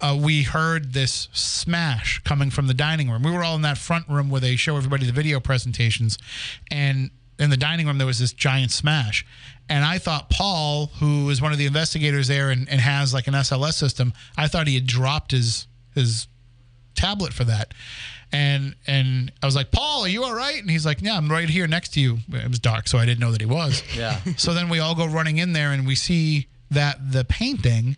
uh, 0.00 0.18
we 0.20 0.42
heard 0.42 0.94
this 0.94 1.28
smash 1.32 2.18
coming 2.24 2.50
from 2.50 2.66
the 2.66 2.74
dining 2.74 3.08
room. 3.08 3.22
We 3.22 3.30
were 3.30 3.44
all 3.44 3.54
in 3.54 3.62
that 3.62 3.78
front 3.78 4.08
room 4.08 4.30
where 4.30 4.40
they 4.40 4.56
show 4.56 4.76
everybody 4.76 5.06
the 5.06 5.12
video 5.12 5.38
presentations, 5.38 6.18
and 6.70 7.10
in 7.38 7.50
the 7.50 7.56
dining 7.56 7.86
room 7.86 7.98
there 7.98 8.06
was 8.06 8.18
this 8.18 8.32
giant 8.32 8.72
smash. 8.72 9.24
And 9.68 9.84
I 9.84 9.98
thought 9.98 10.28
Paul, 10.28 10.86
who 10.98 11.30
is 11.30 11.40
one 11.40 11.52
of 11.52 11.58
the 11.58 11.66
investigators 11.66 12.28
there 12.28 12.50
and, 12.50 12.68
and 12.68 12.80
has 12.80 13.14
like 13.14 13.26
an 13.26 13.34
SLS 13.34 13.74
system, 13.74 14.12
I 14.36 14.48
thought 14.48 14.66
he 14.66 14.74
had 14.74 14.86
dropped 14.86 15.30
his 15.30 15.66
his 15.94 16.26
tablet 16.94 17.32
for 17.32 17.44
that. 17.44 17.72
And 18.32 18.74
and 18.86 19.32
I 19.42 19.46
was 19.46 19.54
like, 19.56 19.70
Paul, 19.70 20.04
are 20.04 20.08
you 20.08 20.24
all 20.24 20.34
right? 20.34 20.58
And 20.60 20.70
he's 20.70 20.86
like, 20.86 21.00
Yeah, 21.02 21.16
I'm 21.16 21.30
right 21.30 21.48
here 21.48 21.66
next 21.66 21.90
to 21.94 22.00
you. 22.00 22.18
It 22.32 22.48
was 22.48 22.58
dark, 22.58 22.88
so 22.88 22.98
I 22.98 23.06
didn't 23.06 23.20
know 23.20 23.32
that 23.32 23.40
he 23.40 23.46
was. 23.46 23.82
Yeah. 23.96 24.20
So 24.36 24.54
then 24.54 24.68
we 24.68 24.78
all 24.78 24.94
go 24.94 25.06
running 25.06 25.38
in 25.38 25.52
there 25.52 25.70
and 25.72 25.86
we 25.86 25.94
see 25.94 26.48
that 26.70 27.12
the 27.12 27.24
painting 27.24 27.96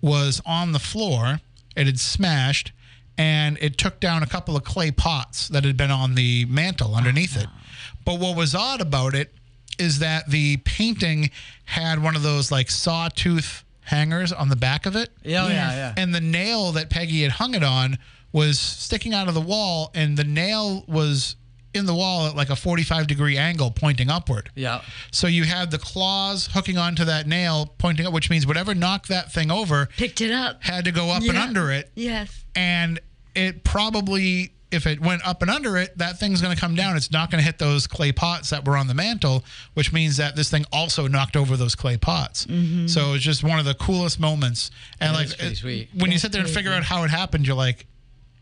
was 0.00 0.40
on 0.46 0.72
the 0.72 0.78
floor. 0.78 1.40
It 1.76 1.86
had 1.86 2.00
smashed 2.00 2.72
and 3.18 3.58
it 3.60 3.76
took 3.78 4.00
down 4.00 4.22
a 4.22 4.26
couple 4.26 4.56
of 4.56 4.64
clay 4.64 4.90
pots 4.90 5.48
that 5.48 5.64
had 5.64 5.76
been 5.76 5.90
on 5.90 6.14
the 6.14 6.46
mantle 6.46 6.94
underneath 6.94 7.36
it. 7.36 7.46
Ah. 7.48 7.62
But 8.04 8.18
what 8.18 8.36
was 8.36 8.54
odd 8.54 8.80
about 8.80 9.14
it 9.14 9.34
is 9.78 9.98
that 10.00 10.28
the 10.30 10.58
painting 10.58 11.30
had 11.64 12.02
one 12.02 12.16
of 12.16 12.22
those 12.22 12.50
like 12.52 12.70
sawtooth 12.70 13.64
hangers 13.82 14.32
on 14.32 14.48
the 14.48 14.56
back 14.56 14.86
of 14.86 14.96
it. 14.96 15.10
Yeah, 15.22 15.44
oh, 15.44 15.48
Yes. 15.48 15.54
yeah, 15.54 15.72
yeah. 15.76 15.94
And 15.96 16.14
the 16.14 16.20
nail 16.20 16.72
that 16.72 16.90
Peggy 16.90 17.22
had 17.22 17.32
hung 17.32 17.54
it 17.54 17.62
on 17.62 17.98
was 18.32 18.58
sticking 18.58 19.14
out 19.14 19.28
of 19.28 19.34
the 19.34 19.40
wall, 19.40 19.90
and 19.94 20.16
the 20.16 20.24
nail 20.24 20.84
was 20.88 21.36
in 21.72 21.86
the 21.86 21.94
wall 21.94 22.26
at 22.26 22.34
like 22.34 22.48
a 22.50 22.56
45 22.56 23.06
degree 23.06 23.36
angle 23.36 23.70
pointing 23.70 24.08
upward. 24.10 24.50
Yeah. 24.54 24.80
So 25.10 25.26
you 25.26 25.44
had 25.44 25.70
the 25.70 25.78
claws 25.78 26.48
hooking 26.52 26.78
onto 26.78 27.04
that 27.04 27.26
nail 27.26 27.74
pointing 27.78 28.06
up, 28.06 28.12
which 28.14 28.30
means 28.30 28.46
whatever 28.46 28.74
knocked 28.74 29.08
that 29.08 29.30
thing 29.30 29.50
over 29.50 29.86
Picked 29.98 30.20
it 30.22 30.32
up. 30.32 30.62
had 30.64 30.86
to 30.86 30.92
go 30.92 31.10
up 31.10 31.22
and 31.22 31.36
under 31.36 31.70
it. 31.70 31.90
Yes. 31.94 32.44
And 32.54 32.98
it 33.34 33.62
probably, 33.62 34.54
if 34.72 34.86
it 34.86 35.00
went 35.00 35.24
up 35.26 35.42
and 35.42 35.50
under 35.50 35.76
it, 35.76 35.96
that 35.98 36.18
thing's 36.18 36.42
going 36.42 36.54
to 36.54 36.60
come 36.60 36.74
down. 36.74 36.96
It's 36.96 37.10
not 37.12 37.30
going 37.30 37.38
to 37.40 37.44
hit 37.44 37.58
those 37.58 37.86
clay 37.86 38.10
pots 38.12 38.50
that 38.50 38.64
were 38.66 38.76
on 38.76 38.88
the 38.88 38.94
mantle, 38.94 39.44
which 39.74 39.92
means 39.92 40.16
that 40.16 40.34
this 40.36 40.50
thing 40.50 40.64
also 40.72 41.06
knocked 41.06 41.36
over 41.36 41.56
those 41.56 41.74
clay 41.76 41.96
pots. 41.96 42.46
So 42.86 43.14
it's 43.14 43.22
just 43.24 43.44
one 43.44 43.58
of 43.60 43.64
the 43.64 43.74
coolest 43.74 44.18
moments. 44.18 44.70
And 45.00 45.14
That 45.14 45.18
like 45.30 45.40
it- 45.40 45.56
sweet. 45.56 45.88
when 45.94 46.10
you 46.10 46.18
sit 46.18 46.32
there 46.32 46.40
and 46.40 46.50
figure 46.50 46.70
crazy. 46.72 46.78
out 46.78 46.84
how 46.84 47.04
it 47.04 47.10
happened, 47.10 47.46
you're 47.46 47.54
like, 47.56 47.86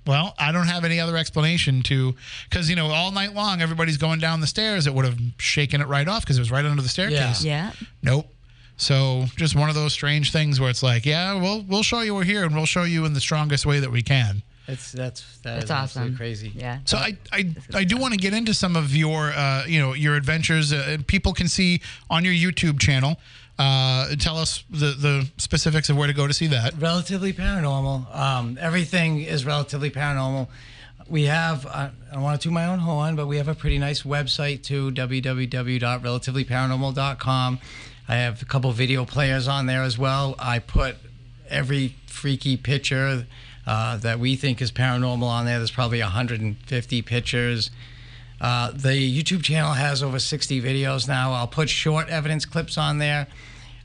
well, 0.06 0.34
I 0.38 0.52
don't 0.52 0.66
have 0.66 0.84
any 0.84 1.00
other 1.00 1.16
explanation 1.16 1.82
to, 1.84 2.14
because 2.48 2.68
you 2.70 2.76
know, 2.76 2.86
all 2.88 3.10
night 3.10 3.34
long 3.34 3.62
everybody's 3.62 3.96
going 3.96 4.18
down 4.20 4.40
the 4.40 4.46
stairs. 4.46 4.86
It 4.86 4.94
would 4.94 5.04
have 5.04 5.18
shaken 5.38 5.80
it 5.80 5.88
right 5.88 6.06
off 6.08 6.22
because 6.22 6.36
it 6.36 6.40
was 6.40 6.50
right 6.50 6.64
under 6.64 6.82
the 6.82 6.88
staircase. 6.90 7.42
Yeah. 7.44 7.72
Nope. 8.02 8.28
So 8.76 9.26
just 9.36 9.54
one 9.54 9.68
of 9.68 9.74
those 9.74 9.92
strange 9.92 10.32
things 10.32 10.58
where 10.60 10.68
it's 10.68 10.82
like, 10.82 11.06
yeah, 11.06 11.34
we'll 11.40 11.62
we'll 11.62 11.82
show 11.84 12.00
you 12.00 12.14
we're 12.14 12.24
here 12.24 12.44
and 12.44 12.54
we'll 12.54 12.66
show 12.66 12.82
you 12.82 13.04
in 13.04 13.12
the 13.14 13.20
strongest 13.20 13.64
way 13.66 13.78
that 13.80 13.90
we 13.92 14.02
can. 14.02 14.42
It's 14.66 14.92
that's 14.92 15.38
that 15.38 15.54
That's 15.54 15.64
is 15.64 15.70
absolutely 15.70 16.12
awesome. 16.12 16.16
crazy. 16.16 16.52
Yeah. 16.54 16.78
So 16.84 16.96
I 16.96 17.16
I, 17.32 17.54
I 17.74 17.84
do 17.84 17.98
want 17.98 18.14
to 18.14 18.18
get 18.18 18.32
into 18.32 18.54
some 18.54 18.76
of 18.76 18.96
your 18.96 19.32
uh, 19.32 19.66
you 19.66 19.78
know 19.78 19.92
your 19.92 20.16
adventures. 20.16 20.72
Uh, 20.72 20.96
people 21.06 21.34
can 21.34 21.48
see 21.48 21.82
on 22.08 22.24
your 22.24 22.32
YouTube 22.32 22.80
channel. 22.80 23.18
Uh, 23.58 24.14
tell 24.16 24.38
us 24.38 24.64
the 24.70 24.92
the 24.92 25.28
specifics 25.36 25.90
of 25.90 25.96
where 25.96 26.06
to 26.06 26.14
go 26.14 26.26
to 26.26 26.32
see 26.32 26.46
that. 26.48 26.74
Relatively 26.80 27.32
paranormal. 27.32 28.14
Um, 28.16 28.56
everything 28.60 29.20
is 29.20 29.44
relatively 29.44 29.90
paranormal. 29.90 30.48
We 31.06 31.24
have, 31.24 31.66
uh, 31.66 31.90
I 32.10 32.14
don't 32.14 32.22
want 32.22 32.40
to 32.40 32.44
toot 32.44 32.54
my 32.54 32.64
own 32.64 32.78
horn, 32.78 33.14
but 33.14 33.26
we 33.26 33.36
have 33.36 33.46
a 33.46 33.54
pretty 33.54 33.76
nice 33.76 34.04
website 34.04 34.62
too, 34.62 34.90
www.relativelyparanormal.com. 34.92 37.58
I 38.08 38.16
have 38.16 38.42
a 38.42 38.44
couple 38.44 38.70
video 38.72 39.04
players 39.04 39.48
on 39.48 39.66
there 39.66 39.82
as 39.82 39.98
well. 39.98 40.34
I 40.38 40.58
put 40.58 40.96
every 41.48 41.94
freaky 42.06 42.56
picture 42.56 43.26
uh, 43.66 43.96
that 43.98 44.18
we 44.18 44.36
think 44.36 44.60
is 44.60 44.70
paranormal 44.72 45.22
on 45.22 45.46
there. 45.46 45.58
There's 45.58 45.70
probably 45.70 46.00
150 46.00 47.02
pictures. 47.02 47.70
Uh, 48.40 48.70
the 48.72 49.22
YouTube 49.22 49.42
channel 49.42 49.72
has 49.72 50.02
over 50.02 50.18
60 50.18 50.60
videos 50.60 51.08
now. 51.08 51.32
I'll 51.32 51.46
put 51.46 51.70
short 51.70 52.08
evidence 52.08 52.44
clips 52.44 52.76
on 52.76 52.98
there. 52.98 53.26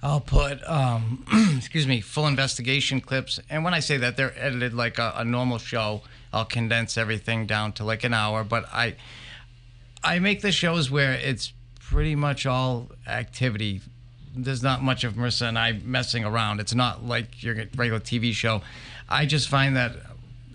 I'll 0.01 0.21
put, 0.21 0.61
um, 0.67 1.25
excuse 1.57 1.87
me, 1.87 2.01
full 2.01 2.27
investigation 2.27 3.01
clips. 3.01 3.39
And 3.49 3.63
when 3.63 3.73
I 3.73 3.79
say 3.79 3.97
that, 3.97 4.17
they're 4.17 4.33
edited 4.37 4.73
like 4.73 4.97
a, 4.97 5.13
a 5.17 5.25
normal 5.25 5.57
show. 5.57 6.01
I'll 6.31 6.45
condense 6.45 6.97
everything 6.97 7.45
down 7.45 7.73
to 7.73 7.83
like 7.83 8.03
an 8.03 8.13
hour. 8.13 8.43
But 8.43 8.65
I, 8.73 8.95
I 10.03 10.19
make 10.19 10.41
the 10.41 10.51
shows 10.51 10.89
where 10.89 11.13
it's 11.13 11.51
pretty 11.79 12.15
much 12.15 12.45
all 12.45 12.91
activity. 13.07 13.81
There's 14.35 14.63
not 14.63 14.81
much 14.81 15.03
of 15.03 15.13
Marissa 15.13 15.49
and 15.49 15.59
I 15.59 15.73
messing 15.83 16.23
around. 16.23 16.59
It's 16.59 16.75
not 16.75 17.03
like 17.05 17.43
your 17.43 17.55
regular 17.75 17.99
TV 17.99 18.31
show. 18.31 18.61
I 19.09 19.25
just 19.25 19.49
find 19.49 19.75
that 19.75 19.93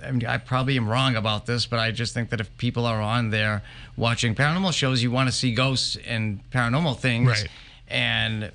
I, 0.03 0.11
mean, 0.11 0.27
I 0.27 0.39
probably 0.39 0.77
am 0.77 0.89
wrong 0.89 1.17
about 1.17 1.47
this, 1.47 1.67
but 1.67 1.79
I 1.79 1.91
just 1.91 2.15
think 2.15 2.31
that 2.31 2.41
if 2.41 2.55
people 2.57 2.87
are 2.87 3.01
on 3.01 3.31
there 3.31 3.63
watching 3.97 4.35
paranormal 4.35 4.73
shows, 4.73 5.03
you 5.03 5.11
want 5.11 5.29
to 5.29 5.35
see 5.35 5.55
ghosts 5.55 5.97
and 6.07 6.41
paranormal 6.51 6.99
things. 6.99 7.29
Right. 7.29 7.49
And 7.89 8.53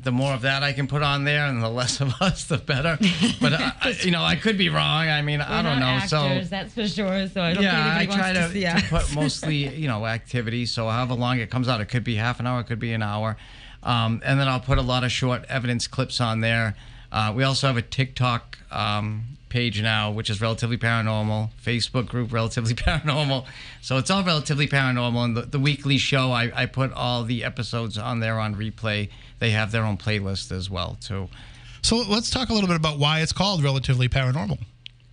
the 0.00 0.12
more 0.12 0.32
of 0.32 0.42
that 0.42 0.62
I 0.62 0.72
can 0.72 0.86
put 0.86 1.02
on 1.02 1.24
there, 1.24 1.46
and 1.46 1.62
the 1.62 1.68
less 1.80 2.00
of 2.00 2.20
us, 2.20 2.44
the 2.44 2.58
better. 2.58 2.98
But 3.40 3.54
I, 3.54 3.72
I- 3.80 3.96
you 4.02 4.10
know, 4.10 4.22
I 4.22 4.36
could 4.36 4.58
be 4.58 4.68
wrong. 4.68 5.08
I 5.08 5.22
mean, 5.22 5.40
I 5.40 5.58
We're 5.58 5.70
don't 5.70 5.80
know. 5.80 5.98
not 5.98 6.08
so 6.08 6.40
that's 6.48 6.74
for 6.74 6.86
sure. 6.86 7.28
So 7.28 7.40
I 7.42 7.54
don't 7.54 7.62
yeah, 7.62 7.94
I 7.96 7.98
think 8.06 8.12
anybody 8.12 8.16
try 8.16 8.32
wants 8.32 8.52
to, 8.54 8.60
to, 8.60 8.80
see 8.80 8.82
to 8.82 8.88
put 8.88 9.14
mostly, 9.20 9.68
you 9.76 9.88
know, 9.88 10.06
activity. 10.06 10.66
So 10.66 10.88
however 10.88 11.14
long 11.14 11.38
it 11.38 11.50
comes 11.50 11.68
out, 11.68 11.80
it 11.80 11.86
could 11.86 12.04
be 12.04 12.16
half 12.16 12.40
an 12.40 12.46
hour, 12.46 12.60
it 12.60 12.64
could 12.66 12.78
be 12.80 12.92
an 12.92 13.02
hour, 13.02 13.36
um, 13.82 14.20
and 14.24 14.38
then 14.38 14.48
I'll 14.48 14.60
put 14.60 14.78
a 14.78 14.82
lot 14.82 15.04
of 15.04 15.12
short 15.12 15.44
evidence 15.48 15.86
clips 15.86 16.20
on 16.20 16.40
there. 16.40 16.76
Uh, 17.10 17.32
we 17.34 17.42
also 17.42 17.66
have 17.68 17.76
a 17.76 17.82
TikTok 17.82 18.58
um, 18.70 19.24
page 19.48 19.82
now, 19.82 20.10
which 20.10 20.30
is 20.30 20.40
relatively 20.40 20.76
paranormal. 20.76 21.50
Facebook 21.64 22.06
group, 22.06 22.32
relatively 22.32 22.74
paranormal. 22.86 23.46
So 23.80 23.96
it's 23.96 24.10
all 24.10 24.24
relatively 24.24 24.68
paranormal. 24.68 25.24
And 25.24 25.36
the, 25.36 25.42
the 25.42 25.58
weekly 25.58 25.98
show, 25.98 26.32
I, 26.32 26.50
I 26.54 26.66
put 26.66 26.92
all 26.92 27.24
the 27.24 27.44
episodes 27.44 27.98
on 27.98 28.20
there 28.20 28.38
on 28.38 28.54
replay. 28.54 29.10
They 29.38 29.50
have 29.50 29.72
their 29.72 29.84
own 29.84 29.96
playlist 29.96 30.52
as 30.52 30.68
well 30.68 30.96
too. 31.00 31.28
So 31.82 31.96
let's 31.96 32.30
talk 32.30 32.48
a 32.48 32.52
little 32.52 32.68
bit 32.68 32.76
about 32.76 32.98
why 32.98 33.20
it's 33.20 33.32
called 33.32 33.62
relatively 33.62 34.08
paranormal. 34.08 34.58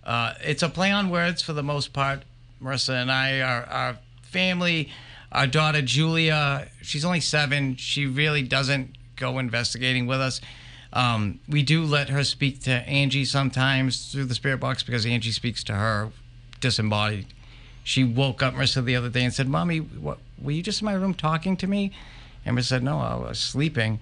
Uh, 0.04 0.34
it's 0.42 0.62
a 0.62 0.68
play 0.68 0.90
on 0.92 1.10
words 1.10 1.42
for 1.42 1.52
the 1.52 1.62
most 1.62 1.92
part. 1.92 2.22
Marissa 2.62 3.00
and 3.00 3.10
I, 3.10 3.40
our, 3.40 3.64
our 3.64 3.98
family, 4.22 4.90
our 5.32 5.46
daughter 5.46 5.82
Julia, 5.82 6.68
she's 6.82 7.04
only 7.04 7.20
seven. 7.20 7.76
She 7.76 8.06
really 8.06 8.42
doesn't 8.42 8.96
go 9.16 9.38
investigating 9.38 10.06
with 10.06 10.20
us. 10.20 10.40
Um, 10.96 11.40
we 11.46 11.62
do 11.62 11.84
let 11.84 12.08
her 12.08 12.24
speak 12.24 12.62
to 12.62 12.70
Angie 12.70 13.26
sometimes 13.26 14.10
through 14.10 14.24
the 14.24 14.34
spirit 14.34 14.60
box 14.60 14.82
because 14.82 15.04
Angie 15.04 15.30
speaks 15.30 15.62
to 15.64 15.74
her 15.74 16.08
disembodied. 16.62 17.26
She 17.84 18.02
woke 18.02 18.42
up 18.42 18.54
Marissa 18.54 18.82
the 18.82 18.96
other 18.96 19.10
day 19.10 19.22
and 19.22 19.34
said, 19.34 19.46
"Mommy, 19.46 19.76
what, 19.78 20.18
were 20.40 20.52
you 20.52 20.62
just 20.62 20.80
in 20.80 20.86
my 20.86 20.94
room 20.94 21.12
talking 21.12 21.54
to 21.58 21.66
me?" 21.66 21.92
And 22.46 22.56
Marissa 22.56 22.64
said, 22.64 22.82
"No, 22.82 22.98
I 22.98 23.14
was 23.14 23.38
sleeping." 23.38 23.98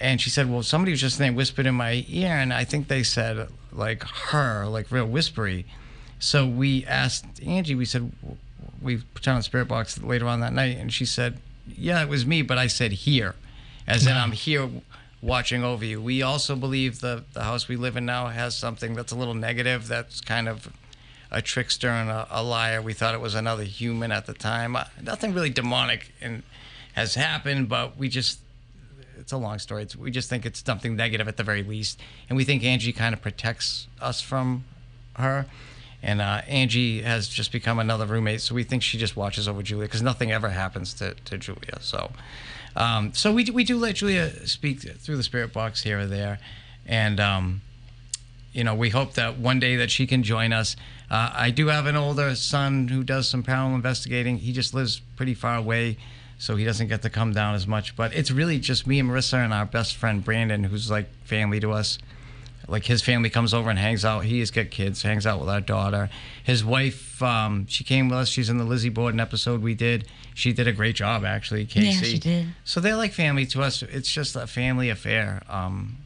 And 0.00 0.22
she 0.22 0.30
said, 0.30 0.50
"Well, 0.50 0.62
somebody 0.62 0.92
was 0.92 1.02
just 1.02 1.18
then 1.18 1.34
whispered 1.34 1.66
in 1.66 1.74
my 1.74 2.06
ear, 2.08 2.32
and 2.32 2.50
I 2.54 2.64
think 2.64 2.88
they 2.88 3.02
said 3.02 3.48
like 3.70 4.02
her, 4.04 4.64
like 4.64 4.90
real 4.90 5.06
whispery." 5.06 5.66
So 6.18 6.46
we 6.46 6.82
asked 6.86 7.26
Angie. 7.44 7.74
We 7.74 7.84
said, 7.84 8.10
we 8.80 9.02
put 9.12 9.28
on 9.28 9.36
the 9.36 9.42
spirit 9.42 9.68
box 9.68 10.02
later 10.02 10.26
on 10.26 10.40
that 10.40 10.54
night, 10.54 10.78
and 10.78 10.90
she 10.90 11.04
said, 11.04 11.40
"Yeah, 11.66 12.02
it 12.02 12.08
was 12.08 12.24
me, 12.24 12.40
but 12.40 12.56
I 12.56 12.68
said 12.68 12.92
here, 12.92 13.34
as 13.86 14.06
in 14.06 14.16
I'm 14.16 14.32
here 14.32 14.70
watching 15.20 15.64
over 15.64 15.84
you." 15.84 16.00
We 16.00 16.22
also 16.22 16.56
believe 16.56 17.00
the 17.00 17.24
the 17.32 17.44
house 17.44 17.68
we 17.68 17.76
live 17.76 17.96
in 17.96 18.06
now 18.06 18.28
has 18.28 18.56
something 18.56 18.94
that's 18.94 19.12
a 19.12 19.16
little 19.16 19.34
negative. 19.34 19.88
That's 19.88 20.20
kind 20.20 20.48
of 20.48 20.68
a 21.30 21.42
trickster 21.42 21.88
and 21.88 22.10
a, 22.10 22.26
a 22.30 22.42
liar. 22.42 22.80
We 22.80 22.94
thought 22.94 23.14
it 23.14 23.20
was 23.20 23.34
another 23.34 23.64
human 23.64 24.12
at 24.12 24.26
the 24.26 24.34
time. 24.34 24.76
Uh, 24.76 24.84
nothing 25.02 25.34
really 25.34 25.50
demonic 25.50 26.12
in, 26.20 26.42
has 26.94 27.14
happened, 27.14 27.68
but 27.68 27.96
we 27.96 28.08
just 28.08 28.40
it's 29.18 29.32
a 29.32 29.36
long 29.36 29.58
story. 29.58 29.82
It's, 29.82 29.96
we 29.96 30.10
just 30.10 30.30
think 30.30 30.46
it's 30.46 30.62
something 30.64 30.96
negative 30.96 31.28
at 31.28 31.36
the 31.36 31.42
very 31.42 31.62
least, 31.62 32.00
and 32.28 32.36
we 32.36 32.44
think 32.44 32.64
Angie 32.64 32.92
kind 32.92 33.14
of 33.14 33.20
protects 33.20 33.86
us 34.00 34.20
from 34.20 34.64
her. 35.16 35.46
And 36.02 36.20
uh, 36.20 36.42
Angie 36.46 37.02
has 37.02 37.28
just 37.28 37.50
become 37.50 37.78
another 37.78 38.06
roommate, 38.06 38.40
so 38.40 38.54
we 38.54 38.62
think 38.62 38.82
she 38.82 38.98
just 38.98 39.16
watches 39.16 39.48
over 39.48 39.62
Julia 39.62 39.86
because 39.86 40.02
nothing 40.02 40.30
ever 40.30 40.50
happens 40.50 40.94
to, 40.94 41.14
to 41.14 41.38
Julia. 41.38 41.78
So, 41.80 42.12
um, 42.76 43.12
so 43.14 43.32
we 43.32 43.44
do, 43.44 43.52
we 43.52 43.64
do 43.64 43.76
let 43.76 43.96
Julia 43.96 44.46
speak 44.46 44.80
through 44.80 45.16
the 45.16 45.24
spirit 45.24 45.52
box 45.52 45.82
here 45.82 46.00
or 46.00 46.06
there, 46.06 46.38
and 46.86 47.18
um, 47.18 47.62
you 48.52 48.62
know 48.62 48.76
we 48.76 48.90
hope 48.90 49.14
that 49.14 49.38
one 49.38 49.58
day 49.58 49.74
that 49.76 49.90
she 49.90 50.06
can 50.06 50.22
join 50.22 50.52
us. 50.52 50.76
Uh, 51.10 51.32
I 51.34 51.50
do 51.50 51.66
have 51.68 51.86
an 51.86 51.96
older 51.96 52.34
son 52.36 52.88
who 52.88 53.02
does 53.02 53.28
some 53.28 53.42
paranormal 53.42 53.74
investigating. 53.74 54.38
He 54.38 54.52
just 54.52 54.74
lives 54.74 55.00
pretty 55.16 55.34
far 55.34 55.56
away, 55.56 55.96
so 56.38 56.54
he 56.54 56.64
doesn't 56.64 56.86
get 56.86 57.02
to 57.02 57.10
come 57.10 57.32
down 57.32 57.56
as 57.56 57.66
much. 57.66 57.96
But 57.96 58.14
it's 58.14 58.30
really 58.30 58.60
just 58.60 58.86
me 58.86 59.00
and 59.00 59.10
Marissa 59.10 59.42
and 59.44 59.52
our 59.52 59.66
best 59.66 59.96
friend 59.96 60.24
Brandon, 60.24 60.62
who's 60.62 60.92
like 60.92 61.08
family 61.24 61.58
to 61.58 61.72
us. 61.72 61.98
Like 62.68 62.84
his 62.84 63.02
family 63.02 63.30
comes 63.30 63.54
over 63.54 63.70
and 63.70 63.78
hangs 63.78 64.04
out. 64.04 64.24
He 64.24 64.40
has 64.40 64.50
got 64.50 64.70
kids, 64.70 65.02
hangs 65.02 65.26
out 65.26 65.40
with 65.40 65.48
our 65.48 65.60
daughter. 65.60 66.10
His 66.44 66.64
wife, 66.64 67.22
um, 67.22 67.66
she 67.66 67.82
came 67.82 68.08
with 68.08 68.18
us. 68.18 68.28
She's 68.28 68.50
in 68.50 68.58
the 68.58 68.64
Lizzie 68.64 68.90
Borden 68.90 69.20
episode 69.20 69.62
we 69.62 69.74
did. 69.74 70.06
She 70.34 70.52
did 70.52 70.68
a 70.68 70.72
great 70.72 70.94
job, 70.94 71.24
actually. 71.24 71.64
Casey. 71.64 71.86
Yeah, 71.86 72.12
she 72.12 72.18
did. 72.18 72.46
So 72.64 72.80
they're 72.80 72.96
like 72.96 73.12
family 73.12 73.46
to 73.46 73.62
us. 73.62 73.82
It's 73.82 74.12
just 74.12 74.36
a 74.36 74.46
family 74.46 74.90
affair. 74.90 75.42
Um, 75.48 75.96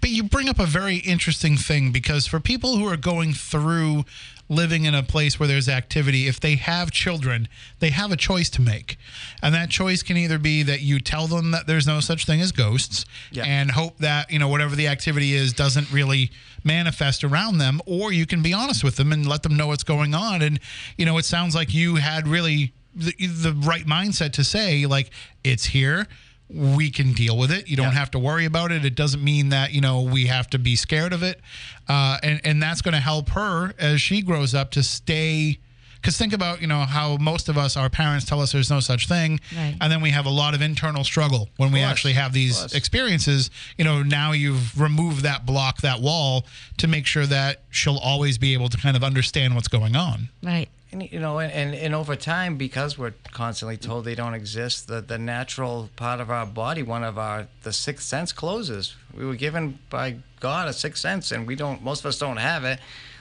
But 0.00 0.10
you 0.10 0.22
bring 0.22 0.48
up 0.48 0.58
a 0.58 0.66
very 0.66 0.96
interesting 0.96 1.56
thing 1.56 1.92
because 1.92 2.26
for 2.26 2.40
people 2.40 2.76
who 2.76 2.86
are 2.86 2.96
going 2.96 3.32
through 3.32 4.04
living 4.50 4.84
in 4.86 4.94
a 4.94 5.02
place 5.02 5.38
where 5.38 5.46
there's 5.46 5.68
activity, 5.68 6.26
if 6.26 6.40
they 6.40 6.54
have 6.54 6.90
children, 6.90 7.46
they 7.80 7.90
have 7.90 8.10
a 8.10 8.16
choice 8.16 8.48
to 8.48 8.62
make. 8.62 8.96
And 9.42 9.54
that 9.54 9.68
choice 9.68 10.02
can 10.02 10.16
either 10.16 10.38
be 10.38 10.62
that 10.62 10.80
you 10.80 11.00
tell 11.00 11.26
them 11.26 11.50
that 11.50 11.66
there's 11.66 11.86
no 11.86 12.00
such 12.00 12.24
thing 12.24 12.40
as 12.40 12.50
ghosts 12.50 13.04
Yeah. 13.30 13.44
and 13.44 13.70
hope 13.72 13.98
that, 13.98 14.30
you 14.30 14.38
know, 14.38 14.48
whatever 14.48 14.74
the 14.74 14.88
activity 14.88 15.34
is 15.34 15.52
doesn't 15.52 15.92
really 15.92 16.30
manifest 16.64 17.24
around 17.24 17.58
them, 17.58 17.80
or 17.84 18.10
you 18.12 18.24
can 18.24 18.40
be 18.40 18.54
honest 18.54 18.82
with 18.82 18.96
them 18.96 19.12
and 19.12 19.28
let 19.28 19.42
them 19.42 19.54
know 19.56 19.66
what's 19.66 19.84
going 19.84 20.14
on. 20.14 20.40
And, 20.40 20.60
you 20.96 21.04
know, 21.04 21.18
it 21.18 21.26
sounds 21.26 21.54
like 21.54 21.74
you 21.74 21.96
had 21.96 22.26
really 22.26 22.72
the, 22.94 23.12
the 23.26 23.52
right 23.52 23.84
mindset 23.84 24.32
to 24.32 24.44
say, 24.44 24.86
like, 24.86 25.10
it's 25.44 25.66
here 25.66 26.08
we 26.50 26.90
can 26.90 27.12
deal 27.12 27.36
with 27.36 27.50
it. 27.50 27.68
You 27.68 27.76
don't 27.76 27.86
Yeah. 27.92 27.98
have 27.98 28.10
to 28.12 28.18
worry 28.18 28.44
about 28.46 28.72
it. 28.72 28.84
It 28.84 28.94
doesn't 28.94 29.22
mean 29.22 29.50
that 29.50 29.72
you 29.72 29.80
know 29.80 30.00
we 30.02 30.26
have 30.26 30.48
to 30.50 30.58
be 30.58 30.76
scared 30.76 31.12
of 31.12 31.22
it, 31.22 31.40
uh, 31.88 32.18
and 32.22 32.40
and 32.44 32.62
that's 32.62 32.80
going 32.82 32.94
to 32.94 33.00
help 33.00 33.30
her 33.30 33.74
as 33.78 34.00
she 34.00 34.22
grows 34.22 34.54
up 34.54 34.70
to 34.72 34.82
stay. 34.82 35.58
Because 36.00 36.16
think 36.16 36.32
about 36.32 36.60
you 36.60 36.68
know 36.68 36.82
how 36.84 37.16
most 37.16 37.48
of 37.48 37.58
us, 37.58 37.76
our 37.76 37.90
parents 37.90 38.24
tell 38.24 38.40
us 38.40 38.52
there's 38.52 38.70
no 38.70 38.78
such 38.78 39.08
thing, 39.08 39.40
Right. 39.54 39.76
and 39.80 39.90
then 39.90 40.00
we 40.00 40.10
have 40.10 40.26
a 40.26 40.30
lot 40.30 40.54
of 40.54 40.62
internal 40.62 41.02
struggle 41.02 41.48
when 41.56 41.72
we 41.72 41.80
actually 41.80 42.12
have 42.12 42.32
these 42.32 42.72
experiences. 42.72 43.50
You 43.76 43.84
know, 43.84 44.02
now 44.04 44.30
you've 44.30 44.80
removed 44.80 45.22
that 45.24 45.44
block, 45.44 45.80
that 45.82 46.00
wall, 46.00 46.46
to 46.76 46.86
make 46.86 47.04
sure 47.06 47.26
that 47.26 47.64
she'll 47.70 47.98
always 47.98 48.38
be 48.38 48.52
able 48.54 48.68
to 48.68 48.76
kind 48.78 48.96
of 48.96 49.02
understand 49.02 49.56
what's 49.56 49.66
going 49.68 49.96
on. 49.96 50.28
Right. 50.40 50.68
And, 50.90 51.02
you 51.12 51.20
know, 51.20 51.38
and, 51.38 51.52
and, 51.52 51.74
and 51.74 51.94
over 51.94 52.16
time, 52.16 52.56
because 52.56 52.96
we're 52.96 53.12
constantly 53.32 53.76
told 53.76 54.06
they 54.06 54.14
don't 54.14 54.32
exist, 54.32 54.88
the, 54.88 55.02
the 55.02 55.18
natural 55.18 55.90
part 55.96 56.18
of 56.18 56.30
our 56.30 56.46
body, 56.46 56.82
one 56.82 57.04
of 57.04 57.18
our, 57.18 57.46
the 57.62 57.74
sixth 57.74 58.06
sense 58.06 58.32
closes. 58.32 58.96
We 59.14 59.26
were 59.26 59.34
given 59.34 59.78
by 59.90 60.16
God 60.40 60.66
a 60.66 60.72
sixth 60.72 61.02
sense, 61.02 61.30
and 61.30 61.46
we 61.46 61.56
don't, 61.56 61.84
most 61.84 62.00
of 62.00 62.06
us 62.06 62.18
don't 62.18 62.38
have 62.38 62.64
it. 62.64 62.80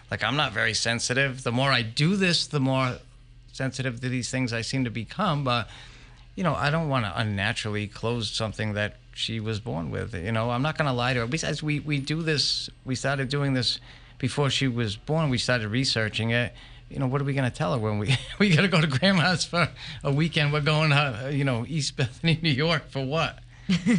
Like, 0.10 0.24
I'm 0.24 0.38
not 0.38 0.54
very 0.54 0.74
sensitive. 0.74 1.44
The 1.44 1.52
more 1.52 1.70
I 1.70 1.82
do 1.82 2.16
this, 2.16 2.48
the 2.48 2.62
more 2.62 3.00
sensitive 3.52 4.00
to 4.00 4.08
these 4.08 4.32
things 4.32 4.54
I 4.54 4.62
seem 4.62 4.86
to 4.86 4.90
become. 4.90 5.44
But, 5.44 5.68
you 6.36 6.44
know, 6.44 6.56
I 6.56 6.70
don't 6.70 6.88
want 6.88 7.06
to 7.06 7.20
unnaturally 7.20 7.88
close 7.88 8.30
something 8.30 8.74
that 8.74 8.96
she 9.14 9.42
was 9.42 9.60
born 9.60 9.92
with. 9.92 10.16
You 10.16 10.32
know, 10.32 10.52
I'm 10.52 10.62
not 10.62 10.78
going 10.78 10.88
to 10.88 10.94
lie 10.94 11.14
to 11.14 11.20
her. 11.22 11.28
Besides, 11.28 11.62
we, 11.62 11.82
we 11.82 12.00
do 12.00 12.22
this, 12.22 12.70
we 12.86 12.96
started 12.96 13.28
doing 13.28 13.54
this 13.54 13.82
before 14.20 14.50
she 14.50 14.70
was 14.70 14.96
born. 14.96 15.30
We 15.30 15.38
started 15.38 15.68
researching 15.68 16.30
it. 16.30 16.54
You 16.90 17.00
know, 17.00 17.08
what 17.08 17.22
are 17.22 17.26
we 17.26 17.34
going 17.34 17.50
to 17.50 17.56
tell 17.56 17.74
her 17.74 17.80
when 17.80 18.00
we 18.00 18.16
we 18.40 18.56
got 18.56 18.62
to 18.62 18.68
go 18.68 18.82
to 18.82 18.88
grandma's 18.88 19.46
for 19.46 19.70
a 20.04 20.12
weekend? 20.12 20.54
We're 20.54 20.62
going, 20.62 20.92
uh, 20.92 21.30
you 21.34 21.44
know, 21.44 21.66
East 21.68 21.98
Bethany, 21.98 22.40
New 22.44 22.50
York 22.50 22.90
for 22.90 23.06
what? 23.06 23.40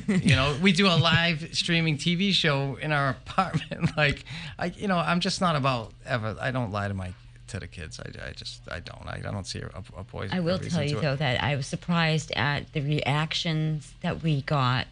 you 0.07 0.35
know, 0.35 0.57
we 0.63 0.73
do 0.73 0.87
a 0.87 0.97
live 0.97 1.51
streaming 1.53 1.99
TV 1.99 2.33
show 2.33 2.79
in 2.81 2.91
our 2.91 3.11
apartment. 3.27 3.97
Like, 3.97 4.25
I, 4.59 4.67
you 4.67 4.89
know, 4.89 4.97
I'm 4.97 5.21
just 5.21 5.41
not 5.41 5.57
about 5.57 5.93
ever. 6.07 6.37
I 6.41 6.51
don't 6.51 6.73
lie 6.73 6.89
to 6.89 6.95
my 6.95 7.13
to 7.49 7.61
the 7.61 7.67
kids. 7.67 8.01
I, 8.01 8.29
I 8.29 8.33
just, 8.33 8.63
I 8.71 8.81
don't. 8.81 9.07
I, 9.07 9.17
I 9.17 9.31
don't 9.31 9.47
see 9.47 9.61
a, 9.61 9.71
a 9.97 10.05
poison. 10.05 10.37
I 10.37 10.41
will 10.41 10.59
tell 10.59 10.83
you 10.83 10.97
to 10.97 11.01
though 11.01 11.17
that 11.17 11.43
I 11.43 11.57
was 11.57 11.67
surprised 11.67 12.33
at 12.33 12.73
the 12.73 12.81
reactions 12.81 13.93
that 14.01 14.23
we 14.23 14.43
got 14.43 14.87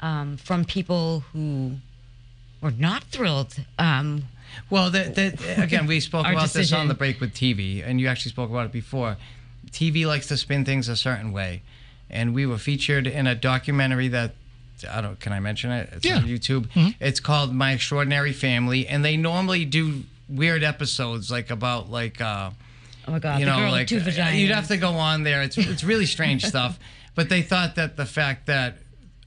um, 0.00 0.36
from 0.36 0.64
people 0.64 1.20
who 1.32 1.76
were 2.60 2.72
not 2.72 3.04
thrilled. 3.04 3.56
Um, 3.78 4.24
Well, 4.70 4.90
that, 4.90 5.14
that 5.14 5.58
again, 5.58 5.86
we 5.86 6.00
spoke 6.00 6.26
Our 6.26 6.32
about 6.32 6.50
this 6.52 6.72
on 6.72 6.88
the 6.88 6.94
break 6.94 7.20
with 7.20 7.32
TV, 7.34 7.82
and 7.86 8.00
you 8.00 8.08
actually 8.08 8.30
spoke 8.30 8.50
about 8.50 8.66
it 8.66 8.72
before. 8.72 9.16
TV 9.70 10.06
likes 10.06 10.26
to 10.28 10.36
spin 10.36 10.64
things 10.64 10.88
a 10.88 10.96
certain 10.96 11.32
way, 11.32 11.62
and 12.10 12.34
we 12.34 12.44
were 12.46 12.58
featured 12.58 13.06
in 13.06 13.26
a 13.26 13.34
documentary 13.34 14.08
that 14.08 14.34
I 14.90 15.00
don't. 15.00 15.18
Can 15.20 15.32
I 15.32 15.40
mention 15.40 15.70
it? 15.70 15.90
It's 15.92 16.04
Yeah. 16.04 16.16
on 16.16 16.24
YouTube. 16.24 16.94
It's 17.00 17.20
called 17.20 17.54
My 17.54 17.72
Extraordinary 17.72 18.32
Family, 18.32 18.86
and 18.86 19.04
they 19.04 19.16
normally 19.16 19.64
do 19.64 20.04
weird 20.28 20.62
episodes 20.62 21.30
like 21.30 21.50
about 21.50 21.90
like. 21.90 22.20
Uh, 22.20 22.50
oh 23.06 23.12
my 23.12 23.18
God, 23.18 23.38
you 23.40 23.46
the 23.46 23.50
know, 23.52 23.58
girl 23.58 23.70
like 23.70 23.90
with 23.90 24.04
two 24.04 24.10
uh, 24.10 24.12
vaginas. 24.12 24.38
you'd 24.38 24.50
have 24.50 24.68
to 24.68 24.76
go 24.76 24.90
on 24.94 25.22
there. 25.22 25.42
It's 25.42 25.56
it's 25.56 25.84
really 25.84 26.06
strange 26.06 26.44
stuff. 26.54 26.78
But 27.14 27.28
they 27.28 27.42
thought 27.42 27.74
that 27.76 27.96
the 27.96 28.06
fact 28.06 28.46
that 28.46 28.78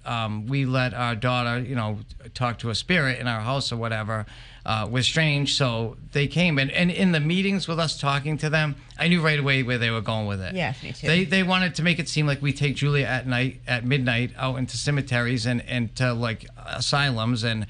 um, 0.05 0.47
we 0.47 0.65
let 0.65 0.93
our 0.93 1.15
daughter, 1.15 1.59
you 1.59 1.75
know, 1.75 1.99
talk 2.33 2.59
to 2.59 2.69
a 2.69 2.75
spirit 2.75 3.19
in 3.19 3.27
our 3.27 3.41
house 3.41 3.71
or 3.71 3.77
whatever, 3.77 4.25
uh, 4.65 4.87
was 4.89 5.05
strange. 5.05 5.55
So 5.55 5.97
they 6.11 6.27
came 6.27 6.57
and, 6.57 6.71
and 6.71 6.89
in 6.89 7.11
the 7.11 7.19
meetings 7.19 7.67
with 7.67 7.79
us 7.79 7.99
talking 7.99 8.37
to 8.39 8.49
them, 8.49 8.75
I 8.97 9.07
knew 9.07 9.21
right 9.21 9.39
away 9.39 9.63
where 9.63 9.77
they 9.77 9.91
were 9.91 10.01
going 10.01 10.27
with 10.27 10.41
it. 10.41 10.55
Yes, 10.55 10.81
me 10.81 10.91
too. 10.91 11.07
They 11.07 11.23
they 11.23 11.43
wanted 11.43 11.75
to 11.75 11.83
make 11.83 11.99
it 11.99 12.09
seem 12.09 12.25
like 12.25 12.41
we 12.41 12.51
take 12.51 12.75
Julia 12.75 13.05
at 13.05 13.27
night 13.27 13.61
at 13.67 13.85
midnight 13.85 14.31
out 14.37 14.57
into 14.57 14.77
cemeteries 14.77 15.45
and 15.45 15.61
and 15.67 15.95
to 15.97 16.13
like 16.13 16.45
asylums 16.65 17.43
and. 17.43 17.67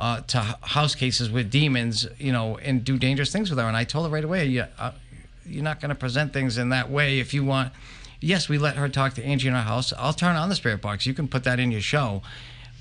Uh, 0.00 0.20
to 0.28 0.38
house 0.62 0.94
cases 0.94 1.28
with 1.28 1.50
demons, 1.50 2.06
you 2.18 2.30
know, 2.30 2.56
and 2.58 2.84
do 2.84 2.96
dangerous 2.96 3.32
things 3.32 3.50
with 3.50 3.58
her. 3.58 3.64
And 3.64 3.76
I 3.76 3.82
told 3.82 4.06
her 4.06 4.12
right 4.14 4.22
away, 4.22 4.46
yeah, 4.46 4.68
uh, 4.78 4.92
you're 5.44 5.64
not 5.64 5.80
going 5.80 5.88
to 5.88 5.96
present 5.96 6.32
things 6.32 6.56
in 6.56 6.68
that 6.68 6.88
way 6.88 7.18
if 7.18 7.34
you 7.34 7.44
want. 7.44 7.72
Yes, 8.20 8.48
we 8.48 8.58
let 8.58 8.76
her 8.76 8.88
talk 8.88 9.14
to 9.14 9.24
Angie 9.24 9.48
in 9.48 9.54
our 9.54 9.64
house. 9.64 9.92
I'll 9.98 10.12
turn 10.12 10.36
on 10.36 10.50
the 10.50 10.54
spirit 10.54 10.82
box. 10.82 11.04
You 11.04 11.14
can 11.14 11.26
put 11.26 11.42
that 11.42 11.58
in 11.58 11.72
your 11.72 11.80
show. 11.80 12.22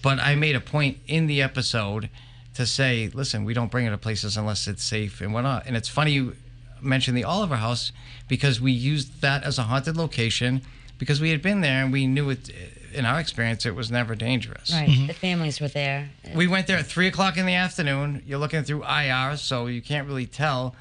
But 0.04 0.20
I 0.20 0.36
made 0.36 0.56
a 0.56 0.60
point 0.60 1.00
in 1.08 1.26
the 1.26 1.42
episode 1.42 2.10
to 2.58 2.66
say, 2.66 3.10
listen, 3.14 3.46
we 3.46 3.54
don't 3.54 3.72
bring 3.72 3.86
her 3.86 3.92
to 3.92 3.98
places 3.98 4.36
unless 4.36 4.68
it's 4.68 4.84
safe 4.84 5.22
and 5.22 5.34
whatnot. 5.34 5.66
And 5.66 5.78
it's 5.78 5.88
funny 5.88 6.12
you 6.12 6.36
mentioned 6.82 7.16
the 7.16 7.24
Oliver 7.24 7.56
House 7.56 7.92
because 8.28 8.60
we 8.60 8.72
used 8.72 9.22
that 9.22 9.44
as 9.44 9.58
a 9.58 9.64
haunted 9.64 9.96
location 9.96 10.62
because 10.98 11.22
we 11.22 11.30
had 11.30 11.42
been 11.42 11.62
there 11.62 11.84
and 11.84 11.94
we 11.94 12.08
knew 12.08 12.30
it. 12.30 12.50
In 12.94 13.06
our 13.06 13.20
experience, 13.20 13.66
it 13.66 13.76
was 13.76 13.92
never 13.92 14.16
dangerous. 14.16 14.72
Right, 14.72 14.90
mm-hmm. 14.90 15.08
the 15.08 15.14
families 15.14 15.60
were 15.60 15.68
there. 15.68 16.10
We 16.34 16.48
went 16.48 16.66
there 16.66 16.78
at 16.78 16.88
three 16.88 17.08
o'clock 17.08 17.38
in 17.38 17.46
the 17.46 17.54
afternoon. 17.54 18.24
You're 18.26 18.40
looking 18.40 18.64
through 18.64 18.86
IR, 18.86 19.38
so 19.38 19.68
you 19.68 19.82
can't 19.82 20.08
really 20.08 20.26
tell. 20.26 20.74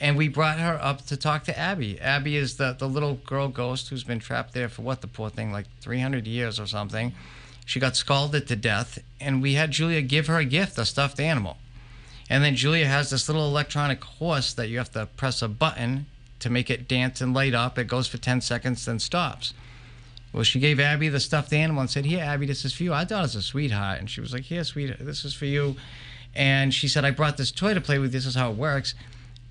And 0.00 0.16
we 0.16 0.26
brought 0.26 0.58
her 0.58 0.80
up 0.82 1.06
to 1.06 1.16
talk 1.16 1.44
to 1.44 1.56
Abby. 1.56 2.00
Abby 2.00 2.36
is 2.36 2.56
the, 2.56 2.74
the 2.76 2.88
little 2.88 3.14
girl 3.14 3.48
ghost 3.48 3.90
who's 3.90 4.02
been 4.02 4.18
trapped 4.18 4.54
there 4.54 4.68
for 4.68 4.82
what 4.82 5.02
the 5.02 5.06
poor 5.06 5.30
thing, 5.30 5.52
like 5.52 5.66
300 5.80 6.26
years 6.26 6.58
or 6.58 6.66
something. 6.66 7.12
She 7.70 7.78
got 7.78 7.94
scalded 7.94 8.48
to 8.48 8.56
death, 8.56 8.98
and 9.20 9.40
we 9.40 9.54
had 9.54 9.70
Julia 9.70 10.02
give 10.02 10.26
her 10.26 10.38
a 10.38 10.44
gift, 10.44 10.76
a 10.76 10.84
stuffed 10.84 11.20
animal. 11.20 11.56
And 12.28 12.42
then 12.42 12.56
Julia 12.56 12.88
has 12.88 13.10
this 13.10 13.28
little 13.28 13.46
electronic 13.46 14.02
horse 14.02 14.52
that 14.54 14.68
you 14.68 14.78
have 14.78 14.90
to 14.90 15.06
press 15.06 15.40
a 15.40 15.46
button 15.46 16.06
to 16.40 16.50
make 16.50 16.68
it 16.68 16.88
dance 16.88 17.20
and 17.20 17.32
light 17.32 17.54
up. 17.54 17.78
It 17.78 17.86
goes 17.86 18.08
for 18.08 18.18
10 18.18 18.40
seconds, 18.40 18.84
then 18.84 18.98
stops. 18.98 19.54
Well, 20.32 20.42
she 20.42 20.58
gave 20.58 20.80
Abby 20.80 21.08
the 21.10 21.20
stuffed 21.20 21.52
animal 21.52 21.82
and 21.82 21.88
said, 21.88 22.06
Here, 22.06 22.24
Abby, 22.24 22.44
this 22.44 22.64
is 22.64 22.74
for 22.74 22.82
you. 22.82 22.92
I 22.92 23.04
thought 23.04 23.20
it 23.20 23.22
was 23.22 23.36
a 23.36 23.42
sweetheart. 23.42 24.00
And 24.00 24.10
she 24.10 24.20
was 24.20 24.32
like, 24.32 24.42
Here, 24.42 24.64
sweetheart, 24.64 25.06
this 25.06 25.24
is 25.24 25.32
for 25.32 25.46
you. 25.46 25.76
And 26.34 26.74
she 26.74 26.88
said, 26.88 27.04
I 27.04 27.12
brought 27.12 27.36
this 27.36 27.52
toy 27.52 27.74
to 27.74 27.80
play 27.80 28.00
with. 28.00 28.10
This 28.10 28.26
is 28.26 28.34
how 28.34 28.50
it 28.50 28.56
works. 28.56 28.96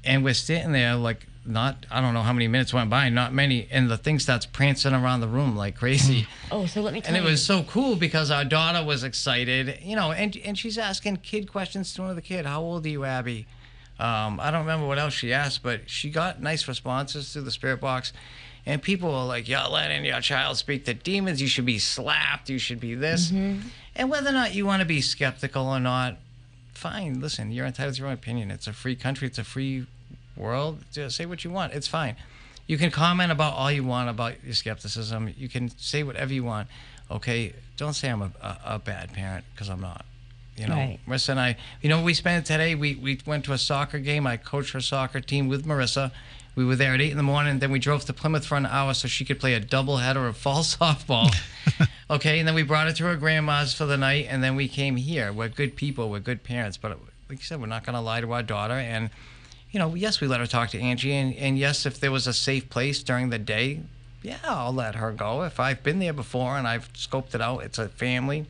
And 0.04 0.26
we're 0.26 0.34
sitting 0.34 0.74
there, 0.74 0.96
like, 0.96 1.26
not, 1.50 1.86
I 1.90 2.00
don't 2.02 2.14
know 2.14 2.22
how 2.22 2.34
many 2.34 2.48
minutes 2.48 2.74
went 2.74 2.90
by, 2.90 3.10
not 3.10 3.34
many. 3.34 3.68
And 3.72 3.90
the 3.90 3.98
thing 3.98 4.20
starts 4.20 4.46
prancing 4.46 4.94
around 4.94 5.22
the 5.22 5.28
room 5.28 5.56
like 5.56 5.76
crazy. 5.76 6.28
Oh, 6.52 6.66
so 6.66 6.82
let 6.82 6.94
me 6.94 7.02
tell 7.02 7.12
you. 7.12 7.18
And 7.18 7.26
it 7.26 7.28
you. 7.28 7.32
was 7.32 7.46
so 7.46 7.64
cool 7.64 7.96
because 7.96 8.32
our 8.32 8.46
daughter 8.46 8.84
was 8.84 9.04
excited, 9.04 9.80
you 9.82 9.96
know, 9.96 10.12
and, 10.12 10.36
and 10.38 10.58
she's 10.58 10.78
asking 10.78 11.18
kid 11.18 11.52
questions 11.52 11.94
to 11.94 12.04
another 12.04 12.22
kid. 12.22 12.46
How 12.46 12.62
old 12.62 12.86
are 12.86 12.90
you, 12.90 13.04
Abby? 13.04 13.48
Um, 14.00 14.40
I 14.40 14.50
don't 14.50 14.62
remember 14.62 14.88
what 14.88 14.98
else 14.98 15.14
she 15.14 15.34
asked, 15.34 15.62
but 15.62 15.90
she 15.90 16.10
got 16.10 16.42
nice 16.42 16.68
responses 16.68 17.34
through 17.34 17.42
the 17.42 17.52
spirit 17.52 17.82
box. 17.82 18.14
And 18.66 18.82
people 18.82 19.12
were 19.12 19.26
like, 19.26 19.48
You're 19.48 19.68
letting 19.68 20.06
your 20.06 20.22
child 20.22 20.58
speak 20.58 20.86
to 20.86 20.94
demons. 20.94 21.42
You 21.42 21.48
should 21.48 21.66
be 21.66 21.80
slapped. 21.80 22.50
You 22.50 22.60
should 22.60 22.80
be 22.80 22.96
this. 22.96 23.32
And 23.32 24.10
whether 24.10 24.30
or 24.30 24.34
not 24.34 24.54
you 24.54 24.66
want 24.66 24.82
to 24.82 24.86
be 24.86 25.02
skeptical 25.02 25.68
or 25.68 25.80
not, 25.80 26.18
fine. 26.74 27.20
Listen, 27.20 27.52
you're 27.52 27.66
entitled 27.66 27.96
to 27.96 28.00
your 28.00 28.08
own 28.08 28.14
opinion. 28.14 28.52
It's 28.52 28.68
a 28.68 28.74
free 28.74 28.96
country, 28.96 29.28
it's 29.28 29.38
a 29.38 29.44
free 29.44 29.86
world. 30.40 30.80
Just 30.92 31.16
say 31.18 31.26
what 31.26 31.44
you 31.44 31.52
want. 31.52 31.74
It's 31.74 31.88
fine. 31.88 32.16
You 32.68 32.78
can 32.78 32.92
comment 32.92 33.32
about 33.32 33.54
all 33.54 33.72
you 33.72 33.84
want 33.84 34.10
about 34.10 34.44
your 34.44 34.54
skepticism. 34.54 35.34
You 35.38 35.50
can 35.50 35.70
say 35.78 36.04
whatever 36.04 36.34
you 36.34 36.44
want. 36.44 36.68
Okay, 37.12 37.54
don't 37.78 37.94
say 37.94 38.10
I'm 38.10 38.22
a, 38.22 38.32
a, 38.42 38.58
a 38.66 38.80
bad 38.80 39.14
parent 39.14 39.46
because 39.54 39.70
I'm 39.70 39.82
not. 39.82 40.06
You 40.56 40.68
know, 40.68 40.76
Right. 40.76 41.00
Marissa 41.08 41.30
and 41.30 41.40
I, 41.40 41.58
you 41.82 41.90
know, 41.90 42.04
we 42.04 42.14
spent 42.14 42.46
today. 42.46 42.76
We 42.76 42.96
we 42.96 43.20
went 43.26 43.46
to 43.46 43.54
a 43.54 43.58
soccer 43.58 43.98
game. 43.98 44.28
I 44.28 44.38
coached 44.38 44.74
her 44.74 44.82
soccer 44.82 45.22
team 45.22 45.48
with 45.48 45.66
Marissa. 45.66 46.12
We 46.56 46.66
were 46.66 46.76
there 46.76 46.94
at 46.94 47.00
eight 47.00 47.12
in 47.12 47.18
the 47.18 47.24
morning. 47.24 47.60
Then 47.60 47.72
we 47.72 47.80
drove 47.80 48.04
to 48.06 48.14
Plymouth 48.14 48.46
for 48.46 48.56
an 48.56 48.66
hour 48.66 48.94
so 48.94 49.08
she 49.08 49.24
could 49.24 49.40
play 49.40 49.54
a 49.54 49.60
double 49.62 49.98
header 49.98 50.28
of 50.28 50.36
fall 50.36 50.64
softball. 50.64 51.34
okay, 52.10 52.40
and 52.40 52.48
then 52.48 52.56
we 52.56 52.64
brought 52.64 52.88
her 52.88 52.94
to 52.94 53.04
her 53.06 53.16
grandma's 53.16 53.74
for 53.74 53.86
the 53.86 53.98
night, 53.98 54.28
and 54.30 54.44
then 54.44 54.56
we 54.56 54.68
came 54.68 54.98
here. 54.98 55.32
We're 55.32 55.48
good 55.48 55.76
people. 55.78 56.10
We're 56.10 56.20
good 56.20 56.44
parents. 56.44 56.76
But 56.76 57.00
like 57.30 57.40
you 57.40 57.46
said, 57.46 57.62
we're 57.62 57.68
not 57.68 57.86
going 57.86 57.96
to 57.96 58.02
lie 58.02 58.20
to 58.22 58.32
our 58.34 58.44
daughter. 58.44 58.74
And 58.74 59.10
you 59.72 59.80
know, 59.80 59.94
yes, 59.96 60.20
we 60.20 60.28
let 60.28 60.40
her 60.40 60.48
talk 60.48 60.70
to 60.70 60.80
Angie, 60.80 61.14
and, 61.14 61.36
and 61.36 61.58
yes, 61.58 61.86
if 61.86 62.00
there 62.00 62.12
was 62.12 62.28
a 62.28 62.34
safe 62.34 62.70
place 62.70 63.04
during 63.04 63.30
the 63.30 63.38
day, 63.38 63.82
yeah, 64.22 64.38
I'll 64.44 64.74
let 64.74 64.96
her 64.96 65.12
go. 65.12 65.44
If 65.44 65.60
I've 65.60 65.84
been 65.84 66.00
there 66.00 66.14
before 66.14 66.58
and 66.58 66.68
I've 66.68 66.92
scoped 66.94 67.36
it 67.36 67.42
out, 67.42 67.60
it's 67.64 67.78
a 67.78 67.88
family. 67.88 68.46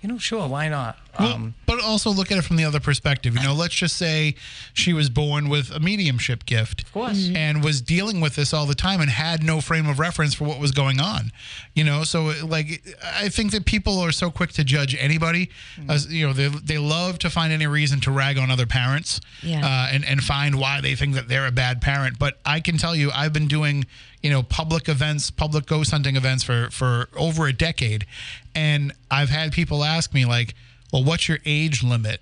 You 0.00 0.08
know, 0.08 0.18
sure, 0.18 0.48
why 0.48 0.68
not? 0.68 0.98
Um, 1.18 1.54
but 1.66 1.82
also 1.82 2.10
look 2.10 2.30
at 2.30 2.38
it 2.38 2.42
from 2.42 2.56
the 2.56 2.64
other 2.64 2.80
perspective. 2.80 3.34
You 3.34 3.42
know, 3.42 3.54
let's 3.54 3.74
just 3.74 3.96
say 3.96 4.34
she 4.72 4.92
was 4.92 5.10
born 5.10 5.48
with 5.48 5.70
a 5.70 5.80
mediumship 5.80 6.46
gift. 6.46 6.82
Of 6.82 6.92
course. 6.92 7.30
And 7.34 7.64
was 7.64 7.80
dealing 7.80 8.20
with 8.20 8.36
this 8.36 8.54
all 8.54 8.66
the 8.66 8.74
time 8.74 9.00
and 9.00 9.10
had 9.10 9.42
no 9.42 9.60
frame 9.60 9.88
of 9.88 9.98
reference 9.98 10.34
for 10.34 10.44
what 10.44 10.60
was 10.60 10.72
going 10.72 11.00
on. 11.00 11.32
You 11.74 11.84
know, 11.84 12.04
so 12.04 12.32
like 12.44 12.82
I 13.14 13.28
think 13.28 13.52
that 13.52 13.64
people 13.64 13.98
are 13.98 14.12
so 14.12 14.30
quick 14.30 14.52
to 14.52 14.64
judge 14.64 14.96
anybody. 14.98 15.50
Mm-hmm. 15.76 15.90
As 15.90 16.12
you 16.12 16.26
know, 16.26 16.32
they 16.32 16.48
they 16.48 16.78
love 16.78 17.18
to 17.20 17.30
find 17.30 17.52
any 17.52 17.66
reason 17.66 18.00
to 18.00 18.10
rag 18.10 18.38
on 18.38 18.50
other 18.50 18.66
parents. 18.66 19.20
Yeah. 19.42 19.64
Uh, 19.64 19.88
and 19.92 20.04
and 20.04 20.22
find 20.22 20.58
why 20.58 20.80
they 20.80 20.94
think 20.94 21.14
that 21.14 21.28
they're 21.28 21.46
a 21.46 21.52
bad 21.52 21.80
parent. 21.80 22.18
But 22.18 22.38
I 22.44 22.60
can 22.60 22.78
tell 22.78 22.94
you, 22.94 23.10
I've 23.14 23.32
been 23.32 23.48
doing 23.48 23.84
you 24.22 24.30
know 24.30 24.42
public 24.42 24.88
events, 24.88 25.30
public 25.30 25.66
ghost 25.66 25.90
hunting 25.90 26.16
events 26.16 26.44
for 26.44 26.70
for 26.70 27.08
over 27.16 27.46
a 27.46 27.52
decade, 27.52 28.06
and 28.54 28.92
I've 29.10 29.30
had 29.30 29.52
people 29.52 29.84
ask 29.84 30.12
me 30.12 30.24
like, 30.24 30.54
"Well, 30.92 31.04
what's 31.04 31.28
your 31.28 31.38
age 31.44 31.82
limit?" 31.82 32.20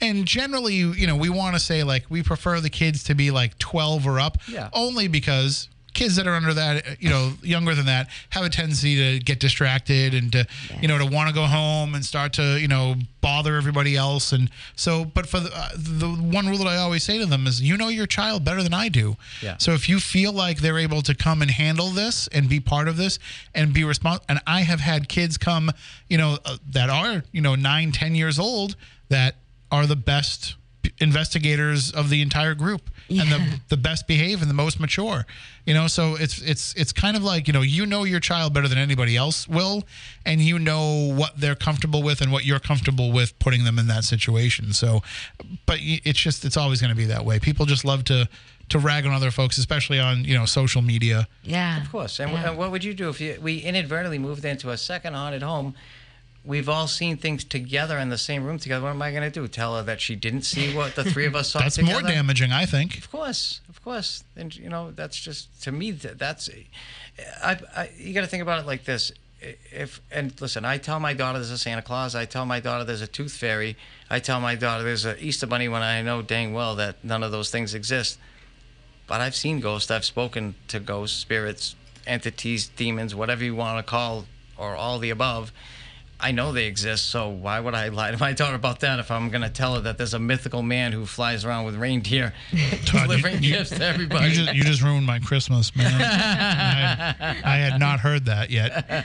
And 0.00 0.26
generally, 0.26 0.74
you 0.76 1.06
know, 1.06 1.16
we 1.16 1.28
want 1.28 1.56
to 1.56 1.60
say 1.60 1.82
like 1.82 2.06
we 2.08 2.22
prefer 2.22 2.60
the 2.60 2.70
kids 2.70 3.02
to 3.04 3.14
be 3.14 3.30
like 3.30 3.58
12 3.58 4.06
or 4.06 4.20
up, 4.20 4.38
Yeah. 4.46 4.68
only 4.72 5.08
because 5.08 5.68
kids 5.98 6.14
that 6.14 6.28
are 6.28 6.34
under 6.34 6.54
that, 6.54 7.02
you 7.02 7.10
know, 7.10 7.32
younger 7.42 7.74
than 7.74 7.86
that, 7.86 8.08
have 8.30 8.44
a 8.44 8.48
tendency 8.48 8.94
to 8.94 9.24
get 9.24 9.40
distracted 9.40 10.14
and 10.14 10.30
to, 10.30 10.46
you 10.80 10.86
know, 10.86 10.96
to 10.96 11.04
want 11.04 11.28
to 11.28 11.34
go 11.34 11.44
home 11.44 11.96
and 11.96 12.04
start 12.04 12.32
to, 12.34 12.56
you 12.60 12.68
know, 12.68 12.94
bother 13.20 13.56
everybody 13.56 13.96
else. 13.96 14.30
And 14.30 14.48
so, 14.76 15.04
but 15.04 15.26
for 15.26 15.40
the, 15.40 15.50
uh, 15.52 15.70
the 15.74 16.08
one 16.08 16.46
rule 16.46 16.58
that 16.58 16.68
I 16.68 16.76
always 16.76 17.02
say 17.02 17.18
to 17.18 17.26
them 17.26 17.48
is, 17.48 17.60
you 17.60 17.76
know, 17.76 17.88
your 17.88 18.06
child 18.06 18.44
better 18.44 18.62
than 18.62 18.72
I 18.72 18.88
do. 18.88 19.16
Yeah. 19.42 19.56
So 19.58 19.72
if 19.72 19.88
you 19.88 19.98
feel 19.98 20.32
like 20.32 20.58
they're 20.58 20.78
able 20.78 21.02
to 21.02 21.16
come 21.16 21.42
and 21.42 21.50
handle 21.50 21.88
this 21.88 22.28
and 22.28 22.48
be 22.48 22.60
part 22.60 22.86
of 22.86 22.96
this 22.96 23.18
and 23.52 23.74
be 23.74 23.82
responsible, 23.82 24.24
and 24.28 24.40
I 24.46 24.60
have 24.60 24.78
had 24.78 25.08
kids 25.08 25.36
come, 25.36 25.72
you 26.08 26.16
know, 26.16 26.38
uh, 26.44 26.58
that 26.70 26.90
are, 26.90 27.24
you 27.32 27.40
know, 27.40 27.56
nine, 27.56 27.90
ten 27.90 28.14
years 28.14 28.38
old 28.38 28.76
that 29.08 29.34
are 29.72 29.86
the 29.86 29.96
best 29.96 30.54
investigators 31.00 31.90
of 31.92 32.10
the 32.10 32.22
entire 32.22 32.54
group 32.54 32.90
and 33.08 33.30
the, 33.32 33.60
the 33.68 33.76
best 33.76 34.06
behaved 34.06 34.42
and 34.42 34.50
the 34.50 34.54
most 34.54 34.78
mature 34.80 35.24
you 35.64 35.72
know 35.72 35.86
so 35.86 36.14
it's 36.16 36.40
it's 36.42 36.74
it's 36.74 36.92
kind 36.92 37.16
of 37.16 37.22
like 37.22 37.46
you 37.46 37.52
know 37.52 37.62
you 37.62 37.86
know 37.86 38.04
your 38.04 38.20
child 38.20 38.52
better 38.52 38.68
than 38.68 38.78
anybody 38.78 39.16
else 39.16 39.48
will 39.48 39.82
and 40.26 40.40
you 40.40 40.58
know 40.58 41.12
what 41.14 41.32
they're 41.40 41.54
comfortable 41.54 42.02
with 42.02 42.20
and 42.20 42.30
what 42.30 42.44
you're 42.44 42.58
comfortable 42.58 43.10
with 43.12 43.38
putting 43.38 43.64
them 43.64 43.78
in 43.78 43.86
that 43.86 44.04
situation 44.04 44.72
so 44.72 45.02
but 45.66 45.78
it's 45.80 46.18
just 46.18 46.44
it's 46.44 46.56
always 46.56 46.80
going 46.80 46.90
to 46.90 46.96
be 46.96 47.06
that 47.06 47.24
way 47.24 47.38
people 47.38 47.64
just 47.64 47.84
love 47.84 48.04
to 48.04 48.28
to 48.68 48.78
rag 48.78 49.06
on 49.06 49.12
other 49.12 49.30
folks 49.30 49.56
especially 49.56 49.98
on 49.98 50.24
you 50.24 50.34
know 50.36 50.44
social 50.44 50.82
media 50.82 51.26
Yeah. 51.42 51.80
Of 51.80 51.90
course. 51.90 52.20
And, 52.20 52.30
Yeah. 52.32 52.50
what 52.50 52.70
would 52.70 52.84
you 52.84 52.92
do 52.92 53.08
if 53.08 53.18
you, 53.18 53.38
we 53.40 53.58
inadvertently 53.58 54.18
moved 54.18 54.44
into 54.44 54.68
a 54.70 54.76
second 54.76 55.14
haunted 55.14 55.42
home? 55.42 55.74
We've 56.48 56.70
all 56.70 56.86
seen 56.86 57.18
things 57.18 57.44
together 57.44 57.98
in 57.98 58.08
the 58.08 58.16
same 58.16 58.42
room 58.42 58.58
together. 58.58 58.82
What 58.84 58.92
am 58.92 59.02
I 59.02 59.10
going 59.10 59.22
to 59.22 59.30
do? 59.30 59.46
Tell 59.48 59.76
her 59.76 59.82
that 59.82 60.00
she 60.00 60.16
didn't 60.16 60.42
see 60.42 60.74
what 60.74 60.94
the 60.94 61.04
three 61.04 61.26
of 61.26 61.36
us 61.36 61.48
saw 61.52 61.58
that's 61.58 61.76
together? 61.76 62.00
more 62.00 62.10
damaging 62.10 62.52
i 62.52 62.64
think 62.64 62.96
Of 62.96 63.10
course, 63.10 63.60
of 63.68 63.84
course. 63.84 64.24
And 64.34 64.56
you 64.56 64.70
know, 64.70 64.90
that's 64.90 65.20
just 65.20 65.62
to 65.64 65.72
me. 65.72 65.90
That's, 65.90 66.48
I, 67.44 67.58
I 67.76 67.90
you 67.98 68.14
got 68.14 68.22
to 68.22 68.26
think 68.26 68.42
about 68.42 68.60
it 68.60 68.66
like 68.66 68.84
this. 68.84 69.12
If 69.70 70.00
and 70.10 70.32
listen, 70.40 70.64
I 70.64 70.78
tell 70.78 70.98
my 70.98 71.12
daughter 71.12 71.38
there's 71.38 71.50
a 71.50 71.58
Santa 71.58 71.82
Claus. 71.82 72.14
I 72.14 72.24
tell 72.24 72.46
my 72.46 72.60
daughter 72.60 72.82
there's 72.82 73.02
a 73.02 73.06
Tooth 73.06 73.34
Fairy. 73.34 73.76
I 74.08 74.18
tell 74.18 74.40
my 74.40 74.54
daughter 74.54 74.82
there's 74.82 75.04
an 75.04 75.16
Easter 75.20 75.46
Bunny 75.46 75.68
when 75.68 75.82
I 75.82 76.00
know 76.00 76.22
dang 76.22 76.54
well 76.54 76.74
that 76.76 77.04
none 77.04 77.22
of 77.22 77.30
those 77.30 77.50
things 77.50 77.74
exist. 77.74 78.18
But 79.06 79.20
I've 79.20 79.36
seen 79.36 79.60
ghosts. 79.60 79.90
I've 79.90 80.06
spoken 80.06 80.54
to 80.68 80.80
ghosts, 80.80 81.18
spirits, 81.18 81.76
entities, 82.06 82.68
demons, 82.68 83.14
whatever 83.14 83.44
you 83.44 83.54
want 83.54 83.84
to 83.84 83.88
call, 83.88 84.24
or 84.56 84.74
all 84.74 84.98
the 84.98 85.10
above. 85.10 85.52
I 86.20 86.32
know 86.32 86.52
they 86.52 86.66
exist, 86.66 87.06
so 87.10 87.28
why 87.28 87.60
would 87.60 87.74
I 87.74 87.88
lie 87.90 88.10
to 88.10 88.18
my 88.18 88.32
daughter 88.32 88.56
about 88.56 88.80
that 88.80 88.98
if 88.98 89.08
I'm 89.10 89.28
going 89.30 89.42
to 89.42 89.48
tell 89.50 89.76
her 89.76 89.80
that 89.82 89.98
there's 89.98 90.14
a 90.14 90.18
mythical 90.18 90.62
man 90.62 90.90
who 90.90 91.06
flies 91.06 91.44
around 91.44 91.64
with 91.64 91.76
reindeer 91.76 92.32
delivering 92.86 93.42
you- 93.42 93.52
gifts 93.54 93.70
to 93.70 93.84
everybody? 93.84 94.28
you 94.30 94.34
just, 94.34 94.54
you 94.54 94.64
just 94.64 94.82
ruined 94.82 95.06
my 95.06 95.20
Christmas, 95.20 95.74
man. 95.76 95.92
I, 96.02 97.40
I 97.44 97.56
had 97.58 97.78
not 97.78 98.00
heard 98.00 98.24
that 98.26 98.50
yet. 98.50 99.04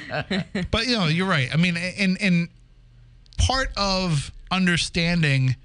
But 0.71 0.87
you 0.87 0.97
know, 0.97 1.05
you're 1.05 1.27
right. 1.27 1.49
I 1.53 1.57
mean, 1.57 1.77
in 1.77 2.17
in 2.17 2.49
part 3.37 3.69
of 3.77 4.31
understanding 4.49 5.55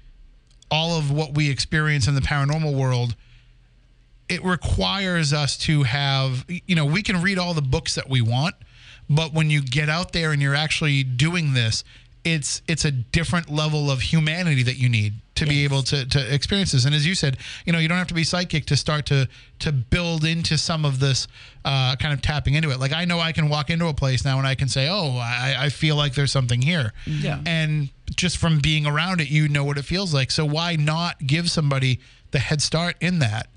all 0.71 0.97
of 0.97 1.09
what 1.11 1.33
we 1.33 1.49
experience 1.49 2.07
in 2.07 2.13
the 2.13 2.21
paranormal 2.21 2.75
world, 2.75 3.15
it 4.27 4.43
requires 4.43 5.33
us 5.33 5.57
to 5.57 5.81
have, 5.81 6.45
you 6.47 6.75
know, 6.75 6.85
we 6.85 7.01
can 7.01 7.21
read 7.23 7.39
all 7.39 7.55
the 7.55 7.61
books 7.63 7.95
that 7.95 8.07
we 8.07 8.21
want, 8.21 8.53
but 9.09 9.33
when 9.33 9.49
you 9.49 9.61
get 9.61 9.89
out 9.89 10.13
there 10.13 10.31
and 10.31 10.41
you're 10.41 10.55
actually 10.55 11.03
doing 11.03 11.53
this, 11.53 11.83
it's 12.23 12.61
it's 12.67 12.85
a 12.85 12.91
different 12.91 13.49
level 13.49 13.89
of 13.89 14.01
humanity 14.01 14.63
that 14.63 14.77
you 14.77 14.89
need 14.89 15.13
to 15.35 15.45
be 15.45 15.63
able 15.63 15.81
to 15.83 16.05
to 16.05 16.33
experience 16.33 16.73
this. 16.73 16.85
And 16.85 16.93
as 16.93 17.07
you 17.07 17.15
said, 17.15 17.37
you 17.65 17.71
know, 17.71 17.79
you 17.79 17.87
don't 17.87 17.97
have 17.97 18.07
to 18.07 18.13
be 18.13 18.23
psychic 18.23 18.65
to 18.65 18.75
start 18.75 19.05
to 19.07 19.27
to 19.59 19.71
build 19.71 20.25
into 20.25 20.57
some 20.57 20.85
of 20.85 20.99
this 20.99 21.27
uh, 21.63 21.95
kind 21.95 22.13
of 22.13 22.21
tapping 22.21 22.55
into 22.55 22.71
it. 22.71 22.79
Like 22.79 22.91
I 22.91 23.05
know 23.05 23.19
I 23.19 23.31
can 23.31 23.49
walk 23.49 23.69
into 23.69 23.87
a 23.87 23.93
place 23.93 24.25
now 24.25 24.37
and 24.37 24.45
I 24.45 24.55
can 24.55 24.67
say, 24.67 24.89
oh, 24.89 25.17
I, 25.17 25.55
I 25.57 25.69
feel 25.69 25.95
like 25.95 26.13
there's 26.13 26.31
something 26.31 26.61
here. 26.61 26.93
Yeah. 27.05 27.39
And 27.45 27.89
just 28.15 28.37
from 28.37 28.59
being 28.59 28.85
around 28.85 29.21
it, 29.21 29.29
you 29.29 29.47
know 29.47 29.63
what 29.63 29.77
it 29.77 29.85
feels 29.85 30.13
like. 30.13 30.29
So 30.29 30.45
why 30.45 30.75
not 30.75 31.25
give 31.25 31.49
somebody 31.49 31.99
the 32.31 32.39
head 32.39 32.61
start 32.61 32.95
in 32.99 33.19
that 33.19 33.47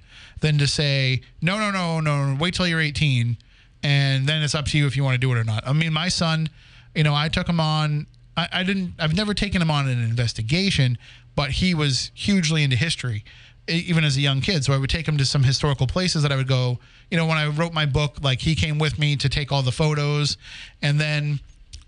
than 0.40 0.58
to 0.58 0.66
say, 0.66 1.20
no, 1.40 1.58
no, 1.58 1.70
no, 1.70 2.00
no, 2.00 2.36
wait 2.38 2.54
till 2.54 2.66
you're 2.66 2.80
18 2.80 3.36
and 3.82 4.26
then 4.26 4.42
it's 4.42 4.54
up 4.54 4.66
to 4.66 4.78
you 4.78 4.86
if 4.86 4.96
you 4.96 5.04
want 5.04 5.14
to 5.14 5.18
do 5.18 5.32
it 5.32 5.38
or 5.38 5.44
not. 5.44 5.66
I 5.66 5.72
mean, 5.72 5.92
my 5.92 6.08
son, 6.08 6.48
you 6.94 7.02
know, 7.02 7.14
I 7.14 7.28
took 7.28 7.48
him 7.48 7.60
on. 7.60 8.06
I, 8.36 8.48
I 8.52 8.62
didn't. 8.62 8.94
I've 8.98 9.16
never 9.16 9.34
taken 9.34 9.60
him 9.60 9.70
on 9.70 9.88
an 9.88 10.02
investigation, 10.02 10.98
but 11.34 11.50
he 11.50 11.74
was 11.74 12.10
hugely 12.14 12.62
into 12.62 12.76
history, 12.76 13.24
even 13.68 14.04
as 14.04 14.16
a 14.16 14.20
young 14.20 14.40
kid. 14.40 14.64
So 14.64 14.72
I 14.72 14.78
would 14.78 14.90
take 14.90 15.06
him 15.06 15.16
to 15.18 15.24
some 15.24 15.42
historical 15.42 15.86
places 15.86 16.22
that 16.22 16.32
I 16.32 16.36
would 16.36 16.48
go. 16.48 16.78
You 17.10 17.16
know, 17.16 17.26
when 17.26 17.38
I 17.38 17.48
wrote 17.48 17.72
my 17.72 17.86
book, 17.86 18.18
like 18.22 18.40
he 18.40 18.54
came 18.54 18.78
with 18.78 18.98
me 18.98 19.16
to 19.16 19.28
take 19.28 19.52
all 19.52 19.62
the 19.62 19.72
photos, 19.72 20.36
and 20.80 21.00
then. 21.00 21.40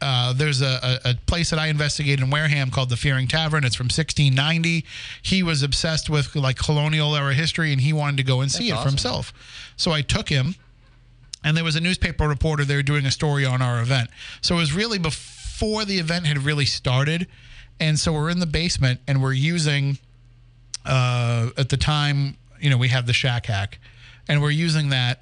Uh, 0.03 0.35
there's 0.35 0.61
a, 0.61 1.01
a, 1.05 1.11
a 1.11 1.15
place 1.27 1.49
that 1.49 1.59
I 1.59 1.69
investigated 1.69 2.21
in 2.21 2.29
Wareham 2.29 2.71
called 2.71 2.91
the 2.91 2.97
Fearing 2.97 3.27
Tavern. 3.27 3.65
It's 3.65 3.77
from 3.77 3.85
1690. 3.85 4.85
He 5.23 5.43
was 5.43 5.63
obsessed 5.63 6.11
with 6.11 6.37
like 6.37 6.59
colonial 6.59 7.17
era 7.17 7.33
history, 7.33 7.73
and 7.73 7.81
he 7.81 7.95
wanted 7.95 8.19
to 8.19 8.23
go 8.23 8.43
and 8.43 8.53
see 8.53 8.69
it 8.69 8.77
for 8.77 8.89
himself. 8.89 9.33
So 9.77 9.93
I 9.93 10.03
took 10.03 10.29
him, 10.29 10.57
and 11.45 11.57
there 11.57 11.63
was 11.63 11.77
a 11.77 11.81
newspaper 11.81 12.27
reporter 12.27 12.65
there 12.65 12.83
doing 12.83 13.05
a 13.07 13.11
story 13.11 13.45
on 13.45 13.63
our 13.63 13.81
event. 13.81 14.11
So 14.41 14.57
it 14.57 14.59
was 14.59 14.73
really 14.73 14.99
before 14.99 15.85
the 15.85 15.99
event 15.99 16.27
had 16.27 16.39
really 16.39 16.65
started, 16.65 17.29
and 17.79 17.99
so 17.99 18.13
we're 18.13 18.31
in 18.31 18.41
the 18.41 18.47
basement 18.47 19.01
and 19.07 19.23
we're 19.23 19.33
using 19.35 19.99
uh, 20.85 21.51
at 21.57 21.69
the 21.69 21.77
time, 21.77 22.37
you 22.61 22.71
know, 22.71 22.77
we 22.77 22.89
have 22.89 23.07
the 23.07 23.13
shack 23.13 23.47
hack, 23.47 23.79
and 24.29 24.43
we're 24.43 24.51
using 24.51 24.89
that, 24.91 25.21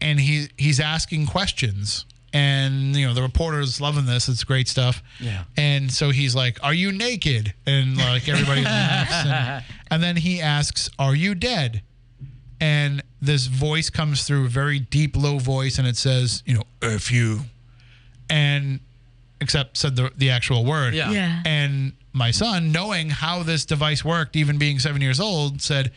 and 0.00 0.20
he 0.20 0.48
he's 0.56 0.80
asking 0.80 1.26
questions, 1.26 2.04
and 2.32 2.96
you 2.96 3.06
know 3.06 3.14
the 3.14 3.22
reporter's 3.22 3.80
loving 3.80 4.06
this. 4.06 4.28
It's 4.28 4.44
great 4.44 4.68
stuff. 4.68 5.02
Yeah. 5.18 5.44
And 5.56 5.90
so 5.90 6.10
he's 6.10 6.34
like, 6.34 6.58
"Are 6.62 6.74
you 6.74 6.92
naked?" 6.92 7.54
And 7.66 7.96
like 7.96 8.28
everybody 8.28 8.62
laughs, 8.62 9.12
and, 9.26 9.64
and 9.90 10.02
then 10.02 10.16
he 10.16 10.40
asks, 10.40 10.90
"Are 10.98 11.14
you 11.14 11.34
dead?" 11.34 11.82
And 12.60 13.02
this 13.22 13.46
voice 13.46 13.88
comes 13.90 14.24
through, 14.24 14.46
a 14.46 14.48
very 14.48 14.78
deep, 14.78 15.16
low 15.16 15.38
voice, 15.38 15.78
and 15.78 15.88
it 15.88 15.96
says, 15.96 16.42
"You 16.44 16.54
know, 16.54 16.64
if 16.82 17.10
you," 17.10 17.40
and 18.28 18.80
except 19.40 19.76
said 19.76 19.96
the 19.96 20.10
the 20.16 20.30
actual 20.30 20.64
word. 20.64 20.94
Yeah. 20.94 21.10
Yeah. 21.10 21.42
And 21.46 21.92
my 22.12 22.30
son, 22.30 22.72
knowing 22.72 23.10
how 23.10 23.42
this 23.42 23.64
device 23.64 24.04
worked, 24.04 24.36
even 24.36 24.58
being 24.58 24.78
seven 24.78 25.00
years 25.00 25.20
old, 25.20 25.62
said, 25.62 25.92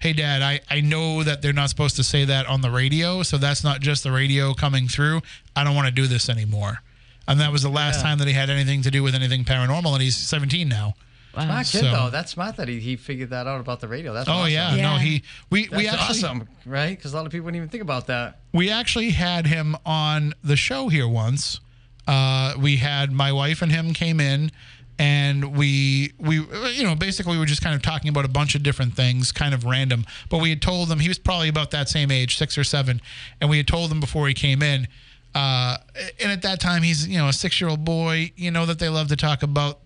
Hey, 0.00 0.12
dad, 0.12 0.42
I, 0.42 0.60
I 0.68 0.80
know 0.80 1.22
that 1.22 1.42
they're 1.42 1.52
not 1.52 1.68
supposed 1.70 1.94
to 1.94 2.02
say 2.02 2.24
that 2.24 2.46
on 2.46 2.60
the 2.60 2.72
radio. 2.72 3.22
So 3.22 3.38
that's 3.38 3.62
not 3.62 3.80
just 3.80 4.02
the 4.02 4.10
radio 4.10 4.52
coming 4.52 4.88
through. 4.88 5.22
I 5.54 5.62
don't 5.62 5.76
want 5.76 5.86
to 5.86 5.92
do 5.92 6.08
this 6.08 6.28
anymore. 6.28 6.82
And 7.28 7.38
that 7.38 7.52
was 7.52 7.62
the 7.62 7.68
last 7.68 7.98
Yeah. 7.98 8.02
time 8.02 8.18
that 8.18 8.26
he 8.26 8.34
had 8.34 8.50
anything 8.50 8.82
to 8.82 8.90
do 8.90 9.04
with 9.04 9.14
anything 9.14 9.44
paranormal. 9.44 9.92
And 9.92 10.02
he's 10.02 10.16
17 10.16 10.68
now. 10.68 10.94
Wow. 11.36 11.44
Smart 11.44 11.66
kid 11.66 11.80
So- 11.80 11.90
though. 11.90 12.10
That's 12.10 12.32
smart 12.32 12.56
that 12.56 12.68
he, 12.68 12.78
he 12.80 12.96
figured 12.96 13.30
that 13.30 13.46
out 13.46 13.60
about 13.60 13.80
the 13.80 13.88
radio. 13.88 14.12
That's 14.12 14.28
Oh, 14.28 14.32
awesome. 14.32 14.52
yeah. 14.52 14.70
No, 14.76 14.76
Yeah. 14.76 14.98
he, 15.00 15.22
we, 15.50 15.62
That's 15.66 15.76
we 15.76 15.88
actually, 15.88 16.18
awesome, 16.24 16.48
right? 16.66 16.96
Because 16.96 17.12
a 17.12 17.16
lot 17.16 17.24
of 17.26 17.32
people 17.32 17.46
wouldn't 17.46 17.56
even 17.56 17.68
think 17.68 17.82
about 17.82 18.06
that. 18.08 18.40
we 18.52 18.70
actually 18.70 19.10
had 19.10 19.46
him 19.46 19.76
on 19.86 20.34
the 20.44 20.56
show 20.56 20.88
here 20.88 21.08
once. 21.08 21.60
Uh, 22.06 22.54
we 22.58 22.76
had 22.76 23.12
my 23.12 23.32
wife 23.32 23.62
and 23.62 23.70
him 23.72 23.94
came 23.94 24.18
in, 24.20 24.50
and 24.98 25.56
we 25.56 26.12
we 26.18 26.36
you 26.74 26.82
know 26.82 26.94
basically 26.94 27.32
we 27.32 27.38
were 27.38 27.46
just 27.46 27.62
kind 27.62 27.74
of 27.74 27.80
talking 27.82 28.08
about 28.08 28.24
a 28.24 28.28
bunch 28.28 28.54
of 28.54 28.62
different 28.62 28.94
things, 28.94 29.32
kind 29.32 29.54
of 29.54 29.64
random. 29.64 30.04
But 30.28 30.38
we 30.38 30.50
had 30.50 30.60
told 30.60 30.90
him 30.90 30.98
he 30.98 31.08
was 31.08 31.18
probably 31.18 31.48
about 31.48 31.70
that 31.70 31.88
same 31.88 32.10
age, 32.10 32.36
six 32.36 32.58
or 32.58 32.64
seven, 32.64 33.00
and 33.40 33.48
we 33.48 33.56
had 33.56 33.66
told 33.68 33.90
him 33.90 34.00
before 34.00 34.28
he 34.28 34.34
came 34.34 34.62
in. 34.62 34.86
Uh, 35.34 35.78
and 36.20 36.30
at 36.30 36.42
that 36.42 36.60
time, 36.60 36.82
he's 36.82 37.06
you 37.08 37.18
know 37.18 37.28
a 37.28 37.32
six 37.32 37.60
year 37.60 37.70
old 37.70 37.84
boy. 37.84 38.32
You 38.36 38.50
know 38.50 38.66
that 38.66 38.78
they 38.80 38.88
love 38.88 39.08
to 39.08 39.16
talk 39.16 39.42
about 39.42 39.78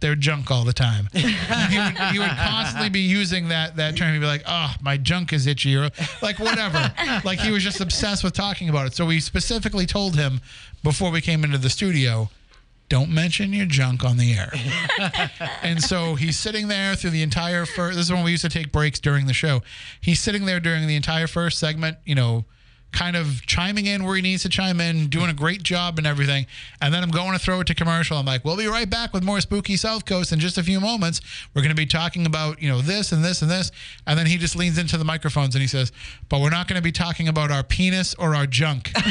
their 0.00 0.14
junk 0.14 0.50
all 0.50 0.64
the 0.64 0.72
time. 0.72 1.08
He, 1.68 1.78
would, 1.78 1.98
he 2.12 2.18
would 2.18 2.30
constantly 2.30 2.88
be 2.88 3.00
using 3.00 3.48
that 3.48 3.76
that 3.76 3.96
term. 3.96 4.12
He'd 4.12 4.20
be 4.20 4.26
like, 4.26 4.42
"Oh, 4.46 4.74
my 4.80 4.96
junk 4.96 5.32
is 5.32 5.46
itchy," 5.46 5.76
or 5.76 5.90
like 6.22 6.38
whatever. 6.38 6.92
like 7.24 7.40
he 7.40 7.50
was 7.50 7.62
just 7.62 7.80
obsessed 7.80 8.24
with 8.24 8.32
talking 8.32 8.68
about 8.68 8.86
it. 8.86 8.94
So 8.94 9.04
we 9.04 9.20
specifically 9.20 9.84
told 9.84 10.16
him 10.16 10.40
before 10.82 11.10
we 11.10 11.20
came 11.20 11.44
into 11.44 11.58
the 11.58 11.68
studio, 11.68 12.30
don't 12.88 13.10
mention 13.10 13.52
your 13.52 13.66
junk 13.66 14.04
on 14.04 14.16
the 14.16 14.32
air. 14.32 14.52
and 15.62 15.82
so 15.82 16.14
he's 16.14 16.38
sitting 16.38 16.68
there 16.68 16.94
through 16.94 17.10
the 17.10 17.22
entire 17.22 17.66
first. 17.66 17.96
This 17.96 18.06
is 18.06 18.12
when 18.12 18.24
we 18.24 18.30
used 18.30 18.44
to 18.44 18.48
take 18.48 18.72
breaks 18.72 18.98
during 18.98 19.26
the 19.26 19.34
show. 19.34 19.62
He's 20.00 20.20
sitting 20.20 20.46
there 20.46 20.60
during 20.60 20.86
the 20.86 20.96
entire 20.96 21.26
first 21.26 21.58
segment, 21.58 21.98
you 22.06 22.14
know, 22.14 22.46
kind 22.92 23.16
of 23.16 23.44
chiming 23.46 23.86
in 23.86 24.04
where 24.04 24.16
he 24.16 24.22
needs 24.22 24.42
to 24.42 24.48
chime 24.48 24.80
in, 24.80 25.08
doing 25.08 25.28
a 25.28 25.34
great 25.34 25.62
job 25.62 25.98
and 25.98 26.06
everything. 26.06 26.46
And 26.80 26.92
then 26.92 27.02
I'm 27.02 27.10
going 27.10 27.32
to 27.32 27.38
throw 27.38 27.60
it 27.60 27.66
to 27.68 27.74
commercial. 27.74 28.16
I'm 28.16 28.26
like, 28.26 28.44
we'll 28.44 28.56
be 28.56 28.66
right 28.66 28.88
back 28.88 29.12
with 29.12 29.22
more 29.22 29.40
spooky 29.40 29.76
South 29.76 30.04
Coast 30.04 30.32
in 30.32 30.38
just 30.38 30.58
a 30.58 30.62
few 30.62 30.80
moments. 30.80 31.20
We're 31.54 31.62
going 31.62 31.74
to 31.74 31.76
be 31.76 31.86
talking 31.86 32.26
about, 32.26 32.62
you 32.62 32.68
know, 32.68 32.80
this 32.80 33.12
and 33.12 33.24
this 33.24 33.42
and 33.42 33.50
this. 33.50 33.70
And 34.06 34.18
then 34.18 34.26
he 34.26 34.36
just 34.38 34.56
leans 34.56 34.78
into 34.78 34.96
the 34.96 35.04
microphones 35.04 35.54
and 35.54 35.62
he 35.62 35.68
says, 35.68 35.92
but 36.28 36.40
we're 36.40 36.50
not 36.50 36.66
going 36.66 36.78
to 36.78 36.82
be 36.82 36.92
talking 36.92 37.28
about 37.28 37.50
our 37.50 37.62
penis 37.62 38.14
or 38.14 38.34
our 38.34 38.46
junk. 38.46 38.92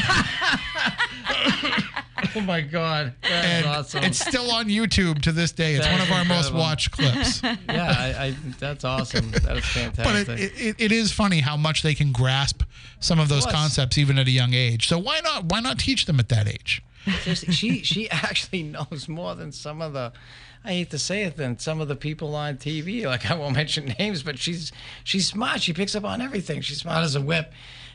Oh 2.36 2.42
my 2.42 2.62
God, 2.62 3.14
that's 3.22 3.46
and 3.46 3.66
awesome. 3.66 4.04
it's 4.04 4.20
still 4.20 4.52
on 4.52 4.66
YouTube 4.66 5.22
to 5.24 5.32
this 5.32 5.52
day. 5.52 5.76
It's 5.76 5.88
one 5.88 6.02
of 6.02 6.12
our 6.12 6.26
most 6.26 6.54
watched 6.54 6.92
clips. 6.92 7.42
yeah, 7.44 7.58
I, 7.68 8.26
I, 8.26 8.36
that's 8.60 8.84
awesome. 8.84 9.32
That 9.32 9.58
is 9.58 9.64
but 9.94 9.94
fantastic. 9.96 10.40
it, 10.40 10.52
it, 10.60 10.76
it 10.78 10.92
is 10.92 11.12
funny 11.12 11.40
how 11.40 11.58
much 11.58 11.84
they 11.84 11.94
can 11.94 12.12
grasp 12.12 12.64
some 13.00 13.20
of 13.20 13.30
those 13.30 13.44
course. 13.44 13.56
concepts 13.56 13.98
even 13.98 14.18
at 14.18 14.28
a 14.28 14.32
young 14.32 14.54
age. 14.54 14.88
So 14.88 14.98
why 14.98 15.20
not 15.24 15.46
why 15.46 15.60
not 15.60 15.80
teach 15.80 16.06
them 16.06 16.20
at 16.20 16.30
that 16.30 16.48
age? 16.48 16.82
She 17.24 17.84
she 17.84 18.10
actually 18.12 18.64
knows 18.64 19.08
more 19.08 19.36
than 19.36 19.52
some 19.52 19.82
of 19.82 19.94
the 19.94 20.12
I 20.64 20.70
hate 20.72 20.90
to 20.90 21.00
say 21.00 21.24
it 21.24 21.38
than 21.38 21.60
some 21.60 21.80
of 21.80 21.88
the 21.88 21.96
people 21.96 22.36
on 22.36 22.58
TV. 22.58 23.06
Like 23.06 23.30
I 23.30 23.36
won't 23.36 23.56
mention 23.56 23.96
names, 24.00 24.24
but 24.24 24.38
she's 24.40 24.72
she's 25.04 25.28
smart. 25.28 25.62
She 25.62 25.74
picks 25.74 25.96
up 25.96 26.04
on 26.04 26.22
everything. 26.22 26.62
She's 26.62 26.80
smart 26.80 27.04
as 27.04 27.16
a 27.16 27.22
whip. 27.22 27.52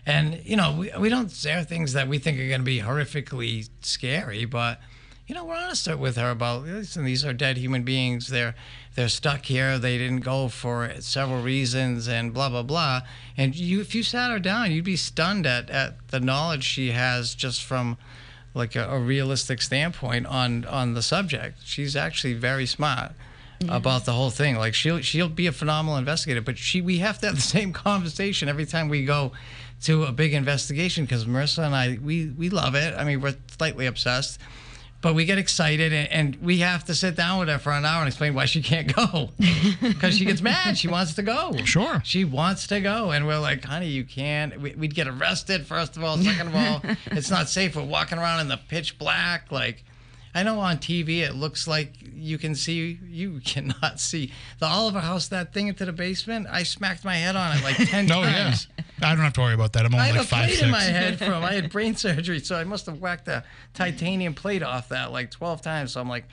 And 0.07 0.41
you 0.45 0.57
know, 0.57 0.75
we, 0.77 0.91
we 0.99 1.09
don't 1.09 1.31
say 1.31 1.63
things 1.65 1.93
that 1.93 2.09
we 2.09 2.19
think 2.19 2.39
are 2.39 2.49
going 2.49 2.61
to 2.61 2.65
be 2.65 2.81
horrifically 2.81 3.69
scary, 3.83 4.45
but 4.45 4.81
you 5.27 5.35
know, 5.35 5.45
we're 5.45 5.55
honest 5.57 5.95
with 5.97 6.17
her 6.17 6.31
about 6.31 6.65
listen, 6.65 7.05
these 7.05 7.25
are 7.25 7.33
dead 7.33 7.57
human 7.57 7.85
beings. 7.85 8.29
They're 8.29 8.55
they're 8.95 9.09
stuck 9.09 9.47
here. 9.47 9.79
They 9.79 9.97
didn't 9.99 10.21
go 10.21 10.49
for 10.49 10.91
several 11.01 11.43
reasons 11.43 12.09
and 12.09 12.35
blah 12.35 12.49
blah 12.49 12.63
blah. 12.63 13.03
And 13.37 13.55
you 13.57 13.81
if 13.81 13.95
you 13.95 14.03
sat 14.03 14.31
her 14.31 14.39
down, 14.39 14.71
you'd 14.71 14.85
be 14.85 14.97
stunned 14.97 15.47
at, 15.47 15.71
at 15.71 16.09
the 16.09 16.21
knowledge 16.21 16.65
she 16.65 16.91
has 16.91 17.35
just 17.35 17.65
from 17.65 17.97
like 18.55 18.77
a, 18.77 18.87
a 18.89 18.99
realistic 18.99 19.63
standpoint 19.63 20.27
on 20.27 20.65
on 20.67 20.95
the 20.95 21.03
subject. 21.03 21.59
She's 21.65 21.97
actually 21.97 22.35
very 22.35 22.67
smart 22.67 23.13
about 23.69 24.05
the 24.05 24.13
whole 24.13 24.31
thing. 24.31 24.57
Like 24.57 24.75
she'll 24.75 25.01
she'll 25.01 25.29
be 25.29 25.47
a 25.47 25.53
phenomenal 25.53 25.97
investigator, 25.97 26.41
but 26.41 26.59
she 26.59 26.81
we 26.81 26.99
have 26.99 27.19
to 27.21 27.27
have 27.27 27.37
the 27.37 27.41
same 27.57 27.73
conversation 27.73 28.49
every 28.49 28.67
time 28.67 28.89
we 28.89 29.05
go 29.05 29.33
to 29.83 30.05
a 30.05 30.13
big 30.13 30.33
investigation 30.35 31.05
because 31.05 31.25
Marissa 31.25 31.65
and 31.65 31.75
I 31.75 31.99
we 32.03 32.27
we 32.27 32.51
love 32.51 32.75
it. 32.75 32.95
I 32.97 33.05
mean, 33.05 33.21
we're 33.21 33.37
slightly 33.57 33.87
obsessed. 33.87 34.39
But 35.03 35.15
we 35.15 35.25
get 35.25 35.37
excited 35.37 35.93
and, 35.93 36.09
and 36.11 36.37
we 36.37 36.59
have 36.59 36.85
to 36.85 36.95
sit 36.95 37.17
down 37.17 37.41
with 37.41 37.49
her 37.49 37.59
for 37.59 37.73
an 37.73 37.85
hour 37.85 38.01
and 38.01 38.09
explain 38.09 38.35
why 38.35 38.47
she 38.47 38.63
can't 38.63 38.95
go. 38.95 39.31
Because 39.83 40.17
she 40.17 40.25
gets 40.25 40.41
mad. 40.41 40.79
She 40.79 40.89
wants 40.89 41.15
to 41.15 41.23
go. 41.23 41.57
Sure. 41.65 42.01
She 42.05 42.25
wants 42.25 42.67
to 42.69 42.81
go. 42.81 43.11
And 43.11 43.27
we're 43.27 43.39
like, 43.39 43.65
honey, 43.65 43.89
you 43.89 44.05
can't. 44.05 44.61
We, 44.61 44.75
we'd 44.75 44.95
get 44.95 45.09
arrested, 45.09 45.67
first 45.67 45.97
of 45.97 46.05
all. 46.05 46.17
Second 46.19 46.49
of 46.49 46.55
all, 46.57 46.83
it's 47.07 47.31
not 47.31 47.49
safe. 47.49 47.77
We're 47.77 47.85
walking 47.85 48.19
around 48.19 48.41
in 48.41 48.49
the 48.49 48.57
pitch 48.69 48.99
black. 48.99 49.51
Like, 49.51 49.85
I 50.35 50.43
know 50.45 50.61
on 50.61 50.79
TV 50.79 51.19
it 51.19 51.35
looks 51.35 51.69
like 51.69 51.93
you 52.15 52.39
can 52.39 52.55
see, 52.55 52.99
you 53.09 53.41
cannot 53.45 54.01
see. 54.01 54.33
The 54.61 54.67
Oliver 54.67 55.01
House, 55.01 55.29
that 55.29 55.53
thing 55.53 55.69
into 55.69 55.85
the 55.85 55.93
basement, 55.93 56.47
I 56.51 56.63
smacked 56.63 57.05
my 57.05 57.17
head 57.17 57.37
on 57.37 57.57
it 57.57 57.63
like 57.63 57.77
10 57.77 58.07
No, 58.07 58.23
yeah. 58.23 58.55
Times. 59.03 59.13
I 59.13 59.15
don't 59.15 59.25
have 59.25 59.33
to 59.35 59.41
worry 59.41 59.55
about 59.55 59.73
that. 59.75 59.85
I'm 59.85 59.95
only 59.95 60.07
I 60.07 60.09
only 60.09 60.19
have 60.19 60.33
like 60.33 60.33
a 60.33 60.37
five 60.37 60.45
plate 60.47 60.57
six. 60.57 60.63
in 60.63 60.71
my 60.71 60.81
head 60.81 61.19
from 61.19 61.45
I 61.45 61.53
had 61.53 61.71
brain 61.73 61.97
surgery, 61.97 62.41
so 62.41 62.57
I 62.57 62.65
must 62.65 62.87
have 62.87 63.01
whacked 63.01 63.29
a 63.29 63.45
titanium 63.75 64.35
plate 64.35 64.63
off 64.63 64.89
that 64.89 65.13
like 65.13 65.31
12 65.31 65.63
times. 65.63 65.93
So 65.93 66.01
I'm 66.01 66.09
like, 66.09 66.25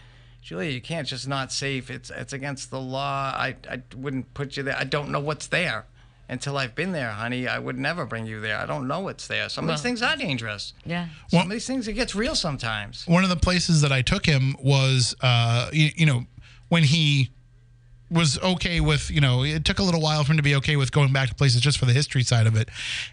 Julia, 0.41 0.69
you 0.71 0.81
can't 0.81 1.07
just 1.07 1.27
not 1.27 1.51
safe. 1.51 1.89
It's 1.89 2.09
it's 2.09 2.33
against 2.33 2.71
the 2.71 2.79
law. 2.79 3.33
I 3.35 3.55
I 3.69 3.81
wouldn't 3.95 4.33
put 4.33 4.57
you 4.57 4.63
there. 4.63 4.77
I 4.77 4.85
don't 4.85 5.09
know 5.09 5.19
what's 5.19 5.47
there 5.47 5.85
until 6.29 6.57
I've 6.57 6.75
been 6.75 6.91
there, 6.91 7.09
honey. 7.09 7.47
I 7.47 7.57
would 7.59 7.77
never 7.77 8.05
bring 8.05 8.25
you 8.27 8.39
there. 8.39 8.57
I 8.57 8.65
don't 8.65 8.87
know 8.87 8.99
what's 8.99 9.27
there. 9.27 9.49
Some 9.49 9.67
of 9.67 9.75
these 9.75 9.81
things 9.81 10.01
are 10.01 10.15
dangerous. 10.15 10.73
Yeah. 10.85 11.07
Some 11.27 11.41
of 11.41 11.49
these 11.49 11.65
things 11.65 11.87
it 11.87 11.93
gets 11.93 12.15
real 12.15 12.35
sometimes. 12.35 13.05
One 13.07 13.23
of 13.23 13.29
the 13.29 13.35
places 13.35 13.81
that 13.81 13.91
I 13.91 14.03
took 14.03 14.25
him 14.25 14.55
was, 14.61 15.15
uh, 15.21 15.69
you, 15.73 15.89
you 15.95 16.05
know, 16.05 16.25
when 16.69 16.83
he 16.83 17.31
was 18.11 18.39
okay 18.39 18.79
with, 18.79 19.11
you 19.11 19.21
know, 19.21 19.43
it 19.43 19.65
took 19.65 19.79
a 19.79 19.83
little 19.83 20.01
while 20.01 20.23
for 20.23 20.31
him 20.31 20.37
to 20.37 20.43
be 20.43 20.55
okay 20.55 20.75
with 20.75 20.91
going 20.91 21.13
back 21.13 21.29
to 21.29 21.35
places 21.35 21.61
just 21.61 21.77
for 21.77 21.85
the 21.85 21.93
history 21.93 22.23
side 22.23 22.47
of 22.47 22.55
it, 22.55 22.69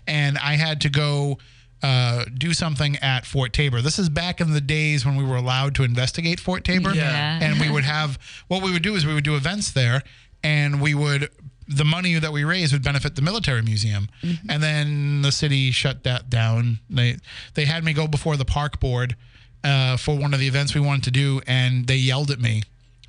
and 0.06 0.39
I 0.39 0.55
had 0.55 0.81
to 0.82 0.89
go. 0.89 1.39
Uh, 1.82 2.24
do 2.39 2.55
something 2.55 2.97
at 2.97 3.27
Fort 3.27 3.52
Taber. 3.52 3.82
This 3.82 3.98
is 3.98 4.09
back 4.09 4.40
in 4.40 4.52
the 4.52 4.62
days 4.62 5.05
when 5.05 5.14
we 5.14 5.23
were 5.23 5.36
allowed 5.36 5.74
to 5.74 5.85
investigate 5.85 6.40
Fort 6.40 6.64
Taber. 6.64 6.94
Yeah. 6.94 7.39
And 7.40 7.60
we 7.60 7.70
would 7.70 7.85
have, 7.85 8.18
what 8.48 8.62
we 8.62 8.73
would 8.73 8.82
do 8.82 8.94
is 8.94 9.05
we 9.05 9.12
would 9.12 9.24
do 9.24 9.36
events 9.36 9.73
there 9.73 10.02
and 10.43 10.81
we 10.81 10.94
would, 10.94 11.28
the 11.68 11.85
money 11.85 12.14
that 12.18 12.32
we 12.32 12.44
raised 12.44 12.73
would 12.73 12.82
benefit 12.82 13.14
the 13.14 13.20
military 13.20 13.60
museum. 13.60 14.09
And 14.48 14.62
then 14.62 15.20
the 15.20 15.31
city 15.31 15.70
shut 15.70 16.02
that 16.05 16.31
down. 16.31 16.78
They, 16.89 17.18
they 17.52 17.66
had 17.66 17.85
me 17.85 17.93
go 17.93 18.09
before 18.09 18.39
the 18.39 18.47
park 18.47 18.81
board 18.81 19.14
uh, 19.62 19.98
for 19.98 20.16
one 20.16 20.32
of 20.32 20.40
the 20.40 20.48
events 20.48 20.74
we 20.74 20.81
wanted 20.81 21.05
to 21.05 21.10
do 21.10 21.43
and 21.47 21.86
they 21.86 21.97
yelled 21.97 22.31
at 22.31 22.40
me 22.40 22.62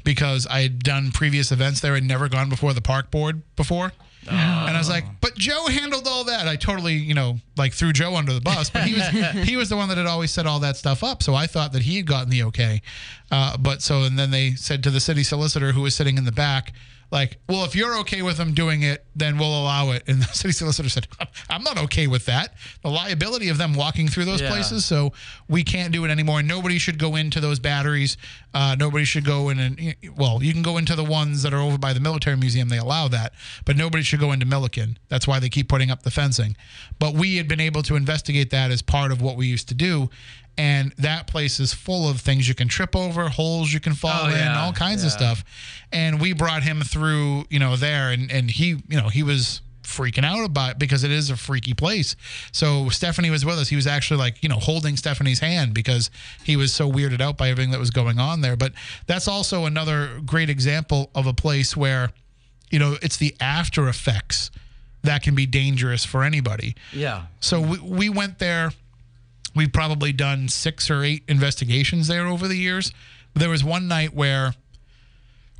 because 0.08 0.48
I 0.48 0.62
had 0.62 0.80
done 0.80 1.12
previous 1.12 1.52
events 1.52 1.82
there 1.82 1.94
and 1.94 2.08
never 2.08 2.30
gone 2.30 2.48
before 2.48 2.74
the 2.74 2.80
park 2.80 3.12
board 3.12 3.42
before. 3.58 3.92
And 4.30 4.76
I 4.76 4.78
was 4.78 4.90
like, 4.90 5.04
but 5.20 5.36
Joe 5.36 5.68
handled 5.68 6.08
all 6.08 6.24
that. 6.26 6.48
I 6.48 6.56
totally, 6.56 6.94
you 6.94 7.14
know, 7.14 7.40
like 7.58 7.74
threw 7.74 7.92
Joe 7.92 8.16
under 8.16 8.32
the 8.34 8.40
bus, 8.40 8.70
but 8.70 8.84
he 8.84 8.94
was 8.94 9.08
he 9.48 9.58
was 9.58 9.68
the 9.68 9.76
one 9.76 9.90
that 9.90 9.98
had 9.98 10.08
always 10.08 10.32
set 10.32 10.48
all 10.48 10.60
that 10.62 10.78
stuff 10.78 11.04
up. 11.04 11.22
So 11.24 11.36
I 11.36 11.46
thought 11.46 11.74
that 11.74 11.82
he 11.82 11.98
had 11.98 12.06
gotten 12.08 12.30
the 12.30 12.44
okay. 12.44 12.82
Uh, 13.30 13.58
but 13.58 13.82
so 13.82 14.04
and 14.04 14.18
then 14.18 14.32
they 14.32 14.52
said 14.52 14.82
to 14.84 14.90
the 14.90 15.02
city 15.02 15.24
solicitor 15.24 15.74
who 15.74 15.82
was 15.82 15.94
sitting 15.94 16.18
in 16.18 16.24
the 16.24 16.32
back, 16.32 16.72
like, 17.10 17.38
well, 17.48 17.64
if 17.64 17.74
you're 17.76 17.98
okay 18.00 18.22
with 18.22 18.36
them 18.38 18.54
doing 18.54 18.82
it, 18.84 19.06
then 19.16 19.38
we'll 19.38 19.62
allow 19.62 19.92
it. 19.92 20.04
And 20.08 20.22
the 20.22 20.26
city 20.28 20.52
solicitor 20.52 20.90
said, 20.90 21.08
I'm 21.50 21.64
not 21.64 21.78
okay 21.78 22.08
with 22.08 22.26
that. 22.26 22.54
The 22.84 22.90
liability 22.90 23.50
of 23.50 23.58
them 23.58 23.74
walking 23.74 24.08
through 24.08 24.26
those 24.26 24.42
Yeah. 24.42 24.50
places, 24.50 24.86
so 24.86 25.14
we 25.48 25.64
can't 25.64 25.94
do 25.94 26.04
it 26.06 26.10
anymore. 26.12 26.40
And 26.40 26.48
Nobody 26.48 26.78
should 26.80 27.00
go 27.00 27.16
into 27.16 27.40
those 27.40 27.60
batteries. 27.60 28.18
Uh, 28.54 28.76
nobody 28.78 29.06
should 29.06 29.24
go 29.26 29.50
in 29.50 29.60
and 29.60 29.96
well, 30.16 30.42
you 30.44 30.52
can 30.52 30.64
go 30.64 30.78
into 30.78 30.96
the 30.96 31.04
ones 31.04 31.44
that 31.44 31.54
are 31.54 31.62
over 31.62 31.78
by 31.78 31.94
the 31.94 32.00
military 32.00 32.36
museum. 32.36 32.70
They 32.70 32.78
allow 32.80 33.08
that, 33.10 33.34
but 33.66 33.78
nobody 33.78 34.04
should 34.04 34.20
go 34.20 34.32
into 34.32 34.46
Milliken. 34.46 34.98
That's 35.10 35.28
why 35.28 35.40
they 35.40 35.50
keep 35.50 35.70
putting 35.70 35.92
up 35.92 36.04
the 36.04 36.12
fencing. 36.12 36.56
But 37.00 37.14
we 37.14 37.38
had 37.38 37.48
been 37.48 37.60
able 37.62 37.84
to 37.84 37.96
investigate 37.96 38.50
that 38.50 38.72
as 38.72 38.82
part 38.82 39.12
of 39.12 39.22
what 39.22 39.38
we 39.38 39.46
used 39.48 39.68
to 39.70 39.74
do. 39.76 40.10
And 40.58 40.92
that 40.98 41.28
place 41.28 41.60
is 41.60 41.74
full 41.74 42.10
of 42.10 42.20
things 42.20 42.48
you 42.48 42.56
can 42.56 42.68
trip 42.68 42.96
over, 42.96 43.30
holes 43.30 43.72
you 43.72 43.80
can 43.80 43.92
oh, 43.92 43.96
fall 43.96 44.22
Oh, 44.24 44.28
in, 44.30 44.34
yeah. 44.36 44.60
all 44.64 44.74
kinds 44.74 45.04
of 45.04 45.12
stuff. 45.12 45.44
And 45.92 46.20
we 46.20 46.34
brought 46.34 46.64
him 46.64 46.82
through, 46.82 47.46
you 47.50 47.60
know, 47.60 47.76
there, 47.76 48.10
and 48.12 48.32
and 48.32 48.50
he, 48.50 48.70
you 48.88 49.00
know, 49.02 49.10
he 49.10 49.22
was 49.24 49.62
freaking 49.84 50.26
out 50.26 50.44
about 50.44 50.72
it 50.72 50.80
because 50.80 51.06
it 51.06 51.12
is 51.12 51.30
a 51.30 51.38
freaky 51.38 51.74
place. 51.74 52.18
So 52.52 52.90
Stephanie 52.90 53.30
was 53.30 53.46
with 53.46 53.58
us. 53.58 53.70
He 53.70 53.78
was 53.78 53.88
actually 53.88 54.18
like, 54.20 54.44
you 54.44 54.50
know, 54.50 54.58
holding 54.58 54.98
Stephanie's 54.98 55.40
hand 55.40 55.74
because 55.74 56.12
he 56.44 56.58
was 56.58 56.74
so 56.74 56.92
weirded 56.92 57.22
out 57.22 57.38
by 57.38 57.50
everything 57.50 57.72
that 57.72 57.80
was 57.80 57.90
going 57.90 58.20
on 58.20 58.42
there. 58.42 58.58
But 58.58 58.74
that's 59.06 59.30
also 59.30 59.64
another 59.66 60.20
great 60.26 60.50
example 60.50 61.10
of 61.16 61.26
a 61.26 61.34
place 61.34 61.78
where, 61.78 62.12
you 62.70 62.80
know, 62.80 62.98
it's 63.02 63.16
the 63.16 63.34
after 63.40 63.88
effects 63.88 64.52
that 65.04 65.24
can 65.24 65.36
be 65.36 65.46
dangerous 65.46 66.04
for 66.04 66.22
anybody. 66.24 66.76
Yeah. 66.92 67.28
So 67.40 67.62
we, 67.62 67.78
we 67.80 68.10
went 68.10 68.40
there. 68.40 68.72
We've 69.58 69.74
probably 69.74 70.14
done 70.14 70.48
six 70.48 70.90
or 70.90 71.04
eight 71.04 71.24
investigations 71.28 72.08
there 72.08 72.28
over 72.28 72.48
the 72.48 72.56
years. 72.56 72.92
But 73.34 73.42
there 73.42 73.50
was 73.50 73.64
one 73.64 73.88
night 73.88 74.14
where 74.14 74.54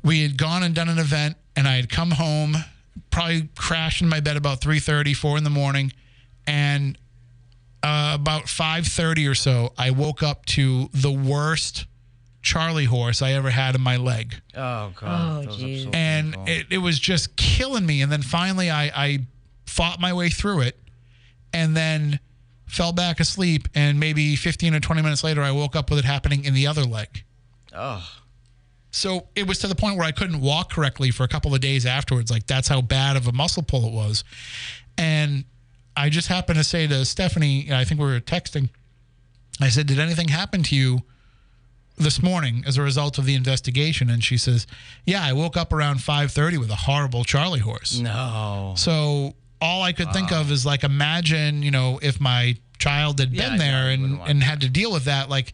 we 0.04 0.22
had 0.22 0.38
gone 0.38 0.64
and 0.64 0.74
done 0.74 0.88
an 0.88 1.00
event, 1.00 1.36
and 1.56 1.68
I 1.68 1.76
had 1.76 1.90
come 1.90 2.12
home, 2.12 2.56
probably 3.12 3.50
crashed 3.58 4.02
in 4.02 4.08
my 4.08 4.20
bed 4.20 4.38
about 4.38 4.62
3.30, 4.62 5.16
4 5.16 5.38
in 5.40 5.44
the 5.44 5.50
morning, 5.50 5.92
and 6.46 6.98
uh, 7.84 8.12
about 8.16 8.44
5.30 8.46 9.30
or 9.30 9.36
so, 9.36 9.74
I 9.78 9.92
woke 9.92 10.24
up 10.24 10.46
to 10.48 10.90
the 10.94 11.12
worst 11.12 11.86
Charlie 12.42 12.86
horse 12.86 13.22
I 13.22 13.34
ever 13.34 13.50
had 13.50 13.76
in 13.76 13.82
my 13.82 13.98
leg 13.98 14.36
Oh 14.56 14.94
God. 14.96 15.02
Oh, 15.04 15.42
Those 15.46 15.56
are 15.56 15.60
geez. 15.66 15.84
so 15.84 15.90
and 15.94 16.36
it, 16.48 16.68
it 16.70 16.78
was 16.78 16.98
just 17.00 17.36
killing 17.36 17.86
me. 17.86 18.02
And 18.02 18.10
then 18.12 18.22
finally, 18.22 18.70
I, 18.70 18.86
I 18.96 19.20
fought 19.66 20.00
my 20.00 20.14
way 20.14 20.30
through 20.30 20.62
it, 20.62 20.80
and 21.52 21.76
then 21.76 22.20
fell 22.68 22.92
back 22.92 23.20
asleep. 23.20 23.68
And 23.74 24.00
maybe 24.00 24.36
15 24.36 24.76
or 24.76 24.80
20 24.80 25.02
minutes 25.02 25.24
later, 25.24 25.42
I 25.42 25.52
woke 25.52 25.76
up 25.76 25.90
with 25.90 26.00
it 26.00 26.06
happening 26.06 26.46
in 26.46 26.54
the 26.54 26.68
other 26.68 26.84
leg. 26.84 27.24
oh. 27.74 28.08
So 28.90 29.28
it 29.36 29.48
was 29.48 29.60
to 29.60 29.68
the 29.68 29.76
point 29.76 29.98
where 29.98 30.08
I 30.08 30.12
couldn't 30.12 30.42
walk 30.42 30.72
correctly 30.72 31.12
for 31.12 31.24
a 31.24 31.28
couple 31.28 31.54
of 31.54 31.62
days 31.62 31.86
afterwards. 31.86 32.32
Like 32.32 32.48
that's 32.48 32.68
how 32.68 32.82
bad 32.82 33.16
of 33.16 33.28
a 33.28 33.32
muscle 33.32 33.62
pull 33.62 33.86
it 33.86 33.92
was. 33.94 34.24
And 34.98 35.44
I 35.96 36.10
just 36.10 36.30
happened 36.30 36.58
to 36.58 36.64
say 36.64 36.88
to 36.88 37.06
Stephanie, 37.06 37.72
I 37.72 37.84
think 37.84 38.00
we 38.00 38.08
were 38.08 38.20
texting. 38.20 38.70
I 39.62 39.70
said, 39.70 39.86
"Did 39.88 40.00
anything 40.00 40.30
happen 40.30 40.64
to 40.64 40.76
you 40.76 41.04
this 41.98 42.24
morning 42.24 42.64
as 42.66 42.78
a 42.78 42.82
result 42.82 43.20
of 43.20 43.26
the 43.26 43.36
investigation?" 43.36 44.10
And 44.10 44.24
she 44.24 44.38
says, 44.38 44.66
"Yeah, 45.06 45.24
I 45.24 45.34
woke 45.34 45.58
up 45.58 45.72
around 45.74 45.98
5:30 46.02 46.58
with 46.58 46.72
a 46.72 46.76
horrible 46.76 47.24
Charlie 47.24 47.60
horse." 47.60 48.00
No. 48.00 48.74
So 48.78 49.36
all 49.62 49.82
I 49.84 49.92
could 49.94 50.12
think 50.14 50.32
uh. 50.32 50.38
of 50.42 50.52
is 50.52 50.66
like 50.66 50.84
imagine, 50.84 51.64
you 51.64 51.72
know, 51.72 52.00
if 52.02 52.20
my 52.20 52.56
child 52.80 53.20
had 53.20 53.34
Yeah, 53.34 53.50
been 53.50 53.60
yeah, 53.60 53.72
there 53.72 53.90
and 53.92 54.20
and 54.22 54.44
had 54.44 54.62
to 54.62 54.70
deal 54.70 54.92
with 54.92 55.06
that 55.06 55.30
like 55.30 55.54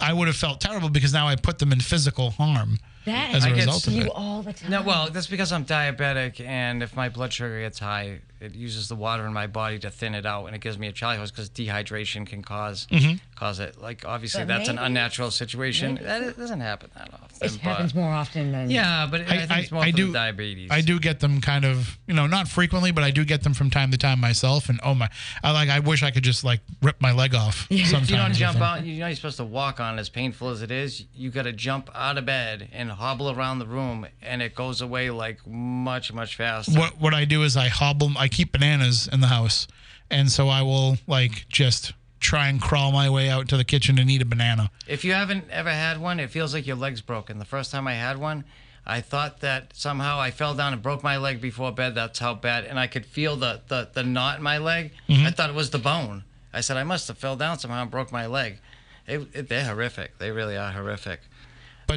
I 0.00 0.12
would 0.12 0.26
have 0.26 0.36
felt 0.36 0.60
terrible 0.60 0.88
because 0.90 1.12
now 1.12 1.28
I 1.28 1.36
put 1.36 1.58
them 1.58 1.72
in 1.72 1.80
physical 1.80 2.30
harm 2.32 2.78
That 3.04 3.34
as 3.34 3.44
a 3.44 3.48
I 3.48 3.50
get 3.52 3.66
result 3.66 3.86
of 3.86 3.92
you 3.92 4.02
it. 4.06 4.12
all 4.14 4.42
the 4.42 4.52
time. 4.52 4.70
No, 4.70 4.82
well, 4.82 5.10
that's 5.10 5.28
because 5.28 5.52
I'm 5.52 5.64
diabetic, 5.64 6.40
and 6.44 6.82
if 6.82 6.96
my 6.96 7.08
blood 7.08 7.32
sugar 7.32 7.60
gets 7.60 7.78
high, 7.78 8.20
it 8.42 8.54
uses 8.54 8.88
the 8.88 8.94
water 8.96 9.24
in 9.26 9.32
my 9.32 9.46
body 9.46 9.78
to 9.80 9.90
thin 9.90 10.14
it 10.14 10.26
out, 10.26 10.46
and 10.46 10.54
it 10.56 10.60
gives 10.60 10.78
me 10.78 10.86
a 10.88 10.92
chilly 10.92 11.16
horse 11.16 11.30
because 11.30 11.48
dehydration 11.50 12.26
can 12.26 12.42
cause 12.42 12.86
Mm-hmm. 12.90 13.14
cause 13.34 13.60
it. 13.60 13.80
Like 13.80 14.04
obviously, 14.06 14.42
But 14.42 14.48
that's 14.48 14.68
an 14.68 14.78
unnatural 14.78 15.30
situation. 15.30 15.94
maybe- 15.94 16.06
That 16.06 16.22
it 16.22 16.36
doesn't 16.36 16.60
happen 16.60 16.90
that 16.96 17.10
often. 17.12 17.46
it 17.46 17.54
happens 17.60 17.94
more 17.94 18.10
often 18.12 18.52
than 18.52 18.70
Yeah, 18.70 19.06
but 19.10 19.22
I, 19.22 19.46
think 19.46 19.60
it's 19.62 19.72
more 19.72 19.84
for 19.84 19.90
do 19.92 20.06
the 20.08 20.12
diabetes. 20.12 20.70
I 20.70 20.80
do 20.80 20.98
get 20.98 21.20
them 21.20 21.40
kind 21.40 21.64
of 21.64 21.98
you 22.06 22.14
know 22.14 22.26
not 22.26 22.48
frequently, 22.48 22.90
but 22.92 23.04
I 23.04 23.10
do 23.10 23.24
get 23.24 23.42
them 23.42 23.54
from 23.54 23.70
time 23.70 23.90
to 23.92 23.98
time 23.98 24.20
myself. 24.20 24.68
And 24.68 24.80
oh 24.82 24.94
my, 24.94 25.08
I 25.42 25.50
like 25.52 25.68
I 25.68 25.78
wish 25.80 26.02
I 26.02 26.10
could 26.10 26.24
just 26.24 26.44
like 26.44 26.60
rip 26.82 27.00
my 27.00 27.12
leg 27.12 27.34
off. 27.34 27.66
Sometimes 27.84 28.10
You 28.10 28.16
don't 28.16 28.32
jump 28.34 28.60
out. 28.60 28.84
You 28.84 29.00
know 29.00 29.06
you're 29.06 29.16
supposed 29.16 29.36
to 29.38 29.44
walk 29.44 29.80
on. 29.80 29.98
As 29.98 30.08
painful 30.08 30.48
as 30.50 30.62
it 30.62 30.70
is, 30.70 31.04
you 31.14 31.30
got 31.30 31.42
to 31.44 31.52
jump 31.52 31.90
out 31.94 32.18
of 32.18 32.26
bed 32.26 32.68
and 32.72 32.90
hobble 32.90 33.30
around 33.30 33.58
the 33.58 33.66
room, 33.66 34.06
and 34.22 34.42
it 34.42 34.54
goes 34.54 34.80
away 34.80 35.10
like 35.10 35.46
much 35.46 36.12
much 36.12 36.36
faster. 36.36 36.78
What 36.78 37.00
what 37.00 37.14
I 37.14 37.24
do 37.24 37.42
is 37.42 37.56
I 37.56 37.68
hobble. 37.68 38.12
I 38.16 38.28
keep 38.32 38.52
bananas 38.52 39.08
in 39.12 39.20
the 39.20 39.28
house, 39.28 39.68
and 40.10 40.30
so 40.30 40.48
I 40.48 40.62
will 40.62 40.98
like 41.06 41.46
just 41.48 41.92
try 42.20 42.48
and 42.48 42.60
crawl 42.60 42.92
my 42.92 43.10
way 43.10 43.28
out 43.28 43.48
to 43.48 43.56
the 43.56 43.64
kitchen 43.64 43.98
and 43.98 44.10
eat 44.10 44.22
a 44.22 44.24
banana. 44.24 44.70
If 44.86 45.04
you 45.04 45.12
haven't 45.12 45.50
ever 45.50 45.70
had 45.70 46.00
one, 46.00 46.20
it 46.20 46.30
feels 46.30 46.54
like 46.54 46.66
your 46.66 46.76
leg's 46.76 47.00
broken. 47.00 47.38
The 47.38 47.44
first 47.44 47.70
time 47.70 47.86
I 47.88 47.94
had 47.94 48.16
one, 48.18 48.44
I 48.86 49.00
thought 49.00 49.40
that 49.40 49.74
somehow 49.74 50.20
I 50.20 50.30
fell 50.30 50.54
down 50.54 50.72
and 50.72 50.82
broke 50.82 51.02
my 51.02 51.16
leg 51.16 51.40
before 51.40 51.72
bed. 51.72 51.94
That's 51.94 52.18
how 52.18 52.34
bad. 52.34 52.64
And 52.64 52.78
I 52.78 52.86
could 52.86 53.06
feel 53.06 53.36
the, 53.36 53.60
the, 53.68 53.90
the 53.92 54.02
knot 54.02 54.38
in 54.38 54.42
my 54.42 54.58
leg. 54.58 54.92
Mm-hmm. 55.08 55.26
I 55.26 55.30
thought 55.30 55.50
it 55.50 55.56
was 55.56 55.70
the 55.70 55.78
bone. 55.78 56.24
I 56.52 56.60
said, 56.60 56.76
I 56.76 56.84
must 56.84 57.08
have 57.08 57.18
fell 57.18 57.36
down 57.36 57.58
somehow 57.58 57.82
and 57.82 57.90
broke 57.90 58.12
my 58.12 58.26
leg. 58.26 58.58
It, 59.06 59.28
it, 59.32 59.48
they're 59.48 59.64
horrific. 59.64 60.18
They 60.18 60.30
really 60.30 60.56
are 60.56 60.72
horrific. 60.72 61.20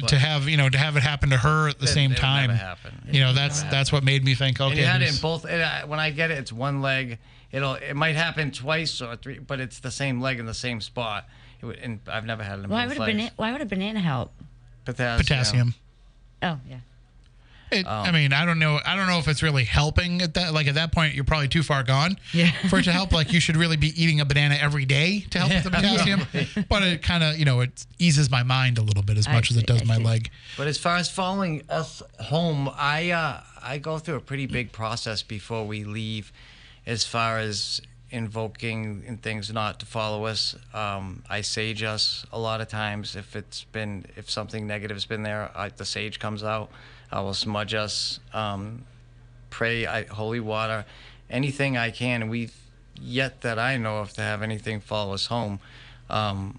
But 0.02 0.08
to 0.10 0.18
have 0.18 0.48
you 0.48 0.56
know 0.56 0.68
to 0.68 0.78
have 0.78 0.96
it 0.96 1.02
happen 1.02 1.30
to 1.30 1.36
her 1.36 1.68
at 1.68 1.78
the 1.78 1.84
It- 1.84 1.88
same 1.88 2.12
it 2.12 2.18
time, 2.18 2.48
never 2.48 2.76
you 3.10 3.20
know 3.20 3.32
that's 3.32 3.62
that's 3.64 3.92
what 3.92 4.02
made 4.04 4.24
me 4.24 4.34
think 4.34 4.60
okay. 4.60 4.70
And 4.70 4.78
you 4.78 4.84
had 4.86 5.02
it 5.02 5.08
in 5.14 5.20
both. 5.20 5.44
It, 5.44 5.60
uh, 5.60 5.86
when 5.86 5.98
I 6.00 6.10
get 6.10 6.30
it, 6.30 6.38
it's 6.38 6.52
one 6.52 6.80
leg. 6.82 7.18
It'll 7.52 7.74
it 7.74 7.94
might 7.94 8.16
happen 8.16 8.50
twice 8.50 9.00
or 9.00 9.16
three, 9.16 9.38
but 9.38 9.60
it's 9.60 9.78
the 9.80 9.90
same 9.90 10.20
leg 10.20 10.38
in 10.38 10.46
the 10.46 10.54
same 10.54 10.80
spot. 10.80 11.26
It 11.60 11.66
would, 11.66 11.76
and 11.78 12.00
I've 12.06 12.24
never 12.26 12.42
had 12.42 12.58
it 12.58 12.64
in 12.64 12.70
Why 12.70 12.84
both 12.84 12.90
would 12.90 12.96
a 12.98 13.00
legs. 13.00 13.12
banana? 13.14 13.30
Why 13.36 13.52
would 13.52 13.60
a 13.60 13.66
banana 13.66 14.00
help? 14.00 14.32
Potassium. 14.84 15.18
potassium. 15.18 15.74
Oh 16.42 16.58
yeah. 16.68 16.76
It, 17.70 17.84
Oh. 17.88 17.90
I 17.90 18.12
mean, 18.12 18.32
I 18.32 18.44
don't 18.44 18.58
know. 18.58 18.78
I 18.86 18.94
don't 18.96 19.06
know 19.08 19.18
if 19.18 19.26
it's 19.28 19.42
really 19.42 19.64
helping 19.64 20.22
at 20.22 20.34
that. 20.34 20.54
Like 20.54 20.66
at 20.68 20.74
that 20.76 20.92
point, 20.92 21.14
you're 21.14 21.24
probably 21.24 21.48
too 21.48 21.62
far 21.62 21.82
gone 21.82 22.16
Yeah. 22.32 22.50
for 22.68 22.78
it 22.78 22.84
to 22.84 22.92
help. 22.92 23.12
Like 23.12 23.32
you 23.32 23.40
should 23.40 23.56
really 23.56 23.76
be 23.76 23.88
eating 24.00 24.20
a 24.20 24.24
banana 24.24 24.56
every 24.60 24.84
day 24.84 25.20
to 25.30 25.38
help 25.38 25.50
with 25.52 25.64
the 25.64 25.70
potassium. 25.76 26.20
But 26.68 26.82
it 26.84 27.02
kind 27.02 27.24
of, 27.24 27.38
you 27.38 27.44
know, 27.44 27.60
it 27.60 27.84
eases 27.98 28.30
my 28.30 28.42
mind 28.42 28.78
a 28.78 28.82
little 28.82 29.02
bit 29.02 29.16
as 29.18 29.26
I 29.26 29.32
much 29.32 29.50
as 29.50 29.56
it 29.56 29.66
does 29.66 29.82
I 29.82 29.84
my 29.84 29.96
see. 29.96 30.04
leg. 30.04 30.30
But 30.56 30.66
as 30.68 30.78
far 30.78 30.96
as 30.96 31.10
following 31.10 31.62
us 31.68 32.02
home, 32.20 32.70
I 32.76 33.10
uh, 33.10 33.40
I 33.62 33.78
go 33.78 33.98
through 33.98 34.16
a 34.16 34.20
pretty 34.20 34.46
big 34.46 34.70
process 34.70 35.22
before 35.22 35.66
we 35.66 35.82
leave, 35.82 36.32
as 36.86 37.04
far 37.04 37.38
as 37.38 37.80
invoking 38.08 39.02
and 39.08 39.20
things 39.20 39.52
not 39.52 39.80
to 39.80 39.86
follow 39.86 40.26
us. 40.26 40.54
Um, 40.72 41.22
I 41.28 41.40
sage 41.40 41.82
us 41.82 42.24
a 42.32 42.38
lot 42.38 42.60
of 42.60 42.68
times. 42.68 43.16
If 43.16 43.34
it's 43.36 43.64
been 43.64 44.06
if 44.16 44.30
something 44.30 44.66
negative 44.66 44.96
has 44.96 45.04
been 45.06 45.22
there, 45.24 45.50
I, 45.54 45.68
the 45.70 45.84
sage 45.84 46.18
comes 46.18 46.42
out. 46.44 46.70
I 47.10 47.20
will 47.20 47.34
smudge 47.34 47.74
us, 47.74 48.20
um, 48.32 48.84
pray 49.50 49.86
I, 49.86 50.04
holy 50.04 50.40
water, 50.40 50.84
anything 51.30 51.76
I 51.76 51.90
can. 51.90 52.28
We've 52.28 52.54
yet 53.00 53.42
that 53.42 53.58
I 53.58 53.76
know 53.76 53.98
of 53.98 54.12
to 54.14 54.22
have 54.22 54.42
anything 54.42 54.80
follow 54.80 55.14
us 55.14 55.26
home. 55.26 55.60
Um, 56.08 56.58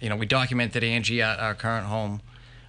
you 0.00 0.08
know, 0.08 0.16
we 0.16 0.26
documented 0.26 0.84
Angie 0.84 1.22
at 1.22 1.38
our 1.38 1.54
current 1.54 1.86
home. 1.86 2.20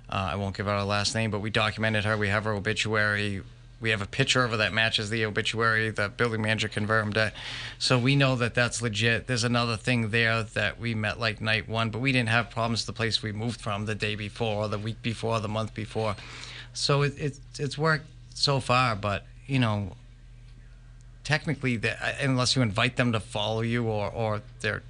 Uh, 0.09 0.29
I 0.31 0.35
won't 0.35 0.55
give 0.55 0.67
out 0.67 0.79
her 0.79 0.85
last 0.85 1.15
name, 1.15 1.31
but 1.31 1.39
we 1.39 1.49
documented 1.49 2.05
her. 2.05 2.17
We 2.17 2.29
have 2.29 2.43
her 2.45 2.53
obituary. 2.53 3.41
We 3.81 3.89
have 3.89 4.01
a 4.01 4.07
picture 4.07 4.43
of 4.43 4.51
her 4.51 4.57
that 4.57 4.73
matches 4.73 5.09
the 5.09 5.25
obituary. 5.25 5.89
The 5.89 6.09
building 6.09 6.41
manager 6.41 6.67
confirmed 6.67 7.17
it. 7.17 7.33
So 7.77 7.99
we 7.99 8.15
know 8.15 8.35
that 8.35 8.55
that's 8.55 8.81
legit. 8.81 9.27
There's 9.27 9.43
another 9.43 9.75
thing 9.75 10.09
there 10.09 10.43
that 10.43 10.79
we 10.79 10.95
met 10.95 11.19
like 11.19 11.41
night 11.41 11.67
one, 11.67 11.89
but 11.89 11.99
we 11.99 12.11
didn't 12.11 12.29
have 12.29 12.49
problems 12.49 12.85
the 12.85 12.93
place 12.93 13.21
we 13.21 13.31
moved 13.31 13.59
from 13.59 13.85
the 13.85 13.95
day 13.95 14.15
before, 14.15 14.65
or 14.65 14.67
the 14.69 14.79
week 14.79 15.01
before, 15.01 15.39
the 15.39 15.49
month 15.49 15.73
before. 15.73 16.15
So 16.75 17.01
it, 17.01 17.13
it, 17.17 17.39
it's 17.57 17.77
worked 17.77 18.05
so 18.33 18.59
far, 18.59 18.95
but, 18.95 19.25
you 19.47 19.59
know, 19.59 19.93
technically, 21.23 21.79
unless 22.21 22.55
you 22.55 22.61
invite 22.61 22.95
them 22.97 23.11
to 23.13 23.19
follow 23.19 23.61
you 23.61 23.85
or, 23.85 24.09
or 24.11 24.41
they're 24.61 24.83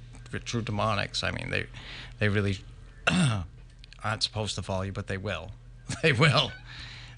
true 0.44 0.62
demonics, 0.62 1.24
I 1.24 1.30
mean, 1.30 1.50
they, 1.50 1.66
they 2.18 2.28
really 2.28 2.58
aren't 4.04 4.22
supposed 4.22 4.54
to 4.56 4.62
follow 4.62 4.82
you, 4.82 4.92
but 4.92 5.06
they 5.06 5.16
will. 5.18 5.50
They 6.02 6.12
will. 6.12 6.50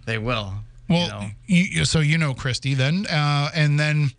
They 0.05 0.19
will. 0.19 0.53
Well, 0.91 1.03
you 1.03 1.09
know? 1.09 1.31
you- 1.47 1.85
so 1.87 2.01
you 2.01 2.19
know 2.19 2.35
Christy 2.35 2.75
then, 2.75 3.07
uh, 3.07 3.49
and 3.55 3.81
then 3.81 4.11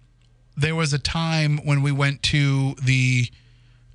there 0.58 0.74
was 0.76 0.92
a 0.92 0.98
time 1.00 1.60
when 1.64 1.84
we 1.84 1.92
went 1.92 2.24
to 2.24 2.74
the 2.84 3.28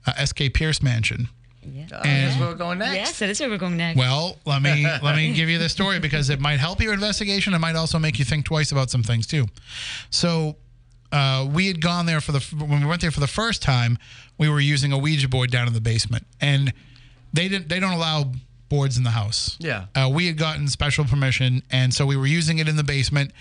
uh, 0.06 0.24
SK 0.24 0.52
Pierce 0.54 0.80
mansion. 0.80 1.28
Yeah. 1.72 1.86
Oh, 1.92 2.00
that's 2.02 2.38
where 2.38 2.48
we're 2.48 2.54
going 2.54 2.78
next. 2.78 2.94
Yes, 2.94 3.18
that 3.18 3.28
is 3.30 3.40
where 3.40 3.48
we're 3.48 3.58
going 3.58 3.76
next. 3.76 3.98
Well, 3.98 4.36
let 4.44 4.62
me 4.62 4.84
let 5.02 5.16
me 5.16 5.32
give 5.32 5.48
you 5.48 5.58
the 5.58 5.68
story 5.68 5.98
because 5.98 6.30
it 6.30 6.40
might 6.40 6.60
help 6.60 6.80
your 6.80 6.92
investigation. 6.92 7.54
It 7.54 7.58
might 7.58 7.76
also 7.76 7.98
make 7.98 8.18
you 8.18 8.24
think 8.24 8.44
twice 8.44 8.72
about 8.72 8.90
some 8.90 9.02
things 9.02 9.26
too. 9.26 9.46
So, 10.10 10.56
uh, 11.12 11.48
we 11.50 11.66
had 11.66 11.80
gone 11.80 12.06
there 12.06 12.20
for 12.20 12.32
the 12.32 12.40
when 12.64 12.80
we 12.80 12.86
went 12.86 13.00
there 13.00 13.10
for 13.10 13.20
the 13.20 13.26
first 13.26 13.62
time. 13.62 13.98
We 14.38 14.48
were 14.48 14.60
using 14.60 14.92
a 14.92 14.98
Ouija 14.98 15.28
board 15.28 15.50
down 15.50 15.66
in 15.68 15.74
the 15.74 15.80
basement, 15.80 16.26
and 16.40 16.72
they 17.32 17.48
didn't 17.48 17.68
they 17.68 17.80
don't 17.80 17.92
allow 17.92 18.32
boards 18.68 18.96
in 18.96 19.04
the 19.04 19.10
house. 19.10 19.56
Yeah. 19.60 19.86
Uh, 19.94 20.10
we 20.12 20.26
had 20.26 20.36
gotten 20.36 20.66
special 20.68 21.04
permission, 21.04 21.62
and 21.70 21.94
so 21.94 22.06
we 22.06 22.16
were 22.16 22.26
using 22.26 22.58
it 22.58 22.68
in 22.68 22.76
the 22.76 22.84
basement. 22.84 23.32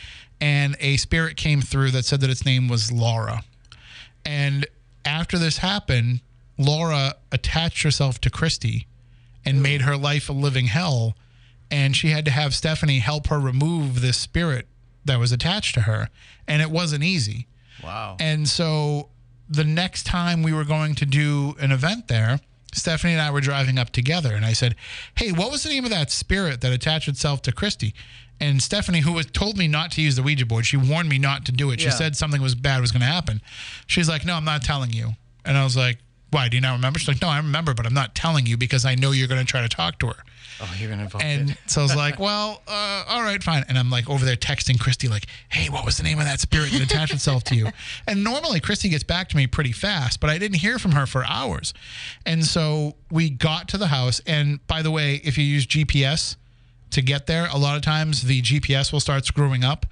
And 0.42 0.76
a 0.80 0.98
spirit 0.98 1.38
came 1.38 1.62
through 1.62 1.92
that 1.92 2.04
said 2.06 2.20
that 2.22 2.30
its 2.30 2.46
name 2.46 2.68
was 2.68 2.92
Laura. 2.92 3.44
And 4.26 4.68
after 5.06 5.38
this 5.38 5.58
happened, 5.58 6.20
Laura 6.58 7.16
attached 7.32 7.84
herself 7.84 8.20
to 8.22 8.30
Christy 8.30 8.88
and 9.46 9.62
made 9.62 9.82
her 9.82 9.98
life 9.98 10.30
a 10.30 10.34
living 10.34 10.68
hell. 10.68 11.16
And 11.72 11.96
she 11.96 12.10
had 12.10 12.24
to 12.26 12.32
have 12.32 12.54
Stephanie 12.54 13.00
help 13.00 13.28
her 13.28 13.40
remove 13.40 14.02
this 14.02 14.18
spirit 14.18 14.68
that 15.06 15.20
was 15.20 15.32
attached 15.32 15.74
to 15.76 15.82
her. 15.82 16.10
And 16.48 16.62
it 16.62 16.70
wasn't 16.70 17.04
easy. 17.04 17.48
Wow. 17.84 18.16
And 18.20 18.48
so 18.48 19.10
the 19.50 19.64
next 19.64 20.04
time 20.06 20.44
we 20.44 20.54
were 20.54 20.64
going 20.64 20.96
to 20.96 21.06
do 21.06 21.56
an 21.60 21.72
event 21.72 22.08
there, 22.08 22.40
Stephanie 22.74 23.14
and 23.14 23.22
I 23.22 23.32
were 23.32 23.42
driving 23.42 23.78
up 23.78 23.90
together. 23.90 24.34
And 24.36 24.46
I 24.46 24.54
said, 24.54 24.76
Hey, 25.16 25.32
what 25.32 25.52
was 25.52 25.64
the 25.64 25.70
name 25.70 25.84
of 25.84 25.90
that 25.92 26.12
spirit 26.12 26.62
that 26.62 26.72
attached 26.72 27.08
itself 27.08 27.42
to 27.44 27.52
Christy? 27.52 27.94
And 28.40 28.62
Stephanie, 28.62 29.02
who 29.02 29.14
was 29.14 29.26
told 29.28 29.58
me 29.58 29.68
not 29.68 29.92
to 29.94 30.02
use 30.02 30.16
the 30.16 30.24
Ouija 30.24 30.46
board, 30.46 30.66
she 30.66 30.78
warned 30.78 31.08
me 31.10 31.18
not 31.20 31.46
to 31.46 31.52
do 31.52 31.72
it. 31.72 31.80
She 31.80 31.88
Yeah. 31.88 31.94
said 31.94 32.16
something 32.16 32.42
was 32.42 32.56
bad 32.56 32.82
was 32.82 32.92
going 32.92 33.02
to 33.02 33.08
happen. 33.08 33.42
She's 33.88 34.08
like, 34.10 34.26
No, 34.26 34.36
I'm 34.36 34.46
not 34.46 34.64
telling 34.64 34.92
you. 34.92 35.16
And 35.46 35.58
I 35.58 35.64
was 35.64 35.76
like, 35.76 36.00
Why? 36.34 36.50
Do 36.50 36.58
you 36.58 36.62
not 36.62 36.74
remember? 36.74 37.00
She's 37.00 37.08
like, 37.08 37.22
No, 37.22 37.30
I 37.30 37.38
remember, 37.38 37.74
but 37.74 37.86
I'm 37.86 37.94
not 37.94 38.16
telling 38.16 38.46
you 38.46 38.58
because 38.58 38.86
I 38.86 38.96
know 38.96 39.12
you're 39.12 39.28
going 39.28 39.40
to 39.40 39.46
try 39.46 39.62
to 39.62 39.70
talk 39.70 40.00
to 40.00 40.08
her. 40.08 40.16
oh, 40.62 40.76
you're 40.80 40.90
gonna 40.90 41.04
invoke 41.04 41.24
And 41.24 41.58
so 41.68 41.82
I 41.82 41.84
was 41.84 41.96
like, 41.96 42.20
well, 42.28 42.62
uh, 42.68 43.04
all 43.08 43.22
right, 43.22 43.42
fine. 43.42 43.64
And 43.68 43.78
I'm 43.78 43.90
like 43.90 44.10
over 44.10 44.24
there 44.26 44.36
texting 44.36 44.80
Christy, 44.80 45.08
like, 45.08 45.26
hey, 45.50 45.70
what 45.70 45.86
was 45.86 45.98
the 45.98 46.04
name 46.04 46.20
of 46.20 46.26
that 46.26 46.40
spirit 46.40 46.72
that 46.72 46.82
attached 46.82 47.14
itself 47.14 47.44
to 47.46 47.56
you? 47.56 47.68
And 48.08 48.24
normally 48.24 48.60
Christy 48.60 48.90
gets 48.90 49.04
back 49.04 49.30
to 49.30 49.38
me 49.38 49.48
pretty 49.48 49.72
fast, 49.72 50.20
but 50.20 50.30
I 50.30 50.38
didn't 50.38 50.58
hear 50.58 50.78
from 50.80 50.92
her 50.92 51.06
for 51.06 51.24
hours. 51.26 51.74
And 52.26 52.44
so 52.46 52.96
we 53.12 53.30
got 53.30 53.68
to 53.70 53.78
the 53.78 53.88
house. 53.88 54.22
And 54.26 54.66
by 54.68 54.82
the 54.82 54.92
way, 54.92 55.22
if 55.24 55.38
you 55.38 55.44
use 55.44 55.66
GPS 55.66 56.36
to 56.92 57.02
get 57.02 57.26
there, 57.28 57.48
a 57.52 57.58
lot 57.58 57.76
of 57.76 57.82
times 57.82 58.24
the 58.24 58.42
GPS 58.42 58.92
will 58.92 59.00
start 59.00 59.26
screwing 59.26 59.64
up 59.64 59.86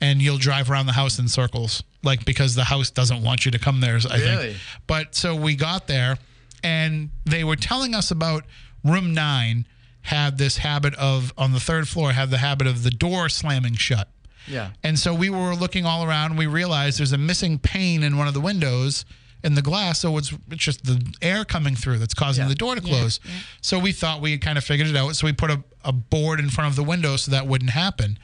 and 0.00 0.20
you'll 0.20 0.38
drive 0.38 0.70
around 0.70 0.86
the 0.86 0.92
house 0.92 1.18
in 1.18 1.28
circles, 1.28 1.82
like 2.02 2.24
because 2.24 2.54
the 2.54 2.64
house 2.64 2.90
doesn't 2.90 3.22
want 3.22 3.44
you 3.44 3.50
to 3.50 3.58
come 3.58 3.80
there, 3.80 3.98
I 4.10 4.16
Really? 4.18 4.36
think. 4.48 4.56
But 4.86 5.14
so 5.14 5.34
we 5.34 5.56
got 5.56 5.86
there 5.86 6.18
and 6.62 7.10
they 7.24 7.44
were 7.44 7.56
telling 7.56 7.94
us 7.94 8.10
about 8.10 8.44
room 8.84 9.14
nine 9.14 9.66
had 10.02 10.38
this 10.38 10.58
habit 10.58 10.94
of 10.94 11.32
on 11.36 11.52
the 11.52 11.60
third 11.60 11.88
floor 11.88 12.12
had 12.12 12.30
the 12.30 12.38
habit 12.38 12.66
of 12.66 12.82
the 12.84 12.90
door 12.90 13.28
slamming 13.28 13.74
shut. 13.74 14.08
Yeah. 14.46 14.70
And 14.84 14.96
so 14.98 15.12
we 15.12 15.28
were 15.30 15.54
looking 15.56 15.84
all 15.84 16.04
around 16.04 16.30
and 16.32 16.38
we 16.38 16.46
realized 16.46 17.00
there's 17.00 17.12
a 17.12 17.18
missing 17.18 17.58
pane 17.58 18.04
in 18.04 18.16
one 18.16 18.28
of 18.28 18.34
the 18.34 18.40
windows 18.40 19.04
in 19.42 19.54
the 19.54 19.62
glass. 19.62 19.98
So 20.00 20.16
it's, 20.18 20.32
it's 20.50 20.62
just 20.62 20.84
the 20.84 21.04
air 21.20 21.44
coming 21.44 21.74
through 21.74 21.98
that's 21.98 22.14
causing 22.14 22.44
Yeah. 22.44 22.48
the 22.48 22.54
door 22.54 22.76
to 22.76 22.80
close. 22.80 23.18
Yeah. 23.24 23.30
So 23.60 23.78
we 23.80 23.90
thought 23.90 24.20
we 24.20 24.30
had 24.32 24.40
kind 24.40 24.56
of 24.56 24.62
figured 24.64 24.88
it 24.88 24.94
out. 24.96 25.16
So 25.16 25.26
we 25.26 25.32
put 25.32 25.50
a, 25.50 25.64
a 25.84 25.92
board 25.92 26.38
in 26.38 26.48
front 26.50 26.70
of 26.70 26.76
the 26.76 26.84
window 26.84 27.16
so 27.16 27.32
that 27.32 27.48
wouldn't 27.48 27.70
happen. 27.72 28.18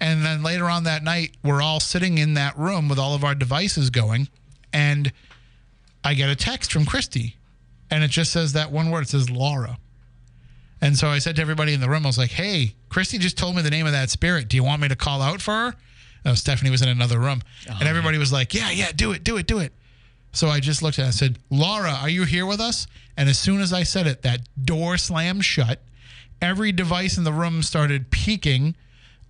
And 0.00 0.24
then 0.24 0.42
later 0.42 0.66
on 0.66 0.84
that 0.84 1.02
night, 1.02 1.36
we're 1.42 1.62
all 1.62 1.80
sitting 1.80 2.18
in 2.18 2.34
that 2.34 2.58
room 2.58 2.88
with 2.88 2.98
all 2.98 3.14
of 3.14 3.24
our 3.24 3.34
devices 3.34 3.90
going. 3.90 4.28
And 4.72 5.12
I 6.04 6.14
get 6.14 6.28
a 6.28 6.36
text 6.36 6.72
from 6.72 6.84
Christy. 6.84 7.36
And 7.90 8.04
it 8.04 8.10
just 8.10 8.32
says 8.32 8.52
that 8.52 8.70
one 8.70 8.90
word. 8.90 9.04
It 9.04 9.08
says 9.08 9.30
Laura. 9.30 9.78
And 10.80 10.96
so 10.96 11.08
I 11.08 11.18
said 11.18 11.36
to 11.36 11.42
everybody 11.42 11.72
in 11.72 11.80
the 11.80 11.88
room, 11.88 12.04
I 12.04 12.08
was 12.08 12.18
like, 12.18 12.32
hey, 12.32 12.74
Christy 12.90 13.18
just 13.18 13.38
told 13.38 13.56
me 13.56 13.62
the 13.62 13.70
name 13.70 13.86
of 13.86 13.92
that 13.92 14.10
spirit. 14.10 14.48
Do 14.48 14.56
you 14.56 14.64
want 14.64 14.82
me 14.82 14.88
to 14.88 14.96
call 14.96 15.22
out 15.22 15.40
for 15.40 15.52
her? 15.52 15.74
No, 16.24 16.34
Stephanie 16.34 16.70
was 16.70 16.82
in 16.82 16.88
another 16.88 17.18
room. 17.18 17.40
Oh, 17.70 17.76
and 17.78 17.88
everybody 17.88 18.18
was 18.18 18.32
like, 18.32 18.52
yeah, 18.52 18.70
yeah, 18.70 18.90
do 18.94 19.12
it, 19.12 19.24
do 19.24 19.36
it, 19.36 19.46
do 19.46 19.60
it. 19.60 19.72
So 20.32 20.48
I 20.48 20.60
just 20.60 20.82
looked 20.82 20.98
at 20.98 21.02
it 21.02 21.06
and 21.06 21.14
said, 21.14 21.38
Laura, 21.50 21.92
are 21.92 22.10
you 22.10 22.24
here 22.24 22.44
with 22.44 22.60
us? 22.60 22.86
And 23.16 23.28
as 23.28 23.38
soon 23.38 23.60
as 23.60 23.72
I 23.72 23.84
said 23.84 24.06
it, 24.06 24.22
that 24.22 24.40
door 24.62 24.98
slammed 24.98 25.44
shut. 25.44 25.80
Every 26.42 26.72
device 26.72 27.16
in 27.16 27.24
the 27.24 27.32
room 27.32 27.62
started 27.62 28.10
peaking. 28.10 28.76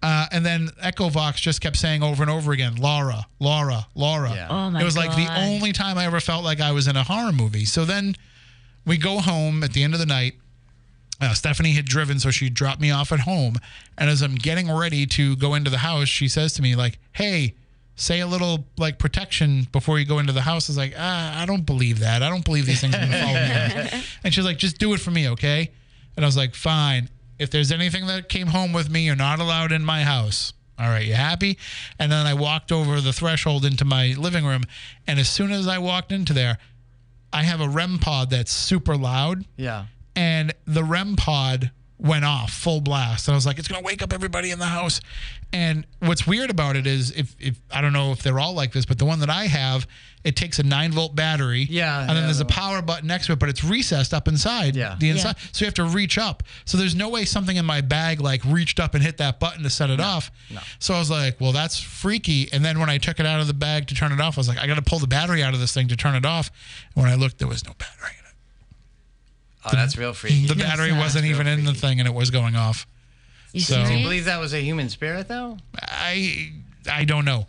Uh, 0.07 0.25
and 0.31 0.47
then 0.47 0.69
Echovox 0.85 1.35
just 1.41 1.61
kept 1.61 1.77
saying 1.77 2.01
over 2.01 2.23
and 2.23 2.31
over 2.31 2.53
again, 2.53 2.77
Laura, 2.77 3.27
Laura, 3.41 3.89
Laura. 3.97 4.31
Yeah. 4.33 4.47
Oh 4.49 4.71
my 4.71 4.81
it 4.81 4.85
was 4.85 4.97
like 4.97 5.11
the 5.17 5.27
only 5.37 5.73
time 5.73 5.99
I 5.99 6.07
ever 6.07 6.21
felt 6.21 6.45
like 6.45 6.61
I 6.61 6.71
was 6.71 6.87
in 6.87 6.95
a 6.97 7.03
horror 7.03 7.33
movie. 7.33 7.65
So 7.65 7.85
then 7.85 8.15
we 8.87 8.99
go 8.99 9.19
home 9.19 9.65
at 9.65 9.73
the 9.73 9.83
end 9.83 9.95
of 9.95 9.99
the 9.99 10.07
night. 10.07 10.35
Uh, 11.21 11.35
Stephanie 11.35 11.73
had 11.73 11.87
driven, 11.87 12.21
so 12.21 12.31
she 12.31 12.49
dropped 12.49 12.81
me 12.81 12.93
off 12.93 13.11
at 13.11 13.19
home. 13.19 13.57
And 13.99 14.09
as 14.09 14.23
I'm 14.23 14.37
getting 14.37 14.73
ready 14.73 15.07
to 15.07 15.35
go 15.35 15.55
into 15.55 15.71
the 15.71 15.79
house, 15.79 16.07
she 16.07 16.29
says 16.29 16.53
to 16.53 16.63
me, 16.63 16.77
like, 16.77 17.01
hey, 17.11 17.57
say 17.97 18.21
a 18.21 18.29
little 18.29 18.65
like 18.77 19.01
protection 19.01 19.67
before 19.73 19.99
you 19.99 20.05
go 20.05 20.21
into 20.21 20.33
the 20.33 20.43
house. 20.43 20.69
I 20.69 20.71
was 20.71 20.79
like, 20.79 20.95
ah, 20.97 21.43
I 21.43 21.47
don't 21.47 21.67
believe 21.67 21.99
that. 21.99 22.23
I 22.23 22.29
don't 22.29 22.45
believe 22.45 22.65
these 22.67 22.81
things 22.81 22.95
are 22.95 22.99
going 22.99 23.11
to 23.11 23.23
follow 23.23 23.33
me. 23.97 24.03
And 24.23 24.33
she's 24.33 24.45
like, 24.45 24.59
just 24.59 24.79
do 24.79 24.95
it 24.95 25.01
for 25.01 25.11
me, 25.11 25.31
okay? 25.31 25.73
And 26.15 26.25
I 26.25 26.29
was 26.29 26.37
like, 26.37 26.55
fine. 26.55 27.09
If 27.39 27.51
there's 27.51 27.71
anything 27.73 28.07
that 28.07 28.29
came 28.29 28.49
home 28.49 28.73
with 28.73 28.89
me, 28.91 29.05
you're 29.05 29.17
not 29.17 29.39
allowed 29.41 29.73
in 29.73 29.85
my 29.85 30.03
house. 30.05 30.53
All 30.79 30.89
right, 30.89 31.07
you 31.07 31.15
happy? 31.15 31.59
And 31.99 32.13
then 32.13 32.27
I 32.27 32.35
walked 32.35 32.71
over 32.71 33.01
the 33.01 33.13
threshold 33.13 33.65
into 33.65 33.85
my 33.85 34.15
living 34.19 34.45
room. 34.45 34.65
And 35.07 35.19
as 35.19 35.29
soon 35.29 35.51
as 35.51 35.67
I 35.67 35.79
walked 35.79 36.13
into 36.13 36.33
there, 36.33 36.59
I 37.33 37.43
have 37.45 37.61
a 37.61 37.69
REM 37.69 37.99
pod 37.99 38.31
that's 38.31 38.53
super 38.53 38.97
loud 38.97 39.45
Yeah. 39.57 39.87
and 40.15 40.55
the 40.67 40.85
REM 40.85 41.17
pod 41.17 41.71
went 41.99 42.25
off 42.25 42.53
full 42.53 42.81
blast. 42.81 43.27
And 43.29 43.35
I 43.35 43.37
was 43.37 43.47
like, 43.47 43.59
it's 43.59 43.69
going 43.69 43.81
to 43.83 43.87
wake 43.87 44.03
up 44.03 44.13
everybody 44.13 44.51
in 44.51 44.59
the 44.59 44.67
house. 44.67 45.01
And 45.53 45.87
what's 46.01 46.27
weird 46.27 46.51
about 46.51 46.77
it 46.77 46.87
is, 46.87 47.13
if, 47.13 47.35
if 47.39 47.59
I 47.71 47.81
don't 47.81 47.93
know 47.93 48.13
if 48.13 48.23
they're 48.23 48.39
all 48.39 48.53
like 48.53 48.73
this, 48.73 48.85
but 48.85 48.99
the 48.99 49.05
one 49.07 49.21
that 49.21 49.31
I 49.31 49.47
have, 49.47 49.87
it 50.25 50.35
takes 50.37 50.59
a 50.59 50.63
nine 50.65 50.91
volt 50.93 51.15
battery. 51.15 51.67
Yeah, 51.71 52.01
And 52.01 52.11
then 52.11 52.17
yeah, 52.17 52.23
there's 52.25 52.41
a 52.41 52.45
power 52.45 52.83
button 52.83 53.07
next 53.07 53.27
to 53.27 53.33
it, 53.33 53.39
but 53.39 53.49
it's 53.49 53.63
recessed 53.65 54.13
up 54.13 54.27
inside. 54.29 54.75
Yeah. 54.77 54.97
The 54.99 55.09
inside. 55.11 55.37
So 55.53 55.65
you 55.65 55.67
have 55.67 55.75
to 55.75 55.85
reach 55.85 56.19
up. 56.19 56.43
So 56.65 56.77
there's 56.77 56.97
no 56.97 57.09
way 57.09 57.25
something 57.25 57.57
in 57.57 57.65
my 57.65 57.81
bag 57.81 58.21
like 58.21 58.45
reached 58.45 58.81
up 58.81 58.95
and 58.95 59.03
hit 59.03 59.19
that 59.19 59.39
button 59.41 59.63
to 59.63 59.71
set 59.71 59.89
it 59.89 60.01
off. 60.01 60.31
no. 60.53 60.61
So 60.81 60.95
I 60.95 60.99
was 60.99 61.11
like, 61.11 61.41
well, 61.41 61.53
that's 61.53 61.81
freaky. 61.81 62.53
And 62.53 62.65
then 62.65 62.81
when 62.81 62.91
I 62.91 62.99
took 62.99 63.21
it 63.21 63.27
out 63.27 63.41
of 63.41 63.47
the 63.47 63.55
bag 63.55 63.87
to 63.87 63.95
turn 63.95 64.13
it 64.13 64.21
off, 64.21 64.37
I 64.37 64.41
was 64.41 64.49
like, 64.49 64.59
I 64.59 64.67
got 64.67 64.75
to 64.75 64.83
pull 64.83 64.99
the 64.99 65.07
battery 65.07 65.43
out 65.43 65.55
of 65.55 65.61
this 65.61 65.73
thing 65.73 65.89
to 65.89 65.97
turn 65.97 66.15
it 66.17 66.27
off. 66.27 66.51
And 66.95 67.05
when 67.05 67.13
I 67.13 67.15
looked, 67.15 67.39
there 67.39 67.49
was 67.49 67.65
no 67.65 67.73
battery 67.79 68.11
in 68.19 68.25
it. 68.26 68.26
Oh, 69.67 69.77
that's 69.77 69.97
real 69.97 70.13
freaky. 70.13 70.47
The 70.47 70.55
battery 70.55 70.89
Yes, 70.89 70.99
wasn't 70.99 71.25
real 71.25 71.35
even 71.35 71.47
in 71.47 71.61
the 71.65 71.73
freaky. 71.73 71.79
thing, 71.81 72.01
and 72.01 72.09
it 72.09 72.15
was 72.15 72.31
going 72.31 72.57
off. 72.57 72.87
You 73.53 73.61
So- 73.61 73.75
Do 73.77 73.81
you 73.81 73.87
serious? 73.87 74.03
believe 74.05 74.25
that 74.27 74.39
was 74.41 74.53
a 74.55 74.61
human 74.61 74.89
spirit, 74.89 75.29
though? 75.29 75.59
I 75.81 76.53
I 76.91 77.05
don't 77.05 77.25
know. 77.25 77.47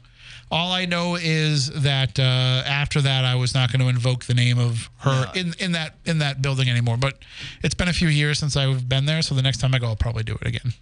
All 0.50 0.72
I 0.72 0.86
know 0.86 1.16
is 1.16 1.70
that 1.82 2.18
uh, 2.18 2.24
after 2.66 3.02
that, 3.02 3.26
I 3.26 3.36
was 3.36 3.54
not 3.54 3.70
going 3.70 3.82
to 3.82 3.90
invoke 3.90 4.26
the 4.26 4.34
name 4.34 4.58
of 4.58 4.90
her 5.00 5.26
No. 5.26 5.32
in, 5.42 5.54
in 5.60 5.72
that 5.74 5.96
in 6.06 6.20
that 6.20 6.42
building 6.42 6.70
anymore. 6.70 6.96
But 6.96 7.20
it's 7.64 7.76
been 7.76 7.90
a 7.90 7.94
few 7.94 8.08
years 8.08 8.40
since 8.40 8.56
I've 8.56 8.88
been 8.88 9.06
there, 9.06 9.22
so 9.22 9.36
the 9.36 9.42
next 9.42 9.58
time 9.58 9.76
I 9.76 9.80
go, 9.80 9.88
I'll 9.88 9.98
probably 9.98 10.24
do 10.24 10.38
it 10.42 10.48
again. 10.48 10.74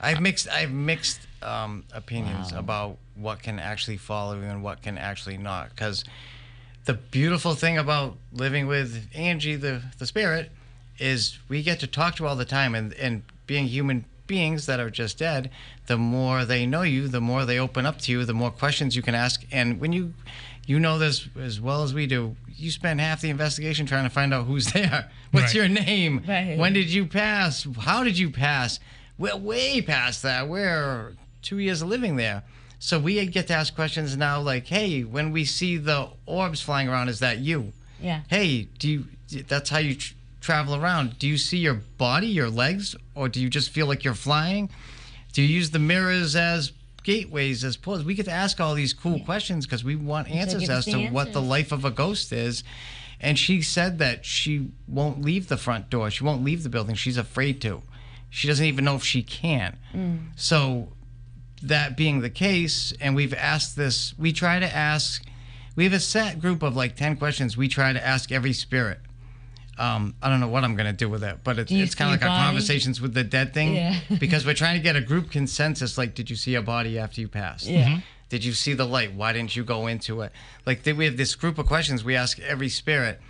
I've 0.00 0.20
mixed 0.20 0.48
I've 0.48 0.72
mixed 0.72 1.20
um, 1.42 1.84
opinions 1.92 2.52
about 2.52 2.98
what 3.14 3.42
can 3.42 3.58
actually 3.58 3.96
follow 3.96 4.34
you 4.36 4.42
and 4.44 4.62
what 4.62 4.82
can 4.82 4.98
actually 4.98 5.38
not. 5.38 5.70
Because 5.70 6.04
the 6.84 6.94
beautiful 6.94 7.54
thing 7.54 7.78
about 7.78 8.16
living 8.32 8.66
with 8.66 9.08
Angie, 9.14 9.56
the 9.56 9.82
the 9.98 10.06
spirit, 10.06 10.50
is 10.98 11.38
we 11.48 11.62
get 11.62 11.80
to 11.80 11.86
talk 11.86 12.16
to 12.16 12.26
all 12.26 12.36
the 12.36 12.44
time, 12.44 12.74
and 12.74 12.92
and 12.94 13.22
being 13.46 13.66
human 13.66 14.04
beings 14.26 14.64
that 14.66 14.80
are 14.80 14.88
just 14.90 15.18
dead, 15.18 15.50
the 15.86 15.98
more 15.98 16.44
they 16.46 16.64
know 16.66 16.80
you, 16.82 17.08
the 17.08 17.20
more 17.20 17.44
they 17.44 17.58
open 17.58 17.84
up 17.84 17.98
to 17.98 18.10
you, 18.12 18.24
the 18.24 18.32
more 18.32 18.50
questions 18.50 18.96
you 18.96 19.02
can 19.02 19.14
ask, 19.14 19.44
and 19.52 19.80
when 19.80 19.92
you 19.92 20.14
you 20.66 20.80
know 20.80 20.98
this 20.98 21.28
as 21.38 21.60
well 21.60 21.82
as 21.82 21.92
we 21.92 22.06
do. 22.06 22.36
You 22.56 22.70
spend 22.70 23.00
half 23.00 23.20
the 23.20 23.28
investigation 23.30 23.84
trying 23.84 24.04
to 24.04 24.10
find 24.10 24.32
out 24.32 24.46
who's 24.46 24.66
there. 24.72 25.10
What's 25.32 25.46
Right. 25.46 25.54
your 25.54 25.68
name? 25.68 26.22
Right. 26.26 26.56
When 26.56 26.72
did 26.72 26.88
you 26.90 27.04
pass? 27.04 27.66
How 27.80 28.02
did 28.04 28.16
you 28.16 28.30
pass? 28.30 28.78
We're 29.18 29.36
way 29.36 29.82
past 29.82 30.22
that. 30.22 30.48
We're 30.48 31.12
two 31.42 31.58
years 31.58 31.82
of 31.82 31.88
living 31.88 32.16
there. 32.16 32.44
So 32.84 32.98
we 32.98 33.24
get 33.24 33.46
to 33.46 33.54
ask 33.54 33.74
questions 33.74 34.14
now 34.14 34.42
like, 34.42 34.66
hey, 34.66 35.04
when 35.04 35.32
we 35.32 35.46
see 35.46 35.78
the 35.78 36.08
orbs 36.26 36.60
flying 36.60 36.86
around, 36.86 37.08
is 37.08 37.20
that 37.20 37.38
you? 37.38 37.72
Yeah. 37.98 38.20
Hey, 38.28 38.68
do 38.78 38.90
you, 38.90 39.04
that's 39.48 39.70
how 39.70 39.78
you 39.78 39.94
tr- 39.94 40.12
travel 40.42 40.74
around. 40.74 41.18
Do 41.18 41.26
you 41.26 41.38
see 41.38 41.56
your 41.56 41.80
body, 41.96 42.26
your 42.26 42.50
legs, 42.50 42.94
or 43.14 43.30
do 43.30 43.40
you 43.40 43.48
just 43.48 43.70
feel 43.70 43.86
like 43.86 44.04
you're 44.04 44.12
flying? 44.12 44.68
Do 45.32 45.40
you 45.40 45.48
use 45.48 45.70
the 45.70 45.78
mirrors 45.78 46.36
as 46.36 46.72
gateways, 47.04 47.64
as 47.64 47.78
portals? 47.78 48.04
We 48.04 48.12
get 48.12 48.26
to 48.26 48.32
ask 48.32 48.60
all 48.60 48.74
these 48.74 48.92
cool 48.92 49.18
questions 49.20 49.64
because 49.64 49.82
we 49.82 49.96
want 49.96 50.30
answers 50.30 50.68
as 50.68 50.84
to 50.84 50.90
the 50.90 51.08
what 51.08 51.32
the 51.32 51.40
life 51.40 51.72
of 51.72 51.86
a 51.86 51.90
ghost 51.90 52.34
is. 52.34 52.64
And 53.18 53.38
she 53.38 53.62
said 53.62 53.98
that 54.00 54.26
she 54.26 54.68
won't 54.86 55.22
leave 55.22 55.48
the 55.48 55.56
front 55.56 55.88
door. 55.88 56.10
She 56.10 56.22
won't 56.22 56.44
leave 56.44 56.62
the 56.62 56.68
building. 56.68 56.96
She's 56.96 57.16
afraid 57.16 57.62
to. 57.62 57.80
She 58.28 58.46
doesn't 58.46 58.66
even 58.66 58.84
know 58.84 58.96
if 58.96 59.04
she 59.04 59.22
can. 59.22 59.78
So, 60.36 60.88
that 61.68 61.96
being 61.96 62.20
the 62.20 62.30
case, 62.30 62.92
and 63.00 63.14
we've 63.14 63.34
asked 63.34 63.76
this, 63.76 64.14
we 64.18 64.32
try 64.32 64.58
to 64.58 64.74
ask, 64.76 65.24
we 65.76 65.84
have 65.84 65.92
a 65.92 66.00
set 66.00 66.40
group 66.40 66.62
of 66.62 66.76
like 66.76 66.96
10 66.96 67.16
questions 67.16 67.56
we 67.56 67.68
try 67.68 67.92
to 67.92 68.04
ask 68.06 68.30
every 68.32 68.52
spirit. 68.52 69.00
Um, 69.76 70.14
I 70.22 70.28
don't 70.28 70.38
know 70.38 70.48
what 70.48 70.62
I'm 70.62 70.76
going 70.76 70.86
to 70.86 70.92
do 70.92 71.08
with 71.08 71.24
it, 71.24 71.38
but 71.42 71.58
it's, 71.58 71.72
it's 71.72 71.94
kind 71.96 72.14
of 72.14 72.20
like 72.20 72.28
a 72.28 72.32
our 72.32 72.44
conversations 72.46 73.00
with 73.00 73.12
the 73.12 73.24
dead 73.24 73.52
thing 73.52 73.74
Yeah. 73.74 73.98
because 74.20 74.46
we're 74.46 74.54
trying 74.54 74.76
to 74.76 74.82
get 74.82 74.94
a 74.94 75.00
group 75.00 75.30
consensus. 75.32 75.98
Like, 75.98 76.14
did 76.14 76.30
you 76.30 76.36
see 76.36 76.54
a 76.54 76.62
body 76.62 76.96
after 76.98 77.20
you 77.20 77.26
passed? 77.28 77.66
Yeah. 77.66 77.98
Did 78.28 78.44
you 78.44 78.52
see 78.52 78.72
the 78.74 78.84
light? 78.84 79.14
Why 79.14 79.32
didn't 79.32 79.56
you 79.56 79.64
go 79.64 79.86
into 79.88 80.20
it? 80.22 80.32
Like, 80.64 80.84
th- 80.84 80.96
we 80.96 81.04
have 81.06 81.16
this 81.16 81.34
group 81.34 81.58
of 81.58 81.66
questions 81.66 82.04
we 82.04 82.14
ask 82.14 82.38
every 82.40 82.68
spirit, 82.68 83.20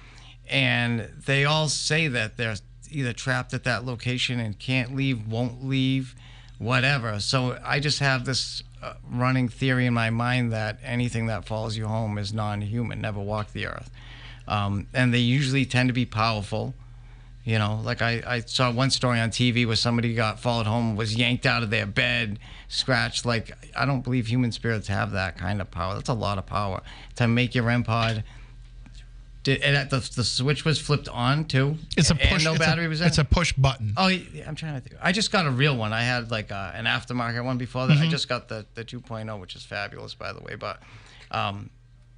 and 0.49 1.09
they 1.27 1.45
all 1.47 1.69
say 1.69 2.09
that 2.09 2.37
they're 2.37 2.57
either 2.91 3.13
trapped 3.13 3.55
at 3.55 3.65
that 3.65 3.85
location 3.85 4.39
and 4.39 4.59
can't 4.59 4.95
leave, 4.95 5.27
won't 5.27 5.65
leave, 5.65 6.15
whatever. 6.59 7.21
So 7.21 7.59
I 7.65 7.81
just 7.81 7.99
have 7.99 8.25
this 8.25 8.63
uh, 8.83 8.95
running 9.11 9.49
theory 9.49 9.87
in 9.87 9.95
my 9.95 10.11
mind 10.11 10.53
that 10.53 10.79
anything 10.83 11.27
that 11.27 11.47
follows 11.47 11.77
you 11.77 11.87
home 11.87 12.19
is 12.19 12.33
non-human, 12.33 13.01
never 13.01 13.21
walked 13.21 13.53
the 13.53 13.67
earth, 13.67 13.91
um, 14.47 14.87
and 14.93 15.13
they 15.13 15.19
usually 15.19 15.65
tend 15.65 15.89
to 15.89 15.93
be 15.93 16.07
powerful. 16.07 16.75
You 17.45 17.59
know, 17.59 17.81
like 17.85 18.01
I, 18.01 18.23
I 18.27 18.41
saw 18.41 18.73
one 18.73 18.91
story 18.91 19.21
on 19.21 19.29
TV 19.29 19.67
where 19.67 19.77
somebody 19.77 20.15
got 20.15 20.41
followed 20.41 20.67
home, 20.67 20.97
was 20.97 21.15
yanked 21.15 21.45
out 21.45 21.63
of 21.63 21.69
their 21.69 21.85
bed, 21.85 22.39
scratched. 22.69 23.27
Like, 23.27 23.53
I 23.77 23.85
don't 23.85 24.01
believe 24.01 24.27
human 24.27 24.51
spirits 24.51 24.89
have 24.89 25.11
that 25.11 25.37
kind 25.37 25.61
of 25.61 25.71
power. 25.71 25.95
That's 25.95 26.09
a 26.09 26.15
lot 26.15 26.39
of 26.39 26.47
power 26.47 26.81
to 27.17 27.29
make 27.29 27.55
your 27.55 27.65
REM 27.65 27.85
pod. 27.85 28.25
Did, 29.45 29.61
and 29.61 29.91
the, 29.91 29.99
the 30.17 30.25
switch 30.25 30.65
was 30.65 30.81
flipped 30.81 31.09
on 31.09 31.45
too? 31.45 31.77
It's 31.99 32.11
a 32.11 32.15
And 32.15 32.31
push. 32.31 32.45
no 32.45 32.57
battery 32.57 32.87
a, 32.87 32.89
was 32.89 33.03
in? 33.03 33.07
It's 33.07 33.19
a 33.19 33.25
push 33.25 33.53
button. 33.53 33.93
Oh, 33.97 34.09
yeah, 34.09 34.49
I'm 34.49 34.55
trying 34.55 34.75
to 34.75 34.81
think. 34.81 35.01
I 35.03 35.13
just 35.13 35.31
got 35.31 35.47
a 35.47 35.51
real 35.51 35.77
one. 35.77 35.93
I 35.93 36.03
had 36.03 36.31
like 36.31 36.51
uh, 36.51 36.73
an 36.75 36.87
aftermarket 36.87 37.45
one 37.45 37.59
before 37.59 37.87
that. 37.87 37.99
I 37.99 38.09
just 38.09 38.27
got 38.29 38.49
the, 38.49 38.65
the 38.75 38.85
2.0, 38.85 39.39
which 39.41 39.55
is 39.55 39.63
fabulous, 39.63 40.15
by 40.15 40.33
the 40.33 40.41
way. 40.41 40.55
But 40.57 40.81
um, 41.31 41.69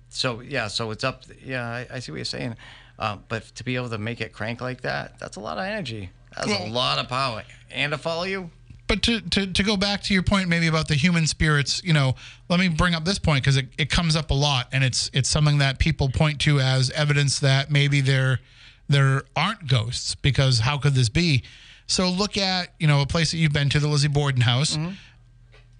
so, 0.09 0.41
yeah, 0.41 0.69
so 0.69 0.93
it's 0.93 1.03
up. 1.03 1.25
Yeah, 1.45 1.67
I, 1.67 1.87
I 1.95 1.99
see 1.99 2.13
what 2.13 2.19
you're 2.19 2.25
saying. 2.25 2.57
Uh, 2.99 3.19
but 3.29 3.45
to 3.57 3.65
be 3.65 3.75
able 3.75 3.91
to 3.91 3.99
make 3.99 4.21
it 4.21 4.33
crank 4.33 4.61
like 4.61 4.83
that, 4.83 5.19
that's 5.19 5.37
a 5.37 5.41
lot 5.41 5.59
of 5.59 5.65
energy. 5.65 6.11
That's 6.37 6.53
a 6.53 6.71
lot 6.71 6.99
of 6.99 7.09
power. 7.09 7.43
And 7.73 7.91
to 7.93 7.99
follow 7.99 8.23
you? 8.23 8.51
But 8.89 9.03
to, 9.03 9.21
to, 9.21 9.47
to 9.53 9.63
go 9.63 9.77
back 9.77 10.03
to 10.05 10.15
your 10.15 10.23
point, 10.23 10.49
maybe 10.49 10.69
about 10.69 10.87
the 10.87 10.95
human 10.95 11.27
spirits, 11.27 11.83
you 11.85 11.93
know, 11.93 12.15
let 12.49 12.61
me 12.61 12.69
bring 12.69 12.95
up 12.95 13.05
this 13.05 13.19
point 13.19 13.43
because 13.43 13.57
it, 13.57 13.67
it 13.79 13.91
comes 13.91 14.15
up 14.15 14.31
a 14.31 14.35
lot, 14.35 14.69
and 14.73 14.85
it's 14.85 15.11
it's 15.13 15.29
something 15.29 15.59
that 15.59 15.79
people 15.79 16.09
point 16.09 16.41
to 16.43 16.61
as 16.61 16.91
evidence 16.91 17.41
that 17.41 17.71
maybe 17.71 18.01
there 18.01 18.41
there 18.89 19.23
aren't 19.35 19.67
ghosts 19.67 20.15
because 20.15 20.61
how 20.61 20.79
could 20.79 20.95
this 20.95 21.09
be? 21.09 21.43
So 21.89 22.09
look 22.09 22.37
at 22.37 22.75
you 22.79 22.87
know 22.87 23.01
a 23.01 23.07
place 23.07 23.33
that 23.33 23.39
you've 23.39 23.53
been 23.53 23.69
to, 23.71 23.81
the 23.81 23.89
Lizzie 23.89 24.09
Borden 24.09 24.43
house. 24.43 24.77
Mm-hmm. 24.77 24.93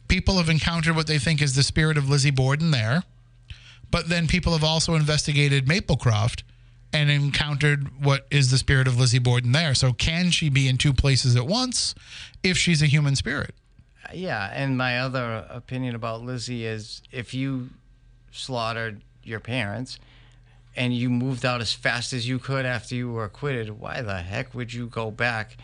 People 0.09 0.37
have 0.39 0.49
encountered 0.49 0.97
what 0.97 1.07
they 1.07 1.19
think 1.19 1.43
is 1.43 1.55
the 1.55 1.63
spirit 1.63 1.97
of 1.97 2.09
Lizzie 2.09 2.31
Borden 2.31 2.71
there, 2.73 3.05
but 3.91 4.09
then 4.09 4.27
people 4.27 4.53
have 4.53 4.65
also 4.65 4.95
investigated 4.95 5.67
Maplecroft 5.67 6.43
and 6.93 7.11
encountered 7.11 8.03
what 8.03 8.27
is 8.31 8.51
the 8.51 8.59
spirit 8.59 8.87
of 8.87 8.99
Lizzie 8.99 9.19
Borden 9.19 9.53
there. 9.53 9.75
So 9.75 9.93
can 9.93 10.31
she 10.31 10.49
be 10.49 10.69
in 10.69 10.79
two 10.79 10.93
places 10.93 11.37
at 11.37 11.47
once 11.47 11.95
if 12.43 12.57
she's 12.57 12.83
a 12.83 12.87
human 12.87 13.17
spirit? 13.17 13.55
Yeah, 14.13 14.51
and 14.53 14.79
my 14.79 14.99
other 14.99 15.47
opinion 15.51 15.95
about 15.95 16.23
Lizzie 16.23 16.65
is 16.65 17.03
if 17.11 17.35
you 17.35 17.71
slaughtered 18.31 19.01
your 19.25 19.41
parents 19.41 19.99
and 20.77 20.95
you 20.95 21.11
moved 21.11 21.45
out 21.45 21.61
as 21.61 21.73
fast 21.73 22.13
as 22.13 22.29
you 22.29 22.39
could 22.39 22.65
after 22.65 22.95
you 22.95 23.11
were 23.11 23.25
acquitted, 23.25 23.81
why 23.81 24.03
the 24.03 24.19
heck 24.19 24.55
would 24.55 24.73
you 24.73 24.87
go 24.87 25.11
back 25.11 25.57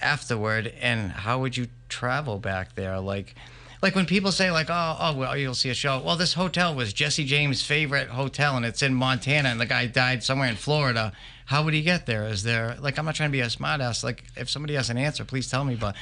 afterward 0.00 0.72
and 0.80 1.12
how 1.12 1.40
would 1.40 1.56
you 1.56 1.68
travel 1.88 2.38
back 2.38 2.74
there? 2.74 3.00
Like 3.00 3.34
like 3.80 3.94
when 3.94 4.06
people 4.06 4.32
say 4.32 4.50
like, 4.50 4.68
oh, 4.70 4.96
oh, 4.98 5.16
well, 5.16 5.36
you'll 5.36 5.54
see 5.54 5.70
a 5.70 5.74
show. 5.74 6.00
Well, 6.04 6.16
this 6.16 6.34
hotel 6.34 6.74
was 6.74 6.92
Jesse 6.92 7.24
James' 7.24 7.62
favorite 7.62 8.08
hotel, 8.08 8.56
and 8.56 8.66
it's 8.66 8.82
in 8.82 8.94
Montana, 8.94 9.48
and 9.50 9.60
the 9.60 9.66
guy 9.66 9.86
died 9.86 10.22
somewhere 10.24 10.48
in 10.48 10.56
Florida. 10.56 11.12
How 11.46 11.62
would 11.64 11.74
he 11.74 11.82
get 11.82 12.06
there? 12.06 12.26
Is 12.26 12.42
there 12.42 12.76
like 12.80 12.98
I'm 12.98 13.04
not 13.04 13.14
trying 13.14 13.30
to 13.30 13.32
be 13.32 13.40
a 13.40 13.46
smartass. 13.46 14.02
Like 14.04 14.24
if 14.36 14.50
somebody 14.50 14.74
has 14.74 14.90
an 14.90 14.98
answer, 14.98 15.24
please 15.24 15.50
tell 15.50 15.64
me. 15.64 15.76
But 15.76 15.94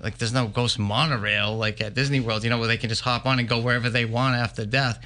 like 0.00 0.18
there's 0.18 0.32
no 0.32 0.46
ghost 0.46 0.78
monorail 0.78 1.56
like 1.56 1.80
at 1.80 1.94
Disney 1.94 2.20
World, 2.20 2.44
you 2.44 2.50
know, 2.50 2.58
where 2.58 2.68
they 2.68 2.76
can 2.76 2.88
just 2.88 3.02
hop 3.02 3.26
on 3.26 3.38
and 3.38 3.48
go 3.48 3.60
wherever 3.60 3.90
they 3.90 4.04
want 4.04 4.36
after 4.36 4.64
death. 4.64 4.98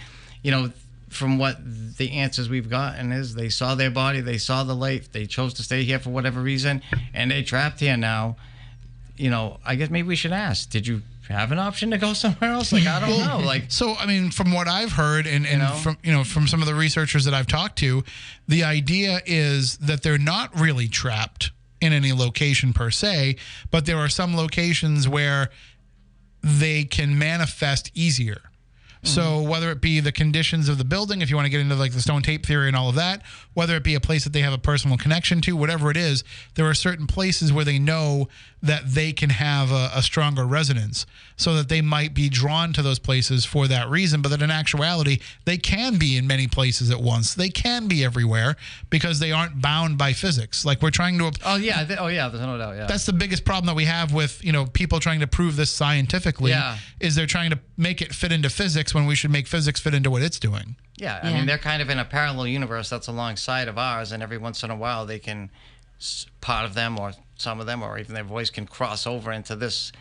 You 0.42 0.50
know, 0.50 0.72
from 1.08 1.38
what 1.38 1.56
the 1.96 2.12
answers 2.12 2.48
we've 2.48 2.68
gotten 2.68 3.10
is 3.12 3.34
they 3.34 3.48
saw 3.48 3.74
their 3.74 3.90
body, 3.90 4.20
they 4.20 4.38
saw 4.38 4.64
the 4.64 4.74
light, 4.74 5.08
they 5.12 5.26
chose 5.26 5.54
to 5.54 5.62
stay 5.62 5.82
here 5.84 5.98
for 5.98 6.10
whatever 6.10 6.40
reason, 6.40 6.82
and 7.14 7.30
they 7.30 7.42
trapped 7.42 7.80
here 7.80 7.96
now. 7.96 8.36
You 9.16 9.30
know, 9.30 9.58
I 9.64 9.74
guess 9.74 9.90
maybe 9.90 10.06
we 10.06 10.16
should 10.16 10.32
ask: 10.32 10.70
Did 10.70 10.86
you 10.86 11.02
have 11.28 11.52
an 11.52 11.58
option 11.58 11.90
to 11.90 11.98
go 11.98 12.12
somewhere 12.12 12.50
else? 12.50 12.72
Like 12.72 12.86
I 12.86 13.00
don't 13.00 13.26
know. 13.26 13.46
Like 13.46 13.64
So, 13.68 13.94
I 13.94 14.06
mean, 14.06 14.30
from 14.30 14.52
what 14.52 14.68
I've 14.68 14.92
heard, 14.92 15.26
and, 15.26 15.46
and 15.46 15.60
know? 15.60 15.74
from 15.74 15.98
you 16.02 16.12
know 16.12 16.24
from 16.24 16.46
some 16.46 16.60
of 16.60 16.66
the 16.66 16.74
researchers 16.74 17.24
that 17.24 17.34
I've 17.34 17.46
talked 17.46 17.78
to, 17.78 18.04
the 18.46 18.64
idea 18.64 19.20
is 19.26 19.76
that 19.78 20.02
they're 20.02 20.18
not 20.18 20.58
really 20.58 20.88
trapped 20.88 21.50
in 21.80 21.92
any 21.92 22.12
location 22.12 22.72
per 22.72 22.90
se, 22.90 23.36
but 23.70 23.86
there 23.86 23.98
are 23.98 24.08
some 24.08 24.36
locations 24.36 25.08
where 25.08 25.50
they 26.42 26.84
can 26.84 27.18
manifest 27.18 27.90
easier. 27.94 28.40
So 29.04 29.22
mm-hmm. 29.22 29.48
whether 29.48 29.70
it 29.70 29.80
be 29.80 30.00
the 30.00 30.10
conditions 30.10 30.68
of 30.68 30.78
the 30.78 30.84
building, 30.84 31.22
if 31.22 31.30
you 31.30 31.36
want 31.36 31.46
to 31.46 31.50
get 31.50 31.60
into 31.60 31.76
like 31.76 31.92
the 31.92 32.00
stone 32.00 32.22
tape 32.22 32.44
theory 32.44 32.66
and 32.68 32.76
all 32.76 32.88
of 32.88 32.96
that, 32.96 33.22
whether 33.58 33.74
it 33.74 33.82
be 33.82 33.96
a 33.96 34.00
place 34.00 34.22
that 34.22 34.32
they 34.32 34.40
have 34.42 34.52
a 34.52 34.58
personal 34.58 34.96
connection 34.96 35.40
to, 35.40 35.56
whatever 35.56 35.90
it 35.90 35.96
is, 35.96 36.22
there 36.54 36.64
are 36.66 36.74
certain 36.74 37.08
places 37.08 37.52
where 37.52 37.64
they 37.64 37.76
know 37.76 38.28
that 38.62 38.82
they 38.94 39.12
can 39.12 39.30
have 39.30 39.72
a, 39.72 39.90
a 39.94 40.00
stronger 40.00 40.44
resonance, 40.46 41.06
so 41.36 41.54
that 41.54 41.68
they 41.68 41.80
might 41.80 42.14
be 42.14 42.28
drawn 42.28 42.72
to 42.72 42.82
those 42.82 43.00
places 43.00 43.44
for 43.44 43.66
that 43.66 43.88
reason. 43.88 44.22
But 44.22 44.28
that 44.28 44.42
in 44.42 44.50
actuality, 44.52 45.18
they 45.44 45.56
can 45.56 45.98
be 45.98 46.16
in 46.16 46.26
many 46.28 46.46
places 46.46 46.90
at 46.92 47.00
once. 47.00 47.34
They 47.34 47.48
can 47.48 47.88
be 47.88 48.04
everywhere 48.04 48.54
because 48.90 49.18
they 49.18 49.32
aren't 49.32 49.60
bound 49.60 49.98
by 49.98 50.12
physics. 50.12 50.64
Like 50.64 50.80
we're 50.80 50.90
trying 50.90 51.18
to 51.18 51.32
oh 51.44 51.56
yeah, 51.56 51.84
th- 51.84 51.98
oh 52.00 52.06
yeah, 52.06 52.28
there's 52.28 52.40
no 52.44 52.56
doubt. 52.58 52.76
Yeah. 52.76 52.86
that's 52.86 53.06
the 53.06 53.12
biggest 53.12 53.44
problem 53.44 53.66
that 53.66 53.74
we 53.76 53.86
have 53.86 54.12
with 54.14 54.44
you 54.44 54.52
know 54.52 54.66
people 54.66 55.00
trying 55.00 55.18
to 55.20 55.26
prove 55.26 55.56
this 55.56 55.70
scientifically 55.70 56.52
Yeah. 56.52 56.78
is 57.00 57.16
they're 57.16 57.26
trying 57.26 57.50
to 57.50 57.58
make 57.76 58.00
it 58.02 58.14
fit 58.14 58.30
into 58.30 58.50
physics 58.50 58.94
when 58.94 59.06
we 59.06 59.16
should 59.16 59.32
make 59.32 59.46
physics 59.48 59.80
fit 59.80 59.94
into 59.94 60.10
what 60.10 60.22
it's 60.22 60.38
doing 60.38 60.76
Yeah, 60.98 61.20
I 61.22 61.28
Yeah. 61.28 61.34
mean 61.36 61.46
they're 61.46 61.58
kind 61.58 61.80
of 61.80 61.88
in 61.90 61.98
a 61.98 62.04
parallel 62.04 62.46
universe 62.46 62.90
that's 62.90 63.06
alongside 63.06 63.68
of 63.68 63.78
ours, 63.78 64.12
and 64.12 64.22
every 64.22 64.38
once 64.38 64.62
in 64.62 64.70
a 64.70 64.76
while 64.76 65.06
they 65.06 65.18
can, 65.18 65.50
part 66.40 66.64
of 66.64 66.74
them 66.74 66.98
or 66.98 67.12
some 67.36 67.60
of 67.60 67.66
them 67.66 67.82
or 67.82 67.98
even 67.98 68.14
their 68.14 68.24
voice 68.24 68.50
can 68.50 68.66
cross 68.66 69.06
over 69.06 69.32
into 69.32 69.54
this 69.56 69.92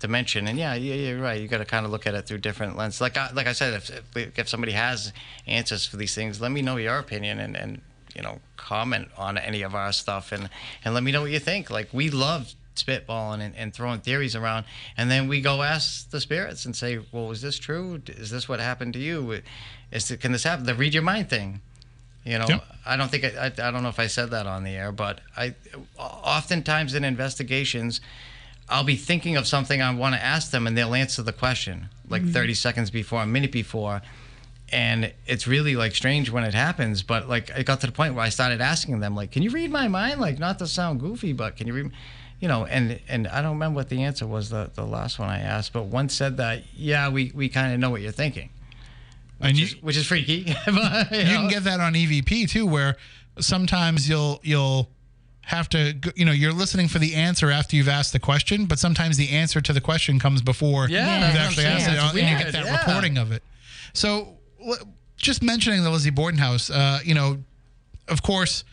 dimension. 0.00 0.46
And 0.46 0.58
yeah, 0.58 0.74
yeah, 0.74 0.94
you're 0.94 1.20
right. 1.20 1.40
You 1.40 1.48
got 1.48 1.58
to 1.58 1.64
kind 1.64 1.86
of 1.86 1.92
look 1.92 2.06
at 2.06 2.14
it 2.14 2.26
through 2.26 2.38
different 2.38 2.76
lenses. 2.76 3.00
Like 3.00 3.16
I, 3.16 3.30
like 3.32 3.46
I 3.46 3.52
said, 3.52 3.74
if, 3.74 4.16
if 4.16 4.38
if 4.38 4.48
somebody 4.48 4.72
has 4.72 5.12
answers 5.46 5.86
for 5.86 5.96
these 5.96 6.14
things, 6.14 6.40
let 6.40 6.52
me 6.52 6.62
know 6.62 6.76
your 6.76 6.98
opinion 6.98 7.40
and 7.40 7.56
and 7.56 7.80
you 8.14 8.22
know 8.22 8.40
comment 8.56 9.08
on 9.16 9.38
any 9.38 9.62
of 9.62 9.74
our 9.74 9.92
stuff 9.92 10.30
and 10.32 10.50
and 10.84 10.94
let 10.94 11.02
me 11.02 11.10
know 11.10 11.22
what 11.22 11.30
you 11.30 11.38
think. 11.40 11.70
Like 11.70 11.88
we 11.92 12.10
love 12.10 12.54
spitballing 12.76 13.40
and, 13.40 13.54
and 13.56 13.72
throwing 13.72 14.00
theories 14.00 14.34
around 14.34 14.64
and 14.96 15.08
then 15.08 15.28
we 15.28 15.40
go 15.40 15.62
ask 15.62 16.10
the 16.10 16.20
spirits 16.20 16.64
and 16.64 16.74
say 16.74 16.98
well 17.12 17.30
is 17.30 17.40
this 17.40 17.56
true 17.56 18.02
is 18.08 18.30
this 18.30 18.48
what 18.48 18.58
happened 18.58 18.92
to 18.92 18.98
you 18.98 19.40
is 19.94 20.10
it, 20.10 20.20
can 20.20 20.32
this 20.32 20.44
happen? 20.44 20.66
The 20.66 20.74
read 20.74 20.92
your 20.92 21.02
mind 21.02 21.30
thing. 21.30 21.60
You 22.24 22.38
know 22.38 22.46
Yep. 22.48 22.64
i 22.86 22.96
don't 22.96 23.10
think 23.10 23.24
I, 23.24 23.28
I, 23.38 23.68
I 23.68 23.70
don't 23.70 23.82
know 23.82 23.90
if 23.90 23.98
i 23.98 24.06
said 24.06 24.30
that 24.30 24.46
on 24.46 24.64
the 24.64 24.70
air 24.70 24.92
but 24.92 25.20
i 25.36 25.54
oftentimes 25.98 26.94
in 26.94 27.04
investigations 27.04 28.00
i'll 28.68 28.82
be 28.82 28.96
thinking 28.96 29.36
of 29.36 29.46
something 29.46 29.82
i 29.82 29.94
want 29.94 30.14
to 30.14 30.24
ask 30.24 30.50
them 30.50 30.66
and 30.66 30.76
they'll 30.76 30.94
answer 30.94 31.22
the 31.22 31.34
question 31.34 31.90
like 32.08 32.22
mm-hmm. 32.22 32.32
30 32.32 32.54
seconds 32.54 32.90
before 32.90 33.20
a 33.20 33.26
minute 33.26 33.52
before 33.52 34.00
and 34.72 35.12
it's 35.26 35.46
really 35.46 35.76
like 35.76 35.94
strange 35.94 36.30
when 36.30 36.44
it 36.44 36.54
happens 36.54 37.02
but 37.02 37.28
like 37.28 37.50
it 37.50 37.66
got 37.66 37.82
to 37.82 37.86
the 37.86 37.92
point 37.92 38.14
where 38.14 38.24
i 38.24 38.30
started 38.30 38.62
asking 38.62 39.00
them 39.00 39.14
like 39.14 39.30
can 39.30 39.42
you 39.42 39.50
read 39.50 39.70
my 39.70 39.86
mind? 39.86 40.18
Like 40.18 40.38
not 40.38 40.58
to 40.60 40.66
sound 40.66 41.00
goofy 41.00 41.34
but 41.34 41.56
can 41.56 41.66
you 41.66 41.74
read 41.74 41.90
you 42.40 42.48
know 42.48 42.64
and 42.64 43.00
and 43.06 43.28
i 43.28 43.42
don't 43.42 43.52
remember 43.52 43.76
what 43.76 43.90
the 43.90 44.02
answer 44.02 44.26
was 44.26 44.48
the, 44.48 44.70
the 44.74 44.84
last 44.84 45.18
one 45.18 45.28
i 45.28 45.40
asked 45.40 45.74
but 45.74 45.84
one 45.84 46.08
said 46.08 46.38
that 46.38 46.62
yeah 46.74 47.10
we, 47.10 47.32
we 47.34 47.50
kind 47.50 47.74
of 47.74 47.78
know 47.78 47.90
what 47.90 48.00
you're 48.00 48.12
thinking 48.12 48.48
and 49.40 49.52
which, 49.52 49.58
you, 49.58 49.64
is, 49.66 49.82
which 49.82 49.96
is 49.96 50.06
freaky 50.06 50.44
but, 50.66 51.10
you 51.10 51.18
you 51.18 51.24
know. 51.24 51.30
can 51.30 51.48
get 51.48 51.64
that 51.64 51.80
on 51.80 51.94
evp 51.94 52.48
too 52.48 52.66
where 52.66 52.96
sometimes 53.38 54.08
you'll 54.08 54.40
you'll 54.42 54.88
have 55.42 55.68
to 55.68 55.94
you 56.16 56.24
know 56.24 56.32
you're 56.32 56.52
listening 56.52 56.88
for 56.88 56.98
the 56.98 57.14
answer 57.14 57.50
after 57.50 57.76
you've 57.76 57.88
asked 57.88 58.12
the 58.12 58.18
question 58.18 58.64
but 58.66 58.78
sometimes 58.78 59.16
the 59.16 59.30
answer 59.30 59.60
to 59.60 59.72
the 59.72 59.80
question 59.80 60.18
comes 60.18 60.40
before 60.40 60.88
Yeah, 60.88 61.26
you've 61.26 61.36
actually 61.36 61.66
asked 61.66 61.88
it 61.88 61.98
and 61.98 62.14
you 62.14 62.44
get 62.44 62.52
that 62.52 62.64
yeah. 62.64 62.78
reporting 62.78 63.18
of 63.18 63.32
it 63.32 63.42
so 63.92 64.38
just 65.16 65.42
mentioning 65.42 65.82
the 65.82 65.90
lizzie 65.90 66.10
borden 66.10 66.38
house 66.38 66.70
uh, 66.70 67.00
you 67.04 67.14
know 67.14 67.38
of 68.08 68.22
course 68.22 68.64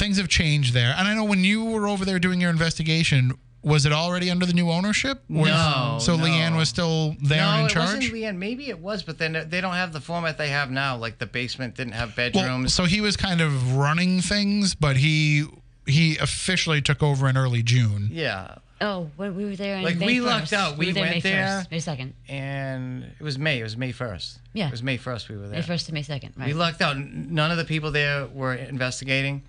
things 0.00 0.16
have 0.16 0.28
changed 0.28 0.72
there. 0.72 0.94
And 0.96 1.06
I 1.06 1.14
know 1.14 1.24
when 1.24 1.44
you 1.44 1.62
were 1.64 1.86
over 1.86 2.04
there 2.06 2.18
doing 2.18 2.40
your 2.40 2.50
investigation, 2.50 3.34
was 3.62 3.84
it 3.86 3.92
already 3.92 4.30
under 4.30 4.46
the 4.46 4.52
new 4.54 4.70
ownership? 4.70 5.22
Was- 5.28 5.48
No, 5.50 5.98
So 6.00 6.16
no. 6.16 6.24
Leanne 6.24 6.56
was 6.56 6.68
still 6.68 7.14
there 7.22 7.42
no, 7.42 7.58
in 7.60 7.66
it 7.66 7.70
charge? 7.70 7.94
wasn't 7.94 8.04
Leanne. 8.14 8.36
Maybe 8.36 8.68
it 8.68 8.78
was, 8.78 9.02
but 9.02 9.18
then 9.18 9.46
they 9.48 9.60
don't 9.60 9.74
have 9.74 9.92
the 9.92 10.00
format 10.00 10.38
they 10.38 10.48
have 10.48 10.70
now. 10.70 10.96
Like 10.96 11.18
the 11.18 11.26
basement 11.26 11.74
didn't 11.76 11.92
have 11.92 12.16
well, 12.16 12.30
bedrooms. 12.32 12.72
so 12.72 12.84
he 12.84 13.00
was 13.00 13.16
kind 13.16 13.40
of 13.40 13.76
running 13.76 14.20
things, 14.20 14.74
but 14.74 14.96
he 14.96 15.44
he 15.86 16.16
officially 16.18 16.80
took 16.80 17.02
over 17.02 17.28
in 17.28 17.36
early 17.36 17.62
June. 17.62 18.08
yeah, 18.12 18.56
Oh, 18.82 19.10
well, 19.18 19.30
we 19.32 19.44
were 19.44 19.56
there. 19.56 19.76
In 19.76 19.82
Like, 19.82 19.98
May 19.98 20.06
we 20.06 20.20
lucked 20.22 20.54
out. 20.54 20.78
We 20.78 20.86
were 20.86 20.92
there 20.94 21.02
went 21.02 21.16
May 21.16 21.20
there. 21.20 21.44
1st, 21.66 21.70
May 21.70 21.80
second, 21.80 22.14
and 22.28 23.04
it 23.04 23.22
was 23.22 23.38
May. 23.38 23.60
It 23.60 23.62
was 23.62 23.76
May 23.76 23.92
first. 23.92 24.38
Yeah. 24.54 24.68
it 24.68 24.70
was 24.70 24.82
May 24.82 24.96
first. 24.96 25.28
We 25.28 25.36
were 25.36 25.48
there. 25.48 25.56
May 25.60 25.62
first 25.62 25.84
to 25.86 25.92
May 25.92 26.02
second. 26.02 26.32
Right. 26.38 26.46
We 26.48 26.54
lucked 26.54 26.80
out. 26.80 26.96
None 26.96 27.50
of 27.50 27.58
the 27.58 27.64
people 27.66 27.90
there 27.90 28.26
were 28.26 28.54
investigating. 28.54 29.42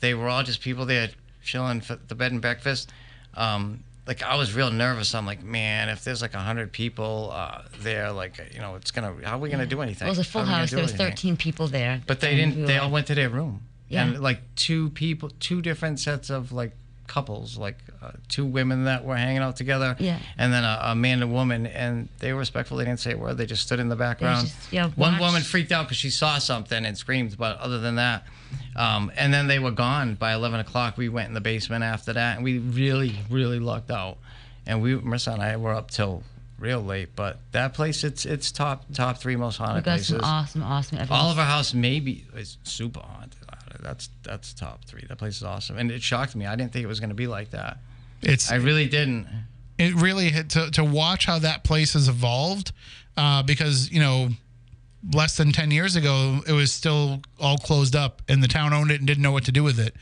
They 0.00 0.12
were 0.12 0.28
all 0.28 0.42
just 0.42 0.60
people 0.60 0.84
there 0.84 1.08
chilling 1.42 1.80
for 1.80 1.96
the 1.96 2.14
bed 2.14 2.32
and 2.32 2.42
breakfast. 2.42 2.90
Um, 3.36 3.80
like 4.06 4.22
I 4.22 4.36
was 4.36 4.54
real 4.54 4.70
nervous. 4.70 5.14
I'm 5.14 5.26
like, 5.26 5.42
man, 5.42 5.88
if 5.88 6.04
there's 6.04 6.22
like 6.22 6.34
a 6.34 6.38
hundred 6.38 6.72
people 6.72 7.30
uh, 7.32 7.62
there, 7.80 8.12
like 8.12 8.40
you 8.54 8.60
know, 8.60 8.76
it's 8.76 8.90
gonna. 8.90 9.14
How 9.24 9.36
are 9.36 9.38
we 9.40 9.50
gonna 9.50 9.66
do 9.66 9.82
anything? 9.82 10.06
Well, 10.06 10.14
it 10.14 10.18
was 10.18 10.26
a 10.26 10.30
full 10.30 10.42
How 10.44 10.46
are 10.46 10.46
we 10.46 10.50
gonna 10.52 10.60
house. 10.62 10.70
There 10.70 10.82
was 10.82 10.90
anything? 10.92 11.34
13 11.34 11.36
people 11.36 11.66
there. 11.68 12.00
But 12.06 12.20
they 12.20 12.36
didn't. 12.36 12.56
we 12.56 12.62
They 12.66 12.78
all 12.78 12.90
went 12.90 13.08
to 13.08 13.14
their 13.14 13.28
room. 13.28 13.62
Yeah. 13.88 14.04
And 14.06 14.20
like 14.20 14.40
two 14.56 14.90
people, 14.90 15.30
two 15.40 15.60
different 15.62 16.00
sets 16.00 16.30
of 16.30 16.52
like 16.52 16.72
couples, 17.08 17.56
like 17.56 17.78
uh, 18.02 18.12
two 18.28 18.44
women 18.44 18.84
that 18.84 19.04
were 19.04 19.16
hanging 19.16 19.38
out 19.42 19.56
together. 19.56 19.96
Yeah. 19.98 20.18
And 20.38 20.52
then 20.52 20.64
a, 20.64 20.78
a 20.82 20.94
man 20.94 21.22
and 21.22 21.30
a 21.30 21.34
woman, 21.34 21.66
and 21.66 22.08
they 22.18 22.32
were 22.32 22.38
respectful. 22.40 22.76
They 22.76 22.84
didn't 22.84 23.00
say 23.00 23.12
a 23.12 23.16
word. 23.16 23.38
They 23.38 23.46
just 23.46 23.62
stood 23.62 23.78
in 23.80 23.88
the 23.88 23.96
background. 23.96 24.46
just, 24.48 24.72
yeah, 24.72 24.88
One 24.90 25.12
watched. 25.12 25.20
woman 25.20 25.42
freaked 25.42 25.72
out 25.72 25.86
because 25.86 25.96
she 25.98 26.10
saw 26.10 26.38
something 26.38 26.84
and 26.84 26.96
screamed, 26.98 27.36
but 27.38 27.58
other 27.58 27.78
than 27.78 27.94
that, 27.96 28.24
um, 28.76 29.10
and 29.16 29.32
then 29.32 29.46
they 29.46 29.58
were 29.58 29.70
gone 29.70 30.14
by 30.14 30.34
11 30.34 30.60
o'clock. 30.60 30.96
We 30.96 31.08
went 31.08 31.28
in 31.28 31.34
the 31.34 31.40
basement 31.40 31.84
after 31.84 32.12
that, 32.12 32.36
and 32.36 32.44
we 32.44 32.58
really, 32.58 33.14
really 33.30 33.58
lucked 33.58 33.90
out. 33.90 34.18
And 34.66 34.82
we, 34.82 34.94
Marissa 34.94 35.34
and 35.34 35.42
I, 35.42 35.56
were 35.56 35.72
up 35.72 35.90
till 35.90 36.22
real 36.58 36.80
late. 36.82 37.10
But 37.14 37.38
that 37.52 37.74
place, 37.74 38.04
it's 38.04 38.24
it's 38.24 38.50
top 38.50 38.84
top 38.92 39.18
three 39.18 39.36
most 39.36 39.60
We 39.60 39.66
haunted 39.66 39.84
got 39.84 39.92
places. 39.92 40.08
some 40.08 40.20
awesome, 40.22 40.62
awome 40.62 40.84
evidence. 40.92 41.10
Oliver 41.10 41.44
House 41.44 41.74
maybe 41.74 42.24
is 42.34 42.58
super 42.64 43.00
haunted. 43.00 43.38
That's 43.80 44.08
that's 44.22 44.52
top 44.52 44.84
three. 44.84 45.04
That 45.08 45.18
place 45.18 45.36
is 45.36 45.44
awesome, 45.44 45.78
and 45.78 45.90
it 45.90 46.02
shocked 46.02 46.34
me. 46.34 46.46
I 46.46 46.56
didn't 46.56 46.72
think 46.72 46.82
it 46.84 46.88
was 46.88 47.00
going 47.00 47.10
to 47.10 47.14
be 47.14 47.26
like 47.26 47.50
that. 47.50 47.78
It's 48.22 48.50
I 48.50 48.56
really 48.56 48.88
didn't. 48.88 49.28
it 49.78 49.94
really 49.94 50.30
had 50.30 50.50
to 50.50 50.70
to 50.72 50.84
watch 50.84 51.26
how 51.26 51.38
that 51.40 51.62
place 51.62 51.92
has 51.92 52.08
evolved, 52.08 52.72
uh, 53.16 53.42
because 53.42 53.90
you 53.90 54.00
know. 54.00 54.30
Less 55.14 55.36
than 55.36 55.52
10 55.52 55.70
years 55.70 55.94
ago, 55.94 56.40
it 56.46 56.52
was 56.52 56.72
still 56.72 57.22
all 57.38 57.58
closed 57.58 57.94
up, 57.94 58.22
and 58.28 58.42
the 58.42 58.48
town 58.48 58.72
owned 58.72 58.90
it 58.90 58.98
and 58.98 59.06
didn't 59.06 59.22
know 59.22 59.32
what 59.32 59.44
to 59.44 59.52
do 59.52 59.62
with 59.62 59.78
it. 59.78 59.94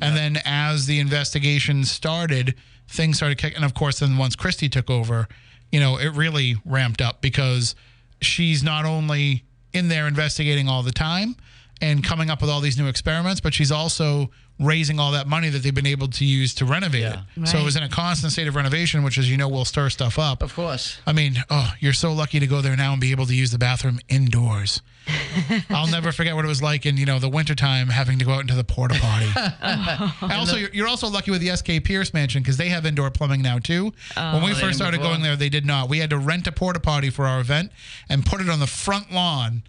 And 0.00 0.16
then, 0.16 0.40
as 0.44 0.86
the 0.86 1.00
investigation 1.00 1.84
started, 1.84 2.54
things 2.88 3.16
started 3.16 3.38
kicking. 3.38 3.56
And 3.56 3.64
of 3.64 3.74
course, 3.74 3.98
then 3.98 4.18
once 4.18 4.36
Christy 4.36 4.68
took 4.68 4.90
over, 4.90 5.26
you 5.70 5.80
know, 5.80 5.96
it 5.96 6.08
really 6.08 6.56
ramped 6.64 7.00
up 7.00 7.20
because 7.20 7.74
she's 8.20 8.62
not 8.62 8.84
only 8.84 9.44
in 9.72 9.88
there 9.88 10.06
investigating 10.06 10.68
all 10.68 10.82
the 10.82 10.92
time 10.92 11.34
and 11.80 12.04
coming 12.04 12.30
up 12.30 12.40
with 12.40 12.50
all 12.50 12.60
these 12.60 12.78
new 12.78 12.86
experiments, 12.86 13.40
but 13.40 13.54
she's 13.54 13.72
also 13.72 14.30
raising 14.64 14.98
all 14.98 15.12
that 15.12 15.26
money 15.26 15.48
that 15.48 15.62
they've 15.62 15.74
been 15.74 15.86
able 15.86 16.08
to 16.08 16.24
use 16.24 16.54
to 16.54 16.64
renovate 16.64 17.02
Yeah. 17.02 17.22
it. 17.36 17.48
So 17.48 17.58
it 17.58 17.64
was 17.64 17.76
in 17.76 17.82
a 17.82 17.88
constant 17.88 18.32
state 18.32 18.46
of 18.46 18.54
renovation, 18.56 19.02
which, 19.02 19.18
as 19.18 19.30
you 19.30 19.36
know, 19.36 19.48
will 19.48 19.64
stir 19.64 19.90
stuff 19.90 20.18
up. 20.18 20.42
Of 20.42 20.54
course. 20.54 20.98
I 21.06 21.12
mean, 21.12 21.36
oh, 21.50 21.72
you're 21.80 21.92
so 21.92 22.12
lucky 22.12 22.40
to 22.40 22.46
go 22.46 22.60
there 22.60 22.76
now 22.76 22.92
and 22.92 23.00
be 23.00 23.10
able 23.10 23.26
to 23.26 23.34
use 23.34 23.50
the 23.50 23.58
bathroom 23.58 23.98
indoors. 24.08 24.82
I'll 25.70 25.88
never 25.90 26.12
forget 26.12 26.34
what 26.36 26.44
it 26.44 26.48
was 26.48 26.62
like 26.62 26.86
in 26.86 26.96
you 26.96 27.06
know 27.06 27.18
the 27.18 27.28
wintertime 27.28 27.88
having 27.88 28.20
to 28.20 28.24
go 28.24 28.32
out 28.32 28.42
into 28.42 28.54
the 28.54 28.62
porta 28.64 28.96
potty. 29.00 29.26
And 30.22 30.32
also, 30.32 30.56
you're, 30.56 30.70
you're 30.72 30.86
also 30.88 31.08
lucky 31.08 31.30
with 31.30 31.40
the 31.40 31.54
SK 31.56 31.84
Pierce 31.84 32.14
Mansion 32.14 32.42
because 32.42 32.56
they 32.56 32.68
have 32.68 32.86
indoor 32.86 33.10
plumbing 33.10 33.42
now 33.42 33.58
too. 33.58 33.92
when 34.16 34.42
we 34.44 34.52
oh, 34.52 34.54
first 34.54 34.76
started 34.76 34.98
before? 34.98 35.12
going 35.14 35.22
there, 35.22 35.34
they 35.36 35.48
did 35.48 35.66
not. 35.66 35.88
We 35.88 35.98
had 35.98 36.10
to 36.10 36.18
rent 36.18 36.46
a 36.46 36.52
porta 36.52 36.78
potty 36.80 37.10
for 37.10 37.26
our 37.26 37.40
event 37.40 37.72
and 38.08 38.24
put 38.24 38.40
it 38.40 38.48
on 38.48 38.60
the 38.60 38.66
front 38.66 39.12
lawn, 39.12 39.64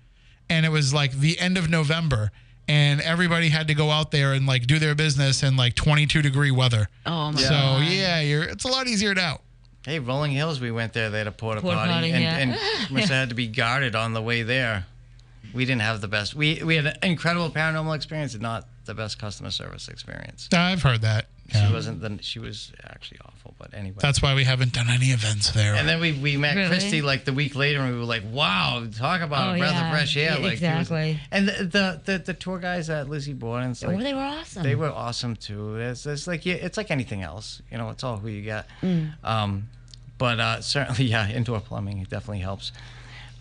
and 0.50 0.66
it 0.66 0.70
was 0.70 0.94
like 0.94 1.14
the 1.14 1.40
end 1.40 1.58
of 1.58 1.70
November. 1.70 2.32
And 2.68 3.02
everybody 3.02 3.50
had 3.50 3.68
to 3.68 3.74
go 3.74 3.90
out 3.92 4.12
there 4.12 4.34
and 4.34 4.46
like 4.48 4.68
do 4.68 4.80
their 4.80 4.96
business 4.96 5.44
in 5.44 5.58
like 5.58 5.76
22 5.76 6.22
degree 6.22 6.52
weather. 6.52 6.88
Oh 7.06 7.32
my 7.32 7.40
So 7.42 7.50
god. 7.50 7.88
yeah, 7.92 8.22
you're 8.22 8.44
it's 8.44 8.64
a 8.64 8.70
lot 8.70 8.88
easier 8.88 9.14
now. 9.14 9.42
Hey, 9.86 10.00
Rolling 10.00 10.32
Hills, 10.32 10.62
we 10.62 10.72
went 10.72 10.94
there. 10.94 11.10
They 11.10 11.18
had 11.18 11.28
a 11.28 11.32
porta, 11.34 11.60
Porta 11.60 11.76
potty, 11.76 11.92
potty, 11.92 12.12
and, 12.12 12.24
yeah. 12.24 12.38
and 12.38 12.54
Marissa 12.90 13.10
had 13.10 13.30
to 13.30 13.36
be 13.36 13.48
guarded 13.48 13.96
on 13.96 14.14
the 14.14 14.22
way 14.22 14.42
there. 14.44 14.86
We 15.54 15.66
didn't 15.66 15.82
have 15.82 16.00
the 16.00 16.08
best. 16.08 16.36
We 16.36 16.64
we 16.64 16.78
had 16.78 16.86
an 16.86 16.96
incredible 17.04 17.50
paranormal 17.50 17.94
experience, 17.96 18.34
and 18.34 18.42
not 18.42 18.66
the 18.86 18.94
best 18.94 19.20
customer 19.20 19.52
service 19.52 19.90
experience. 19.90 20.48
I've 20.54 20.82
heard 20.84 21.02
that. 21.02 21.28
Yeah. 21.54 21.68
She 21.68 21.74
wasn't 21.74 22.02
the. 22.02 22.18
She 22.22 22.40
was 22.40 22.72
actually 22.84 23.20
awful. 23.26 23.54
But 23.58 23.74
anyway. 23.74 23.98
That's 24.00 24.22
why 24.22 24.34
we 24.36 24.44
haven't 24.44 24.74
done 24.74 24.90
any 24.90 25.08
events 25.08 25.52
there. 25.52 25.76
and 25.76 25.88
then 25.88 26.00
we, 26.00 26.12
we 26.14 26.38
met 26.38 26.56
Really? 26.56 26.68
Christy 26.70 27.02
like 27.02 27.26
the 27.26 27.34
week 27.34 27.56
later, 27.56 27.80
and 27.82 27.94
we 27.94 28.00
were 28.00 28.06
like, 28.06 28.24
"Wow, 28.32 28.86
talk 28.98 29.22
about 29.22 29.50
Oh, 29.50 29.56
a 29.56 29.58
breath 29.60 29.72
yeah. 29.74 29.86
of 29.88 29.94
fresh 29.94 30.18
air!" 30.18 30.24
Yeah, 30.24 30.32
Like 30.34 30.40
it 30.40 30.44
was- 30.44 30.54
exactly. 30.54 31.20
and 31.32 31.48
the, 31.48 31.52
the 31.64 32.02
the 32.06 32.18
the 32.20 32.34
tour 32.34 32.58
guys 32.60 32.90
at 32.90 33.10
Lizzie 33.10 33.34
Borden's, 33.34 33.84
like, 33.84 33.98
oh, 33.98 34.02
they 34.02 34.14
were 34.14 34.22
awesome. 34.22 34.64
they 34.64 34.76
were 34.76 34.90
awesome 34.92 35.36
too. 35.36 35.78
It's, 35.78 36.06
it's 36.06 36.28
like 36.28 36.46
yeah, 36.46 36.56
it's 36.56 36.78
like 36.78 36.90
anything 36.92 37.22
else. 37.22 37.62
You 37.72 37.78
know, 37.78 37.90
it's 37.90 38.04
all 38.04 38.18
who 38.18 38.28
you 38.30 38.42
get. 38.42 38.66
Mm. 38.82 39.14
Um, 39.24 39.70
but 40.18 40.40
uh, 40.40 40.62
certainly, 40.62 41.06
yeah, 41.12 41.30
indoor 41.30 41.60
plumbing 41.60 42.00
it 42.00 42.10
definitely 42.10 42.40
helps. 42.40 42.72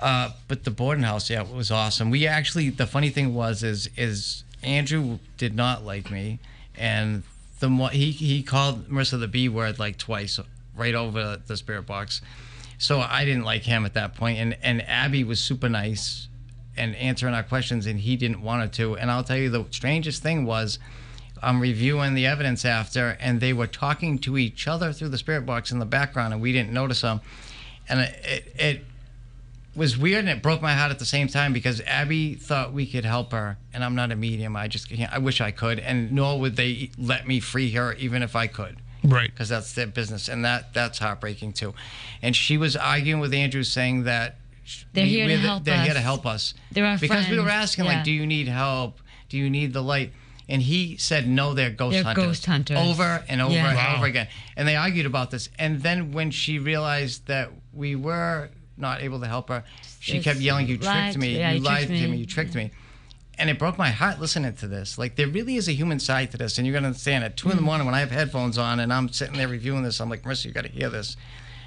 Uh, 0.00 0.30
but 0.48 0.64
the 0.64 0.70
Borden 0.70 1.04
house, 1.04 1.30
yeah, 1.30 1.42
it 1.42 1.48
was 1.54 1.70
awesome. 1.70 2.10
We 2.10 2.26
actually, 2.26 2.70
the 2.70 2.86
funny 2.86 3.10
thing 3.10 3.34
was, 3.34 3.62
is 3.62 3.88
is 3.96 4.42
Andrew 4.62 5.18
did 5.38 5.54
not 5.54 5.84
like 5.84 6.10
me, 6.10 6.40
and 6.76 7.22
the 7.62 7.70
mo- 7.70 7.86
he 7.86 8.10
he 8.10 8.42
called 8.42 8.88
Marissa 8.88 9.18
the 9.20 9.28
B 9.28 9.48
word 9.48 9.78
like 9.78 9.96
twice, 9.96 10.40
right 10.76 10.96
over 10.96 11.40
the 11.46 11.56
spirit 11.56 11.86
box. 11.86 12.20
So 12.76 12.98
I 12.98 13.24
didn't 13.24 13.44
like 13.44 13.62
him 13.62 13.86
at 13.86 13.94
that 13.94 14.16
point. 14.16 14.38
and 14.38 14.58
and 14.62 14.82
Abby 14.82 15.22
was 15.22 15.38
super 15.38 15.68
nice 15.68 16.26
and 16.76 16.96
answering 16.96 17.34
our 17.34 17.44
questions, 17.44 17.86
and 17.86 18.00
he 18.00 18.16
didn't 18.16 18.42
want 18.42 18.72
to. 18.74 18.96
And 18.96 19.10
I'll 19.12 19.22
tell 19.22 19.36
you, 19.36 19.48
the 19.48 19.64
strangest 19.70 20.22
thing 20.22 20.44
was. 20.44 20.78
I'm 21.44 21.60
reviewing 21.60 22.14
the 22.14 22.24
evidence 22.24 22.64
after, 22.64 23.16
and 23.18 23.40
they 23.40 23.52
were 23.52 23.66
talking 23.66 24.16
to 24.20 24.38
each 24.38 24.68
other 24.68 24.92
through 24.92 25.08
the 25.08 25.18
spirit 25.18 25.44
box 25.44 25.72
in 25.72 25.80
the 25.80 25.84
background, 25.84 26.32
and 26.32 26.40
we 26.40 26.52
didn't 26.52 26.72
notice 26.72 27.00
them. 27.00 27.20
And 27.88 27.98
it, 27.98 28.14
it, 28.24 28.54
it 28.60 28.84
was 29.74 29.96
weird, 29.96 30.20
and 30.20 30.28
it 30.28 30.42
broke 30.42 30.60
my 30.60 30.74
heart 30.74 30.90
at 30.90 30.98
the 30.98 31.04
same 31.06 31.28
time 31.28 31.52
because 31.52 31.80
Abby 31.82 32.34
thought 32.34 32.72
we 32.72 32.86
could 32.86 33.04
help 33.04 33.32
her, 33.32 33.56
and 33.72 33.82
I'm 33.84 33.94
not 33.94 34.12
a 34.12 34.16
medium. 34.16 34.54
I 34.56 34.68
just 34.68 34.88
can't. 34.88 35.12
I 35.12 35.18
wish 35.18 35.40
I 35.40 35.50
could, 35.50 35.78
and 35.78 36.12
nor 36.12 36.38
would 36.40 36.56
they 36.56 36.90
let 36.98 37.26
me 37.26 37.40
free 37.40 37.70
her, 37.72 37.94
even 37.94 38.22
if 38.22 38.36
I 38.36 38.46
could 38.48 38.76
right. 39.04 39.30
because 39.30 39.48
that's 39.48 39.72
their 39.72 39.86
business, 39.86 40.28
and 40.28 40.44
that 40.44 40.74
that's 40.74 40.98
heartbreaking 40.98 41.54
too. 41.54 41.74
And 42.20 42.36
she 42.36 42.58
was 42.58 42.76
arguing 42.76 43.20
with 43.20 43.32
Andrew, 43.32 43.62
saying 43.62 44.04
that 44.04 44.36
They're 44.92 45.04
we- 45.04 45.10
here 45.10 45.26
to 45.26 45.32
we're 45.32 45.36
the- 45.40 45.46
help 45.48 45.64
They're 45.64 45.82
here 45.82 45.92
to 45.94 45.98
us. 45.98 46.04
help 46.04 46.26
us. 46.26 46.54
They're 46.70 46.84
our 46.86 46.98
because 46.98 47.28
we 47.28 47.38
were 47.40 47.48
asking 47.48 47.86
yeah. 47.86 47.94
like, 47.94 48.04
"Do 48.04 48.12
you 48.12 48.26
need 48.26 48.48
help? 48.48 49.00
Do 49.28 49.38
you 49.38 49.48
need 49.48 49.72
the 49.72 49.82
light?" 49.82 50.12
And 50.48 50.60
he 50.60 50.96
said, 50.98 51.26
"No, 51.26 51.54
they're 51.54 51.70
ghost 51.70 51.94
They're 51.94 52.02
hunters." 52.04 52.24
ghost 52.24 52.46
hunters. 52.46 52.76
Over 52.78 53.24
and 53.28 53.40
over 53.40 53.54
Yeah. 53.54 53.68
and 53.68 53.76
Wow. 53.76 53.94
over 53.96 54.06
again, 54.06 54.28
and 54.56 54.68
they 54.68 54.76
argued 54.76 55.06
about 55.06 55.30
this. 55.30 55.48
And 55.58 55.82
then 55.82 56.12
when 56.12 56.30
she 56.30 56.58
realized 56.58 57.26
that 57.28 57.50
we 57.72 57.96
were 57.96 58.50
not 58.82 59.02
able 59.02 59.20
to 59.20 59.26
help 59.26 59.48
her, 59.48 59.64
she 59.98 60.18
It's 60.18 60.24
kept 60.24 60.40
yelling, 60.40 60.66
"You 60.68 60.76
tricked 60.76 61.16
me! 61.16 61.38
yeah, 61.38 61.52
you 61.52 61.58
you 61.58 61.64
lied 61.64 61.88
to 61.88 62.08
me." 62.08 62.16
You 62.18 62.26
tricked 62.26 62.54
me!" 62.54 62.70
and 63.38 63.48
it 63.50 63.58
broke 63.58 63.78
my 63.78 63.90
heart 63.90 64.20
listening 64.20 64.54
to 64.54 64.66
this. 64.66 64.98
Like 64.98 65.16
there 65.16 65.26
really 65.26 65.56
is 65.56 65.68
a 65.68 65.72
human 65.72 65.98
side 65.98 66.30
to 66.32 66.36
this, 66.36 66.58
and 66.58 66.66
you're 66.66 66.74
gonna 66.74 66.88
understand. 66.88 67.24
At 67.24 67.36
two 67.36 67.50
in 67.50 67.56
the 67.56 67.62
mm. 67.62 67.66
morning 67.66 67.86
when 67.86 67.94
I 67.94 68.00
have 68.00 68.10
headphones 68.10 68.58
on 68.58 68.80
and 68.80 68.92
I'm 68.92 69.08
sitting 69.08 69.36
there 69.36 69.48
reviewing 69.48 69.82
this, 69.82 70.00
I'm 70.00 70.10
like, 70.10 70.22
Marissa, 70.22 70.46
you 70.46 70.52
got 70.52 70.64
to 70.64 70.70
hear 70.70 70.90
this. 70.90 71.16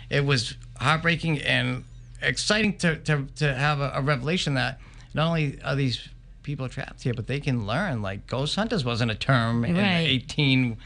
It 0.10 0.26
was 0.26 0.56
heartbreaking 0.78 1.42
and 1.42 1.84
exciting 2.22 2.78
to 2.78 2.98
to, 2.98 3.28
to 3.38 3.54
have 3.54 3.80
a, 3.82 3.94
a 3.96 4.02
revelation 4.02 4.54
that 4.54 4.80
not 5.14 5.28
only 5.28 5.60
are 5.64 5.76
these 5.76 6.08
people 6.44 6.70
trapped 6.70 7.02
here, 7.04 7.14
but 7.14 7.28
they 7.28 7.40
can 7.40 7.66
learn. 7.66 8.02
Like 8.02 8.28
ghost 8.28 8.56
hunters 8.56 8.86
wasn't 8.86 9.12
a 9.12 9.16
term 9.16 9.66
in 9.66 9.76
Right. 9.76 10.08
18. 10.08 10.78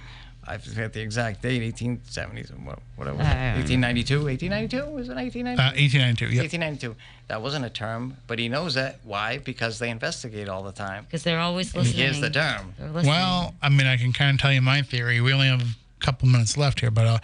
I 0.50 0.58
forget 0.58 0.94
the 0.94 1.02
exact 1.02 1.42
date, 1.44 1.62
1870s, 1.76 2.52
or 2.52 2.76
whatever. 2.96 3.20
I 3.22 3.54
1892, 3.56 4.24
1892 4.26 4.78
was 4.92 5.10
it 5.10 5.16
1892? 5.16 5.62
Uh, 5.62 5.72
1892. 5.78 6.26
Yep. 6.26 6.44
1892. 6.44 6.96
That 7.28 7.42
wasn't 7.42 7.66
a 7.66 7.70
term, 7.70 8.18
but 8.28 8.40
he 8.40 8.50
knows 8.50 8.76
it. 8.76 8.96
Why? 9.04 9.38
Because 9.38 9.78
they 9.80 9.90
investigate 9.90 10.50
all 10.50 10.64
the 10.64 10.72
time. 10.72 11.04
because 11.06 11.24
they're 11.24 11.40
always 11.40 11.74
And 11.76 11.86
He 11.86 12.02
here's 12.02 12.20
the 12.20 12.30
term. 12.30 12.74
Listening. 12.80 13.06
Well, 13.08 13.54
I 13.62 13.70
mean, 13.70 13.86
I 13.88 13.98
can 13.98 14.12
kind 14.12 14.36
of 14.36 14.42
tell 14.42 14.52
you 14.52 14.62
my 14.62 14.82
theory. 14.82 15.22
We 15.22 15.32
only 15.34 15.48
have 15.48 15.62
a 15.62 16.06
couple 16.06 16.28
minutes 16.28 16.58
left 16.58 16.80
here, 16.80 16.90
but 16.92 17.06
uh, 17.06 17.20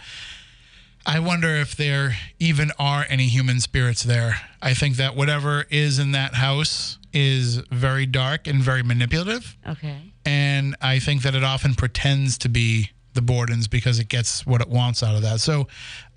I 1.05 1.19
wonder 1.19 1.49
if 1.55 1.75
there 1.75 2.17
even 2.39 2.71
are 2.79 3.05
any 3.09 3.27
human 3.27 3.59
spirits 3.59 4.03
there. 4.03 4.41
I 4.61 4.73
think 4.73 4.97
that 4.97 5.15
whatever 5.15 5.65
is 5.69 5.99
in 5.99 6.11
that 6.13 6.35
house 6.35 6.97
is 7.13 7.57
very 7.71 8.05
dark 8.05 8.45
and 8.47 8.61
very 8.61 8.83
manipulative. 8.83 9.55
okay. 9.67 10.11
And 10.25 10.75
I 10.81 10.97
think 10.99 11.21
that 11.21 11.35
it 11.35 11.43
often 11.43 11.75
pretends 11.75 12.37
to 12.39 12.49
be 12.49 12.89
the 13.15 13.21
Bordens 13.21 13.69
because 13.69 13.97
it 13.99 14.07
gets 14.09 14.45
what 14.45 14.61
it 14.61 14.69
wants 14.69 15.01
out 15.01 15.15
of 15.15 15.23
that. 15.23 15.39
So 15.41 15.67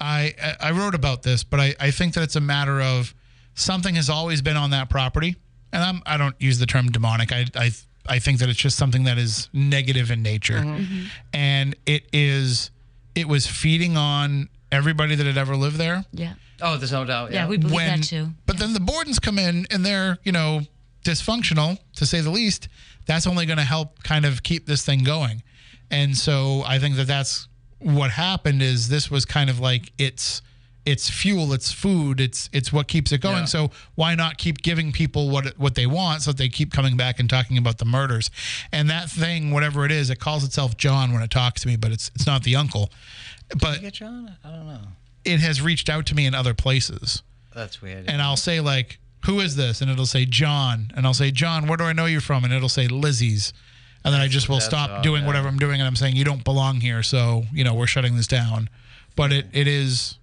I 0.01 0.35
I 0.61 0.73
wrote 0.73 0.95
about 0.95 1.23
this, 1.23 1.43
but 1.45 1.61
I, 1.61 1.75
I 1.81 1.91
think 1.91 2.15
that 2.15 2.23
it's 2.23 2.37
a 2.37 2.41
matter 2.41 2.81
of 2.83 3.15
something 3.55 3.95
has 3.95 4.11
always 4.11 4.43
been 4.43 4.57
on 4.57 4.71
that 4.71 4.91
property. 4.91 5.37
And 5.73 5.83
I'm 5.83 6.03
I 6.07 6.17
don't 6.17 6.37
use 6.41 6.59
the 6.59 6.67
term 6.67 6.91
demonic. 6.91 7.33
I 7.33 7.47
I 7.55 7.71
I 8.07 8.19
think 8.19 8.39
that 8.39 8.49
it's 8.49 8.59
just 8.59 8.77
something 8.77 9.05
that 9.05 9.19
is 9.19 9.49
negative 9.53 10.11
in 10.11 10.23
nature. 10.23 10.59
Mm-hmm. 10.59 10.77
Mm-hmm. 10.77 11.05
And 11.33 11.77
it 11.87 12.05
is 12.13 12.71
it 13.15 13.27
was 13.29 13.47
feeding 13.47 13.97
on 13.97 14.49
everybody 14.71 15.15
that 15.15 15.27
had 15.27 15.39
ever 15.39 15.57
lived 15.57 15.77
there 15.77 16.05
Yeah. 16.13 16.35
Oh, 16.61 16.77
there's 16.77 16.93
no 16.93 17.05
doubt. 17.05 17.31
Yeah, 17.33 17.43
Yeah, 17.45 17.49
we 17.49 17.57
believe 17.57 17.75
when 17.75 18.01
that 18.01 18.07
too. 18.07 18.29
but 18.47 18.59
then 18.59 18.73
the 18.75 18.81
Bordens 18.81 19.21
come 19.21 19.39
in 19.39 19.67
and 19.71 19.85
they're 19.87 20.19
you 20.25 20.33
know 20.33 20.63
dysfunctional 21.05 21.79
to 21.97 22.07
say 22.07 22.21
the 22.21 22.31
least. 22.31 22.69
That's 23.07 23.27
only 23.27 23.47
going 23.47 23.59
to 23.59 23.65
help 23.65 24.03
kind 24.03 24.27
of 24.27 24.43
keep 24.43 24.67
this 24.67 24.85
thing 24.85 25.03
going, 25.03 25.43
and 25.91 26.17
so 26.17 26.63
I 26.67 26.79
think 26.79 26.97
that 26.97 27.07
that's 27.07 27.49
what 27.81 28.11
happened. 28.11 28.63
Is 28.63 28.89
this 28.89 29.11
was 29.11 29.25
kind 29.25 29.49
of 29.51 29.61
like 29.61 29.93
it's 29.99 30.43
it's 30.87 31.11
fuel, 31.11 31.53
it's 31.53 31.71
food, 31.71 32.19
it's 32.21 32.49
it's 32.53 32.73
what 32.73 32.89
keeps 32.89 33.13
it 33.13 33.21
going. 33.21 33.41
Yeah. 33.41 33.45
So 33.45 33.71
why 33.95 34.15
not 34.15 34.39
keep 34.39 34.63
giving 34.63 34.91
people 34.93 35.29
what 35.29 35.59
what 35.59 35.75
they 35.75 35.87
want 35.87 36.23
so 36.23 36.31
that 36.31 36.39
they 36.39 36.49
keep 36.49 36.73
coming 36.73 36.97
back 36.97 37.21
and 37.21 37.29
talking 37.29 37.59
about 37.59 37.79
the 37.79 37.85
murders, 37.85 38.31
and 38.73 38.89
that 38.89 39.11
thing, 39.11 39.51
whatever 39.51 39.85
it 39.85 39.93
is, 39.93 40.09
it 40.11 40.19
calls 40.19 40.45
itself 40.45 40.77
John 40.77 41.13
when 41.13 41.23
it 41.23 41.31
talks 41.31 41.61
to 41.63 41.69
me, 41.69 41.77
but 41.77 41.93
it's 41.93 42.11
it's 42.15 42.27
not 42.27 42.43
the 42.43 42.57
uncle, 42.57 42.91
but 43.61 43.77
you 43.77 43.83
get 43.83 43.95
John? 43.95 44.37
I 44.45 44.51
don't 44.51 44.67
know. 44.67 44.81
it 45.25 45.41
has 45.41 45.61
reached 45.61 45.89
out 45.91 46.07
to 46.07 46.15
me 46.15 46.25
in 46.27 46.35
other 46.35 46.55
places 46.55 47.23
That's 47.55 47.83
weird. 47.83 48.09
and 48.09 48.23
I'll 48.23 48.37
say 48.37 48.61
like, 48.61 48.99
"Who 49.27 49.41
is 49.41 49.57
this?" 49.57 49.83
and 49.83 49.91
it'll 49.91 50.07
say 50.07 50.25
John, 50.25 50.91
and 50.97 51.05
I'll 51.07 51.13
say, 51.15 51.31
"John, 51.31 51.67
where 51.67 51.77
do 51.77 51.85
I 51.85 51.93
know 51.93 52.07
you 52.07 52.21
from?" 52.21 52.45
and 52.45 52.53
it'll 52.53 52.69
say 52.71 52.89
Lizzie's, 52.89 53.53
and 54.09 54.15
then 54.15 54.21
I 54.23 54.29
just 54.29 54.49
will 54.49 54.61
stop 54.61 54.91
odd, 54.91 55.03
doing 55.03 55.23
yeah. 55.23 55.27
whatever 55.27 55.49
I'm 55.49 55.59
doing, 55.59 55.81
and 55.81 55.87
I'm 55.87 55.97
saying 55.97 56.17
you 56.17 56.25
don't 56.25 56.45
belong 56.45 56.81
here, 56.81 57.03
so 57.03 57.45
you 57.53 57.65
know 57.65 57.75
we're 57.75 57.87
shutting 57.87 58.17
this 58.17 58.27
down. 58.27 58.69
But 59.17 59.33
it 59.33 59.47
it 59.53 59.67
is. 59.67 60.17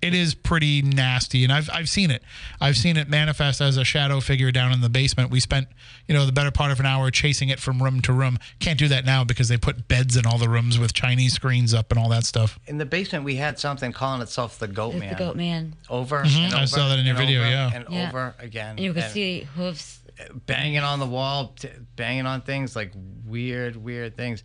It 0.00 0.14
is 0.14 0.34
pretty 0.34 0.82
nasty, 0.82 1.44
and 1.44 1.52
I've 1.52 1.70
I've 1.72 1.88
seen 1.88 2.10
it. 2.10 2.24
I've 2.60 2.76
seen 2.76 2.96
it 2.96 3.08
manifest 3.08 3.60
as 3.60 3.76
a 3.76 3.84
shadow 3.84 4.18
figure 4.18 4.50
down 4.50 4.72
in 4.72 4.80
the 4.80 4.88
basement. 4.88 5.30
We 5.30 5.38
spent, 5.38 5.68
you 6.08 6.14
know, 6.16 6.26
the 6.26 6.32
better 6.32 6.50
part 6.50 6.72
of 6.72 6.80
an 6.80 6.86
hour 6.86 7.12
chasing 7.12 7.50
it 7.50 7.60
from 7.60 7.80
room 7.80 8.00
to 8.00 8.12
room. 8.12 8.40
Can't 8.58 8.80
do 8.80 8.88
that 8.88 9.04
now 9.04 9.22
because 9.22 9.46
they 9.46 9.56
put 9.56 9.86
beds 9.86 10.16
in 10.16 10.26
all 10.26 10.38
the 10.38 10.48
rooms 10.48 10.76
with 10.76 10.92
Chinese 10.92 11.34
screens 11.34 11.72
up 11.72 11.92
and 11.92 12.00
all 12.00 12.08
that 12.08 12.24
stuff. 12.24 12.58
in 12.66 12.78
the 12.78 12.84
basement, 12.84 13.24
we 13.24 13.36
had 13.36 13.60
something 13.60 13.92
calling 13.92 14.20
itself 14.22 14.58
the 14.58 14.66
Goat 14.66 14.94
It's 14.94 15.00
Man. 15.00 15.12
the 15.12 15.18
goat 15.20 15.36
man. 15.36 15.76
Over 15.88 16.16
and 16.22 16.26
over. 16.26 16.46
Mm-hmm. 16.46 16.56
I 16.56 16.64
saw 16.64 16.88
that 16.88 16.98
in 16.98 17.06
your 17.06 17.14
video, 17.14 17.40
over 17.42 17.50
yeah. 17.50 17.70
And 17.72 17.84
Yeah. 17.88 18.08
over 18.08 18.34
again. 18.40 18.70
And 18.70 18.80
you 18.80 18.92
can 18.94 19.04
and 19.04 19.12
see 19.12 19.42
hoofs. 19.54 20.00
Banging 20.46 20.78
on 20.80 20.98
the 20.98 21.06
wall, 21.06 21.52
t- 21.58 21.68
banging 21.96 22.26
on 22.26 22.42
things 22.42 22.74
like 22.76 22.92
weird, 23.26 23.76
weird 23.76 24.16
things. 24.16 24.42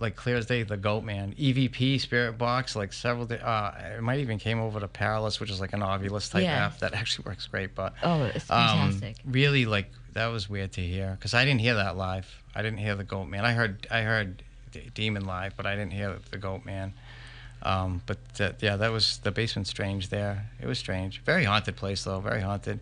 Like 0.00 0.14
clear 0.14 0.36
as 0.36 0.46
day, 0.46 0.62
the 0.62 0.76
Goat 0.76 1.02
Man, 1.02 1.34
EVP 1.36 2.00
Spirit 2.00 2.38
Box, 2.38 2.76
like 2.76 2.92
several. 2.92 3.26
Di- 3.26 3.38
uh, 3.38 3.96
it 3.96 4.00
might 4.02 4.20
even 4.20 4.38
came 4.38 4.60
over 4.60 4.78
to 4.78 4.86
Paralus, 4.86 5.40
which 5.40 5.50
is 5.50 5.60
like 5.60 5.72
an 5.72 5.80
Ovilus 5.80 6.30
type 6.30 6.44
Yeah. 6.44 6.66
app 6.66 6.78
that 6.78 6.94
actually 7.00 7.24
works 7.26 7.48
great. 7.48 7.74
But 7.74 7.94
Oh, 8.04 8.22
it's 8.24 8.48
um, 8.48 8.92
fantastic. 8.92 9.16
really, 9.24 9.66
like 9.66 9.90
that 10.12 10.28
was 10.28 10.48
weird 10.48 10.70
to 10.74 10.80
hear 10.82 11.16
because 11.18 11.34
I 11.34 11.44
didn't 11.44 11.62
hear 11.62 11.74
that 11.74 11.96
live. 11.96 12.28
I 12.54 12.62
didn't 12.62 12.78
hear 12.78 12.94
the 12.94 13.02
Goat 13.02 13.24
Man. 13.24 13.44
I 13.44 13.52
heard 13.54 13.88
I 13.90 14.02
heard 14.02 14.44
D- 14.70 14.88
Demon 14.94 15.24
live, 15.24 15.56
but 15.56 15.66
I 15.66 15.74
didn't 15.74 15.92
hear 15.94 16.16
the 16.30 16.38
Goat 16.38 16.64
Man. 16.64 16.92
Um, 17.64 18.00
but 18.06 18.18
uh, 18.38 18.52
yeah, 18.60 18.76
that 18.76 18.92
was 18.92 19.18
the 19.24 19.32
basement. 19.32 19.66
Strange 19.66 20.10
there. 20.10 20.48
It 20.60 20.66
was 20.68 20.78
strange. 20.78 21.22
Very 21.24 21.42
haunted 21.42 21.74
place 21.74 22.04
though. 22.04 22.20
Very 22.20 22.40
haunted. 22.40 22.78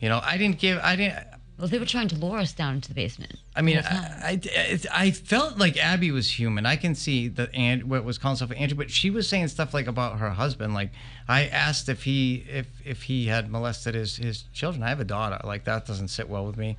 You 0.00 0.10
know, 0.10 0.20
I 0.22 0.36
didn't 0.36 0.58
give. 0.58 0.78
I 0.82 0.96
didn't. 0.96 1.24
Well, 1.58 1.66
they 1.66 1.80
were 1.80 1.86
trying 1.86 2.06
to 2.08 2.16
lure 2.16 2.38
us 2.38 2.52
down 2.52 2.74
into 2.74 2.88
the 2.88 2.94
basement. 2.94 3.36
I 3.56 3.62
mean, 3.62 3.76
the. 3.76 3.92
I, 3.92 4.40
I, 4.56 4.80
I 4.92 5.10
felt 5.10 5.58
like 5.58 5.76
Abby 5.76 6.12
was 6.12 6.38
human. 6.38 6.66
I 6.66 6.76
can 6.76 6.94
see 6.94 7.26
that 7.28 7.52
and 7.52 7.90
what 7.90 8.04
was 8.04 8.16
calling 8.16 8.36
herself 8.36 8.52
Andrew, 8.56 8.76
but 8.76 8.92
she 8.92 9.10
was 9.10 9.28
saying 9.28 9.48
stuff 9.48 9.74
like 9.74 9.88
about 9.88 10.20
her 10.20 10.30
husband. 10.30 10.72
Like 10.72 10.90
I 11.26 11.46
asked 11.46 11.88
if 11.88 12.04
he 12.04 12.44
if 12.48 12.68
if 12.84 13.02
he 13.04 13.26
had 13.26 13.50
molested 13.50 13.96
his 13.96 14.16
his 14.16 14.44
children. 14.52 14.84
I 14.84 14.88
have 14.88 15.00
a 15.00 15.04
daughter. 15.04 15.40
Like 15.42 15.64
that 15.64 15.84
doesn't 15.84 16.08
sit 16.08 16.28
well 16.28 16.46
with 16.46 16.56
me. 16.56 16.76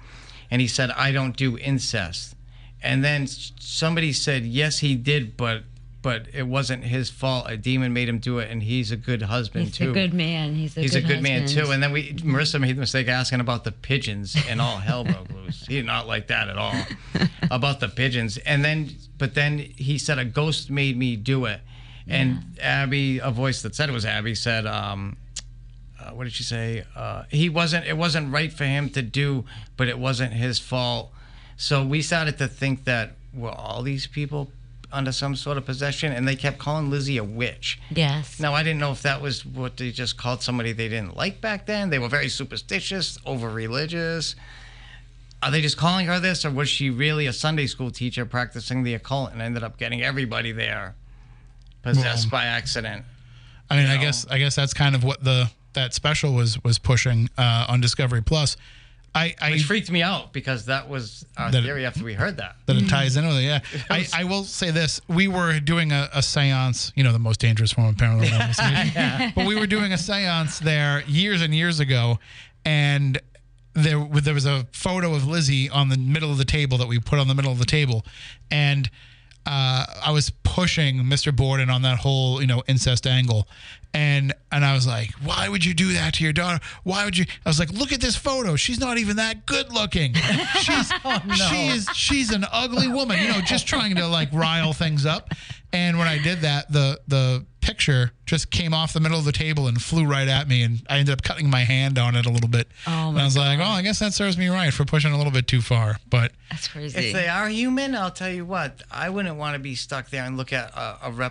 And 0.50 0.62
he 0.62 0.68
said 0.68 0.92
I 0.92 1.12
don't 1.12 1.36
do 1.36 1.58
incest. 1.58 2.36
And 2.82 3.04
then 3.04 3.28
somebody 3.28 4.14
said 4.14 4.46
yes 4.46 4.80
he 4.80 4.96
did, 4.96 5.36
but 5.36 5.64
but 6.02 6.28
it 6.34 6.48
wasn't 6.48 6.84
his 6.84 7.10
fault. 7.10 7.46
A 7.50 7.58
demon 7.58 7.92
made 7.94 8.08
him 8.08 8.20
do 8.20 8.40
it, 8.40 8.50
and 8.50 8.64
he's 8.64 8.92
a 8.92 8.96
good 8.96 9.22
husband 9.24 9.66
He's 9.66 9.78
too 9.78 9.92
a 9.92 9.94
good 9.94 10.14
man. 10.14 10.56
He's 10.56 10.78
a 10.78 10.82
he's 10.82 10.94
good 10.94 11.04
a 11.04 11.08
good 11.08 11.22
man 11.22 11.48
too. 11.48 11.72
And 11.72 11.84
then 11.84 11.92
we 11.92 12.14
Marissa 12.14 12.60
made 12.60 12.78
the 12.78 12.80
mistake 12.80 13.08
asking 13.08 13.42
about 13.42 13.64
the 13.64 13.72
pigeons, 13.72 14.36
and 14.48 14.62
all 14.62 14.78
hell 14.78 15.04
broke 15.04 15.30
loose. 15.32 15.66
He 15.68 15.76
did 15.76 15.86
not 15.86 16.08
like 16.08 16.28
that 16.28 16.48
at 16.48 16.58
all 16.58 16.76
about 17.52 17.80
the 17.80 17.90
pigeons. 17.90 18.38
And 18.38 18.64
then, 18.64 18.92
but 19.18 19.36
then 19.36 19.60
he 19.60 19.98
said 19.98 20.20
a 20.20 20.26
ghost 20.26 20.70
made 20.70 20.98
me 20.98 21.16
do 21.16 21.46
it. 21.46 21.62
And 22.08 22.58
Abby, 22.60 23.20
a 23.20 23.30
voice 23.30 23.62
that 23.62 23.76
said 23.76 23.88
it 23.88 23.92
was 23.92 24.04
Abby, 24.04 24.34
said, 24.34 24.66
um, 24.66 25.16
uh, 26.00 26.10
"What 26.10 26.24
did 26.24 26.34
she 26.34 26.44
say? 26.44 26.86
Uh, 26.96 27.24
he 27.30 27.50
wasn't. 27.50 27.86
It 27.86 27.98
wasn't 27.98 28.34
right 28.34 28.52
for 28.52 28.64
him 28.64 28.90
to 28.92 29.04
do, 29.04 29.46
but 29.78 29.88
it 29.88 30.00
wasn't 30.00 30.34
his 30.34 30.58
fault." 30.58 31.12
So 31.56 31.86
we 31.86 32.02
started 32.02 32.38
to 32.40 32.48
think 32.48 32.86
that 32.86 33.12
were 33.32 33.52
all 33.52 33.84
these 33.84 34.08
people 34.08 34.50
under 34.92 35.12
some 35.12 35.36
sort 35.36 35.58
of 35.58 35.66
possession, 35.66 36.12
and 36.12 36.28
they 36.28 36.36
kept 36.36 36.58
calling 36.58 36.90
Lizzie 36.90 37.18
a 37.18 37.24
witch. 37.24 37.80
Yes. 37.90 38.40
Now 38.40 38.54
I 38.54 38.64
didn't 38.64 38.80
know 38.80 38.92
if 38.92 39.02
that 39.04 39.22
was 39.22 39.46
what 39.46 39.78
they 39.78 39.92
just 39.92 40.18
called 40.18 40.42
somebody 40.42 40.72
they 40.72 40.90
didn't 40.90 41.16
like 41.16 41.42
back 41.42 41.66
then. 41.66 41.90
They 41.90 42.00
were 42.00 42.08
very 42.08 42.30
superstitious, 42.30 43.18
over 43.26 43.50
religious. 43.50 44.36
Are 45.42 45.52
they 45.52 45.62
just 45.62 45.78
calling 45.78 46.08
her 46.08 46.20
this, 46.20 46.44
or 46.44 46.52
was 46.52 46.68
she 46.68 46.90
really 46.90 47.26
a 47.26 47.34
Sunday 47.34 47.68
school 47.68 47.92
teacher 47.92 48.26
practicing 48.26 48.84
the 48.84 48.94
occult 48.94 49.32
and 49.32 49.42
ended 49.42 49.64
up 49.64 49.78
getting 49.78 50.02
everybody 50.02 50.52
there 50.52 50.96
possessed 51.82 52.30
by 52.30 52.46
accident? 52.46 53.06
I 53.70 53.78
mean, 53.78 53.86
I 53.86 53.96
know? 53.96 54.02
guess 54.02 54.26
I 54.30 54.38
guess 54.38 54.56
that's 54.56 54.74
kind 54.74 54.96
of 54.96 55.04
what 55.04 55.24
the 55.24 55.50
that 55.74 55.94
special 55.94 56.34
was 56.34 56.62
was 56.64 56.80
pushing 56.80 57.30
uh, 57.38 57.68
on 57.70 57.80
Discovery 57.80 58.22
Plus. 58.22 58.58
I, 59.16 59.34
I 59.42 59.52
Which 59.52 59.64
freaked 59.64 59.90
me 59.92 60.02
out 60.04 60.34
because 60.34 60.66
that 60.66 60.88
was 60.88 61.26
our 61.38 61.52
That- 61.52 61.64
theory 61.64 61.86
after 61.86 62.04
we 62.04 62.14
heard 62.14 62.38
that. 62.38 62.56
that 62.68 62.76
it 62.76 62.88
ties 62.88 63.18
in 63.18 63.28
with 63.28 63.38
it. 63.38 63.44
Yeah, 63.44 63.60
I, 63.90 64.06
I 64.14 64.24
will 64.26 64.44
say 64.44 64.72
this: 64.72 65.02
we 65.08 65.28
were 65.28 65.60
doing 65.60 65.92
a, 65.92 66.10
a 66.14 66.20
séance, 66.20 66.92
you 66.96 67.04
know, 67.04 67.12
the 67.12 67.20
most 67.20 67.40
dangerous 67.40 67.72
form 67.72 67.88
of 67.88 67.96
paranormal 67.96 68.24
investigation. 68.32 69.34
But 69.36 69.46
we 69.48 69.56
were 69.56 69.68
doing 69.68 69.92
a 69.94 69.98
séance 69.98 70.60
there 70.60 71.04
years 71.08 71.42
and 71.42 71.54
years 71.56 71.80
ago, 71.80 72.20
and 72.66 73.20
there 73.74 74.08
there 74.14 74.34
was 74.34 74.46
a 74.46 74.68
photo 74.72 75.14
of 75.16 75.26
Lizzie 75.28 75.70
on 75.70 75.90
the 75.90 75.98
middle 75.98 76.32
of 76.32 76.38
the 76.38 76.46
table 76.46 76.78
that 76.78 76.88
we 76.88 77.00
put 77.00 77.18
on 77.20 77.28
the 77.28 77.36
middle 77.36 77.52
of 77.52 77.60
the 77.60 77.66
table, 77.66 78.06
and 78.52 78.90
uh, 79.50 79.84
I 80.06 80.12
was 80.12 80.30
pushing 80.44 80.98
Mr. 80.98 81.36
Borden 81.36 81.72
on 81.72 81.82
that 81.82 81.98
whole, 81.98 82.40
you 82.40 82.46
know, 82.46 82.62
incest 82.68 83.08
angle. 83.08 83.48
And 83.96 84.32
and 84.52 84.64
I 84.64 84.76
was 84.76 84.86
like, 84.86 85.12
why 85.24 85.50
would 85.50 85.66
you 85.66 85.74
do 85.74 85.94
that 85.94 86.14
to 86.16 86.24
your 86.24 86.34
daughter? 86.34 86.64
Why 86.84 87.06
would 87.06 87.18
you? 87.18 87.26
I 87.44 87.50
was 87.50 87.58
like, 87.58 87.72
look 87.72 87.92
at 87.92 88.00
this 88.00 88.16
photo. 88.16 88.56
She's 88.56 88.80
not 88.80 89.00
even 89.00 89.16
that 89.16 89.48
good 89.48 89.74
looking. 89.74 90.14
She's 90.62 90.94
she 91.36 91.68
is 91.70 91.88
she's 91.96 92.30
an 92.30 92.46
ugly 92.52 92.88
woman. 92.88 93.20
You 93.20 93.30
know, 93.30 93.42
just 93.42 93.66
trying 93.66 93.96
to 93.96 94.06
like 94.06 94.32
rile 94.32 94.74
things 94.74 95.08
up. 95.08 95.34
And 95.72 95.98
when 95.98 96.08
I 96.08 96.18
did 96.18 96.42
that, 96.42 96.72
the 96.72 97.00
the 97.08 97.46
picture 97.62 98.12
just 98.26 98.50
came 98.50 98.74
off 98.74 98.94
the 98.94 99.00
middle 99.00 99.20
of 99.20 99.26
the 99.26 99.32
table 99.32 99.68
and 99.68 99.82
flew 99.82 100.06
right 100.06 100.28
at 100.28 100.48
me, 100.48 100.64
and 100.64 100.82
I 100.90 100.98
ended 100.98 101.14
up 101.14 101.22
cutting 101.22 101.50
my 101.50 101.60
hand 101.60 102.00
on 102.00 102.16
it 102.16 102.26
a 102.26 102.30
little 102.30 102.50
bit. 102.50 102.68
Oh, 102.88 103.10
and 103.10 103.20
I 103.20 103.26
was 103.26 103.38
like, 103.38 103.60
well, 103.60 103.70
oh, 103.70 103.76
I 103.76 103.82
guess 103.82 104.00
that 104.00 104.14
serves 104.14 104.38
me 104.38 104.48
right 104.48 104.74
for 104.74 104.86
pushing 104.86 105.12
a 105.12 105.18
little 105.18 105.32
bit 105.32 105.48
too 105.48 105.62
far. 105.62 105.98
But 106.10 106.32
That's 106.50 106.68
crazy. 106.68 106.98
If 106.98 107.14
they 107.14 107.28
are 107.28 107.48
human, 107.50 107.96
I'll 107.96 108.12
tell 108.12 108.32
you 108.32 108.46
what, 108.46 108.82
I 108.90 109.10
wouldn't 109.10 109.36
want 109.36 109.54
to 109.54 109.60
be 109.60 109.76
stuck 109.76 110.10
there 110.10 110.24
and 110.24 110.38
look 110.38 110.52
at 110.54 110.72
a, 110.72 111.08
a 111.08 111.12